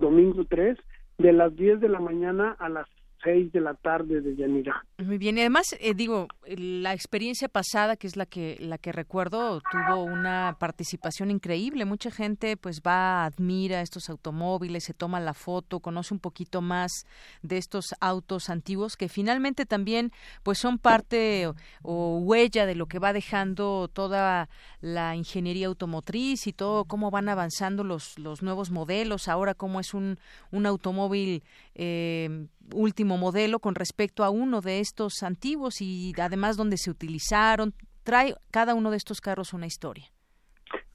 domingo 0.00 0.44
3, 0.48 0.78
de 1.18 1.32
las 1.32 1.54
10 1.54 1.80
de 1.80 1.88
la 1.88 2.00
mañana 2.00 2.56
a 2.58 2.70
las 2.70 2.86
seis 3.22 3.52
de 3.52 3.60
la 3.60 3.74
tarde 3.74 4.20
de 4.20 4.36
Yanira. 4.36 4.84
Muy 4.98 5.18
bien, 5.18 5.36
y 5.36 5.40
además 5.40 5.76
eh, 5.80 5.94
digo, 5.94 6.28
la 6.46 6.92
experiencia 6.92 7.48
pasada, 7.48 7.96
que 7.96 8.06
es 8.06 8.16
la 8.16 8.26
que 8.26 8.56
la 8.60 8.78
que 8.78 8.92
recuerdo, 8.92 9.60
tuvo 9.70 10.02
una 10.02 10.56
participación 10.58 11.30
increíble. 11.30 11.84
Mucha 11.84 12.10
gente 12.10 12.56
pues 12.56 12.80
va, 12.86 13.24
admira 13.24 13.80
estos 13.80 14.08
automóviles, 14.08 14.84
se 14.84 14.94
toma 14.94 15.20
la 15.20 15.34
foto, 15.34 15.80
conoce 15.80 16.14
un 16.14 16.20
poquito 16.20 16.60
más 16.60 17.06
de 17.42 17.58
estos 17.58 17.94
autos 18.00 18.50
antiguos 18.50 18.96
que 18.96 19.08
finalmente 19.08 19.66
también 19.66 20.12
pues 20.42 20.58
son 20.58 20.78
parte 20.78 21.50
o, 21.82 22.18
huella 22.18 22.66
de 22.66 22.74
lo 22.74 22.86
que 22.86 22.98
va 22.98 23.12
dejando 23.12 23.88
toda 23.92 24.48
la 24.80 25.16
ingeniería 25.16 25.66
automotriz 25.66 26.46
y 26.46 26.52
todo 26.52 26.84
cómo 26.84 27.10
van 27.10 27.28
avanzando 27.28 27.84
los 27.84 28.18
los 28.18 28.42
nuevos 28.42 28.70
modelos. 28.70 29.28
Ahora 29.28 29.54
cómo 29.54 29.80
es 29.80 29.94
un 29.94 30.18
un 30.50 30.66
automóvil 30.66 31.42
eh, 31.78 32.46
último 32.74 33.16
modelo 33.16 33.60
con 33.60 33.74
respecto 33.74 34.24
a 34.24 34.30
uno 34.30 34.60
de 34.60 34.80
estos 34.80 35.22
antiguos 35.22 35.80
y 35.80 36.12
además 36.20 36.56
donde 36.56 36.76
se 36.76 36.90
utilizaron. 36.90 37.72
Trae 38.02 38.34
cada 38.50 38.74
uno 38.74 38.90
de 38.90 38.96
estos 38.96 39.20
carros 39.20 39.54
una 39.54 39.66
historia. 39.66 40.06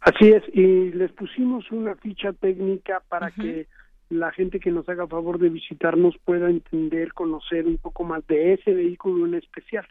Así 0.02 0.28
es, 0.28 0.44
y 0.54 0.92
les 0.92 1.12
pusimos 1.14 1.72
una 1.72 1.96
ficha 1.96 2.34
técnica 2.34 3.02
para 3.08 3.32
que 3.32 3.68
la 4.10 4.32
gente 4.32 4.60
que 4.60 4.72
nos 4.72 4.88
haga 4.90 5.08
favor 5.08 5.40
de 5.40 5.50
visitarnos 5.50 6.16
pueda 6.26 6.50
entender, 6.50 7.14
conocer 7.14 7.66
un 7.66 7.78
poco 7.78 8.04
más 8.04 8.26
de 8.28 8.54
ese 8.54 8.74
vehículo 8.74 9.26
en 9.26 9.36
especial. 9.36 9.88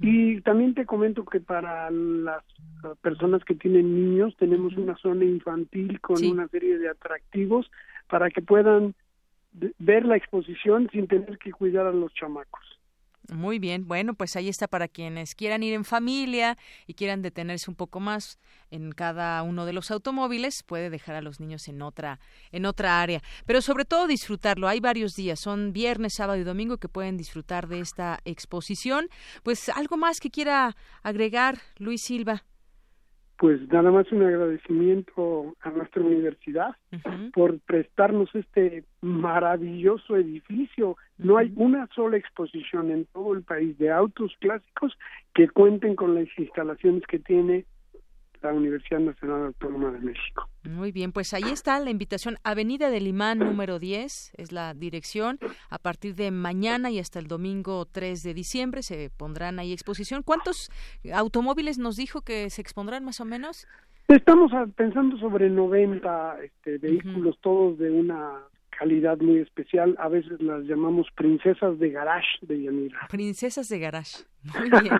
Y 0.00 0.40
también 0.40 0.74
te 0.74 0.84
comento 0.84 1.24
que 1.24 1.40
para 1.40 1.88
las 1.90 2.42
personas 3.00 3.44
que 3.44 3.54
tienen 3.54 3.94
niños 3.94 4.36
tenemos 4.36 4.76
una 4.76 4.96
zona 4.96 5.24
infantil 5.24 6.00
con 6.00 6.22
una 6.24 6.48
serie 6.48 6.78
de 6.78 6.88
atractivos 6.88 7.70
para 8.08 8.28
que 8.28 8.42
puedan 8.42 8.94
ver 9.78 10.04
la 10.04 10.16
exposición 10.16 10.88
sin 10.92 11.06
tener 11.06 11.38
que 11.38 11.52
cuidar 11.52 11.86
a 11.86 11.92
los 11.92 12.12
chamacos. 12.14 12.78
Muy 13.30 13.58
bien, 13.58 13.86
bueno, 13.86 14.14
pues 14.14 14.36
ahí 14.36 14.48
está 14.48 14.68
para 14.68 14.88
quienes 14.88 15.34
quieran 15.34 15.62
ir 15.62 15.74
en 15.74 15.84
familia 15.84 16.56
y 16.86 16.94
quieran 16.94 17.20
detenerse 17.20 17.70
un 17.70 17.74
poco 17.76 18.00
más 18.00 18.38
en 18.70 18.90
cada 18.92 19.42
uno 19.42 19.66
de 19.66 19.74
los 19.74 19.90
automóviles, 19.90 20.62
puede 20.62 20.88
dejar 20.88 21.14
a 21.14 21.20
los 21.20 21.38
niños 21.38 21.68
en 21.68 21.82
otra 21.82 22.20
en 22.52 22.64
otra 22.64 23.02
área, 23.02 23.20
pero 23.44 23.60
sobre 23.60 23.84
todo 23.84 24.06
disfrutarlo. 24.06 24.66
Hay 24.66 24.80
varios 24.80 25.14
días, 25.14 25.40
son 25.40 25.74
viernes, 25.74 26.14
sábado 26.14 26.38
y 26.40 26.44
domingo 26.44 26.78
que 26.78 26.88
pueden 26.88 27.18
disfrutar 27.18 27.68
de 27.68 27.80
esta 27.80 28.20
exposición. 28.24 29.08
Pues 29.42 29.68
algo 29.68 29.98
más 29.98 30.20
que 30.20 30.30
quiera 30.30 30.74
agregar, 31.02 31.58
Luis 31.76 32.00
Silva 32.00 32.44
pues 33.38 33.60
nada 33.68 33.92
más 33.92 34.10
un 34.10 34.22
agradecimiento 34.22 35.54
a 35.60 35.70
nuestra 35.70 36.02
universidad 36.02 36.74
por 37.32 37.60
prestarnos 37.60 38.28
este 38.34 38.84
maravilloso 39.00 40.16
edificio. 40.16 40.96
No 41.18 41.38
hay 41.38 41.52
una 41.54 41.88
sola 41.94 42.16
exposición 42.16 42.90
en 42.90 43.06
todo 43.06 43.34
el 43.34 43.44
país 43.44 43.78
de 43.78 43.92
autos 43.92 44.32
clásicos 44.40 44.98
que 45.34 45.48
cuenten 45.48 45.94
con 45.94 46.16
las 46.16 46.26
instalaciones 46.36 47.04
que 47.06 47.20
tiene 47.20 47.64
la 48.42 48.52
Universidad 48.52 49.00
Nacional 49.00 49.46
Autónoma 49.46 49.90
de 49.92 50.00
México. 50.00 50.48
Muy 50.64 50.92
bien, 50.92 51.12
pues 51.12 51.34
ahí 51.34 51.44
está 51.50 51.78
la 51.80 51.90
invitación. 51.90 52.36
Avenida 52.44 52.90
del 52.90 53.06
Imán 53.06 53.38
número 53.38 53.78
10 53.78 54.32
es 54.36 54.52
la 54.52 54.74
dirección. 54.74 55.38
A 55.70 55.78
partir 55.78 56.14
de 56.14 56.30
mañana 56.30 56.90
y 56.90 56.98
hasta 56.98 57.18
el 57.18 57.26
domingo 57.26 57.86
3 57.86 58.22
de 58.22 58.34
diciembre 58.34 58.82
se 58.82 59.10
pondrán 59.16 59.58
ahí 59.58 59.72
exposición. 59.72 60.22
¿Cuántos 60.22 60.70
automóviles 61.12 61.78
nos 61.78 61.96
dijo 61.96 62.22
que 62.22 62.50
se 62.50 62.60
expondrán 62.60 63.04
más 63.04 63.20
o 63.20 63.24
menos? 63.24 63.66
Estamos 64.08 64.50
pensando 64.74 65.18
sobre 65.18 65.50
90 65.50 66.38
este, 66.42 66.78
vehículos, 66.78 67.38
todos 67.42 67.78
de 67.78 67.90
una 67.90 68.42
calidad 68.78 69.18
muy 69.18 69.40
especial. 69.40 69.96
A 69.98 70.08
veces 70.08 70.40
las 70.40 70.62
llamamos 70.64 71.06
princesas 71.14 71.78
de 71.78 71.90
garage 71.90 72.38
de 72.42 72.62
Yanira. 72.62 73.00
Princesas 73.10 73.68
de 73.68 73.78
garage. 73.78 74.24
Muy 74.58 74.70
bien. 74.80 74.98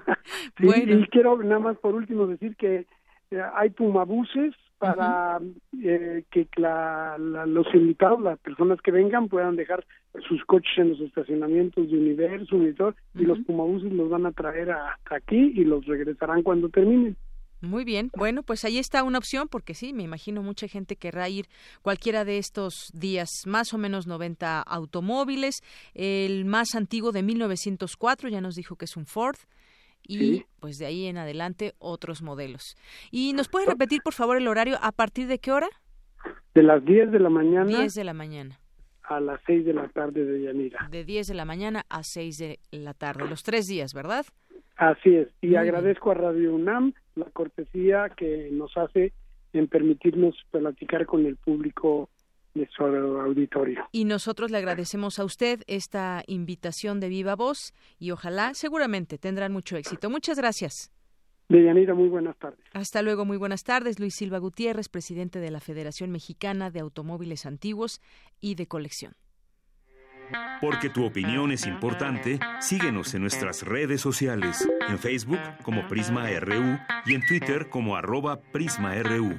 bueno. 0.58 0.98
Y 0.98 1.06
quiero 1.08 1.42
nada 1.42 1.60
más 1.60 1.78
por 1.78 1.94
último 1.94 2.26
decir 2.26 2.56
que 2.56 2.86
hay 3.54 3.70
pumabuses 3.70 4.54
para 4.78 5.40
eh, 5.82 6.24
que 6.30 6.46
los 6.56 7.74
invitados, 7.74 8.20
las 8.20 8.38
personas 8.38 8.80
que 8.80 8.92
vengan, 8.92 9.28
puedan 9.28 9.56
dejar 9.56 9.84
sus 10.28 10.44
coches 10.44 10.72
en 10.78 10.90
los 10.90 11.00
estacionamientos 11.00 11.90
de 11.90 11.98
Universo, 11.98 12.56
Unitor, 12.56 12.94
y 13.14 13.22
los 13.22 13.38
pumabuses 13.40 13.92
los 13.92 14.08
van 14.08 14.26
a 14.26 14.32
traer 14.32 14.70
hasta 14.70 15.16
aquí 15.16 15.52
y 15.54 15.64
los 15.64 15.84
regresarán 15.86 16.42
cuando 16.42 16.68
terminen. 16.68 17.16
Muy 17.60 17.84
bien, 17.84 18.12
bueno, 18.16 18.44
pues 18.44 18.64
ahí 18.64 18.78
está 18.78 19.02
una 19.02 19.18
opción 19.18 19.48
porque 19.48 19.74
sí, 19.74 19.92
me 19.92 20.04
imagino 20.04 20.44
mucha 20.44 20.68
gente 20.68 20.94
querrá 20.94 21.28
ir 21.28 21.46
cualquiera 21.82 22.24
de 22.24 22.38
estos 22.38 22.92
días, 22.94 23.28
más 23.46 23.74
o 23.74 23.78
menos 23.78 24.06
90 24.06 24.62
automóviles, 24.62 25.56
el 25.94 26.44
más 26.44 26.76
antiguo 26.76 27.10
de 27.10 27.24
1904, 27.24 28.28
ya 28.28 28.40
nos 28.40 28.54
dijo 28.54 28.76
que 28.76 28.84
es 28.84 28.96
un 28.96 29.06
Ford, 29.06 29.38
y 30.08 30.46
pues 30.58 30.78
de 30.78 30.86
ahí 30.86 31.06
en 31.06 31.18
adelante 31.18 31.74
otros 31.78 32.22
modelos. 32.22 32.76
¿Y 33.12 33.34
nos 33.34 33.48
puede 33.48 33.66
repetir 33.66 34.00
por 34.02 34.14
favor 34.14 34.36
el 34.36 34.48
horario 34.48 34.78
a 34.82 34.90
partir 34.90 35.28
de 35.28 35.38
qué 35.38 35.52
hora? 35.52 35.68
De 36.54 36.62
las 36.62 36.84
10 36.84 37.12
de 37.12 37.20
la 37.20 37.28
mañana. 37.28 37.66
10 37.66 37.94
de 37.94 38.04
la 38.04 38.14
mañana. 38.14 38.58
A 39.02 39.20
las 39.20 39.40
6 39.46 39.64
de 39.64 39.74
la 39.74 39.88
tarde 39.88 40.24
de 40.24 40.42
Yanira. 40.42 40.88
De 40.90 41.04
10 41.04 41.28
de 41.28 41.34
la 41.34 41.44
mañana 41.44 41.84
a 41.88 42.02
6 42.02 42.38
de 42.38 42.58
la 42.72 42.94
tarde, 42.94 43.28
los 43.28 43.42
tres 43.42 43.68
días, 43.68 43.94
¿verdad? 43.94 44.26
Así 44.76 45.14
es. 45.14 45.28
Y 45.40 45.56
agradezco 45.56 46.10
a 46.10 46.14
Radio 46.14 46.54
UNAM 46.54 46.94
la 47.14 47.26
cortesía 47.26 48.10
que 48.16 48.48
nos 48.52 48.76
hace 48.76 49.12
en 49.52 49.66
permitirnos 49.66 50.36
platicar 50.50 51.06
con 51.06 51.26
el 51.26 51.36
público 51.36 52.10
auditorio. 53.20 53.86
Y 53.92 54.04
nosotros 54.04 54.50
le 54.50 54.58
agradecemos 54.58 55.18
a 55.18 55.24
usted 55.24 55.62
esta 55.66 56.22
invitación 56.26 57.00
de 57.00 57.08
viva 57.08 57.36
voz 57.36 57.72
y 57.98 58.10
ojalá, 58.10 58.54
seguramente, 58.54 59.18
tendrán 59.18 59.52
mucho 59.52 59.76
éxito. 59.76 60.10
Muchas 60.10 60.38
gracias. 60.38 60.90
Deyanira, 61.48 61.94
muy 61.94 62.08
buenas 62.08 62.36
tardes. 62.36 62.60
Hasta 62.74 63.00
luego, 63.00 63.24
muy 63.24 63.38
buenas 63.38 63.64
tardes. 63.64 63.98
Luis 63.98 64.14
Silva 64.14 64.38
Gutiérrez, 64.38 64.88
presidente 64.88 65.40
de 65.40 65.50
la 65.50 65.60
Federación 65.60 66.10
Mexicana 66.10 66.70
de 66.70 66.80
Automóviles 66.80 67.46
Antiguos 67.46 68.02
y 68.40 68.54
de 68.54 68.66
Colección. 68.66 69.14
Porque 70.60 70.90
tu 70.90 71.06
opinión 71.06 71.52
es 71.52 71.66
importante, 71.66 72.38
síguenos 72.60 73.14
en 73.14 73.22
nuestras 73.22 73.62
redes 73.62 74.02
sociales, 74.02 74.68
en 74.88 74.98
Facebook 74.98 75.40
como 75.62 75.88
Prisma 75.88 76.28
RU 76.38 76.78
y 77.06 77.14
en 77.14 77.24
Twitter 77.26 77.70
como 77.70 77.96
arroba 77.96 78.40
PrismaRU. 78.52 79.38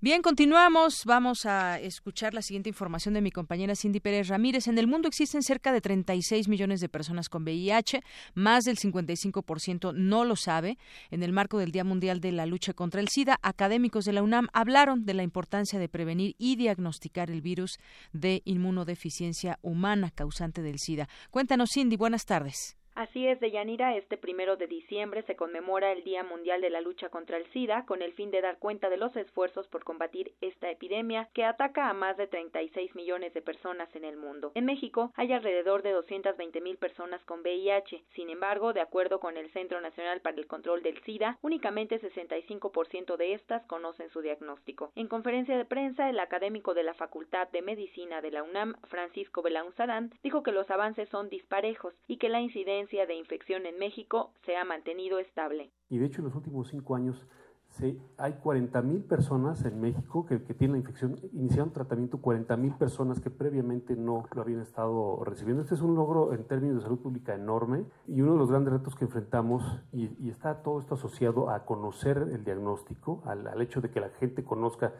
Bien, 0.00 0.22
continuamos. 0.22 1.02
Vamos 1.06 1.44
a 1.44 1.80
escuchar 1.80 2.32
la 2.32 2.40
siguiente 2.40 2.68
información 2.68 3.14
de 3.14 3.20
mi 3.20 3.32
compañera 3.32 3.74
Cindy 3.74 3.98
Pérez 3.98 4.28
Ramírez. 4.28 4.68
En 4.68 4.78
el 4.78 4.86
mundo 4.86 5.08
existen 5.08 5.42
cerca 5.42 5.72
de 5.72 5.80
36 5.80 6.46
millones 6.46 6.80
de 6.80 6.88
personas 6.88 7.28
con 7.28 7.42
VIH, 7.42 8.02
más 8.34 8.62
del 8.62 8.76
55% 8.76 9.92
no 9.94 10.24
lo 10.24 10.36
sabe. 10.36 10.78
En 11.10 11.24
el 11.24 11.32
marco 11.32 11.58
del 11.58 11.72
Día 11.72 11.82
Mundial 11.82 12.20
de 12.20 12.30
la 12.30 12.46
Lucha 12.46 12.74
contra 12.74 13.00
el 13.00 13.08
SIDA, 13.08 13.40
académicos 13.42 14.04
de 14.04 14.12
la 14.12 14.22
UNAM 14.22 14.46
hablaron 14.52 15.04
de 15.04 15.14
la 15.14 15.24
importancia 15.24 15.80
de 15.80 15.88
prevenir 15.88 16.36
y 16.38 16.54
diagnosticar 16.54 17.28
el 17.28 17.42
virus 17.42 17.80
de 18.12 18.42
inmunodeficiencia 18.44 19.58
humana 19.62 20.12
causante 20.12 20.62
del 20.62 20.78
SIDA. 20.78 21.08
Cuéntanos, 21.32 21.70
Cindy, 21.74 21.96
buenas 21.96 22.24
tardes. 22.24 22.77
Así 22.98 23.28
es, 23.28 23.38
Deyanira, 23.38 23.94
este 23.96 24.16
primero 24.16 24.56
de 24.56 24.66
diciembre 24.66 25.22
se 25.22 25.36
conmemora 25.36 25.92
el 25.92 26.02
Día 26.02 26.24
Mundial 26.24 26.60
de 26.60 26.68
la 26.68 26.80
Lucha 26.80 27.10
contra 27.10 27.36
el 27.36 27.46
SIDA 27.52 27.86
con 27.86 28.02
el 28.02 28.12
fin 28.14 28.32
de 28.32 28.40
dar 28.40 28.58
cuenta 28.58 28.90
de 28.90 28.96
los 28.96 29.14
esfuerzos 29.14 29.68
por 29.68 29.84
combatir 29.84 30.32
esta 30.40 30.68
epidemia 30.68 31.28
que 31.32 31.44
ataca 31.44 31.88
a 31.88 31.94
más 31.94 32.16
de 32.16 32.26
36 32.26 32.96
millones 32.96 33.32
de 33.34 33.40
personas 33.40 33.88
en 33.94 34.04
el 34.04 34.16
mundo. 34.16 34.50
En 34.56 34.64
México 34.64 35.12
hay 35.14 35.32
alrededor 35.32 35.82
de 35.82 35.92
220 35.92 36.60
mil 36.60 36.76
personas 36.76 37.22
con 37.24 37.42
VIH. 37.42 38.02
Sin 38.16 38.30
embargo, 38.30 38.72
de 38.72 38.80
acuerdo 38.80 39.20
con 39.20 39.36
el 39.36 39.48
Centro 39.52 39.80
Nacional 39.80 40.20
para 40.20 40.36
el 40.36 40.48
Control 40.48 40.82
del 40.82 41.00
SIDA, 41.04 41.38
únicamente 41.40 42.00
65% 42.00 43.16
de 43.16 43.34
estas 43.34 43.64
conocen 43.66 44.10
su 44.10 44.22
diagnóstico. 44.22 44.90
En 44.96 45.06
conferencia 45.06 45.56
de 45.56 45.66
prensa, 45.66 46.10
el 46.10 46.18
académico 46.18 46.74
de 46.74 46.82
la 46.82 46.94
Facultad 46.94 47.46
de 47.50 47.62
Medicina 47.62 48.20
de 48.22 48.32
la 48.32 48.42
UNAM, 48.42 48.74
Francisco 48.88 49.40
Belaunzarán, 49.40 50.12
dijo 50.24 50.42
que 50.42 50.50
los 50.50 50.68
avances 50.68 51.08
son 51.10 51.28
disparejos 51.28 51.94
y 52.08 52.16
que 52.16 52.28
la 52.28 52.40
incidencia 52.40 52.87
de 52.90 53.14
infección 53.14 53.66
en 53.66 53.78
México 53.78 54.32
se 54.46 54.56
ha 54.56 54.64
mantenido 54.64 55.18
estable. 55.18 55.70
Y 55.90 55.98
de 55.98 56.06
hecho 56.06 56.20
en 56.20 56.26
los 56.26 56.34
últimos 56.34 56.68
cinco 56.68 56.96
años 56.96 57.26
se, 57.68 57.98
hay 58.16 58.32
40.000 58.32 59.06
personas 59.06 59.62
en 59.66 59.78
México 59.78 60.24
que, 60.24 60.38
tienen 60.38 60.72
la 60.72 60.78
infección, 60.78 61.16
iniciaron 61.34 61.70
tratamiento 61.70 62.16
40.000 62.22 62.78
personas 62.78 63.20
que 63.20 63.28
previamente 63.28 63.94
no 63.94 64.24
lo 64.34 64.40
habían 64.40 64.60
estado 64.60 65.22
recibiendo. 65.22 65.62
Este 65.62 65.74
es 65.74 65.82
un 65.82 65.94
logro 65.96 66.32
en 66.32 66.44
términos 66.44 66.76
de 66.76 66.82
salud 66.82 66.98
pública 66.98 67.34
enorme 67.34 67.84
y 68.06 68.22
uno 68.22 68.32
de 68.32 68.38
los 68.38 68.50
grandes 68.50 68.72
retos 68.72 68.96
que 68.96 69.04
enfrentamos, 69.04 69.82
y, 69.92 70.30
está 70.30 70.62
todo 70.62 70.80
esto 70.80 70.94
asociado 70.94 71.50
a 71.50 71.66
conocer 71.66 72.16
el 72.32 72.42
diagnóstico, 72.42 73.22
al, 73.26 73.60
hecho 73.60 73.82
de 73.82 73.90
que 73.90 74.00
la 74.00 74.08
gente 74.18 74.44
conozca 74.44 74.94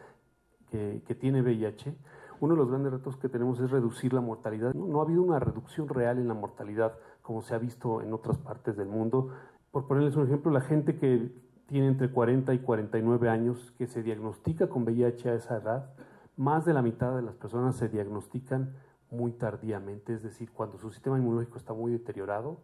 que, 0.69 1.01
que 1.07 1.15
tiene 1.15 1.41
VIH, 1.41 1.95
uno 2.41 2.53
de 2.53 2.59
los 2.59 2.69
grandes 2.69 2.93
retos 2.93 3.17
que 3.17 3.29
tenemos 3.29 3.59
es 3.59 3.69
reducir 3.69 4.13
la 4.13 4.21
mortalidad. 4.21 4.73
No, 4.73 4.99
ha 4.99 5.03
habido 5.03 5.21
una 5.21 5.39
reducción 5.39 5.89
real 5.89 6.19
en 6.19 6.27
la 6.27 6.33
mortalidad 6.33 6.93
como 7.29 7.43
se 7.43 7.53
ha 7.53 7.59
visto 7.59 8.01
en 8.01 8.11
otras 8.11 8.39
partes 8.39 8.75
del 8.75 8.87
mundo. 8.87 9.29
Por 9.69 9.85
ponerles 9.85 10.15
un 10.15 10.25
ejemplo, 10.25 10.49
la 10.49 10.61
gente 10.61 10.95
que 10.95 11.31
tiene 11.67 11.85
entre 11.85 12.09
40 12.09 12.55
y 12.55 12.57
49 12.57 13.29
años 13.29 13.71
que 13.77 13.85
se 13.85 14.01
diagnostica 14.01 14.67
con 14.67 14.81
VIH 14.81 15.29
a 15.29 15.35
esa 15.35 15.57
edad, 15.57 15.93
más 16.37 16.65
de 16.65 16.73
la 16.73 16.81
mitad 16.81 17.15
de 17.15 17.21
las 17.21 17.35
personas 17.35 17.75
se 17.75 17.87
diagnostican 17.87 18.73
muy 19.11 19.31
tardíamente, 19.31 20.15
es 20.15 20.23
decir, 20.23 20.49
cuando 20.51 20.79
su 20.79 20.89
sistema 20.89 21.19
inmunológico 21.19 21.59
está 21.59 21.71
muy 21.71 21.91
deteriorado. 21.91 22.57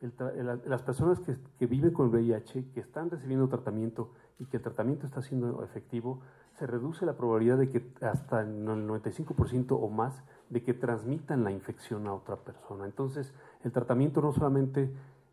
las 0.00 0.82
personas 0.82 1.18
que, 1.18 1.36
que 1.58 1.66
viven 1.66 1.90
con 1.90 2.08
VIH, 2.08 2.70
que 2.74 2.78
están 2.78 3.10
recibiendo 3.10 3.48
tratamiento 3.48 4.12
y 4.38 4.44
que 4.44 4.58
el 4.58 4.62
tratamiento 4.62 5.04
está 5.04 5.20
siendo 5.20 5.64
efectivo, 5.64 6.20
se 6.52 6.68
reduce 6.68 7.04
la 7.06 7.16
probabilidad 7.16 7.58
de 7.58 7.70
que 7.70 7.92
hasta 8.02 8.42
el 8.42 8.64
95% 8.64 9.72
o 9.72 9.88
más 9.88 10.22
de 10.50 10.62
que 10.62 10.74
transmitan 10.74 11.44
la 11.44 11.50
infección 11.50 12.06
a 12.06 12.14
otra 12.14 12.36
persona. 12.36 12.84
Entonces, 12.84 13.34
el 13.64 13.72
tratamiento 13.72 14.20
no 14.20 14.32
solamente 14.32 14.90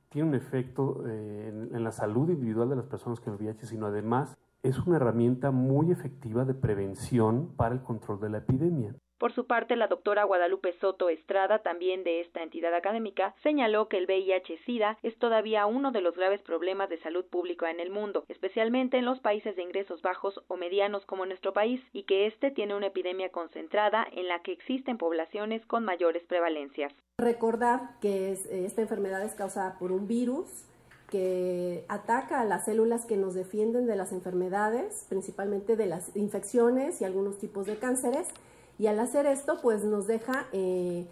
tiene 0.10 0.30
un 0.30 0.36
efecto 0.36 1.04
eh, 1.08 1.70
en, 1.72 1.84
la 1.84 1.92
salud 1.92 2.30
individual 2.30 2.70
de 2.70 2.76
las 2.76 2.86
personas 2.86 3.20
con 3.20 3.36
VIH, 3.36 3.66
sino 3.66 3.88
además 3.88 4.38
es 4.62 4.80
una 4.80 4.98
herramienta 4.98 5.52
muy 5.52 5.92
efectiva 5.92 6.46
de 6.46 6.54
prevención 6.54 7.50
para 7.56 7.76
el 7.76 7.82
control 7.82 8.20
de 8.22 8.30
la 8.30 8.38
epidemia. 8.38 8.96
Por 9.18 9.34
su 9.34 9.48
parte, 9.48 9.76
la 9.76 9.88
doctora 9.88 10.26
Guadalupe 10.26 10.74
Soto 10.82 11.08
Estrada, 11.10 11.60
también 11.60 12.04
de 12.04 12.20
esta 12.20 12.44
entidad 12.44 12.74
académica, 12.74 13.34
señaló 13.42 13.88
que 13.88 13.98
el 13.98 14.06
VIH-Sida 14.06 14.98
es 15.02 15.18
todavía 15.18 15.66
uno 15.66 15.92
de 15.92 16.02
los 16.02 16.16
graves 16.16 16.42
problemas 16.42 16.90
de 16.90 16.98
salud 16.98 17.26
pública 17.26 17.72
en 17.72 17.80
el 17.80 17.90
mundo, 17.90 18.26
especialmente 18.28 18.98
en 18.98 19.06
los 19.06 19.20
países 19.22 19.56
de 19.56 19.64
ingresos 19.64 20.02
bajos 20.02 20.42
o 20.48 20.58
medianos 20.58 21.06
como 21.06 21.26
nuestro 21.26 21.54
país, 21.54 21.82
y 21.94 22.04
que 22.04 22.28
este 22.28 22.52
tiene 22.52 22.76
una 22.76 22.88
epidemia 22.88 23.30
concentrada 23.30 24.06
en 24.12 24.28
la 24.28 24.42
que 24.42 24.52
existen 24.52 24.98
poblaciones 24.98 25.66
con 25.66 25.86
mayores 25.86 26.24
prevalencias. 26.26 26.92
Recordar 27.18 28.00
que 28.02 28.32
esta 28.32 28.82
enfermedad 28.82 29.24
es 29.24 29.36
causada 29.36 29.78
por 29.78 29.92
un 29.92 30.08
virus 30.08 30.66
que 31.10 31.86
ataca 31.90 32.42
a 32.42 32.46
las 32.46 32.66
células 32.66 33.06
que 33.06 33.18
nos 33.18 33.36
defienden 33.36 33.86
de 33.86 33.96
las 33.96 34.12
enfermedades, 34.12 35.06
principalmente 35.10 35.76
de 35.76 35.86
las 35.86 36.16
infecciones 36.16 37.02
y 37.02 37.06
algunos 37.06 37.38
tipos 37.38 37.68
de 37.68 37.78
cánceres, 37.78 38.34
y 38.80 38.88
al 38.88 39.00
hacer 39.00 39.26
esto 39.26 39.60
pues 39.62 39.84
nos 39.84 40.08
deja 40.08 40.48
eh, 40.52 41.06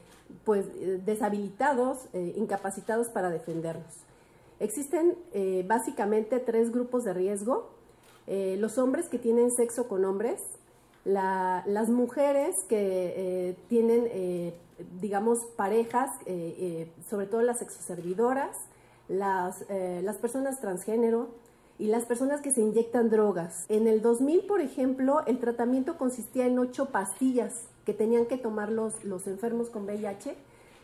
pues 0.45 0.65
deshabilitados, 1.05 2.07
eh, 2.13 2.33
incapacitados 2.37 3.09
para 3.09 3.29
defendernos. 3.29 3.93
Existen 4.59 5.15
eh, 5.33 5.65
básicamente 5.67 6.39
tres 6.39 6.71
grupos 6.71 7.03
de 7.03 7.13
riesgo. 7.13 7.69
los 8.27 8.77
hombres 8.77 9.09
que 9.09 9.17
tienen 9.17 9.51
sexo 9.51 9.87
con 9.87 10.05
hombres, 10.05 10.41
las 11.03 11.89
mujeres 11.89 12.55
que 12.69 13.55
tienen, 13.67 14.53
digamos, 15.01 15.39
parejas, 15.57 16.11
sobre 17.09 17.25
todo 17.25 17.41
las 17.41 17.57
sexoservidoras, 17.59 18.55
las, 19.09 19.65
las 19.69 20.17
personas 20.17 20.61
transgénero, 20.61 21.29
y 21.81 21.87
las 21.87 22.05
personas 22.05 22.41
que 22.41 22.51
se 22.51 22.61
inyectan 22.61 23.09
drogas. 23.09 23.65
En 23.67 23.87
el 23.87 24.03
2000, 24.03 24.41
por 24.41 24.61
ejemplo, 24.61 25.23
el 25.25 25.39
tratamiento 25.39 25.97
consistía 25.97 26.45
en 26.45 26.59
ocho 26.59 26.85
pastillas 26.85 27.63
que 27.85 27.95
tenían 27.95 28.27
que 28.27 28.37
tomar 28.37 28.71
los, 28.71 29.03
los 29.03 29.25
enfermos 29.25 29.71
con 29.71 29.85
VIH 29.85 30.35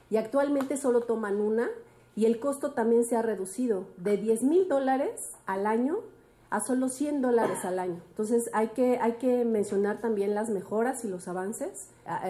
y 0.10 0.18
actualmente 0.18 0.76
solo 0.76 1.02
toman 1.02 1.40
una 1.40 1.70
y 2.16 2.26
el 2.26 2.40
costo 2.40 2.72
también 2.72 3.06
se 3.06 3.16
ha 3.16 3.22
reducido 3.22 3.86
de 3.98 4.18
10 4.18 4.42
mil 4.42 4.68
dólares 4.68 5.34
al 5.46 5.68
año 5.68 6.00
a 6.50 6.62
solo 6.62 6.90
100 6.90 7.22
dólares 7.22 7.64
al 7.64 7.78
año. 7.78 8.02
Entonces 8.10 8.50
hay 8.54 8.70
que, 8.70 8.98
hay 8.98 9.14
que 9.14 9.46
mencionar 9.46 10.02
también 10.02 10.34
las 10.34 10.50
mejoras 10.50 11.06
y 11.06 11.10
los 11.10 11.28
avances. 11.28 11.90
Ah, 12.08 12.24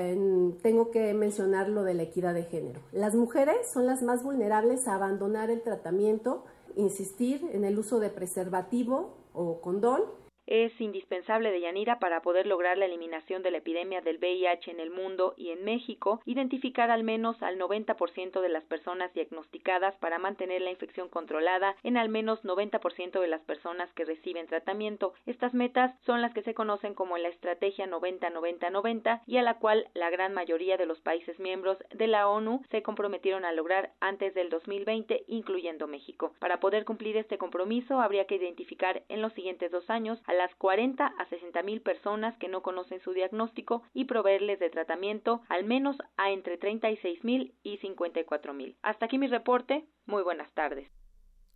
tengo 0.62 0.92
que 0.92 1.14
mencionar 1.14 1.70
lo 1.70 1.84
de 1.84 1.94
la 1.94 2.04
equidad 2.04 2.34
de 2.34 2.44
género. 2.44 2.82
Las 2.92 3.16
mujeres 3.16 3.70
son 3.72 3.86
las 3.86 4.02
más 4.02 4.24
vulnerables 4.24 4.90
a 4.90 4.96
abandonar 4.96 5.52
el 5.52 5.62
tratamiento 5.62 6.44
insistir 6.78 7.50
en 7.52 7.66
el 7.66 7.78
uso 7.78 8.00
de 8.00 8.10
preservativo 8.10 9.18
o 9.34 9.60
condón 9.62 10.04
es 10.48 10.80
indispensable 10.82 11.52
de 11.52 11.62
Yanira 11.62 12.00
para 12.00 12.22
poder 12.22 12.48
lograr 12.48 12.78
la 12.78 12.86
eliminación 12.86 13.44
de 13.44 13.52
la 13.52 13.58
epidemia 13.60 14.02
del 14.02 14.18
VIH 14.18 14.72
en 14.72 14.80
el 14.80 14.90
mundo 14.90 15.34
y 15.38 15.52
en 15.52 15.64
México, 15.64 16.22
identificar 16.26 16.90
al 16.90 17.04
menos 17.04 17.42
al 17.44 17.60
90% 17.60 18.42
de 18.42 18.50
las 18.50 18.64
personas 18.64 19.14
diagnosticadas 19.14 19.96
para 19.98 20.18
mantener 20.18 20.62
la 20.62 20.72
infección 20.72 21.10
controlada 21.10 21.76
en 21.84 21.98
al 21.98 22.10
menos 22.10 22.44
90% 22.44 23.20
de 23.20 23.28
las 23.28 23.42
personas 23.42 23.92
que 23.94 24.06
reciben 24.06 24.48
tratamiento. 24.48 25.14
Estas 25.26 25.54
metas 25.54 25.94
son 26.06 26.22
las 26.22 26.34
que 26.34 26.44
se 26.44 26.54
conocen 26.54 26.94
como 26.94 27.18
la 27.18 27.28
estrategia 27.28 27.88
90-90-90 27.88 29.22
y 29.26 29.38
a 29.38 29.44
la 29.44 29.60
cual 29.60 29.88
la 29.94 30.10
gran 30.10 30.34
mayoría 30.34 30.78
de 30.78 30.86
los 30.86 31.00
países 31.02 31.40
miembros 31.40 31.78
de 31.94 32.08
la 32.08 32.30
ONU 32.30 32.64
se 32.72 32.82
comprometieron 32.82 33.46
a 33.46 33.52
lograr 33.52 33.92
antes 34.00 34.34
del 34.34 34.50
2020, 34.50 35.26
incluyendo 35.28 35.88
México. 35.88 36.34
Para 36.40 36.60
poder 36.60 36.86
cumplir 36.86 37.18
este 37.18 37.38
compromiso 37.38 38.00
habría 38.00 38.26
que 38.26 38.36
identificar 38.36 39.04
en 39.10 39.22
los 39.22 39.34
siguientes 39.34 39.72
dos 39.72 39.90
años 39.90 40.22
las 40.38 40.54
40 40.56 41.06
a 41.06 41.26
60 41.30 41.64
mil 41.64 41.82
personas 41.82 42.38
que 42.38 42.48
no 42.48 42.62
conocen 42.62 43.02
su 43.02 43.14
diagnóstico 43.14 43.84
y 43.94 44.06
proveerles 44.06 44.60
de 44.60 44.70
tratamiento 44.70 45.42
al 45.50 45.66
menos 45.66 45.98
a 46.18 46.32
entre 46.32 46.58
36 46.58 47.24
mil 47.24 47.54
y 47.64 47.78
54 47.78 48.54
mil. 48.54 48.78
Hasta 48.82 49.06
aquí 49.06 49.18
mi 49.18 49.28
reporte. 49.28 49.86
Muy 50.06 50.24
buenas 50.24 50.52
tardes. 50.54 50.90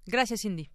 Gracias, 0.06 0.42
Cindy. 0.42 0.70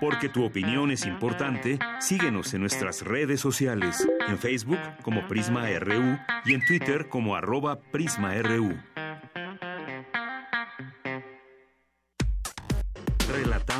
Porque 0.00 0.28
tu 0.28 0.44
opinión 0.44 0.90
es 0.90 1.06
importante, 1.06 1.78
síguenos 1.98 2.54
en 2.54 2.60
nuestras 2.60 3.02
redes 3.02 3.40
sociales, 3.40 4.06
en 4.28 4.38
Facebook 4.38 4.78
como 5.02 5.26
Prisma 5.26 5.66
RU 5.78 6.18
y 6.44 6.54
en 6.54 6.64
Twitter 6.64 7.08
como 7.08 7.34
arroba 7.34 7.80
PrismaRU. 7.90 8.76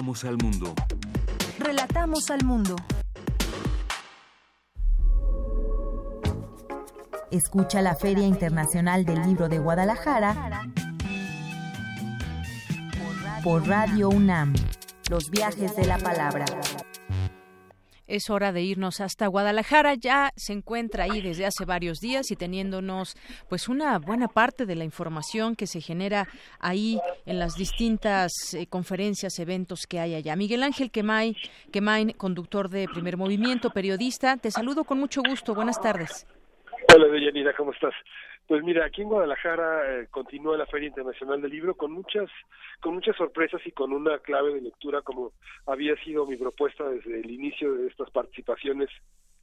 Relatamos 0.06 0.24
al 0.24 0.36
mundo. 0.36 0.74
Relatamos 1.58 2.30
al 2.30 2.44
mundo. 2.44 2.76
Escucha 7.32 7.82
la 7.82 7.96
Feria 7.96 8.24
Internacional 8.24 9.04
del 9.04 9.22
Libro 9.22 9.48
de 9.48 9.58
Guadalajara 9.58 10.62
por 13.42 13.66
Radio 13.66 14.08
UNAM. 14.08 14.54
Los 15.10 15.28
viajes 15.28 15.74
de 15.74 15.86
la 15.86 15.98
palabra 15.98 16.44
es 18.06 18.30
hora 18.30 18.52
de 18.52 18.62
irnos 18.62 19.00
hasta 19.00 19.26
Guadalajara. 19.26 19.94
Ya 19.94 20.32
se 20.36 20.52
encuentra 20.52 21.04
ahí 21.04 21.20
desde 21.20 21.46
hace 21.46 21.64
varios 21.64 21.98
días 21.98 22.30
y 22.30 22.36
teniéndonos 22.36 23.16
pues 23.48 23.68
una 23.68 23.98
buena 23.98 24.28
parte 24.28 24.66
de 24.66 24.76
la 24.76 24.84
información 24.84 25.56
que 25.56 25.66
se 25.66 25.80
genera 25.80 26.28
ahí 26.58 27.00
en 27.24 27.38
las 27.38 27.54
distintas 27.54 28.32
eh, 28.54 28.66
conferencias, 28.66 29.38
eventos 29.38 29.86
que 29.88 30.00
hay 30.00 30.14
allá. 30.14 30.36
Miguel 30.36 30.62
Ángel 30.62 30.90
Quemay, 30.90 31.34
conductor 32.16 32.68
de 32.68 32.86
Primer 32.88 33.16
Movimiento, 33.16 33.70
periodista, 33.70 34.36
te 34.36 34.50
saludo 34.50 34.84
con 34.84 34.98
mucho 34.98 35.22
gusto. 35.26 35.54
Buenas 35.54 35.80
tardes. 35.80 36.26
Hola, 36.94 37.08
Deyanira, 37.08 37.52
¿cómo 37.54 37.72
estás? 37.72 37.94
Pues 38.46 38.62
mira, 38.62 38.86
aquí 38.86 39.02
en 39.02 39.08
Guadalajara 39.08 40.00
eh, 40.00 40.06
continúa 40.08 40.56
la 40.56 40.66
Feria 40.66 40.86
Internacional 40.86 41.42
del 41.42 41.50
Libro 41.50 41.74
con 41.74 41.90
muchas, 41.90 42.30
con 42.80 42.94
muchas 42.94 43.16
sorpresas 43.16 43.60
y 43.66 43.72
con 43.72 43.92
una 43.92 44.20
clave 44.20 44.54
de 44.54 44.60
lectura 44.60 45.02
como 45.02 45.32
había 45.66 45.96
sido 46.04 46.26
mi 46.26 46.36
propuesta 46.36 46.88
desde 46.88 47.20
el 47.20 47.28
inicio 47.28 47.74
de 47.74 47.88
estas 47.88 48.08
participaciones 48.10 48.88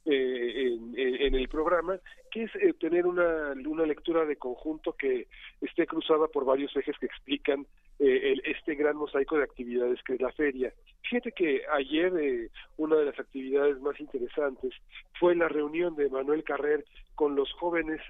eh, 0.06 0.78
en, 0.96 1.34
el 1.34 1.48
programa, 1.48 1.98
que 2.30 2.44
es 2.44 2.54
eh, 2.56 2.74
tener 2.78 3.06
una, 3.06 3.52
una 3.66 3.84
lectura 3.84 4.24
de 4.24 4.36
conjunto 4.36 4.94
que 4.94 5.28
esté 5.60 5.86
cruzada 5.86 6.26
por 6.28 6.46
varios 6.46 6.74
ejes 6.76 6.96
que 6.98 7.06
explican 7.06 7.66
el, 7.98 8.42
este 8.44 8.74
gran 8.74 8.96
mosaico 8.96 9.36
de 9.36 9.44
actividades 9.44 10.02
que 10.02 10.14
es 10.14 10.20
la 10.20 10.32
feria. 10.32 10.72
Fíjate 11.02 11.32
que 11.32 11.62
ayer 11.72 12.50
una 12.76 12.96
de 12.96 13.04
las 13.06 13.18
actividades 13.18 13.80
más 13.80 13.98
interesantes 14.00 14.74
fue 15.18 15.34
la 15.36 15.48
reunión 15.48 15.94
de 15.94 16.10
Manuel 16.10 16.42
Carrer 16.42 16.84
con 17.14 17.34
los 17.34 17.50
jóvenes 17.52 18.00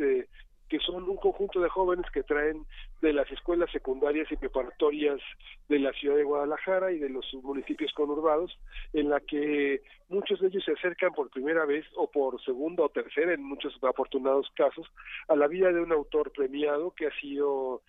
que 0.69 0.79
son 0.79 1.09
un 1.09 1.17
conjunto 1.17 1.61
de 1.61 1.69
jóvenes 1.69 2.07
que 2.11 2.23
traen 2.23 2.65
de 3.01 3.13
las 3.13 3.31
escuelas 3.31 3.71
secundarias 3.71 4.31
y 4.31 4.37
preparatorias 4.37 5.21
de 5.69 5.79
la 5.79 5.93
ciudad 5.93 6.17
de 6.17 6.25
Guadalajara 6.25 6.93
y 6.93 6.99
de 6.99 7.11
los 7.11 7.27
municipios 7.43 7.93
conurbados, 7.93 8.59
en 8.93 9.11
la 9.11 9.21
que 9.21 9.83
muchos 10.09 10.41
de 10.41 10.49
ellos 10.49 10.65
se 10.65 10.73
acercan 10.73 11.13
por 11.13 11.31
primera 11.31 11.65
vez 11.65 11.85
o 11.97 12.11
por 12.11 12.43
segunda 12.43 12.85
o 12.85 12.89
tercera, 12.89 13.35
en 13.35 13.43
muchos 13.43 13.77
afortunados 13.83 14.51
casos, 14.55 14.87
a 15.29 15.37
la 15.37 15.47
vida 15.47 15.73
de 15.73 15.81
un 15.81 15.93
autor 15.93 16.33
premiado 16.33 16.93
que 16.93 17.07
ha 17.07 17.21
sido 17.21 17.83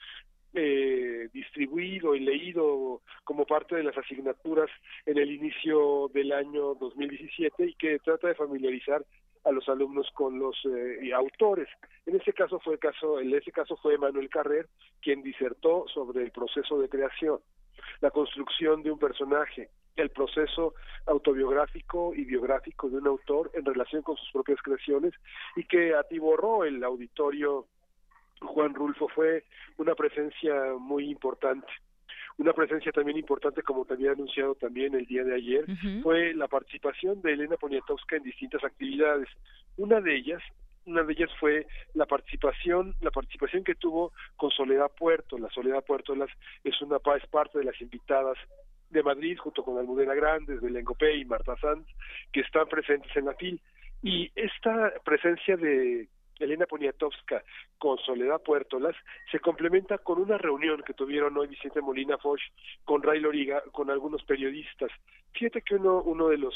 eh, 0.58 1.28
distribuido 1.34 2.16
y 2.16 2.22
leído 2.22 3.02
como 3.26 3.46
parte 3.46 3.76
de 3.76 3.84
las 3.84 3.98
asignaturas 3.98 4.70
en 5.06 5.18
el 5.18 5.30
inicio 5.32 6.10
del 6.14 6.32
año 6.32 6.76
2017 6.76 7.66
y 7.66 7.74
que 7.74 8.00
trata 8.00 8.30
de 8.30 8.36
familiarizar 8.36 9.06
a 9.46 9.52
los 9.52 9.68
alumnos 9.70 10.10
con 10.14 10.40
los 10.40 10.56
eh, 10.66 11.14
autores. 11.14 11.68
En 12.06 12.16
este 12.16 12.34
caso 12.34 12.60
fue 12.60 12.74
el 12.74 12.80
caso, 12.80 13.20
en 13.20 13.34
este 13.34 13.52
caso 13.52 13.78
fue 13.78 13.98
Manuel 13.98 14.30
Carrer 14.30 14.68
quien 15.02 15.22
disertó 15.22 15.86
sobre 15.94 16.24
el 16.24 16.32
proceso 16.32 16.80
de 16.80 16.90
creación, 16.90 17.40
la 18.02 18.12
construcción 18.12 18.84
de 18.84 18.92
un 18.92 19.00
personaje, 19.00 19.70
el 19.96 20.10
proceso 20.10 20.74
autobiográfico 21.06 22.14
y 22.14 22.26
biográfico 22.26 22.90
de 22.90 22.98
un 22.98 23.08
autor 23.08 23.52
en 23.54 23.64
relación 23.66 24.02
con 24.02 24.18
sus 24.18 24.32
propias 24.32 24.62
creaciones 24.62 25.14
y 25.56 25.64
que 25.64 25.96
atiborró 25.96 26.66
el 26.66 26.84
auditorio 26.84 27.68
Juan 28.42 28.74
Rulfo 28.74 29.08
fue 29.10 29.46
una 29.78 29.96
presencia 29.96 30.74
muy 30.78 31.10
importante. 31.10 31.68
Una 32.38 32.54
presencia 32.54 32.92
también 32.92 33.18
importante, 33.18 33.64
como 33.64 33.86
te 33.86 33.94
había 33.94 34.12
anunciado 34.12 34.56
también 34.56 34.94
el 34.94 35.06
día 35.06 35.24
de 35.24 35.36
ayer, 35.36 35.66
fue 36.04 36.34
la 36.34 36.48
participación 36.48 37.22
de 37.22 37.34
Elena 37.34 37.56
Poniatowska 37.56 38.18
en 38.18 38.24
distintas 38.24 38.64
actividades. 38.64 39.30
Una 39.78 40.02
de 40.02 40.16
ellas, 40.16 40.42
una 40.86 41.04
de 41.04 41.14
ellas 41.14 41.32
fue 41.40 41.66
la 41.94 42.06
participación, 42.06 42.94
la 43.02 43.12
participación 43.12 43.64
que 43.64 43.76
tuvo 43.76 44.12
con 44.36 44.52
Soledad 44.52 44.92
Puerto. 44.98 45.38
La 45.38 45.50
Soledad 45.50 45.84
Puerto 45.86 46.14
es 46.64 46.82
una 46.82 46.98
es 46.98 47.28
parte 47.28 47.60
de 47.60 47.66
las 47.66 47.80
invitadas 47.80 48.38
de 48.90 49.02
Madrid, 49.02 49.38
junto 49.38 49.64
con 49.64 49.78
Almudena 49.78 50.14
Grandes, 50.14 50.62
Belén 50.62 50.84
Gopé 50.84 51.16
y 51.16 51.26
Marta 51.26 51.56
Sanz, 51.58 51.88
que 52.34 52.42
están 52.42 52.68
presentes 52.68 53.16
en 53.16 53.26
la 53.26 53.34
FIL. 53.34 53.62
Y 54.04 54.30
esta 54.36 54.94
presencia 55.04 55.58
de 55.58 56.08
Elena 56.40 56.66
Poniatowska 56.66 57.44
con 57.78 57.98
Soledad 58.00 58.42
Puertolas 58.42 58.96
se 59.32 59.40
complementa 59.40 59.98
con 60.00 60.20
una 60.20 60.38
reunión 60.38 60.82
que 60.86 60.94
tuvieron 60.94 61.38
hoy 61.38 61.48
Vicente 61.48 61.82
Molina 61.82 62.18
Foch 62.18 62.42
con 62.84 63.02
Ray 63.02 63.20
Loriga, 63.20 63.62
con 63.72 63.90
algunos 63.90 64.24
periodistas. 64.24 64.92
Fíjate 65.34 65.62
que 65.62 65.76
uno, 65.76 66.02
uno 66.02 66.30
de 66.30 66.38
los 66.38 66.54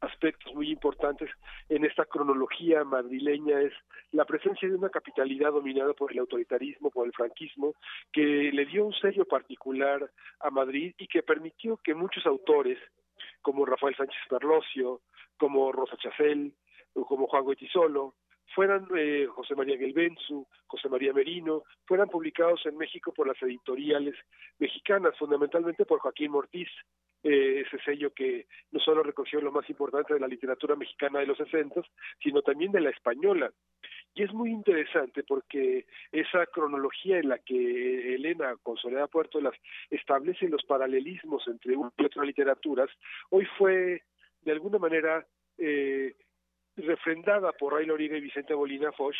aspectos 0.00 0.54
muy 0.54 0.70
importantes 0.70 1.28
en 1.68 1.84
esta 1.84 2.04
cronología 2.04 2.84
madrileña 2.84 3.60
es 3.60 3.72
la 4.12 4.24
presencia 4.24 4.68
de 4.68 4.74
una 4.74 4.90
capitalidad 4.90 5.52
dominada 5.52 5.92
por 5.92 6.12
el 6.12 6.20
autoritarismo, 6.20 6.90
por 6.90 7.06
el 7.06 7.12
franquismo, 7.12 7.74
que 8.12 8.50
le 8.52 8.66
dio 8.66 8.84
un 8.84 8.94
sello 8.94 9.24
particular 9.24 10.10
a 10.40 10.50
Madrid 10.50 10.94
y 10.98 11.08
que 11.08 11.22
permitió 11.22 11.76
que 11.78 11.94
muchos 11.94 12.24
autores, 12.26 12.78
como 13.42 13.66
Rafael 13.66 13.96
Sánchez 13.96 14.20
Perlosio, 14.28 15.00
como 15.36 15.72
Rosa 15.72 15.96
Chacel, 15.96 16.54
como 16.92 17.26
Juan 17.26 17.44
Goitisolo, 17.44 18.14
fueran 18.54 18.86
eh, 18.96 19.26
José 19.26 19.54
María 19.54 19.78
Gelbenzu, 19.78 20.46
José 20.66 20.88
María 20.88 21.12
Merino, 21.12 21.64
fueran 21.86 22.08
publicados 22.08 22.64
en 22.66 22.76
México 22.76 23.12
por 23.12 23.26
las 23.26 23.40
editoriales 23.42 24.14
mexicanas, 24.58 25.16
fundamentalmente 25.18 25.84
por 25.84 26.00
Joaquín 26.00 26.32
Mortiz, 26.32 26.68
eh, 27.22 27.64
ese 27.66 27.82
sello 27.82 28.12
que 28.14 28.46
no 28.70 28.78
solo 28.78 29.02
recogió 29.02 29.40
lo 29.40 29.50
más 29.50 29.68
importante 29.68 30.14
de 30.14 30.20
la 30.20 30.28
literatura 30.28 30.76
mexicana 30.76 31.18
de 31.18 31.26
los 31.26 31.38
60, 31.38 31.82
sino 32.22 32.42
también 32.42 32.70
de 32.70 32.80
la 32.80 32.90
española. 32.90 33.50
Y 34.14 34.22
es 34.22 34.32
muy 34.32 34.50
interesante 34.50 35.24
porque 35.24 35.86
esa 36.12 36.46
cronología 36.46 37.18
en 37.18 37.28
la 37.28 37.38
que 37.38 38.14
Elena 38.14 38.56
con 38.62 38.76
Puerto 39.10 39.40
las 39.40 39.54
establece 39.90 40.48
los 40.48 40.64
paralelismos 40.64 41.46
entre 41.48 41.76
una 41.76 41.92
y 41.98 42.04
otra 42.04 42.24
literaturas, 42.24 42.88
hoy 43.30 43.46
fue 43.58 44.02
de 44.42 44.52
alguna 44.52 44.78
manera 44.78 45.26
eh, 45.58 46.14
refrendada 46.78 47.52
por 47.52 47.74
Ray 47.74 47.86
Loriga 47.86 48.16
y 48.16 48.20
Vicente 48.20 48.54
Bolina 48.54 48.92
Foch, 48.92 49.16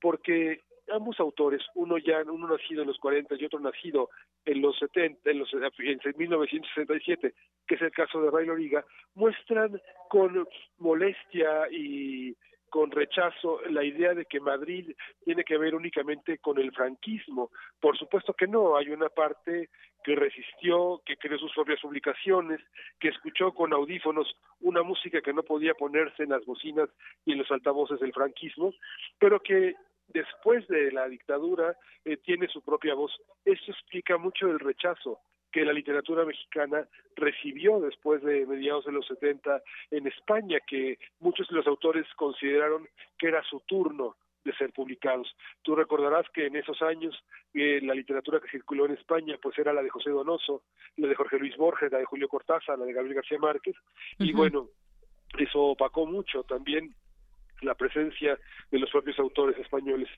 porque 0.00 0.62
ambos 0.90 1.20
autores, 1.20 1.62
uno 1.74 1.98
ya 1.98 2.22
uno 2.22 2.48
nacido 2.48 2.82
en 2.82 2.88
los 2.88 2.98
40 2.98 3.34
y 3.36 3.44
otro 3.44 3.60
nacido 3.60 4.10
en 4.44 4.60
los 4.60 4.78
70, 4.78 5.30
en 5.30 5.38
los 5.38 5.52
en 5.52 6.14
1967, 6.16 7.34
que 7.66 7.74
es 7.74 7.82
el 7.82 7.90
caso 7.90 8.20
de 8.22 8.30
Ray 8.30 8.46
Loriga, 8.46 8.84
muestran 9.14 9.80
con 10.08 10.46
molestia 10.78 11.70
y 11.70 12.36
con 12.70 12.90
rechazo 12.90 13.60
la 13.68 13.84
idea 13.84 14.14
de 14.14 14.24
que 14.24 14.40
Madrid 14.40 14.92
tiene 15.24 15.44
que 15.44 15.58
ver 15.58 15.74
únicamente 15.74 16.38
con 16.38 16.58
el 16.58 16.72
franquismo. 16.72 17.50
Por 17.80 17.98
supuesto 17.98 18.32
que 18.32 18.46
no, 18.46 18.76
hay 18.76 18.88
una 18.90 19.08
parte 19.08 19.68
que 20.02 20.14
resistió, 20.14 21.02
que 21.04 21.16
creó 21.16 21.38
sus 21.38 21.52
propias 21.52 21.80
publicaciones, 21.80 22.60
que 22.98 23.08
escuchó 23.08 23.52
con 23.52 23.72
audífonos 23.72 24.34
una 24.60 24.82
música 24.82 25.20
que 25.20 25.34
no 25.34 25.42
podía 25.42 25.74
ponerse 25.74 26.22
en 26.22 26.30
las 26.30 26.44
bocinas 26.46 26.88
y 27.26 27.32
en 27.32 27.38
los 27.38 27.50
altavoces 27.50 28.00
del 28.00 28.12
franquismo, 28.12 28.72
pero 29.18 29.40
que 29.40 29.74
después 30.08 30.66
de 30.68 30.92
la 30.92 31.08
dictadura 31.08 31.76
eh, 32.04 32.16
tiene 32.18 32.48
su 32.48 32.62
propia 32.62 32.94
voz. 32.94 33.12
Esto 33.44 33.72
explica 33.72 34.16
mucho 34.16 34.48
el 34.48 34.58
rechazo 34.58 35.20
que 35.52 35.64
la 35.64 35.72
literatura 35.72 36.24
mexicana 36.24 36.86
recibió 37.16 37.80
después 37.80 38.22
de 38.22 38.46
mediados 38.46 38.84
de 38.84 38.92
los 38.92 39.06
70 39.06 39.62
en 39.90 40.06
España, 40.06 40.58
que 40.66 40.98
muchos 41.20 41.48
de 41.48 41.56
los 41.56 41.66
autores 41.66 42.06
consideraron 42.16 42.88
que 43.18 43.28
era 43.28 43.42
su 43.44 43.60
turno 43.60 44.16
de 44.44 44.54
ser 44.54 44.72
publicados. 44.72 45.34
Tú 45.62 45.74
recordarás 45.74 46.26
que 46.30 46.46
en 46.46 46.56
esos 46.56 46.80
años 46.82 47.14
eh, 47.52 47.80
la 47.82 47.94
literatura 47.94 48.40
que 48.40 48.48
circuló 48.48 48.86
en 48.86 48.92
España 48.92 49.36
pues 49.40 49.58
era 49.58 49.72
la 49.72 49.82
de 49.82 49.90
José 49.90 50.10
Donoso, 50.10 50.62
la 50.96 51.08
de 51.08 51.14
Jorge 51.14 51.38
Luis 51.38 51.56
Borges, 51.56 51.92
la 51.92 51.98
de 51.98 52.06
Julio 52.06 52.28
Cortázar, 52.28 52.78
la 52.78 52.86
de 52.86 52.92
Gabriel 52.92 53.16
García 53.16 53.38
Márquez, 53.38 53.76
y 54.18 54.32
bueno, 54.32 54.68
eso 55.38 55.60
opacó 55.60 56.06
mucho 56.06 56.42
también 56.44 56.94
la 57.60 57.74
presencia 57.74 58.38
de 58.70 58.78
los 58.78 58.90
propios 58.90 59.18
autores 59.18 59.58
españoles 59.58 60.08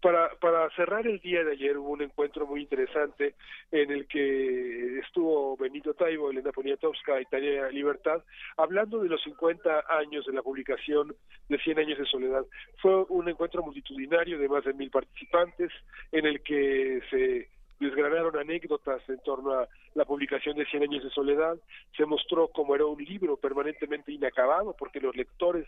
para, 0.00 0.30
para 0.40 0.68
cerrar 0.70 1.06
el 1.06 1.20
día 1.20 1.44
de 1.44 1.52
ayer 1.52 1.76
hubo 1.76 1.90
un 1.90 2.02
encuentro 2.02 2.46
muy 2.46 2.62
interesante 2.62 3.34
en 3.70 3.90
el 3.90 4.06
que 4.06 4.98
estuvo 5.00 5.56
Benito 5.56 5.94
Taibo, 5.94 6.30
Elena 6.30 6.52
Poniatowska 6.52 7.20
y 7.20 7.26
Tania 7.26 7.68
Libertad 7.68 8.22
hablando 8.56 9.02
de 9.02 9.08
los 9.08 9.22
50 9.22 9.84
años 9.88 10.26
de 10.26 10.32
la 10.32 10.42
publicación 10.42 11.14
de 11.48 11.58
100 11.58 11.78
años 11.78 11.98
de 11.98 12.06
soledad. 12.06 12.44
Fue 12.80 13.04
un 13.08 13.28
encuentro 13.28 13.62
multitudinario 13.62 14.38
de 14.38 14.48
más 14.48 14.64
de 14.64 14.74
mil 14.74 14.90
participantes 14.90 15.70
en 16.12 16.26
el 16.26 16.42
que 16.42 17.00
se 17.10 17.48
desgranaron 17.80 18.36
anécdotas 18.36 19.06
en 19.08 19.18
torno 19.20 19.52
a 19.52 19.68
la 19.94 20.04
publicación 20.04 20.56
de 20.56 20.66
Cien 20.66 20.82
años 20.82 21.04
de 21.04 21.10
soledad, 21.10 21.56
se 21.96 22.06
mostró 22.06 22.48
como 22.48 22.74
era 22.74 22.86
un 22.86 23.02
libro 23.02 23.36
permanentemente 23.36 24.12
inacabado 24.12 24.74
porque 24.78 25.00
los 25.00 25.14
lectores 25.14 25.66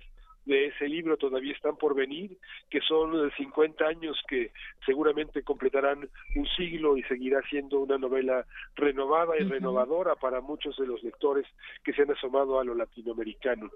de 0.48 0.66
ese 0.66 0.88
libro 0.88 1.16
todavía 1.18 1.52
están 1.52 1.76
por 1.76 1.94
venir, 1.94 2.38
que 2.70 2.80
son 2.80 3.30
50 3.36 3.86
años 3.86 4.20
que 4.26 4.50
seguramente 4.84 5.42
completarán 5.42 6.08
un 6.34 6.46
siglo 6.56 6.96
y 6.96 7.02
seguirá 7.04 7.42
siendo 7.50 7.80
una 7.80 7.98
novela 7.98 8.46
renovada 8.74 9.36
y 9.38 9.44
renovadora 9.44 10.16
para 10.16 10.40
muchos 10.40 10.76
de 10.78 10.86
los 10.86 11.02
lectores 11.02 11.46
que 11.84 11.92
se 11.92 12.02
han 12.02 12.10
asomado 12.10 12.58
a 12.58 12.64
lo 12.64 12.74
latinoamericano. 12.74 13.70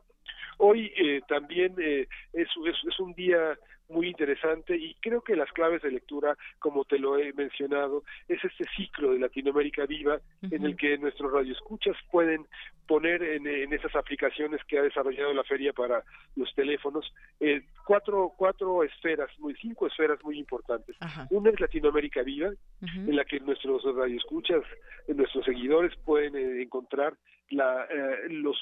Hoy 0.58 0.90
eh, 0.96 1.20
también 1.28 1.74
eh, 1.78 2.08
es, 2.32 2.48
es 2.66 3.00
un 3.00 3.12
día 3.12 3.58
muy 3.88 4.08
interesante 4.08 4.76
y 4.76 4.94
creo 5.00 5.22
que 5.22 5.36
las 5.36 5.50
claves 5.52 5.82
de 5.82 5.90
lectura, 5.90 6.36
como 6.58 6.84
te 6.84 6.98
lo 6.98 7.18
he 7.18 7.32
mencionado, 7.32 8.04
es 8.28 8.42
este 8.44 8.64
ciclo 8.76 9.12
de 9.12 9.18
Latinoamérica 9.18 9.86
Viva 9.86 10.20
en 10.42 10.64
el 10.64 10.76
que 10.76 10.98
nuestros 10.98 11.32
radioescuchas 11.32 11.96
pueden 12.10 12.46
poner 12.86 13.22
en, 13.22 13.72
esas 13.72 13.94
aplicaciones 13.94 14.60
que 14.64 14.78
ha 14.78 14.82
desarrollado 14.82 15.32
la 15.32 15.44
feria 15.44 15.72
para 15.72 16.02
los 16.36 16.52
teléfonos 16.54 17.12
eh, 17.40 17.62
cuatro 17.86 18.32
cuatro 18.36 18.82
esferas, 18.82 19.30
muy 19.38 19.54
cinco 19.54 19.86
esferas 19.86 20.18
muy 20.24 20.38
importantes. 20.38 20.96
Una 21.30 21.50
es 21.50 21.60
Latinoamérica 21.60 22.22
Viva, 22.22 22.50
en 22.80 23.16
la 23.16 23.24
que 23.24 23.40
nuestros 23.40 23.82
radioescuchas, 23.84 24.62
nuestros 25.08 25.44
seguidores 25.44 25.96
pueden 26.04 26.36
eh, 26.36 26.62
encontrar 26.62 27.14
la, 27.50 27.84
eh, 27.84 28.28
los 28.28 28.58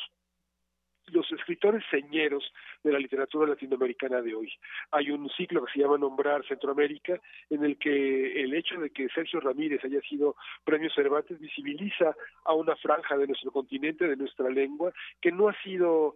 los 1.12 1.30
escritores 1.32 1.84
señeros 1.90 2.44
de 2.82 2.92
la 2.92 2.98
literatura 2.98 3.48
latinoamericana 3.48 4.20
de 4.22 4.34
hoy. 4.34 4.52
Hay 4.90 5.10
un 5.10 5.28
ciclo 5.30 5.64
que 5.64 5.72
se 5.72 5.80
llama 5.80 5.98
Nombrar 5.98 6.46
Centroamérica, 6.46 7.20
en 7.48 7.64
el 7.64 7.78
que 7.78 8.42
el 8.42 8.54
hecho 8.54 8.78
de 8.80 8.90
que 8.90 9.08
Sergio 9.08 9.40
Ramírez 9.40 9.84
haya 9.84 10.00
sido 10.02 10.36
premio 10.64 10.90
Cervantes 10.90 11.38
visibiliza 11.38 12.14
a 12.44 12.54
una 12.54 12.76
franja 12.76 13.16
de 13.16 13.26
nuestro 13.26 13.50
continente, 13.50 14.08
de 14.08 14.16
nuestra 14.16 14.48
lengua, 14.48 14.92
que 15.20 15.32
no 15.32 15.48
ha 15.48 15.54
sido 15.62 16.14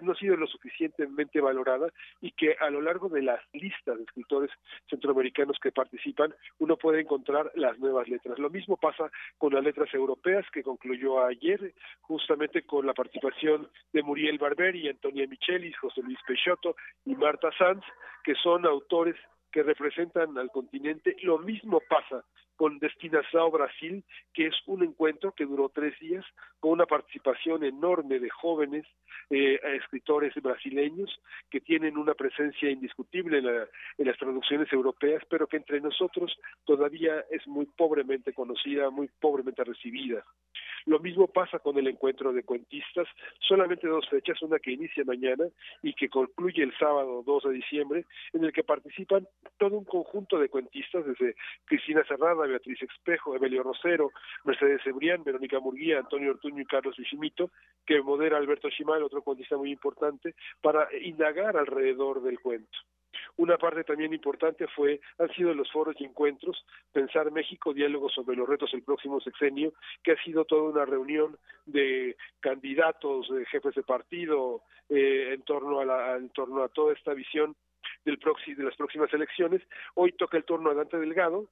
no 0.00 0.12
ha 0.12 0.16
sido 0.16 0.36
lo 0.36 0.46
suficientemente 0.46 1.40
valorada 1.40 1.88
y 2.20 2.32
que 2.32 2.56
a 2.60 2.70
lo 2.70 2.80
largo 2.80 3.08
de 3.08 3.22
las 3.22 3.40
listas 3.52 3.96
de 3.96 4.04
escritores 4.04 4.50
centroamericanos 4.88 5.58
que 5.62 5.72
participan 5.72 6.34
uno 6.58 6.76
puede 6.76 7.00
encontrar 7.00 7.50
las 7.54 7.78
nuevas 7.78 8.08
letras. 8.08 8.38
Lo 8.38 8.50
mismo 8.50 8.76
pasa 8.76 9.10
con 9.38 9.54
las 9.54 9.64
letras 9.64 9.92
europeas 9.94 10.46
que 10.52 10.62
concluyó 10.62 11.24
ayer 11.24 11.74
justamente 12.00 12.62
con 12.62 12.86
la 12.86 12.94
participación 12.94 13.68
de 13.92 14.02
Muriel 14.02 14.31
Barberi, 14.38 14.88
Antonia 14.88 15.26
Michelis, 15.26 15.76
José 15.78 16.02
Luis 16.02 16.18
Peixoto 16.26 16.76
y 17.04 17.14
Marta 17.14 17.50
Sanz, 17.56 17.84
que 18.24 18.34
son 18.34 18.66
autores 18.66 19.16
que 19.50 19.62
representan 19.62 20.36
al 20.38 20.50
continente. 20.50 21.16
Lo 21.22 21.38
mismo 21.38 21.80
pasa 21.88 22.24
con 22.56 22.78
Destinação 22.78 23.50
Brasil, 23.50 24.04
que 24.32 24.46
es 24.46 24.54
un 24.66 24.82
encuentro 24.82 25.32
que 25.32 25.44
duró 25.44 25.68
tres 25.68 25.98
días, 26.00 26.24
con 26.60 26.72
una 26.72 26.86
participación 26.86 27.64
enorme 27.64 28.18
de 28.18 28.30
jóvenes 28.30 28.86
eh, 29.30 29.58
escritores 29.76 30.34
brasileños 30.42 31.10
que 31.50 31.60
tienen 31.60 31.96
una 31.96 32.14
presencia 32.14 32.70
indiscutible 32.70 33.38
en, 33.38 34.06
las 34.06 34.18
traducciones 34.18 34.72
europeas, 34.72 35.22
pero 35.28 35.46
que 35.46 35.56
entre 35.56 35.80
nosotros 35.80 36.36
todavía 36.64 37.24
es 37.30 37.46
muy 37.46 37.66
pobremente 37.66 38.32
conocida, 38.32 38.90
muy 38.90 39.08
pobremente 39.20 39.64
recibida. 39.64 40.24
Lo 40.84 40.98
mismo 40.98 41.28
pasa 41.28 41.60
con 41.60 41.78
el 41.78 41.86
encuentro 41.86 42.32
de 42.32 42.42
cuentistas, 42.42 43.06
solamente 43.40 43.86
dos 43.86 44.08
fechas, 44.08 44.42
una 44.42 44.58
que 44.58 44.72
inicia 44.72 45.04
mañana 45.04 45.44
y 45.82 45.94
que 45.94 46.08
concluye 46.08 46.62
el 46.62 46.76
sábado 46.76 47.22
2 47.24 47.44
de 47.44 47.52
diciembre, 47.52 48.04
en 48.32 48.44
el 48.44 48.52
que 48.52 48.64
participan 48.64 49.26
todo 49.58 49.78
un 49.78 49.84
conjunto 49.84 50.38
de 50.38 50.48
cuentistas, 50.48 51.06
desde 51.06 51.36
Cristina 51.64 52.04
Beatriz 52.46 52.82
Espejo, 52.82 53.34
Evelio 53.34 53.62
Rosero, 53.62 54.10
Mercedes 54.44 54.80
Ebrián, 54.86 55.24
Verónica 55.24 55.60
Murguía, 55.60 55.98
Antonio 55.98 56.30
Ortuño 56.30 56.62
y 56.62 56.66
Carlos 56.66 56.96
Vigimito, 56.96 57.50
que 57.86 58.00
modera 58.02 58.36
Alberto 58.36 58.70
Chimal, 58.70 59.02
otro 59.02 59.22
cuentista 59.22 59.56
muy 59.56 59.70
importante, 59.70 60.34
para 60.60 60.88
indagar 61.00 61.56
alrededor 61.56 62.22
del 62.22 62.40
cuento. 62.40 62.78
Una 63.36 63.56
parte 63.56 63.84
también 63.84 64.12
importante 64.12 64.66
fue 64.68 65.00
han 65.18 65.28
sido 65.30 65.54
los 65.54 65.70
foros 65.70 65.96
y 65.98 66.04
encuentros 66.04 66.64
Pensar 66.92 67.30
México, 67.30 67.72
diálogos 67.72 68.12
sobre 68.14 68.36
los 68.36 68.48
retos 68.48 68.70
del 68.72 68.82
próximo 68.82 69.20
sexenio, 69.20 69.72
que 70.02 70.12
ha 70.12 70.22
sido 70.22 70.44
toda 70.44 70.70
una 70.70 70.84
reunión 70.84 71.36
de 71.66 72.16
candidatos, 72.40 73.28
de 73.30 73.46
jefes 73.46 73.74
de 73.74 73.82
partido, 73.82 74.62
eh, 74.88 75.32
en 75.34 75.42
torno 75.42 75.80
a 75.80 75.84
la, 75.84 76.16
en 76.16 76.30
torno 76.30 76.62
a 76.62 76.68
toda 76.68 76.92
esta 76.92 77.14
visión 77.14 77.56
del 78.04 78.18
de 78.18 78.64
las 78.64 78.76
próximas 78.76 79.12
elecciones. 79.12 79.62
Hoy 79.94 80.12
toca 80.12 80.36
el 80.36 80.44
turno 80.44 80.70
a 80.70 80.74
Dante 80.74 80.98
Delgado 80.98 81.46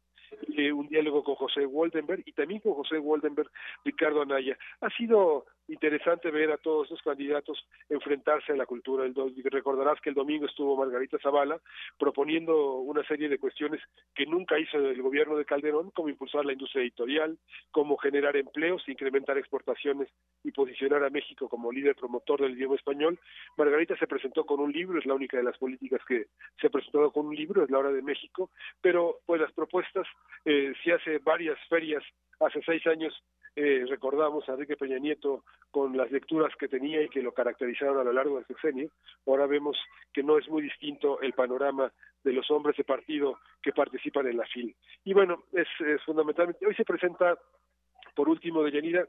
eh, 0.57 0.73
un 0.73 0.89
diálogo 0.89 1.25
con 1.25 1.35
José 1.35 1.67
Waldenberg 1.67 2.23
y 2.27 2.33
también 2.33 2.61
con 2.61 2.75
José 2.75 2.99
Waldenberg, 2.99 3.51
Ricardo 3.85 4.23
Anaya. 4.23 4.57
Ha 4.81 4.91
sido 4.91 5.47
interesante 5.69 6.31
ver 6.31 6.51
a 6.51 6.57
todos 6.57 6.91
los 6.91 7.01
candidatos 7.03 7.65
enfrentarse 7.89 8.53
a 8.53 8.57
la 8.57 8.67
cultura. 8.67 9.05
El 9.05 9.15
recordarás 9.45 10.01
que 10.01 10.11
el 10.11 10.15
domingo 10.15 10.47
estuvo 10.47 10.77
Margarita 10.77 11.19
Zavala 11.23 11.61
proponiendo 11.99 12.79
una 12.79 13.05
serie 13.05 13.29
de 13.29 13.39
cuestiones 13.39 13.81
que 14.15 14.27
nunca 14.27 14.59
hizo 14.59 14.79
el 14.79 15.01
gobierno 15.01 15.37
de 15.37 15.45
Calderón, 15.45 15.91
como 15.91 16.09
impulsar 16.09 16.45
la 16.45 16.53
industria 16.53 16.83
editorial, 16.83 17.39
cómo 17.71 17.97
generar 17.97 18.37
empleos, 18.37 18.83
incrementar 18.89 19.39
exportaciones 19.39 20.09
y 20.43 20.51
posicionar 20.51 21.05
a 21.05 21.11
México 21.11 21.49
como 21.49 21.73
líder 21.73 21.95
promotor 21.95 22.41
del 22.41 22.53
idioma 22.53 22.75
español. 22.75 23.19
Margarita 23.57 23.97
se 23.97 24.07
presentó 24.07 24.45
con 24.45 24.61
un 24.61 24.73
libro, 24.73 24.99
es 24.99 25.07
la 25.07 25.15
única 25.15 25.37
de 25.37 25.45
las 25.45 25.59
políticas 25.59 26.01
que 26.07 26.27
se 26.61 26.67
ha 26.67 26.71
presentado 26.71 27.13
con 27.13 27.27
un 27.27 27.37
libro, 27.37 27.63
es 27.63 27.71
la 27.71 27.79
hora 27.79 27.93
de 27.93 28.03
México, 28.03 28.51
pero 28.81 29.21
pues 29.27 29.41
las 29.41 29.53
propuestas, 29.53 30.07
eh, 30.45 30.73
si 30.83 30.91
hace 30.91 31.19
varias 31.19 31.59
ferias, 31.69 32.03
hace 32.41 32.61
seis 32.63 32.87
años 32.87 33.15
eh, 33.57 33.85
recordamos 33.89 34.49
a 34.49 34.53
Enrique 34.53 34.77
Peña 34.77 34.99
Nieto 34.99 35.45
con 35.71 35.97
las 35.97 36.11
lecturas 36.11 36.55
que 36.57 36.69
tenía 36.69 37.03
y 37.03 37.09
que 37.09 37.23
lo 37.23 37.33
caracterizaron 37.33 37.99
a 37.99 38.05
lo 38.05 38.13
largo 38.13 38.37
del 38.37 38.47
sexenio. 38.47 38.91
Ahora 39.27 39.47
vemos 39.47 39.77
que 40.13 40.23
no 40.23 40.39
es 40.39 40.49
muy 40.49 40.63
distinto 40.63 41.21
el 41.21 41.33
panorama 41.33 41.93
de 42.23 42.33
los 42.33 42.51
hombres 42.51 42.77
de 42.77 42.85
partido 42.85 43.39
que 43.63 43.73
participan 43.73 44.27
en 44.27 44.37
la 44.37 44.47
FIL. 44.47 44.75
Y 45.05 45.13
bueno, 45.13 45.45
es, 45.53 45.69
fundamentalmente, 46.05 46.67
hoy 46.67 46.75
se 46.75 46.85
presenta, 46.85 47.39
por 48.15 48.29
último, 48.29 48.63
de 48.63 48.73
Yanira, 48.73 49.07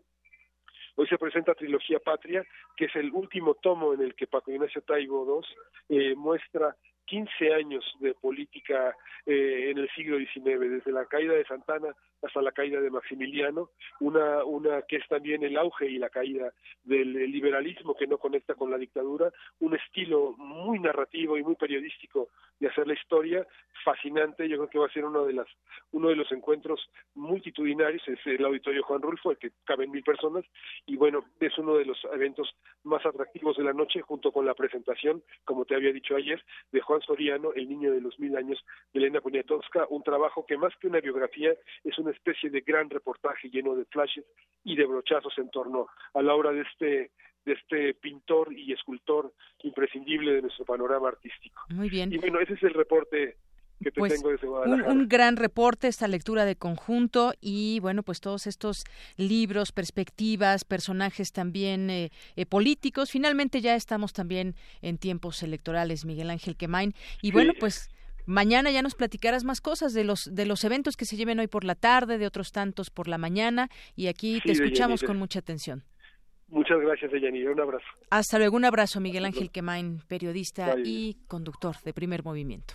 Hoy 0.96 1.08
se 1.08 1.18
presenta 1.18 1.56
Trilogía 1.56 2.00
Patria, 2.00 2.46
que 2.76 2.86
es 2.86 2.96
el 2.96 3.12
último 3.12 3.56
tomo 3.56 3.94
en 3.94 4.02
el 4.02 4.14
que 4.14 4.28
Paco 4.28 4.52
Ignacio 4.52 4.82
Taibo 4.82 5.42
II 5.90 5.98
eh, 5.98 6.16
muestra 6.16 6.76
15 7.12 7.54
años 7.54 7.84
de 8.00 8.14
política 8.14 8.96
eh, 9.26 9.70
en 9.70 9.78
el 9.80 9.90
siglo 9.90 10.18
XIX, 10.18 10.62
desde 10.62 10.94
la 10.94 11.06
caída 11.06 11.34
de 11.34 11.44
Santana 11.44 11.94
hasta 12.22 12.42
la 12.42 12.52
caída 12.52 12.80
de 12.80 12.90
Maximiliano, 12.90 13.70
una, 14.00 14.44
una 14.44 14.82
que 14.84 14.98
es 14.98 15.08
también 15.08 15.44
el 15.44 15.58
auge 15.58 15.90
y 15.90 15.98
la 15.98 16.10
caída 16.10 16.54
del 16.84 17.14
liberalismo 17.32 17.96
que 17.96 18.08
no 18.08 18.18
conecta 18.18 18.56
con 18.56 18.72
la 18.72 18.78
dictadura, 18.78 19.32
un 19.60 19.76
estilo 19.76 20.34
muy 20.38 20.80
narrativo 20.80 21.38
y 21.38 21.44
muy 21.44 21.56
periodístico 21.56 22.30
de 22.60 22.68
hacer 22.68 22.88
la 22.88 22.94
historia, 22.94 23.46
fascinante, 23.84 24.48
yo 24.48 24.58
creo 24.58 24.70
que 24.70 24.80
va 24.80 24.86
a 24.86 24.94
ser 24.94 25.06
uno 25.06 25.26
de 25.26 25.34
las 25.34 25.48
uno 25.92 26.10
de 26.10 26.16
los 26.16 26.32
encuentros 26.32 26.80
multitudinarios, 27.16 28.08
es 28.08 28.20
el 28.26 28.46
auditorio 28.46 28.84
Juan 28.84 29.02
Rulfo, 29.02 29.32
el 29.32 29.38
que 29.38 29.52
caben 29.66 29.92
mil 29.92 30.04
personas, 30.04 30.46
y 30.86 30.96
bueno, 30.96 31.26
es 31.40 31.58
uno 31.58 31.76
de 31.76 31.86
los 31.86 31.98
eventos 32.14 32.56
más 32.84 33.06
atractivos 33.06 33.58
de 33.58 33.64
la 33.64 33.74
noche, 33.74 34.02
junto 34.02 34.32
con 34.32 34.46
la 34.46 34.54
presentación, 34.54 35.24
como 35.44 35.66
te 35.66 35.76
había 35.76 35.92
dicho 35.92 36.16
ayer, 36.16 36.44
de 36.72 36.82
Juan 36.82 37.02
Soriano, 37.02 37.52
El 37.54 37.68
niño 37.68 37.92
de 37.92 38.02
los 38.02 38.18
mil 38.20 38.36
años, 38.38 38.64
de 38.94 39.00
Elena 39.00 39.22
Poniatowska, 39.22 39.88
un 39.90 40.04
trabajo 40.04 40.46
que 40.46 40.58
más 40.58 40.74
que 40.78 40.88
una 40.88 41.00
biografía 41.00 41.54
es 41.84 41.98
una 41.98 42.11
especie 42.12 42.50
de 42.50 42.62
gran 42.62 42.90
reportaje 42.90 43.50
lleno 43.50 43.76
de 43.76 43.86
flashes 43.86 44.26
y 44.64 44.76
de 44.76 44.86
brochazos 44.86 45.34
en 45.38 45.50
torno 45.50 45.88
a 46.14 46.22
la 46.22 46.36
obra 46.36 46.52
de 46.52 46.62
este 46.62 47.12
de 47.46 47.54
este 47.54 47.94
pintor 47.96 48.54
y 48.54 48.72
escultor 48.72 49.34
imprescindible 49.64 50.34
de 50.34 50.42
nuestro 50.44 50.64
panorama 50.64 51.08
artístico. 51.08 51.64
Muy 51.70 51.90
bien. 51.90 52.14
Y 52.14 52.18
bueno, 52.18 52.40
ese 52.40 52.54
es 52.54 52.64
el 52.64 52.74
reporte 52.74 53.36
que 53.82 53.92
te 53.92 54.00
pues, 54.00 54.14
tengo 54.14 54.30
desde 54.30 54.48
un, 54.48 54.82
un, 54.84 55.08
gran 55.08 55.38
reporte, 55.38 55.88
esta 55.88 56.08
lectura 56.08 56.46
de 56.46 56.56
conjunto 56.56 57.34
y 57.42 57.80
bueno, 57.80 58.04
pues 58.04 58.22
todos 58.22 58.48
estos 58.48 58.84
libros, 59.18 59.72
perspectivas, 59.72 60.64
personajes 60.66 61.32
también 61.32 61.90
eh, 61.90 62.12
eh, 62.36 62.46
políticos. 62.46 63.10
Finalmente 63.12 63.60
ya 63.62 63.76
estamos 63.76 64.14
también 64.14 64.56
en 64.82 64.98
tiempos 64.98 65.42
electorales, 65.42 66.06
Miguel 66.06 66.30
Ángel 66.30 66.56
Quemain. 66.56 66.94
Y 67.22 67.32
bueno, 67.32 67.54
pues 67.60 67.90
Mañana 68.26 68.72
ya 68.72 68.82
nos 68.82 68.96
platicarás 68.96 69.44
más 69.44 69.62
cosas 69.62 69.94
de 69.94 70.04
los 70.04 70.34
de 70.34 70.46
los 70.46 70.64
eventos 70.64 70.96
que 70.96 71.06
se 71.06 71.16
lleven 71.16 71.40
hoy 71.40 71.48
por 71.48 71.64
la 71.64 71.76
tarde, 71.76 72.18
de 72.18 72.28
otros 72.28 72.52
tantos 72.52 72.90
por 72.90 73.08
la 73.08 73.18
mañana 73.18 73.70
y 73.96 74.08
aquí 74.08 74.42
te 74.44 74.52
escuchamos 74.52 75.04
con 75.04 75.18
mucha 75.18 75.40
atención. 75.40 75.84
Muchas 76.48 76.80
gracias, 76.82 77.12
Deyanira. 77.12 77.52
Un 77.52 77.62
abrazo. 77.62 77.86
Hasta 78.10 78.38
luego. 78.38 78.58
Un 78.58 78.66
abrazo, 78.66 79.00
Miguel 79.00 79.26
Ángel 79.26 79.52
Quemain, 79.52 80.02
periodista 80.08 80.76
y 80.84 81.18
conductor 81.28 81.76
de 81.84 81.94
Primer 81.94 82.24
Movimiento. 82.24 82.74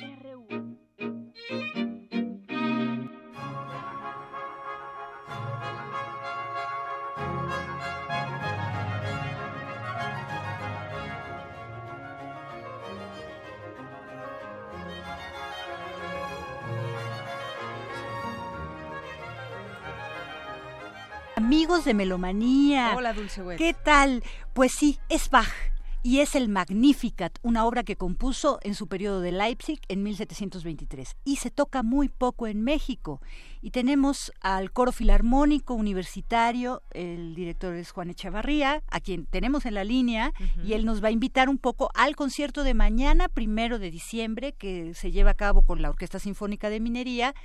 amigos 21.61 21.85
de 21.85 21.93
Melomanía. 21.93 22.93
Hola, 22.97 23.13
Dulce 23.13 23.43
¿Qué 23.55 23.75
tal? 23.75 24.23
Pues 24.51 24.71
sí, 24.71 24.97
es 25.09 25.29
Bach 25.29 25.53
y 26.01 26.21
es 26.21 26.33
el 26.33 26.49
Magnificat, 26.49 27.37
una 27.43 27.65
obra 27.67 27.83
que 27.83 27.97
compuso 27.97 28.57
en 28.63 28.73
su 28.73 28.87
periodo 28.87 29.21
de 29.21 29.31
Leipzig 29.31 29.79
en 29.87 30.01
1723 30.01 31.17
y 31.23 31.35
se 31.35 31.51
toca 31.51 31.83
muy 31.83 32.09
poco 32.09 32.47
en 32.47 32.63
México. 32.63 33.21
Y 33.61 33.69
tenemos 33.69 34.31
al 34.41 34.71
coro 34.71 34.91
filarmónico 34.91 35.75
universitario, 35.75 36.81
el 36.89 37.35
director 37.35 37.75
es 37.75 37.91
Juan 37.91 38.09
Echavarría, 38.09 38.81
a 38.89 38.99
quien 38.99 39.27
tenemos 39.27 39.67
en 39.67 39.75
la 39.75 39.83
línea 39.83 40.33
y 40.65 40.73
él 40.73 40.83
nos 40.83 41.03
va 41.03 41.09
a 41.09 41.11
invitar 41.11 41.47
un 41.47 41.59
poco 41.59 41.91
al 41.93 42.15
concierto 42.15 42.63
de 42.63 42.73
mañana, 42.73 43.29
primero 43.29 43.77
de 43.77 43.91
diciembre, 43.91 44.53
que 44.53 44.95
se 44.95 45.11
lleva 45.11 45.29
a 45.29 45.35
cabo 45.35 45.61
con 45.61 45.83
la 45.83 45.89
Orquesta 45.91 46.17
Sinfónica 46.17 46.71
de 46.71 46.79
Minería 46.79 47.35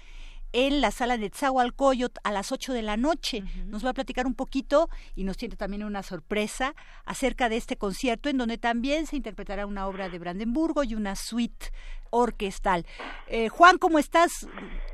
en 0.52 0.81
la 0.81 0.90
sala 0.90 1.18
de 1.18 1.31
Tzahualcoyot 1.31 2.18
a 2.24 2.31
las 2.31 2.52
8 2.52 2.73
de 2.73 2.82
la 2.82 2.97
noche. 2.97 3.43
Nos 3.66 3.85
va 3.85 3.90
a 3.90 3.94
platicar 3.94 4.27
un 4.27 4.35
poquito 4.35 4.89
y 5.14 5.24
nos 5.24 5.36
tiene 5.36 5.56
también 5.56 5.85
una 5.85 6.02
sorpresa 6.02 6.74
acerca 7.05 7.48
de 7.48 7.56
este 7.56 7.77
concierto 7.77 8.28
en 8.28 8.39
donde 8.39 8.59
también 8.59 9.06
se 9.06 9.16
interpretará 9.16 9.66
una 9.66 9.86
obra 9.86 10.09
de 10.09 10.18
Brandenburgo 10.18 10.85
y 10.85 10.94
una 10.94 11.16
suite 11.16 11.73
orquestal. 12.10 12.86
Eh, 13.27 13.48
Juan, 13.48 13.78
¿cómo 13.78 13.98
estás? 13.98 14.47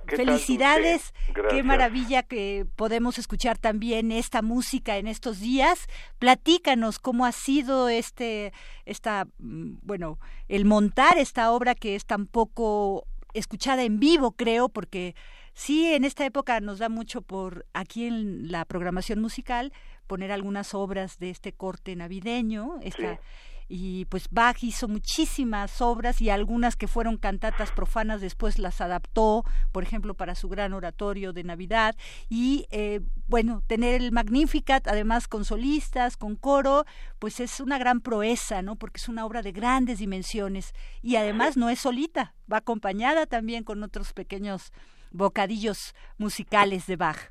Felicidades, 0.07 1.15
qué 1.51 1.63
maravilla 1.63 2.23
que 2.23 2.67
podemos 2.77 3.19
escuchar 3.19 3.59
también 3.59 4.13
esta 4.13 4.43
música 4.43 4.97
en 4.97 5.07
estos 5.07 5.41
días. 5.41 5.87
Platícanos 6.19 6.99
cómo 6.99 7.25
ha 7.25 7.33
sido 7.33 7.89
este, 7.89 8.53
esta, 8.85 9.27
mm, 9.39 9.79
bueno, 9.83 10.19
el 10.49 10.65
montar 10.65 11.19
esta 11.19 11.53
obra 11.53 11.75
que 11.75 11.95
es 11.95 12.05
tan 12.05 12.27
poco 12.27 13.07
escuchada 13.33 13.83
en 13.83 13.99
vivo, 13.99 14.33
creo, 14.33 14.69
porque 14.69 15.15
Sí, 15.55 15.93
en 15.93 16.05
esta 16.05 16.25
época 16.25 16.61
nos 16.61 16.79
da 16.79 16.89
mucho 16.89 17.23
por 17.23 17.67
aquí 17.75 18.07
en 18.07 18.51
la 18.51 18.65
programación 18.65 19.21
musical 19.21 19.73
poner 20.07 20.33
algunas 20.33 20.75
obras 20.75 21.19
de 21.19 21.31
este 21.31 21.53
corte 21.53 21.95
navideño. 21.95 22.79
Esta, 22.83 23.21
Y 23.69 24.07
pues 24.07 24.29
Bach 24.31 24.63
hizo 24.63 24.89
muchísimas 24.89 25.81
obras 25.81 26.21
y 26.21 26.31
algunas 26.31 26.77
que 26.77 26.89
fueron 26.89 27.17
cantatas 27.17 27.71
profanas 27.71 28.21
después 28.21 28.59
las 28.59 28.81
adaptó, 28.81 29.45
por 29.73 29.83
ejemplo, 29.83 30.15
para 30.15 30.35
su 30.35 30.49
gran 30.49 30.73
oratorio 30.73 31.33
de 31.33 31.45
Navidad. 31.45 31.97
Y 32.29 32.67
eh, 32.71 33.01
bueno, 33.29 33.63
tener 33.67 34.03
el 34.03 34.13
Magnificat, 34.13 34.87
además 34.89 35.29
con 35.29 35.45
solistas, 35.45 36.17
con 36.17 36.37
coro, 36.37 36.85
pues 37.19 37.41
es 37.41 37.61
una 37.61 37.79
gran 37.79 38.01
proeza, 38.01 38.63
¿no? 38.63 38.77
Porque 38.77 38.99
es 38.99 39.09
una 39.09 39.25
obra 39.25 39.43
de 39.43 39.53
grandes 39.53 39.99
dimensiones 39.99 40.75
y 41.01 41.17
además 41.17 41.57
no 41.57 41.71
es 41.71 41.79
solita, 41.79 42.35
va 42.53 42.59
acompañada 42.59 43.27
también 43.27 43.65
con 43.65 43.83
otros 43.83 44.13
pequeños 44.13 44.73
bocadillos 45.13 45.95
musicales 46.19 46.87
de 46.87 46.97
Bach. 46.97 47.31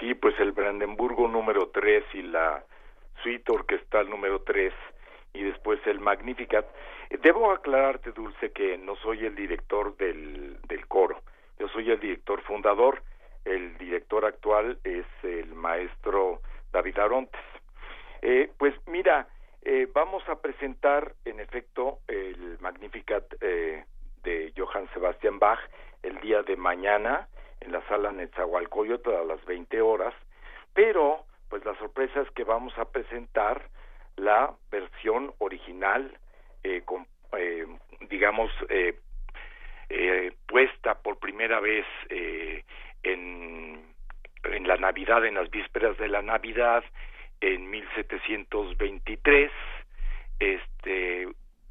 Sí, 0.00 0.14
pues 0.14 0.34
el 0.38 0.52
Brandenburgo 0.52 1.28
número 1.28 1.68
3 1.68 2.04
y 2.14 2.22
la 2.22 2.64
suite 3.22 3.52
orquestal 3.52 4.08
número 4.08 4.42
3 4.42 4.72
y 5.34 5.42
después 5.42 5.80
el 5.86 6.00
Magnificat. 6.00 6.66
Debo 7.22 7.50
aclararte, 7.50 8.12
Dulce, 8.12 8.52
que 8.52 8.78
no 8.78 8.96
soy 8.96 9.24
el 9.24 9.34
director 9.34 9.96
del, 9.96 10.58
del 10.68 10.86
coro, 10.86 11.20
yo 11.58 11.68
soy 11.68 11.90
el 11.90 11.98
director 11.98 12.40
fundador, 12.42 13.02
el 13.44 13.76
director 13.78 14.24
actual 14.24 14.78
es 14.84 15.06
el 15.22 15.54
maestro 15.54 16.40
David 16.72 16.98
Arontes. 16.98 17.40
Eh, 18.22 18.50
pues 18.58 18.74
mira, 18.86 19.28
eh, 19.62 19.88
vamos 19.92 20.22
a 20.28 20.40
presentar 20.40 21.14
en 21.24 21.40
efecto 21.40 21.98
el 22.06 22.58
Magnificat 22.60 23.24
eh, 23.40 23.84
de 24.22 24.52
Johann 24.56 24.88
Sebastian 24.92 25.38
Bach 25.38 25.60
el 26.02 26.20
día 26.20 26.42
de 26.42 26.56
mañana 26.56 27.28
en 27.60 27.72
la 27.72 27.86
sala 27.88 28.12
Netzahualcoyotl 28.12 29.14
a 29.14 29.24
las 29.24 29.44
20 29.44 29.80
horas, 29.80 30.14
pero 30.74 31.24
pues 31.48 31.64
la 31.64 31.76
sorpresa 31.78 32.20
es 32.20 32.30
que 32.32 32.44
vamos 32.44 32.76
a 32.78 32.86
presentar 32.86 33.68
la 34.16 34.52
versión 34.70 35.32
original, 35.38 36.16
eh, 36.62 36.82
con, 36.84 37.06
eh, 37.36 37.66
digamos, 38.10 38.50
eh, 38.68 38.98
eh, 39.90 40.32
puesta 40.46 40.96
por 40.96 41.18
primera 41.18 41.60
vez 41.60 41.86
eh, 42.10 42.62
en, 43.02 43.82
en 44.44 44.68
la 44.68 44.76
Navidad, 44.76 45.24
en 45.24 45.34
las 45.34 45.50
vísperas 45.50 45.96
de 45.96 46.08
la 46.08 46.20
Navidad, 46.20 46.84
en 47.40 47.70
1723. 47.70 49.50
Este, 50.38 51.28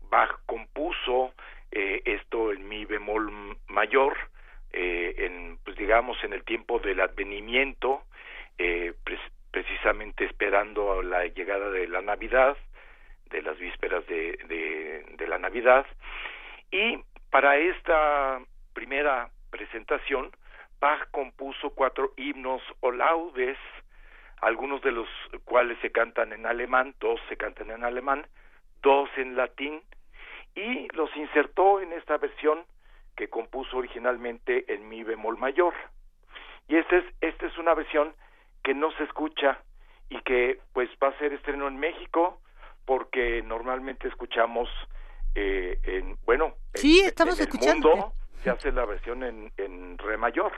Bach 0.10 0.40
compuso 0.46 1.34
eh, 1.72 2.02
esto 2.06 2.52
en 2.52 2.68
mi 2.68 2.86
bemol 2.86 3.58
mayor, 3.68 4.18
eh, 4.74 5.16
en, 5.18 5.58
pues 5.64 5.78
digamos, 5.78 6.22
en 6.24 6.34
el 6.34 6.44
tiempo 6.44 6.80
del 6.80 7.00
advenimiento, 7.02 8.04
eh, 8.58 8.94
precisamente 9.52 10.26
esperando 10.26 11.02
la 11.02 11.26
llegada 11.26 11.70
de 11.70 11.88
la 11.88 12.02
Navidad, 12.02 12.58
de 13.30 13.42
las 13.42 13.58
vísperas 13.58 14.06
de, 14.08 14.38
de, 14.48 15.06
de 15.18 15.28
la 15.28 15.38
Navidad, 15.38 15.86
y 16.72 17.00
para 17.30 17.58
esta 17.58 18.40
primera 18.74 19.30
presentación, 19.50 20.32
Bach 20.80 21.10
compuso 21.12 21.72
cuatro 21.72 22.14
himnos 22.18 22.62
o 22.82 22.92
laudes, 22.92 23.58
algunos 24.42 24.82
de 24.82 24.92
los 24.92 25.08
cuales 25.44 25.78
se 25.82 25.92
cantan 25.92 26.34
en 26.34 26.46
alemán, 26.46 26.94
dos 27.00 27.20
se 27.30 27.38
cantan 27.38 27.72
en 27.72 27.84
alemán, 27.84 28.28
dos 28.84 29.10
en 29.18 29.36
latín, 29.36 29.82
y 30.58 30.88
los 30.96 31.16
insertó 31.16 31.80
en 31.82 31.94
esta 31.94 32.18
versión 32.18 32.66
que 33.16 33.30
compuso 33.30 33.78
originalmente 33.78 34.72
en 34.74 34.90
mi 34.90 35.04
bemol 35.04 35.38
mayor. 35.38 35.74
Y 36.68 36.76
esta 36.76 36.98
es, 36.98 37.06
esta 37.22 37.46
es 37.46 37.58
una 37.58 37.74
versión 37.74 38.14
que 38.64 38.74
no 38.74 38.92
se 38.98 39.04
escucha 39.04 39.60
y 40.10 40.20
que 40.22 40.60
pues 40.74 40.90
va 41.02 41.10
a 41.10 41.18
ser 41.20 41.32
estreno 41.34 41.68
en 41.68 41.78
México 41.78 42.42
porque 42.86 43.42
normalmente 43.44 44.08
escuchamos 44.08 44.68
eh, 45.36 45.80
en, 45.84 46.18
bueno, 46.26 46.54
sí, 46.74 47.00
en, 47.02 47.06
estamos 47.08 47.36
en 47.36 47.44
el 47.44 47.48
escuchando. 47.48 47.90
mundo 47.90 48.14
se 48.44 48.50
hace 48.50 48.72
la 48.72 48.86
versión 48.86 49.24
en, 49.24 49.52
en 49.58 49.98
re 49.98 50.18
mayor. 50.18 50.52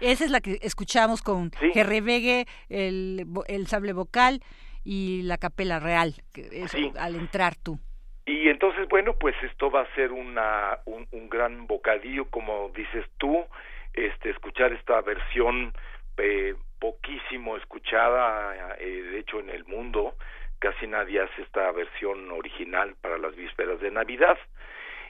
Esa 0.00 0.24
es 0.24 0.30
la 0.30 0.40
que 0.40 0.58
escuchamos 0.62 1.22
con 1.22 1.50
Sí. 1.60 1.70
Gerrebegue, 1.72 2.46
el, 2.68 3.24
vo- 3.26 3.44
el 3.46 3.66
sable 3.68 3.92
vocal 3.92 4.42
y 4.82 5.22
la 5.22 5.38
capela 5.38 5.78
real, 5.78 6.14
que 6.32 6.48
es 6.64 6.70
Sí. 6.72 6.92
al 6.98 7.14
entrar 7.14 7.54
tú. 7.56 7.78
Y 8.26 8.48
entonces, 8.48 8.88
bueno, 8.88 9.14
pues 9.18 9.34
esto 9.42 9.70
va 9.70 9.82
a 9.82 9.94
ser 9.94 10.12
una, 10.12 10.78
un, 10.86 11.28
gran 11.28 11.66
bocadillo, 11.66 12.24
como 12.30 12.70
dices 12.74 13.04
tú, 13.18 13.44
este, 13.92 14.30
escuchar 14.30 14.72
esta 14.72 15.00
versión 15.02 15.74
eh, 16.16 16.54
poquísimo 16.78 17.56
escuchada, 17.56 18.76
eh, 18.78 19.02
de 19.02 19.18
hecho 19.18 19.40
en 19.40 19.50
el 19.50 19.64
mundo, 19.66 20.14
casi 20.58 20.86
nadie 20.86 21.20
hace 21.20 21.42
esta 21.42 21.70
versión 21.72 22.30
original 22.30 22.94
para 23.02 23.18
las 23.18 23.36
vísperas 23.36 23.80
de 23.80 23.90
Navidad. 23.90 24.38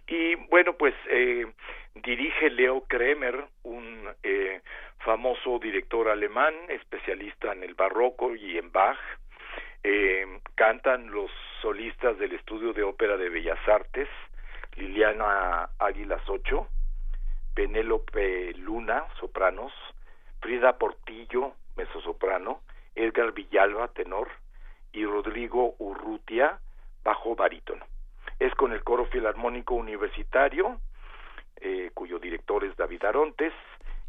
Y 0.06 0.34
bueno, 0.34 0.74
pues 0.74 0.94
eh, 1.08 1.46
dirige 1.94 2.50
Leo 2.50 2.82
Kremer, 2.82 3.44
un 3.62 4.08
eh, 4.22 4.60
famoso 4.98 5.58
director 5.58 6.08
alemán, 6.08 6.54
especialista 6.68 7.52
en 7.52 7.62
el 7.62 7.74
barroco 7.74 8.34
y 8.34 8.58
en 8.58 8.70
Bach. 8.72 8.98
Eh, 9.82 10.26
cantan 10.54 11.10
los 11.10 11.30
solistas 11.64 12.18
del 12.18 12.34
Estudio 12.34 12.74
de 12.74 12.82
Ópera 12.82 13.16
de 13.16 13.30
Bellas 13.30 13.58
Artes, 13.66 14.06
Liliana 14.76 15.70
Águilas 15.78 16.20
Ocho, 16.28 16.68
Penélope 17.54 18.52
Luna, 18.58 19.06
sopranos, 19.18 19.72
Frida 20.42 20.76
Portillo, 20.76 21.54
mezzosoprano, 21.74 22.60
Edgar 22.94 23.32
Villalba, 23.32 23.88
tenor, 23.88 24.28
y 24.92 25.06
Rodrigo 25.06 25.74
Urrutia, 25.78 26.58
bajo 27.02 27.34
barítono. 27.34 27.86
Es 28.38 28.54
con 28.56 28.72
el 28.72 28.84
coro 28.84 29.06
filarmónico 29.06 29.74
universitario, 29.74 30.78
eh, 31.62 31.92
cuyo 31.94 32.18
director 32.18 32.62
es 32.64 32.76
David 32.76 33.06
Arontes 33.06 33.54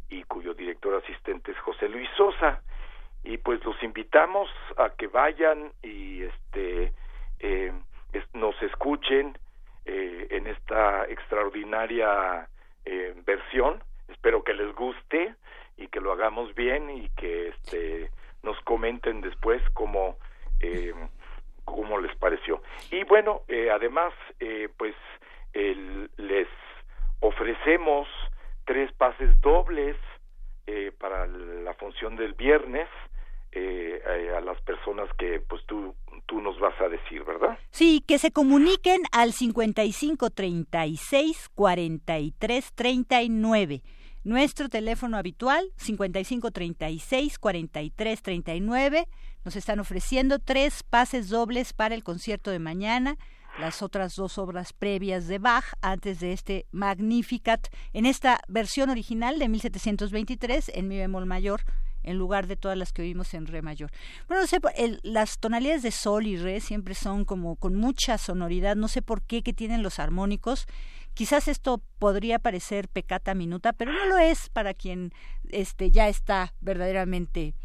y 0.10 0.24
cuyo 0.24 0.54
director 0.54 0.94
asistente 1.02 1.54
es 1.54 1.60
José 1.60 1.88
Luis 1.88 2.10
Sosa. 2.18 2.62
Y 3.24 3.38
pues 3.38 3.64
los 3.64 3.82
invitamos 3.82 4.50
a 4.76 4.90
que 4.90 5.08
vayan 5.08 5.72
y 5.82 6.24
este 6.24 6.92
eh, 7.40 7.72
nos 8.34 8.62
escuchen 8.62 9.38
eh, 9.86 10.28
en 10.30 10.48
esta 10.48 11.06
extraordinaria 11.06 12.48
eh, 12.86 13.14
versión. 13.26 13.84
Espero 14.08 14.44
que 14.44 14.54
les 14.54 14.74
guste 14.76 15.36
y 15.78 15.88
que 15.88 16.00
lo 16.02 16.12
hagamos 16.12 16.54
bien 16.56 16.90
y 16.90 17.10
que 17.10 17.50
este 17.50 18.12
nos 18.44 18.60
comenten 18.62 19.22
después 19.22 19.62
cómo 19.74 20.18
eh, 20.62 20.94
cómo 21.66 21.98
les 21.98 22.16
pareció. 22.18 22.62
Y 22.92 23.04
bueno, 23.06 23.42
eh, 23.48 23.70
además, 23.72 24.14
pues 24.78 24.96
el- 25.54 26.10
les 26.18 26.48
ofrecemos 27.22 28.08
tres 28.66 28.92
pases 28.94 29.30
dobles 29.42 29.96
eh, 30.68 30.92
para 31.00 31.26
la 31.28 31.74
función 31.76 32.16
del 32.16 32.34
viernes 32.34 32.88
eh, 33.56 34.02
eh, 34.06 34.36
a 34.38 34.42
las 34.42 34.62
personas 34.62 35.10
que 35.18 35.40
pues 35.40 35.66
tú 35.66 35.96
tú 36.26 36.42
nos 36.42 36.60
vas 36.60 36.74
a 36.82 36.90
decir, 36.90 37.24
¿verdad? 37.24 37.58
Sí, 37.72 38.04
que 38.06 38.18
se 38.18 38.32
comuniquen 38.32 39.04
al 39.12 39.32
55 39.32 40.30
36 40.30 41.50
43 41.54 42.74
39. 42.74 43.82
Nuestro 44.24 44.70
teléfono 44.70 45.18
habitual, 45.18 45.72
55 45.78 46.52
36 46.52 47.38
43 47.38 48.22
39. 48.22 49.08
Nos 49.44 49.56
están 49.56 49.80
ofreciendo 49.80 50.40
tres 50.40 50.82
pases 50.84 51.30
dobles 51.30 51.74
para 51.74 51.94
el 51.94 52.04
concierto 52.04 52.50
de 52.50 52.58
mañana, 52.60 53.18
las 53.60 53.84
otras 53.84 54.16
dos 54.16 54.38
obras 54.38 54.74
previas 54.74 55.28
de 55.28 55.38
Bach 55.38 55.66
antes 55.82 56.20
de 56.20 56.34
este 56.34 56.66
Magnificat, 56.72 57.68
en 57.94 58.08
esta 58.08 58.42
versión 58.48 58.90
original 58.90 59.38
de 59.38 59.48
1723 59.48 60.72
en 60.74 60.88
mi 60.88 60.98
bemol 60.98 61.28
mayor 61.28 61.62
en 62.06 62.18
lugar 62.18 62.48
de 62.48 62.56
todas 62.56 62.78
las 62.78 62.94
que 62.94 63.02
oímos 63.02 63.34
en 63.34 63.48
re 63.48 63.62
mayor. 63.62 63.92
Bueno, 64.28 64.44
no 64.44 64.48
sé, 64.48 64.60
las 65.04 65.40
tonalidades 65.40 65.84
de 65.84 65.92
sol 65.92 66.28
y 66.28 66.38
re 66.38 66.62
siempre 66.62 66.96
son 66.96 67.26
como 67.26 67.56
con 67.56 67.76
mucha 67.76 68.18
sonoridad, 68.18 68.76
no 68.76 68.88
sé 68.88 69.02
por 69.02 69.22
qué 69.22 69.44
que 69.44 69.54
tienen 69.54 69.84
los 69.84 70.00
armónicos. 70.00 70.66
Quizás 71.14 71.48
esto 71.48 71.82
podría 72.00 72.40
parecer 72.40 72.90
pecata 72.90 73.34
minuta, 73.34 73.74
pero 73.74 73.94
no 73.94 74.06
lo 74.06 74.18
es 74.18 74.50
para 74.50 74.74
quien 74.74 75.14
este 75.50 75.92
ya 75.92 76.10
está 76.10 76.54
verdaderamente 76.60 77.56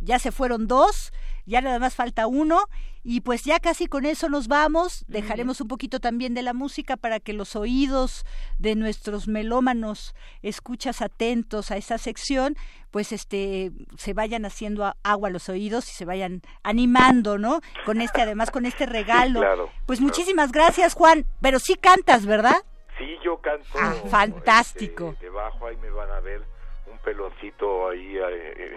ya 0.00 0.18
se 0.18 0.32
fueron 0.32 0.66
dos, 0.66 1.12
ya 1.46 1.60
nada 1.60 1.78
más 1.78 1.94
falta 1.94 2.26
uno 2.26 2.64
y 3.08 3.20
pues 3.20 3.44
ya 3.44 3.60
casi 3.60 3.86
con 3.86 4.04
eso 4.04 4.28
nos 4.28 4.48
vamos. 4.48 5.04
Dejaremos 5.06 5.60
un 5.60 5.68
poquito 5.68 6.00
también 6.00 6.34
de 6.34 6.42
la 6.42 6.52
música 6.52 6.96
para 6.96 7.20
que 7.20 7.32
los 7.32 7.54
oídos 7.54 8.26
de 8.58 8.74
nuestros 8.74 9.28
melómanos 9.28 10.12
escuchas 10.42 11.00
atentos 11.00 11.70
a 11.70 11.76
esta 11.76 11.98
sección, 11.98 12.56
pues 12.90 13.12
este 13.12 13.70
se 13.96 14.12
vayan 14.12 14.44
haciendo 14.44 14.92
agua 15.04 15.28
a 15.28 15.30
los 15.30 15.48
oídos 15.48 15.88
y 15.88 15.92
se 15.92 16.04
vayan 16.04 16.42
animando, 16.64 17.38
¿no? 17.38 17.60
Con 17.84 18.00
este 18.00 18.22
además 18.22 18.50
con 18.50 18.66
este 18.66 18.86
regalo. 18.98 19.38
claro, 19.38 19.70
Pues 19.86 20.00
muchísimas 20.00 20.50
gracias, 20.50 20.94
Juan, 20.94 21.26
pero 21.40 21.60
sí 21.60 21.76
cantas, 21.76 22.26
¿verdad? 22.26 22.56
Sí, 22.98 23.16
yo 23.24 23.38
canto. 23.40 23.66
Ah, 23.78 23.94
fantástico. 24.10 25.10
este, 25.12 25.26
debajo 25.26 25.66
ahí 25.68 25.76
me 25.76 25.90
van 25.90 26.10
a 26.10 26.18
ver 26.18 26.42
un 26.90 26.98
peloncito 26.98 27.90
ahí, 27.90 28.16
eh, 28.16 28.76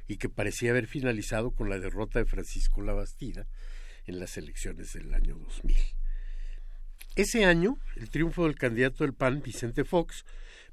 y 0.07 0.17
que 0.17 0.27
parecía 0.29 0.71
haber 0.71 0.87
finalizado 0.87 1.51
con 1.51 1.69
la 1.69 1.77
derrota 1.79 2.19
de 2.19 2.25
Francisco 2.25 2.81
Labastida 2.81 3.47
en 4.05 4.19
las 4.19 4.37
elecciones 4.37 4.93
del 4.93 5.13
año 5.13 5.35
2000. 5.37 5.75
Ese 7.15 7.43
año, 7.43 7.77
el 7.97 8.09
triunfo 8.09 8.45
del 8.45 8.55
candidato 8.55 9.03
del 9.03 9.13
PAN, 9.13 9.41
Vicente 9.41 9.83
Fox, 9.83 10.25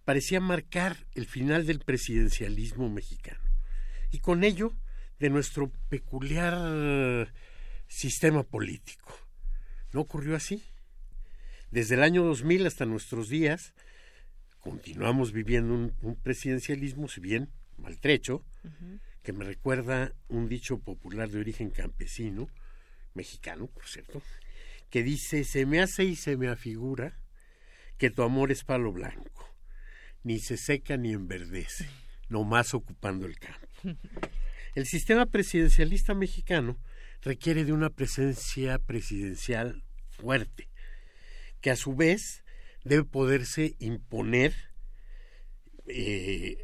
parecía 0.05 0.41
marcar 0.41 0.97
el 1.15 1.27
final 1.27 1.67
del 1.67 1.81
presidencialismo 1.81 2.89
mexicano 2.89 3.43
y 4.13 4.21
con 4.21 4.45
ello 4.45 4.73
de 5.19 5.31
nuestro 5.31 5.71
peculiar 5.89 7.33
sistema 7.89 8.45
político. 8.45 9.13
¿No 9.93 10.01
ocurrió 10.01 10.37
así? 10.37 10.63
Desde 11.73 11.97
el 11.97 12.05
año 12.05 12.23
2000 12.25 12.67
hasta 12.67 12.87
nuestros 12.87 13.29
días, 13.29 13.75
continuamos 14.61 15.33
viviendo 15.33 15.75
un, 15.75 15.93
un 16.03 16.15
presidencialismo, 16.15 17.09
si 17.09 17.21
bien 17.21 17.51
maltrecho, 17.79 18.45
que 19.23 19.33
me 19.33 19.45
recuerda 19.45 20.15
un 20.29 20.49
dicho 20.49 20.79
popular 20.79 21.29
de 21.31 21.41
origen 21.41 21.71
campesino, 21.71 22.49
mexicano, 23.15 23.67
por 23.67 23.87
cierto, 23.87 24.23
que 24.91 25.03
dice, 25.03 25.45
se 25.45 25.67
me 25.67 25.81
hace 25.81 26.05
y 26.05 26.17
se 26.17 26.37
me 26.37 26.49
afigura 26.49 27.19
que 27.99 28.11
tu 28.11 28.23
amor 28.23 28.53
es 28.53 28.65
palo 28.65 28.93
blanco, 28.93 29.55
ni 30.23 30.39
se 30.39 30.57
seca 30.57 30.97
ni 30.97 31.13
enverdece, 31.13 31.89
nomás 32.29 32.75
ocupando 32.75 33.27
el 33.27 33.39
campo. 33.39 33.69
El 34.75 34.87
sistema 34.87 35.27
presidencialista 35.27 36.15
mexicano 36.15 36.79
requiere 37.23 37.65
de 37.65 37.73
una 37.73 37.91
presencia 37.91 38.79
presidencial 38.79 39.85
fuerte, 40.11 40.69
que 41.61 41.71
a 41.71 41.77
su 41.77 41.95
vez 41.95 42.45
debe 42.85 43.05
poderse 43.05 43.75
imponer, 43.79 44.55
eh, 45.87 46.57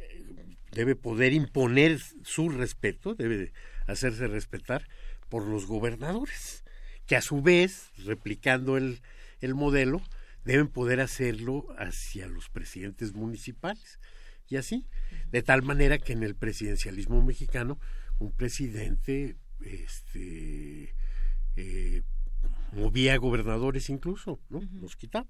debe 0.71 0.95
poder 0.95 1.33
imponer 1.33 1.99
su 2.23 2.49
respeto, 2.49 3.15
debe 3.15 3.51
hacerse 3.87 4.27
respetar 4.27 4.87
por 5.29 5.45
los 5.45 5.65
gobernadores, 5.65 6.64
que 7.05 7.15
a 7.15 7.21
su 7.21 7.41
vez, 7.41 7.91
replicando 7.97 8.77
el, 8.77 9.01
el 9.41 9.55
modelo, 9.55 10.01
deben 10.43 10.67
poder 10.67 11.01
hacerlo 11.01 11.67
hacia 11.77 12.27
los 12.27 12.49
presidentes 12.49 13.13
municipales. 13.13 13.99
Y 14.47 14.57
así, 14.57 14.85
de 15.31 15.41
tal 15.41 15.63
manera 15.63 15.97
que 15.97 16.13
en 16.13 16.23
el 16.23 16.35
presidencialismo 16.35 17.23
mexicano, 17.23 17.79
un 18.19 18.31
presidente 18.31 19.37
este, 19.61 20.93
eh, 21.55 22.03
movía 22.71 23.17
gobernadores 23.17 23.89
incluso, 23.89 24.39
¿no? 24.49 24.61
Los 24.73 24.95
quitaba. 24.95 25.27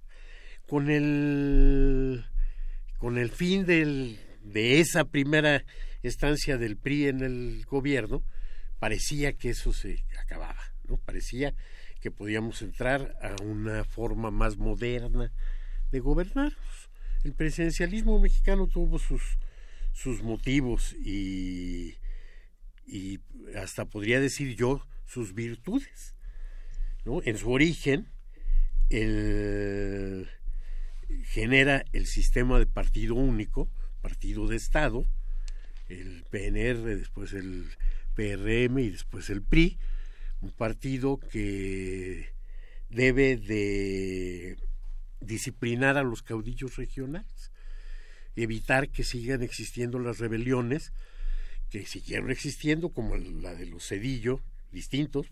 Con 0.68 0.90
el, 0.90 2.26
con 2.98 3.18
el 3.18 3.30
fin 3.30 3.66
del, 3.66 4.20
de 4.42 4.80
esa 4.80 5.06
primera 5.06 5.64
estancia 6.04 6.58
del 6.58 6.76
PRI 6.76 7.08
en 7.08 7.22
el 7.22 7.66
gobierno, 7.66 8.24
parecía 8.80 9.34
que 9.34 9.52
eso 9.52 9.74
se 9.74 10.04
acababa, 10.20 10.75
¿no? 10.88 10.98
Parecía 10.98 11.54
que 12.02 12.12
podíamos 12.12 12.62
entrar 12.62 13.18
a 13.22 13.42
una 13.42 13.84
forma 13.84 14.32
más 14.32 14.58
moderna 14.58 15.32
de 15.92 16.00
gobernar. 16.00 16.54
El 17.24 17.34
presidencialismo 17.34 18.20
mexicano 18.20 18.68
tuvo 18.68 19.00
sus, 19.00 19.38
sus 19.94 20.22
motivos 20.22 20.94
y, 20.94 21.96
hasta 23.56 23.86
podría 23.86 24.20
decir 24.20 24.56
yo 24.56 24.86
sus 25.06 25.34
virtudes. 25.34 26.16
En 27.24 27.38
su 27.38 27.52
origen, 27.52 28.08
genera 31.24 31.86
el 31.94 32.06
sistema 32.06 32.60
de 32.60 32.66
partido 32.66 33.16
único, 33.16 33.70
partido 34.02 34.48
de 34.48 34.56
Estado, 34.56 35.06
el 35.90 36.24
PNR, 36.30 36.96
después 36.98 37.34
el 37.34 37.66
PRM 38.16 38.80
y 38.80 38.90
después 38.90 39.30
el 39.30 39.42
PRI, 39.42 39.78
un 40.42 40.52
partido 40.52 41.20
que 41.20 42.30
debe 42.90 43.38
de 43.38 44.58
disciplinar 45.20 45.98
a 45.98 46.04
los 46.04 46.22
caudillos 46.22 46.76
regionales, 46.76 47.52
evitar 48.36 48.90
que 48.90 49.04
sigan 49.04 49.42
existiendo 49.42 50.00
las 50.00 50.20
rebeliones 50.20 50.92
que 51.70 51.86
siguieron 51.86 52.32
existiendo, 52.32 52.90
como 52.90 53.18
la 53.18 53.56
de 53.56 53.66
los 53.66 53.88
Cedillo, 53.88 54.40
distintos, 54.72 55.28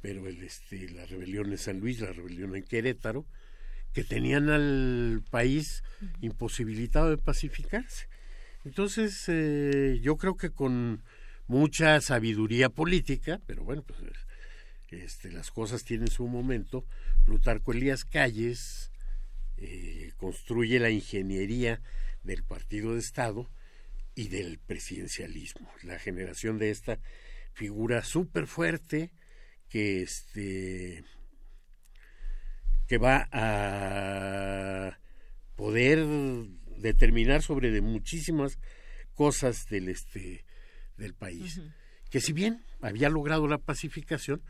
pero 0.00 0.26
el, 0.26 0.42
este, 0.42 0.88
la 0.90 1.04
rebelión 1.06 1.50
en 1.50 1.58
San 1.58 1.80
Luis, 1.80 2.00
la 2.00 2.12
rebelión 2.12 2.56
en 2.56 2.62
Querétaro, 2.62 3.26
que 3.92 4.04
tenían 4.04 4.48
al 4.48 5.22
país 5.30 5.82
imposibilitado 6.20 7.10
de 7.10 7.18
pacificarse. 7.18 8.06
Entonces, 8.64 9.24
eh, 9.28 9.98
yo 10.02 10.16
creo 10.16 10.36
que 10.36 10.50
con 10.50 11.02
mucha 11.50 12.00
sabiduría 12.00 12.68
política, 12.68 13.40
pero 13.44 13.64
bueno, 13.64 13.82
pues 13.82 13.98
este, 14.90 15.32
las 15.32 15.50
cosas 15.50 15.82
tienen 15.82 16.06
su 16.06 16.28
momento, 16.28 16.86
Plutarco 17.24 17.72
Elías 17.72 18.04
Calles 18.04 18.92
eh, 19.56 20.12
construye 20.16 20.78
la 20.78 20.90
ingeniería 20.90 21.82
del 22.22 22.44
partido 22.44 22.94
de 22.94 23.00
Estado 23.00 23.50
y 24.14 24.28
del 24.28 24.60
presidencialismo, 24.60 25.68
la 25.82 25.98
generación 25.98 26.56
de 26.58 26.70
esta 26.70 27.00
figura 27.52 28.04
súper 28.04 28.46
fuerte 28.46 29.10
que 29.68 30.02
este 30.02 31.02
que 32.86 32.98
va 32.98 33.28
a 33.32 35.00
poder 35.56 36.06
determinar 36.78 37.42
sobre 37.42 37.72
de 37.72 37.80
muchísimas 37.80 38.58
cosas 39.14 39.68
del 39.68 39.88
este 39.88 40.44
del 41.00 41.14
país 41.14 41.60
que 42.10 42.20
si 42.20 42.32
bien 42.32 42.64
había 42.80 43.08
logrado 43.08 43.48
la 43.48 43.58
pacificación 43.58 44.42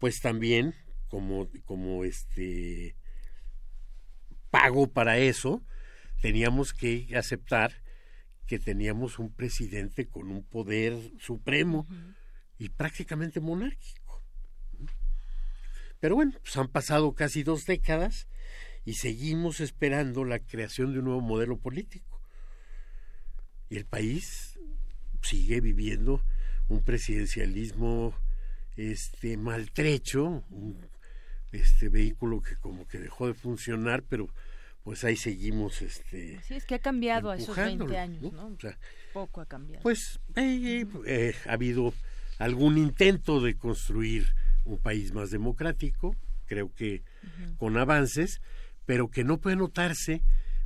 pues 0.00 0.20
también 0.20 0.74
como 1.08 1.48
como 1.64 2.04
este 2.04 2.96
pago 4.50 4.88
para 4.88 5.18
eso 5.18 5.62
teníamos 6.20 6.72
que 6.72 7.06
aceptar 7.16 7.72
que 8.48 8.58
teníamos 8.58 9.18
un 9.18 9.30
presidente 9.30 10.08
con 10.08 10.30
un 10.30 10.42
poder 10.42 10.94
supremo 11.20 11.86
y 12.56 12.70
prácticamente 12.70 13.40
monárquico. 13.40 14.24
Pero 16.00 16.14
bueno, 16.14 16.32
pues 16.40 16.56
han 16.56 16.68
pasado 16.68 17.12
casi 17.14 17.42
dos 17.42 17.66
décadas 17.66 18.26
y 18.84 18.94
seguimos 18.94 19.60
esperando 19.60 20.24
la 20.24 20.38
creación 20.38 20.92
de 20.92 21.00
un 21.00 21.04
nuevo 21.04 21.20
modelo 21.20 21.58
político. 21.58 22.22
Y 23.68 23.76
el 23.76 23.84
país 23.84 24.57
sigue 25.22 25.60
viviendo 25.60 26.22
un 26.68 26.82
presidencialismo 26.82 28.14
este 28.76 29.36
maltrecho, 29.36 30.44
un 30.50 30.78
este 31.52 31.88
vehículo 31.88 32.42
que 32.42 32.56
como 32.56 32.86
que 32.86 32.98
dejó 32.98 33.26
de 33.26 33.34
funcionar, 33.34 34.02
pero 34.02 34.28
pues 34.84 35.02
ahí 35.04 35.16
seguimos 35.16 35.82
este 35.82 36.40
Sí, 36.42 36.54
es 36.54 36.64
que 36.64 36.74
ha 36.74 36.78
cambiado 36.78 37.30
a 37.30 37.36
esos 37.36 37.56
20 37.56 37.72
empujándolo, 37.72 37.98
años, 37.98 38.32
¿no? 38.32 38.50
¿no? 38.50 38.56
O 38.56 38.60
sea, 38.60 38.78
Poco 39.12 39.40
ha 39.40 39.46
cambiado. 39.46 39.82
pues 39.82 40.20
eh, 40.36 40.86
eh, 41.06 41.34
ha 41.46 41.52
habido 41.52 41.94
algún 42.38 42.78
intento 42.78 43.40
de 43.40 43.56
construir 43.56 44.26
un 44.64 44.78
país 44.78 45.12
más 45.12 45.30
democrático, 45.30 46.14
creo 46.46 46.72
que 46.74 47.02
con 47.56 47.76
avances, 47.78 48.40
pero 48.84 49.10
que 49.10 49.24
no 49.24 49.38
puede 49.38 49.56
notarse 49.56 50.22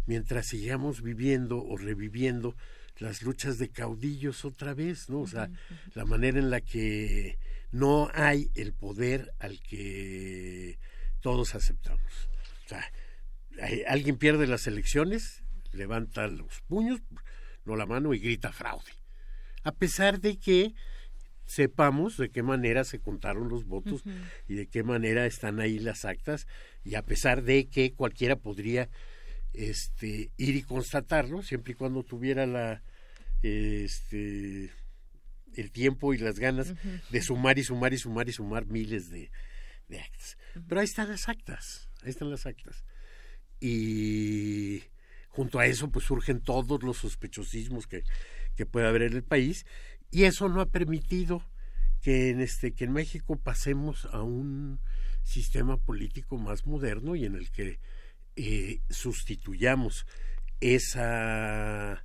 mientras 0.06 0.46
sigamos 0.46 1.02
viviendo 1.02 1.64
o 1.64 1.76
reviviendo 1.76 2.56
las 3.02 3.22
luchas 3.22 3.58
de 3.58 3.68
caudillos 3.68 4.44
otra 4.44 4.74
vez, 4.74 5.10
¿no? 5.10 5.20
O 5.20 5.26
sea, 5.26 5.50
la 5.94 6.04
manera 6.04 6.38
en 6.38 6.50
la 6.50 6.60
que 6.60 7.36
no 7.72 8.10
hay 8.14 8.50
el 8.54 8.72
poder 8.72 9.34
al 9.40 9.60
que 9.60 10.78
todos 11.20 11.54
aceptamos. 11.54 12.28
O 12.64 12.68
sea, 12.68 12.92
alguien 13.88 14.16
pierde 14.16 14.46
las 14.46 14.66
elecciones, 14.66 15.42
levanta 15.72 16.28
los 16.28 16.60
puños, 16.68 17.00
no 17.64 17.76
la 17.76 17.86
mano 17.86 18.14
y 18.14 18.20
grita 18.20 18.52
fraude. 18.52 18.92
A 19.64 19.72
pesar 19.72 20.20
de 20.20 20.38
que 20.38 20.74
sepamos 21.44 22.16
de 22.16 22.30
qué 22.30 22.42
manera 22.42 22.84
se 22.84 23.00
contaron 23.00 23.48
los 23.48 23.66
votos 23.66 24.04
y 24.48 24.54
de 24.54 24.68
qué 24.68 24.84
manera 24.84 25.26
están 25.26 25.60
ahí 25.60 25.80
las 25.80 26.04
actas 26.04 26.46
y 26.84 26.94
a 26.94 27.02
pesar 27.02 27.42
de 27.42 27.68
que 27.68 27.92
cualquiera 27.92 28.36
podría 28.36 28.88
este 29.52 30.30
ir 30.36 30.56
y 30.56 30.62
constatarlo 30.62 31.42
siempre 31.42 31.72
y 31.72 31.76
cuando 31.76 32.04
tuviera 32.04 32.46
la 32.46 32.82
este 33.42 34.70
el 35.54 35.70
tiempo 35.70 36.14
y 36.14 36.18
las 36.18 36.38
ganas 36.38 36.74
de 37.10 37.22
sumar 37.22 37.58
y 37.58 37.64
sumar 37.64 37.92
y 37.92 37.98
sumar 37.98 38.28
y 38.28 38.32
sumar 38.32 38.66
miles 38.66 39.10
de, 39.10 39.30
de 39.88 40.00
actas. 40.00 40.38
Pero 40.66 40.80
ahí 40.80 40.86
están 40.86 41.08
las 41.08 41.28
actas, 41.28 41.90
ahí 42.02 42.10
están 42.10 42.30
las 42.30 42.46
actas. 42.46 42.84
Y 43.60 44.82
junto 45.28 45.58
a 45.58 45.66
eso 45.66 45.90
pues 45.90 46.06
surgen 46.06 46.40
todos 46.40 46.82
los 46.82 46.98
sospechosismos 46.98 47.86
que, 47.86 48.04
que 48.56 48.66
puede 48.66 48.86
haber 48.86 49.02
en 49.02 49.14
el 49.14 49.24
país 49.24 49.66
y 50.10 50.24
eso 50.24 50.48
no 50.48 50.60
ha 50.60 50.66
permitido 50.66 51.42
que 52.02 52.30
en 52.30 52.40
este 52.40 52.74
que 52.74 52.84
en 52.84 52.92
México 52.92 53.36
pasemos 53.36 54.06
a 54.06 54.22
un 54.22 54.80
sistema 55.22 55.78
político 55.78 56.36
más 56.36 56.66
moderno 56.66 57.16
y 57.16 57.24
en 57.24 57.36
el 57.36 57.50
que 57.50 57.78
eh, 58.36 58.80
sustituyamos 58.90 60.06
esa 60.60 62.04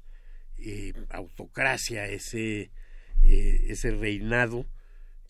eh, 0.59 0.93
autocracia, 1.09 2.07
ese 2.07 2.71
eh, 3.23 3.65
ese 3.69 3.91
reinado 3.91 4.65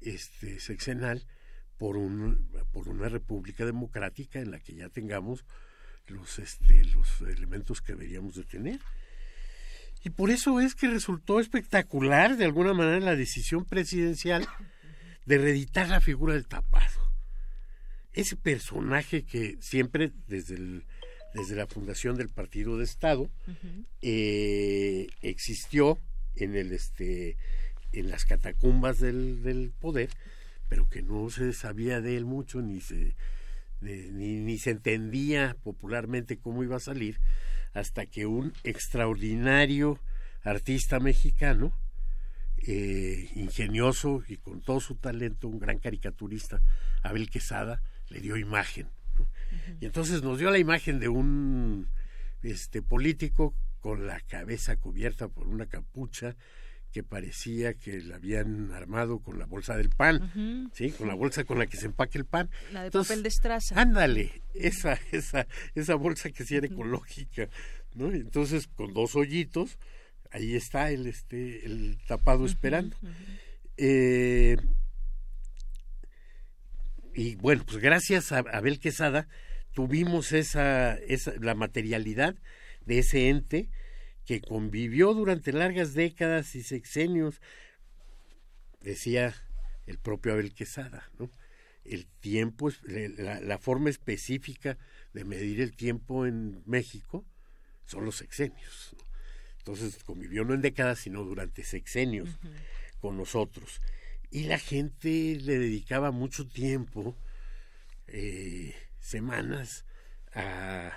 este 0.02 0.60
sexenal 0.60 1.26
por 1.78 1.98
un 1.98 2.50
por 2.72 2.90
una 2.90 3.10
república 3.10 3.66
democrática 3.66 4.40
en 4.40 4.52
la 4.52 4.60
que 4.60 4.76
ya 4.76 4.90
tengamos 4.90 5.46
los 6.08 6.40
este 6.40 6.84
los 6.86 7.22
elementos 7.22 7.82
que 7.82 7.94
deberíamos 7.94 8.36
de 8.36 8.44
tener 8.44 8.80
y 10.04 10.10
por 10.10 10.30
eso 10.30 10.60
es 10.60 10.76
que 10.76 10.88
resultó 10.88 11.40
espectacular 11.40 12.38
de 12.38 12.46
alguna 12.46 12.74
manera 12.74 13.00
la 13.00 13.16
decisión 13.16 13.66
presidencial 13.66 14.48
de 15.26 15.38
reeditar 15.38 15.90
la 15.90 16.00
figura 16.00 16.34
del 16.34 16.48
tapado. 16.48 17.12
Ese 18.14 18.36
personaje 18.36 19.26
que 19.26 19.58
siempre 19.60 20.12
desde, 20.28 20.56
el, 20.56 20.86
desde 21.34 21.56
la 21.56 21.68
fundación 21.68 22.16
del 22.16 22.30
Partido 22.30 22.78
de 22.78 22.84
Estado 22.84 23.30
eh, 24.02 25.08
existió 25.22 26.00
en 26.36 26.56
el 26.56 26.72
este 26.74 27.38
en 27.94 28.10
las 28.10 28.26
catacumbas 28.26 29.00
del, 29.00 29.42
del, 29.44 29.72
poder, 29.72 30.10
pero 30.68 30.90
que 30.90 31.02
no 31.02 31.30
se 31.30 31.54
sabía 31.54 32.02
de 32.02 32.18
él 32.18 32.26
mucho 32.26 32.62
ni 32.62 32.82
se 32.82 33.16
ni, 33.80 34.40
ni 34.40 34.58
se 34.58 34.72
entendía 34.72 35.56
popularmente 35.64 36.38
cómo 36.38 36.64
iba 36.64 36.78
a 36.78 36.82
salir 36.82 37.20
hasta 37.74 38.06
que 38.06 38.26
un 38.26 38.54
extraordinario 38.64 40.00
artista 40.44 41.00
mexicano, 41.00 41.74
eh, 42.58 43.30
ingenioso 43.36 44.24
y 44.28 44.38
con 44.38 44.62
todo 44.62 44.80
su 44.80 44.96
talento, 44.96 45.48
un 45.48 45.60
gran 45.60 45.80
caricaturista, 45.80 46.62
Abel 47.04 47.30
Quesada, 47.30 47.82
le 48.10 48.20
dio 48.20 48.38
imagen. 48.38 48.88
Y 49.80 49.86
entonces 49.86 50.24
nos 50.24 50.40
dio 50.40 50.52
la 50.52 50.58
imagen 50.58 51.00
de 51.00 51.10
un 51.10 51.90
este 52.44 52.82
político 52.82 53.56
con 53.80 54.08
la 54.08 54.20
cabeza 54.22 54.76
cubierta 54.78 55.28
por 55.28 55.48
una 55.48 55.66
capucha 55.66 56.36
que 56.92 57.04
parecía 57.04 57.74
que 57.74 58.02
la 58.02 58.16
habían 58.16 58.72
armado 58.72 59.20
con 59.20 59.38
la 59.38 59.46
bolsa 59.46 59.76
del 59.78 59.90
pan, 59.90 60.72
¿sí? 60.74 60.92
Con 60.92 61.08
la 61.08 61.14
bolsa 61.14 61.44
con 61.44 61.60
la 61.60 61.68
que 61.68 61.78
se 61.78 61.88
empaque 61.88 62.18
el 62.18 62.26
pan. 62.26 62.50
La 62.72 62.84
de 62.84 62.92
papel 62.92 63.24
de 63.24 63.30
estraza. 63.30 63.80
Ándale, 63.80 64.42
esa, 64.54 64.98
esa, 65.12 65.48
esa 65.76 65.96
bolsa 65.96 66.32
que 66.32 66.46
sí 66.46 66.56
era 66.56 66.68
ecológica, 66.68 67.50
¿no? 67.94 68.12
Entonces, 68.12 68.68
con 68.68 68.94
dos 68.94 69.16
hoyitos, 69.16 69.78
ahí 70.32 70.56
está 70.56 70.90
el, 70.92 71.08
este, 71.08 71.66
el 71.66 71.98
tapado 72.08 72.46
esperando. 72.46 72.96
Eh, 73.76 74.58
y 77.18 77.36
bueno, 77.36 77.64
pues 77.66 77.80
gracias 77.80 78.32
a 78.32 78.38
Abel 78.38 78.80
Quesada 78.80 79.28
tuvimos 79.74 80.34
esa, 80.34 80.94
esa, 81.00 81.34
la 81.40 81.56
materialidad 81.56 82.36
de 82.86 83.00
ese 83.00 83.30
ente 83.30 83.72
que 84.24 84.40
convivió 84.40 85.16
durante 85.16 85.52
largas 85.52 85.96
décadas 85.96 86.54
y 86.54 86.62
sexenios, 86.62 87.42
decía 88.82 89.34
el 89.88 89.98
propio 89.98 90.34
Abel 90.34 90.54
Quesada, 90.54 91.10
¿no? 91.18 91.32
El 91.84 92.06
tiempo, 92.06 92.70
la, 92.84 93.42
la, 93.42 93.58
forma 93.58 93.90
específica 93.90 94.78
de 95.14 95.24
medir 95.24 95.62
el 95.62 95.76
tiempo 95.76 96.28
en 96.28 96.62
México 96.68 97.26
son 97.88 98.06
los 98.06 98.18
sexenios. 98.18 98.96
Entonces 99.58 100.04
convivió 100.04 100.46
no 100.46 100.54
en 100.54 100.62
décadas, 100.62 101.00
sino 101.00 101.24
durante 101.24 101.64
sexenios 101.64 102.30
con 103.00 103.18
nosotros. 103.18 103.82
Y 104.30 104.44
la 104.44 104.60
gente 104.60 105.38
le 105.42 105.58
dedicaba 105.58 106.12
mucho 106.12 106.48
tiempo, 106.48 107.18
eh, 108.08 108.76
semanas, 109.00 109.86
a 110.34 110.92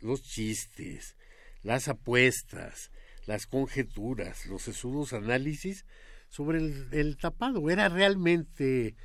los 0.00 0.22
chistes, 0.22 1.16
las 1.62 1.88
apuestas, 1.88 2.90
las 3.26 3.46
conjeturas, 3.46 4.46
los 4.46 4.62
sesudos 4.62 5.12
análisis 5.12 5.84
sobre 6.28 6.58
el, 6.58 7.16
tapado. 7.18 7.70
Era 7.70 7.88
realmente 7.88 8.96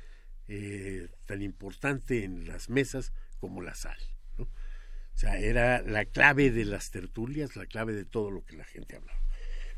eh, 0.48 1.08
tan 1.26 1.42
importante 1.42 2.24
en 2.24 2.46
las 2.46 2.70
mesas 2.70 3.12
como 3.38 3.62
la 3.62 3.74
sal. 3.74 3.98
O 4.38 5.18
sea, 5.18 5.38
era 5.38 5.80
la 5.80 6.04
clave 6.04 6.50
de 6.50 6.66
las 6.66 6.90
tertulias, 6.90 7.56
la 7.56 7.64
clave 7.64 7.94
de 7.94 8.04
todo 8.04 8.30
lo 8.30 8.44
que 8.44 8.56
la 8.56 8.64
gente 8.64 8.96
hablaba. 8.96 9.18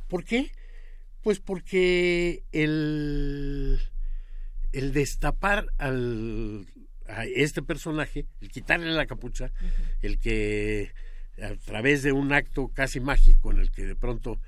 ¿Por 0.08 0.24
qué? 0.24 0.50
Pues 1.28 1.40
porque 1.40 2.42
el, 2.52 3.78
el 4.72 4.92
destapar 4.94 5.66
al, 5.76 6.66
a 7.06 7.26
este 7.26 7.60
personaje, 7.60 8.24
el 8.40 8.48
quitarle 8.48 8.90
la 8.92 9.04
capucha, 9.04 9.52
el 10.00 10.18
que 10.20 10.94
a 11.42 11.54
través 11.56 12.02
de 12.02 12.12
un 12.12 12.32
acto 12.32 12.68
casi 12.68 13.00
mágico 13.00 13.52
en 13.52 13.58
el 13.58 13.70
que 13.70 13.84
de 13.84 13.94
pronto 13.94 14.40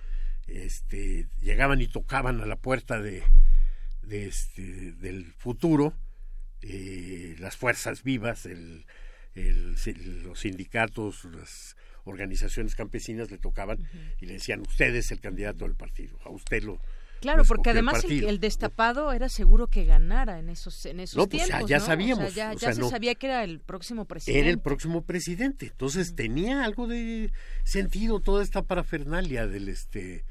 este, 0.46 1.28
llegaban 1.42 1.82
y 1.82 1.86
tocaban 1.86 2.40
a 2.40 2.46
la 2.46 2.56
puerta 2.56 2.98
de, 2.98 3.24
de 4.00 4.28
este, 4.28 4.92
del 4.92 5.34
futuro, 5.34 5.92
eh, 6.62 7.36
las 7.40 7.58
fuerzas 7.58 8.02
vivas, 8.02 8.46
el, 8.46 8.86
el, 9.34 9.74
los 10.22 10.40
sindicatos, 10.40 11.26
las 11.26 11.76
organizaciones 12.04 12.74
campesinas 12.74 13.30
le 13.30 13.38
tocaban 13.38 13.78
y 14.20 14.26
le 14.26 14.34
decían, 14.34 14.60
usted 14.60 14.94
es 14.94 15.10
el 15.10 15.20
candidato 15.20 15.64
del 15.64 15.74
partido, 15.74 16.18
a 16.24 16.30
usted 16.30 16.62
lo, 16.62 16.80
Claro, 17.20 17.44
porque 17.44 17.70
además 17.70 18.02
el, 18.04 18.40
destapado 18.40 19.12
era 19.12 19.28
seguro 19.28 19.66
que 19.66 19.84
ganara 19.84 20.38
en 20.38 20.48
esos 20.48 20.86
en 20.86 21.00
esos 21.00 21.16
no, 21.16 21.28
pues 21.28 21.44
tiempos, 21.44 21.68
ya, 21.68 21.78
sabíamos. 21.78 22.34
ya, 22.34 22.56
se 22.56 22.82
sabía 22.84 23.14
que 23.14 23.26
era 23.26 23.44
el 23.44 23.60
próximo 23.60 24.06
presidente. 24.06 24.40
Era 24.40 24.50
el 24.50 24.58
próximo 24.58 25.02
presidente. 25.02 25.66
Entonces 25.66 26.14
tenía 26.14 26.64
algo 26.64 26.86
de 26.86 27.30
sentido 27.64 28.20
toda 28.20 28.42
esta 28.42 28.62
parafernalia 28.62 29.46
del 29.46 29.68
este 29.68 30.24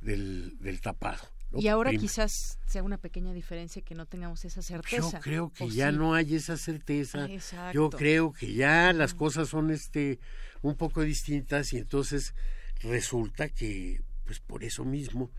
del, 0.00 0.56
del 0.60 0.80
tapado. 0.80 1.24
Y 1.52 1.68
ahora 1.68 1.90
quizás 1.92 2.58
sea 2.66 2.82
una 2.82 2.98
pequeña 2.98 3.32
diferencia 3.32 3.80
que 3.82 3.94
no 3.94 4.06
tengamos 4.06 4.44
esa 4.44 4.60
certeza. 4.60 5.18
Yo 5.18 5.20
creo 5.20 5.52
que 5.52 5.70
ya 5.70 5.90
no 5.92 6.14
hay 6.14 6.34
esa 6.34 6.56
certeza. 6.56 7.28
Yo 7.72 7.90
creo 7.90 8.32
que 8.32 8.52
ya 8.52 8.92
las 8.92 9.14
cosas 9.14 9.48
son 9.48 9.70
este 9.70 10.20
un 10.60 10.76
poco 10.76 11.02
distintas 11.02 11.72
y 11.72 11.78
entonces 11.78 12.34
resulta 12.82 13.48
que 13.48 14.02
pues 14.24 14.40
por 14.40 14.62
eso 14.64 14.84
mismo 14.84 15.30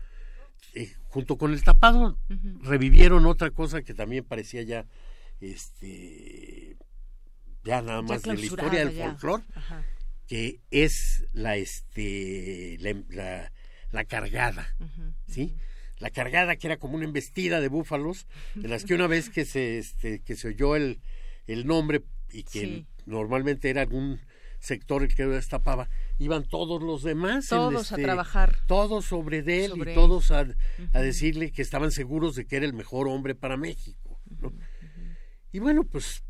eh, 0.74 0.94
junto 1.08 1.36
con 1.36 1.52
el 1.52 1.62
tapado 1.62 2.18
revivieron 2.62 3.26
otra 3.26 3.50
cosa 3.50 3.82
que 3.82 3.94
también 3.94 4.24
parecía 4.24 4.62
ya 4.62 4.86
este 5.40 6.76
ya 7.64 7.82
nada 7.82 8.02
más 8.02 8.22
de 8.22 8.34
la 8.34 8.40
historia 8.40 8.84
del 8.84 8.96
folclore 8.96 9.44
que 10.26 10.60
es 10.70 11.24
la 11.32 11.56
este 11.56 12.76
la, 12.80 13.50
la, 13.90 14.04
cargada 14.04 14.74
sí 15.26 15.56
la 16.00 16.10
cargada 16.10 16.56
que 16.56 16.66
era 16.66 16.78
como 16.78 16.96
una 16.96 17.04
embestida 17.04 17.60
de 17.60 17.68
búfalos 17.68 18.26
de 18.54 18.68
las 18.68 18.84
que 18.84 18.94
una 18.94 19.06
vez 19.06 19.30
que 19.30 19.44
se 19.44 19.78
este, 19.78 20.20
que 20.20 20.34
se 20.34 20.48
oyó 20.48 20.74
el, 20.74 21.00
el 21.46 21.66
nombre 21.66 22.02
y 22.32 22.42
que 22.42 22.86
normalmente 23.06 23.70
era 23.70 23.82
algún 23.82 24.20
sector 24.60 25.02
el 25.02 25.14
que 25.14 25.26
destapaba, 25.26 25.88
iban 26.18 26.44
todos 26.44 26.82
los 26.82 27.02
demás. 27.02 27.48
Todos 27.48 27.92
a 27.92 27.94
este, 27.94 28.04
trabajar. 28.04 28.56
Todos 28.66 29.06
sobre 29.06 29.38
él 29.38 29.72
y 29.74 29.94
todos 29.94 30.30
a, 30.30 30.46
decirle 30.92 31.50
que 31.50 31.62
estaban 31.62 31.90
seguros 31.90 32.36
de 32.36 32.46
que 32.46 32.56
era 32.56 32.66
el 32.66 32.74
mejor 32.74 33.08
hombre 33.08 33.34
para 33.34 33.56
México. 33.56 34.20
Y 35.50 35.58
bueno, 35.58 35.84
pues... 35.84 36.22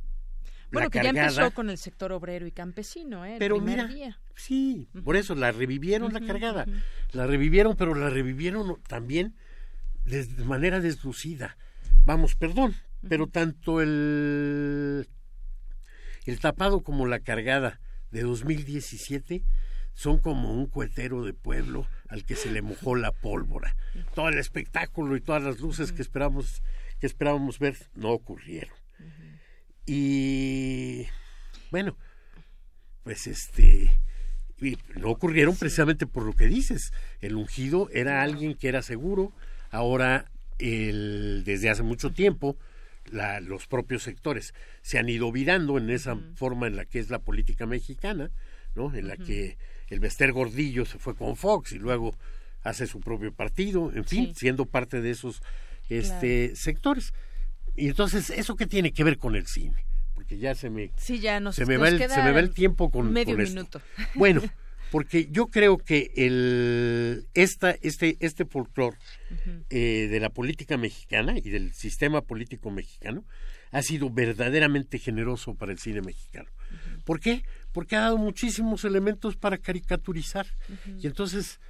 Bueno, 0.73 0.89
que 0.89 1.03
ya 1.03 1.11
empezó 1.11 1.51
con 1.51 1.69
el 1.69 1.79
sector 1.79 2.13
obrero 2.13 2.47
y 2.47 2.53
campesino, 2.53 3.27
¿eh? 3.27 3.35
pero 3.41 3.61
mira, 3.61 3.91
sí, 4.37 4.89
por 5.05 5.17
eso 5.17 5.35
la 5.35 5.51
revivieron 5.51 6.13
la 6.13 6.21
cargada. 6.21 6.65
La 7.11 7.27
revivieron, 7.27 7.75
pero 7.75 7.93
la 7.97 8.09
revivieron 8.09 8.81
también 8.87 9.35
de 10.05 10.27
manera 10.45 10.81
deslucida. 10.81 11.57
Vamos, 12.05 12.35
perdón, 12.35 12.75
pero 13.09 13.27
tanto 13.27 13.81
el, 13.81 15.09
el 16.27 16.41
tapado 16.41 16.83
como 16.83 17.07
la 17.07 17.21
cargada 17.21 17.81
de 18.11 18.23
2017 18.23 19.45
son 19.95 20.19
como 20.19 20.55
un 20.55 20.67
cuetero 20.67 21.25
de 21.25 21.35
pueblo 21.35 21.87
al 22.09 22.25
que 22.25 22.37
se 22.37 22.51
le 22.51 22.63
mojó 22.63 22.97
la 22.97 23.13
pólvora. 23.13 23.77
Todo 24.15 24.29
el 24.29 24.39
espectáculo 24.39 25.17
y 25.17 25.21
todas 25.21 25.43
las 25.43 25.61
luces 25.61 25.93
que 25.93 26.03
esperamos 26.03 26.63
que 27.01 27.07
esperábamos 27.07 27.59
ver 27.59 27.77
no 27.95 28.11
ocurrieron. 28.11 28.75
Y 29.87 31.07
bueno, 31.71 31.97
pues 33.03 33.27
este 33.27 34.01
no 34.97 35.11
ocurrieron 35.11 35.57
precisamente 35.57 36.07
por 36.07 36.25
lo 36.25 36.35
que 36.35 36.47
dices. 36.47 36.93
El 37.21 37.37
ungido 37.37 37.89
era 37.93 38.23
alguien 38.23 38.55
que 38.55 38.69
era 38.69 38.83
seguro, 38.83 39.33
ahora 39.71 40.31
el, 40.59 41.43
desde 41.45 41.71
hace 41.71 41.83
mucho 41.83 42.11
tiempo 42.11 42.57
la, 43.07 43.41
los 43.41 43.67
propios 43.67 44.03
sectores 44.03 44.55
se 44.83 44.99
han 44.99 45.09
ido 45.09 45.33
virando 45.33 45.79
en 45.79 45.91
esa 45.91 46.19
forma 46.35 46.67
en 46.67 46.77
la 46.77 46.85
que 46.85 46.99
es 46.99 47.11
la 47.11 47.21
política 47.21 47.67
mexicana, 47.67 48.31
¿no? 48.75 48.95
En 48.95 49.09
la 49.09 49.17
que 49.17 49.57
el 49.89 50.01
Bester 50.01 50.33
Gordillo 50.33 50.85
se 50.85 50.99
fue 50.99 51.15
con 51.15 51.37
Fox 51.37 51.73
y 51.73 51.79
luego 51.79 52.15
hace 52.63 52.87
su 52.87 53.01
propio 53.01 53.33
partido, 53.33 53.91
en 53.95 54.05
fin, 54.05 54.35
siendo 54.35 54.67
parte 54.67 55.01
de 55.01 55.11
esos 55.11 55.43
este 55.89 56.55
sectores. 56.55 57.13
Y 57.75 57.89
entonces, 57.89 58.31
¿eso 58.31 58.57
qué 58.57 58.67
tiene 58.67 58.93
que 58.93 59.05
ver 59.05 59.19
con 59.19 59.35
el 59.35 59.47
cine? 59.47 59.85
Porque 60.15 60.39
ya 60.39 60.55
se 60.55 60.71
me, 60.71 60.93
ya 61.21 61.41
se, 61.53 61.67
me 61.67 61.77
va 61.77 61.89
el, 61.89 61.99
se 61.99 62.23
me 62.23 62.33
va 62.33 62.41
el 62.41 62.53
tiempo 62.53 62.91
con, 62.91 63.13
medio 63.13 63.37
minuto. 63.37 63.81
Bueno, 64.15 64.43
porque 64.91 65.29
yo 65.31 65.47
creo 65.47 65.79
que 65.79 66.13
el 66.17 67.27
esta 67.35 67.71
este 67.83 68.17
este 68.21 68.45
folclore 68.45 68.97
eh, 69.71 70.09
de 70.11 70.21
la 70.21 70.31
política 70.31 70.77
mexicana 70.77 71.39
y 71.39 71.51
del 71.51 71.73
sistema 71.73 72.23
político 72.23 72.71
mexicano 72.71 73.25
ha 73.71 73.83
sido 73.83 74.11
verdaderamente 74.11 74.99
generoso 74.99 75.55
para 75.55 75.73
el 75.73 75.79
cine 75.79 76.03
mexicano. 76.03 76.51
¿Por 77.05 77.21
qué? 77.21 77.45
Porque 77.73 77.97
ha 77.97 78.01
dado 78.01 78.19
muchísimos 78.19 78.85
elementos 78.85 79.37
para 79.37 79.59
caricaturizar 79.59 80.47
y 81.01 81.07
entonces 81.07 81.61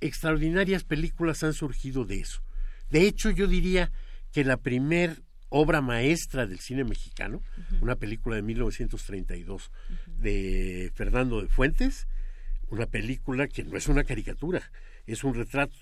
extraordinarias 0.00 0.84
películas 0.84 1.42
han 1.42 1.54
surgido 1.54 2.04
de 2.04 2.20
eso. 2.20 2.42
De 2.90 3.06
hecho, 3.06 3.30
yo 3.30 3.46
diría 3.46 3.90
que 4.32 4.44
la 4.44 4.58
primer 4.58 5.22
obra 5.48 5.80
maestra 5.80 6.46
del 6.46 6.60
cine 6.60 6.84
mexicano, 6.84 7.42
una 7.80 7.96
película 7.96 8.36
de 8.36 8.42
1932 8.42 9.70
de 10.18 10.92
Fernando 10.94 11.40
de 11.40 11.48
Fuentes, 11.48 12.06
una 12.68 12.86
película 12.86 13.48
que 13.48 13.64
no 13.64 13.76
es 13.76 13.88
una 13.88 14.04
caricatura, 14.04 14.70
es 15.06 15.24
un 15.24 15.34
retrato, 15.34 15.74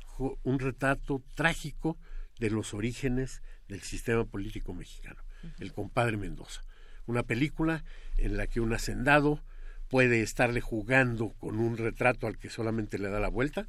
un 0.42 0.58
retrato 0.58 1.22
trágico 1.34 1.96
de 2.38 2.50
los 2.50 2.74
orígenes 2.74 3.42
del 3.68 3.82
sistema 3.82 4.24
político 4.24 4.74
mexicano, 4.74 5.22
el 5.58 5.72
compadre 5.72 6.16
Mendoza. 6.16 6.62
Una 7.06 7.22
película 7.22 7.84
en 8.18 8.36
la 8.36 8.46
que 8.46 8.60
un 8.60 8.72
hacendado 8.72 9.42
puede 9.88 10.22
estarle 10.22 10.60
jugando 10.60 11.30
con 11.38 11.58
un 11.58 11.76
retrato 11.76 12.26
al 12.26 12.38
que 12.38 12.50
solamente 12.50 12.98
le 12.98 13.08
da 13.08 13.20
la 13.20 13.28
vuelta, 13.28 13.68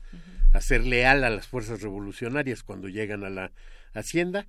hacer 0.54 0.86
leal 0.86 1.24
a 1.24 1.30
las 1.30 1.48
fuerzas 1.48 1.82
revolucionarias 1.82 2.64
cuando 2.64 2.88
llegan 2.90 3.24
a 3.24 3.30
la 3.30 3.52
hacienda 3.94 4.48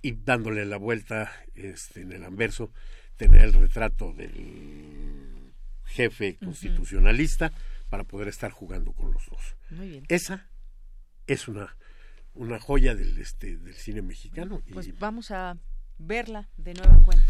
y 0.00 0.12
dándole 0.12 0.64
la 0.64 0.76
vuelta 0.76 1.32
este, 1.54 2.02
en 2.02 2.12
el 2.12 2.24
anverso, 2.24 2.70
tener 3.16 3.42
el 3.42 3.52
retrato 3.52 4.12
del 4.12 5.52
jefe 5.86 6.36
constitucionalista 6.36 7.52
para 7.88 8.04
poder 8.04 8.28
estar 8.28 8.50
jugando 8.50 8.92
con 8.92 9.12
los 9.12 9.26
dos. 9.26 9.56
Esa 10.08 10.46
es 11.26 11.48
una, 11.48 11.76
una 12.34 12.58
joya 12.60 12.94
del, 12.94 13.18
este, 13.18 13.56
del 13.56 13.74
cine 13.74 14.02
mexicano. 14.02 14.62
Pues 14.72 14.98
vamos 14.98 15.30
a 15.30 15.56
verla 15.98 16.48
de 16.56 16.74
nueva 16.74 16.98
cuenta. 17.04 17.26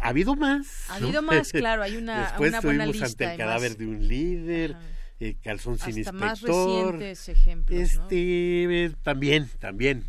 Ha 0.00 0.08
habido 0.08 0.36
más. 0.36 0.88
Ha 0.90 0.96
habido 0.96 1.22
más, 1.22 1.50
claro, 1.52 1.82
hay 1.82 1.96
una, 1.96 2.22
Después 2.28 2.50
una 2.50 2.60
buena 2.60 2.86
lista. 2.86 3.06
ante 3.06 3.24
el 3.32 3.36
cadáver 3.36 3.76
de 3.76 3.86
un 3.86 4.06
líder, 4.06 4.76
eh, 5.18 5.36
calzón 5.42 5.78
sin 5.78 5.98
Hasta 5.98 6.00
inspector. 6.00 6.20
más 6.20 6.42
recientes 6.42 7.28
ejemplos, 7.28 7.80
Este, 7.80 8.84
eh, 8.84 8.92
también, 9.02 9.48
también. 9.58 10.04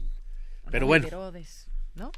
Pero 0.70 0.86
bueno. 0.86 1.08
Herodes, 1.08 1.68
¿no? 1.96 2.12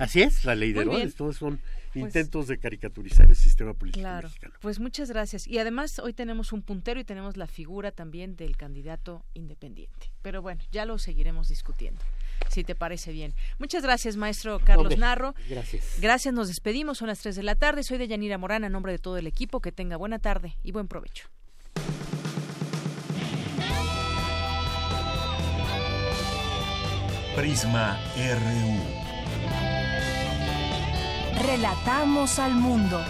Así 0.00 0.22
es, 0.22 0.44
la 0.44 0.56
ley 0.56 0.72
de 0.72 0.80
Muy 0.84 0.84
bien. 0.86 1.00
Herodes. 1.02 1.14
Todos 1.14 1.36
son 1.36 1.60
Pues- 2.00 2.14
intentos 2.14 2.48
de 2.48 2.58
caricaturizar 2.58 3.28
el 3.28 3.36
sistema 3.36 3.72
político 3.74 4.02
Claro, 4.02 4.28
mexicano. 4.28 4.54
pues 4.60 4.80
muchas 4.80 5.10
gracias. 5.10 5.46
Y 5.46 5.58
además 5.58 5.98
hoy 5.98 6.12
tenemos 6.12 6.52
un 6.52 6.62
puntero 6.62 6.98
y 7.00 7.04
tenemos 7.04 7.36
la 7.36 7.46
figura 7.46 7.92
también 7.92 8.36
del 8.36 8.56
candidato 8.56 9.24
independiente. 9.34 10.10
Pero 10.22 10.42
bueno, 10.42 10.62
ya 10.72 10.84
lo 10.86 10.98
seguiremos 10.98 11.48
discutiendo, 11.48 12.00
si 12.48 12.64
te 12.64 12.74
parece 12.74 13.12
bien. 13.12 13.34
Muchas 13.58 13.82
gracias, 13.82 14.16
maestro 14.16 14.58
Carlos 14.60 14.86
Hombre, 14.86 14.98
Narro. 14.98 15.34
Gracias. 15.48 15.98
Gracias, 16.00 16.34
nos 16.34 16.48
despedimos, 16.48 16.98
son 16.98 17.08
las 17.08 17.20
3 17.20 17.36
de 17.36 17.42
la 17.42 17.54
tarde. 17.54 17.82
Soy 17.82 17.98
de 17.98 18.08
Yanira 18.08 18.38
Morán, 18.38 18.64
a 18.64 18.68
nombre 18.68 18.92
de 18.92 18.98
todo 18.98 19.16
el 19.18 19.26
equipo. 19.26 19.60
Que 19.60 19.72
tenga 19.72 19.96
buena 19.96 20.18
tarde 20.18 20.56
y 20.62 20.72
buen 20.72 20.88
provecho. 20.88 21.28
Prisma 27.36 27.98
RU. 28.16 29.03
Relatamos 31.36 32.38
al 32.38 32.54
mundo. 32.54 33.00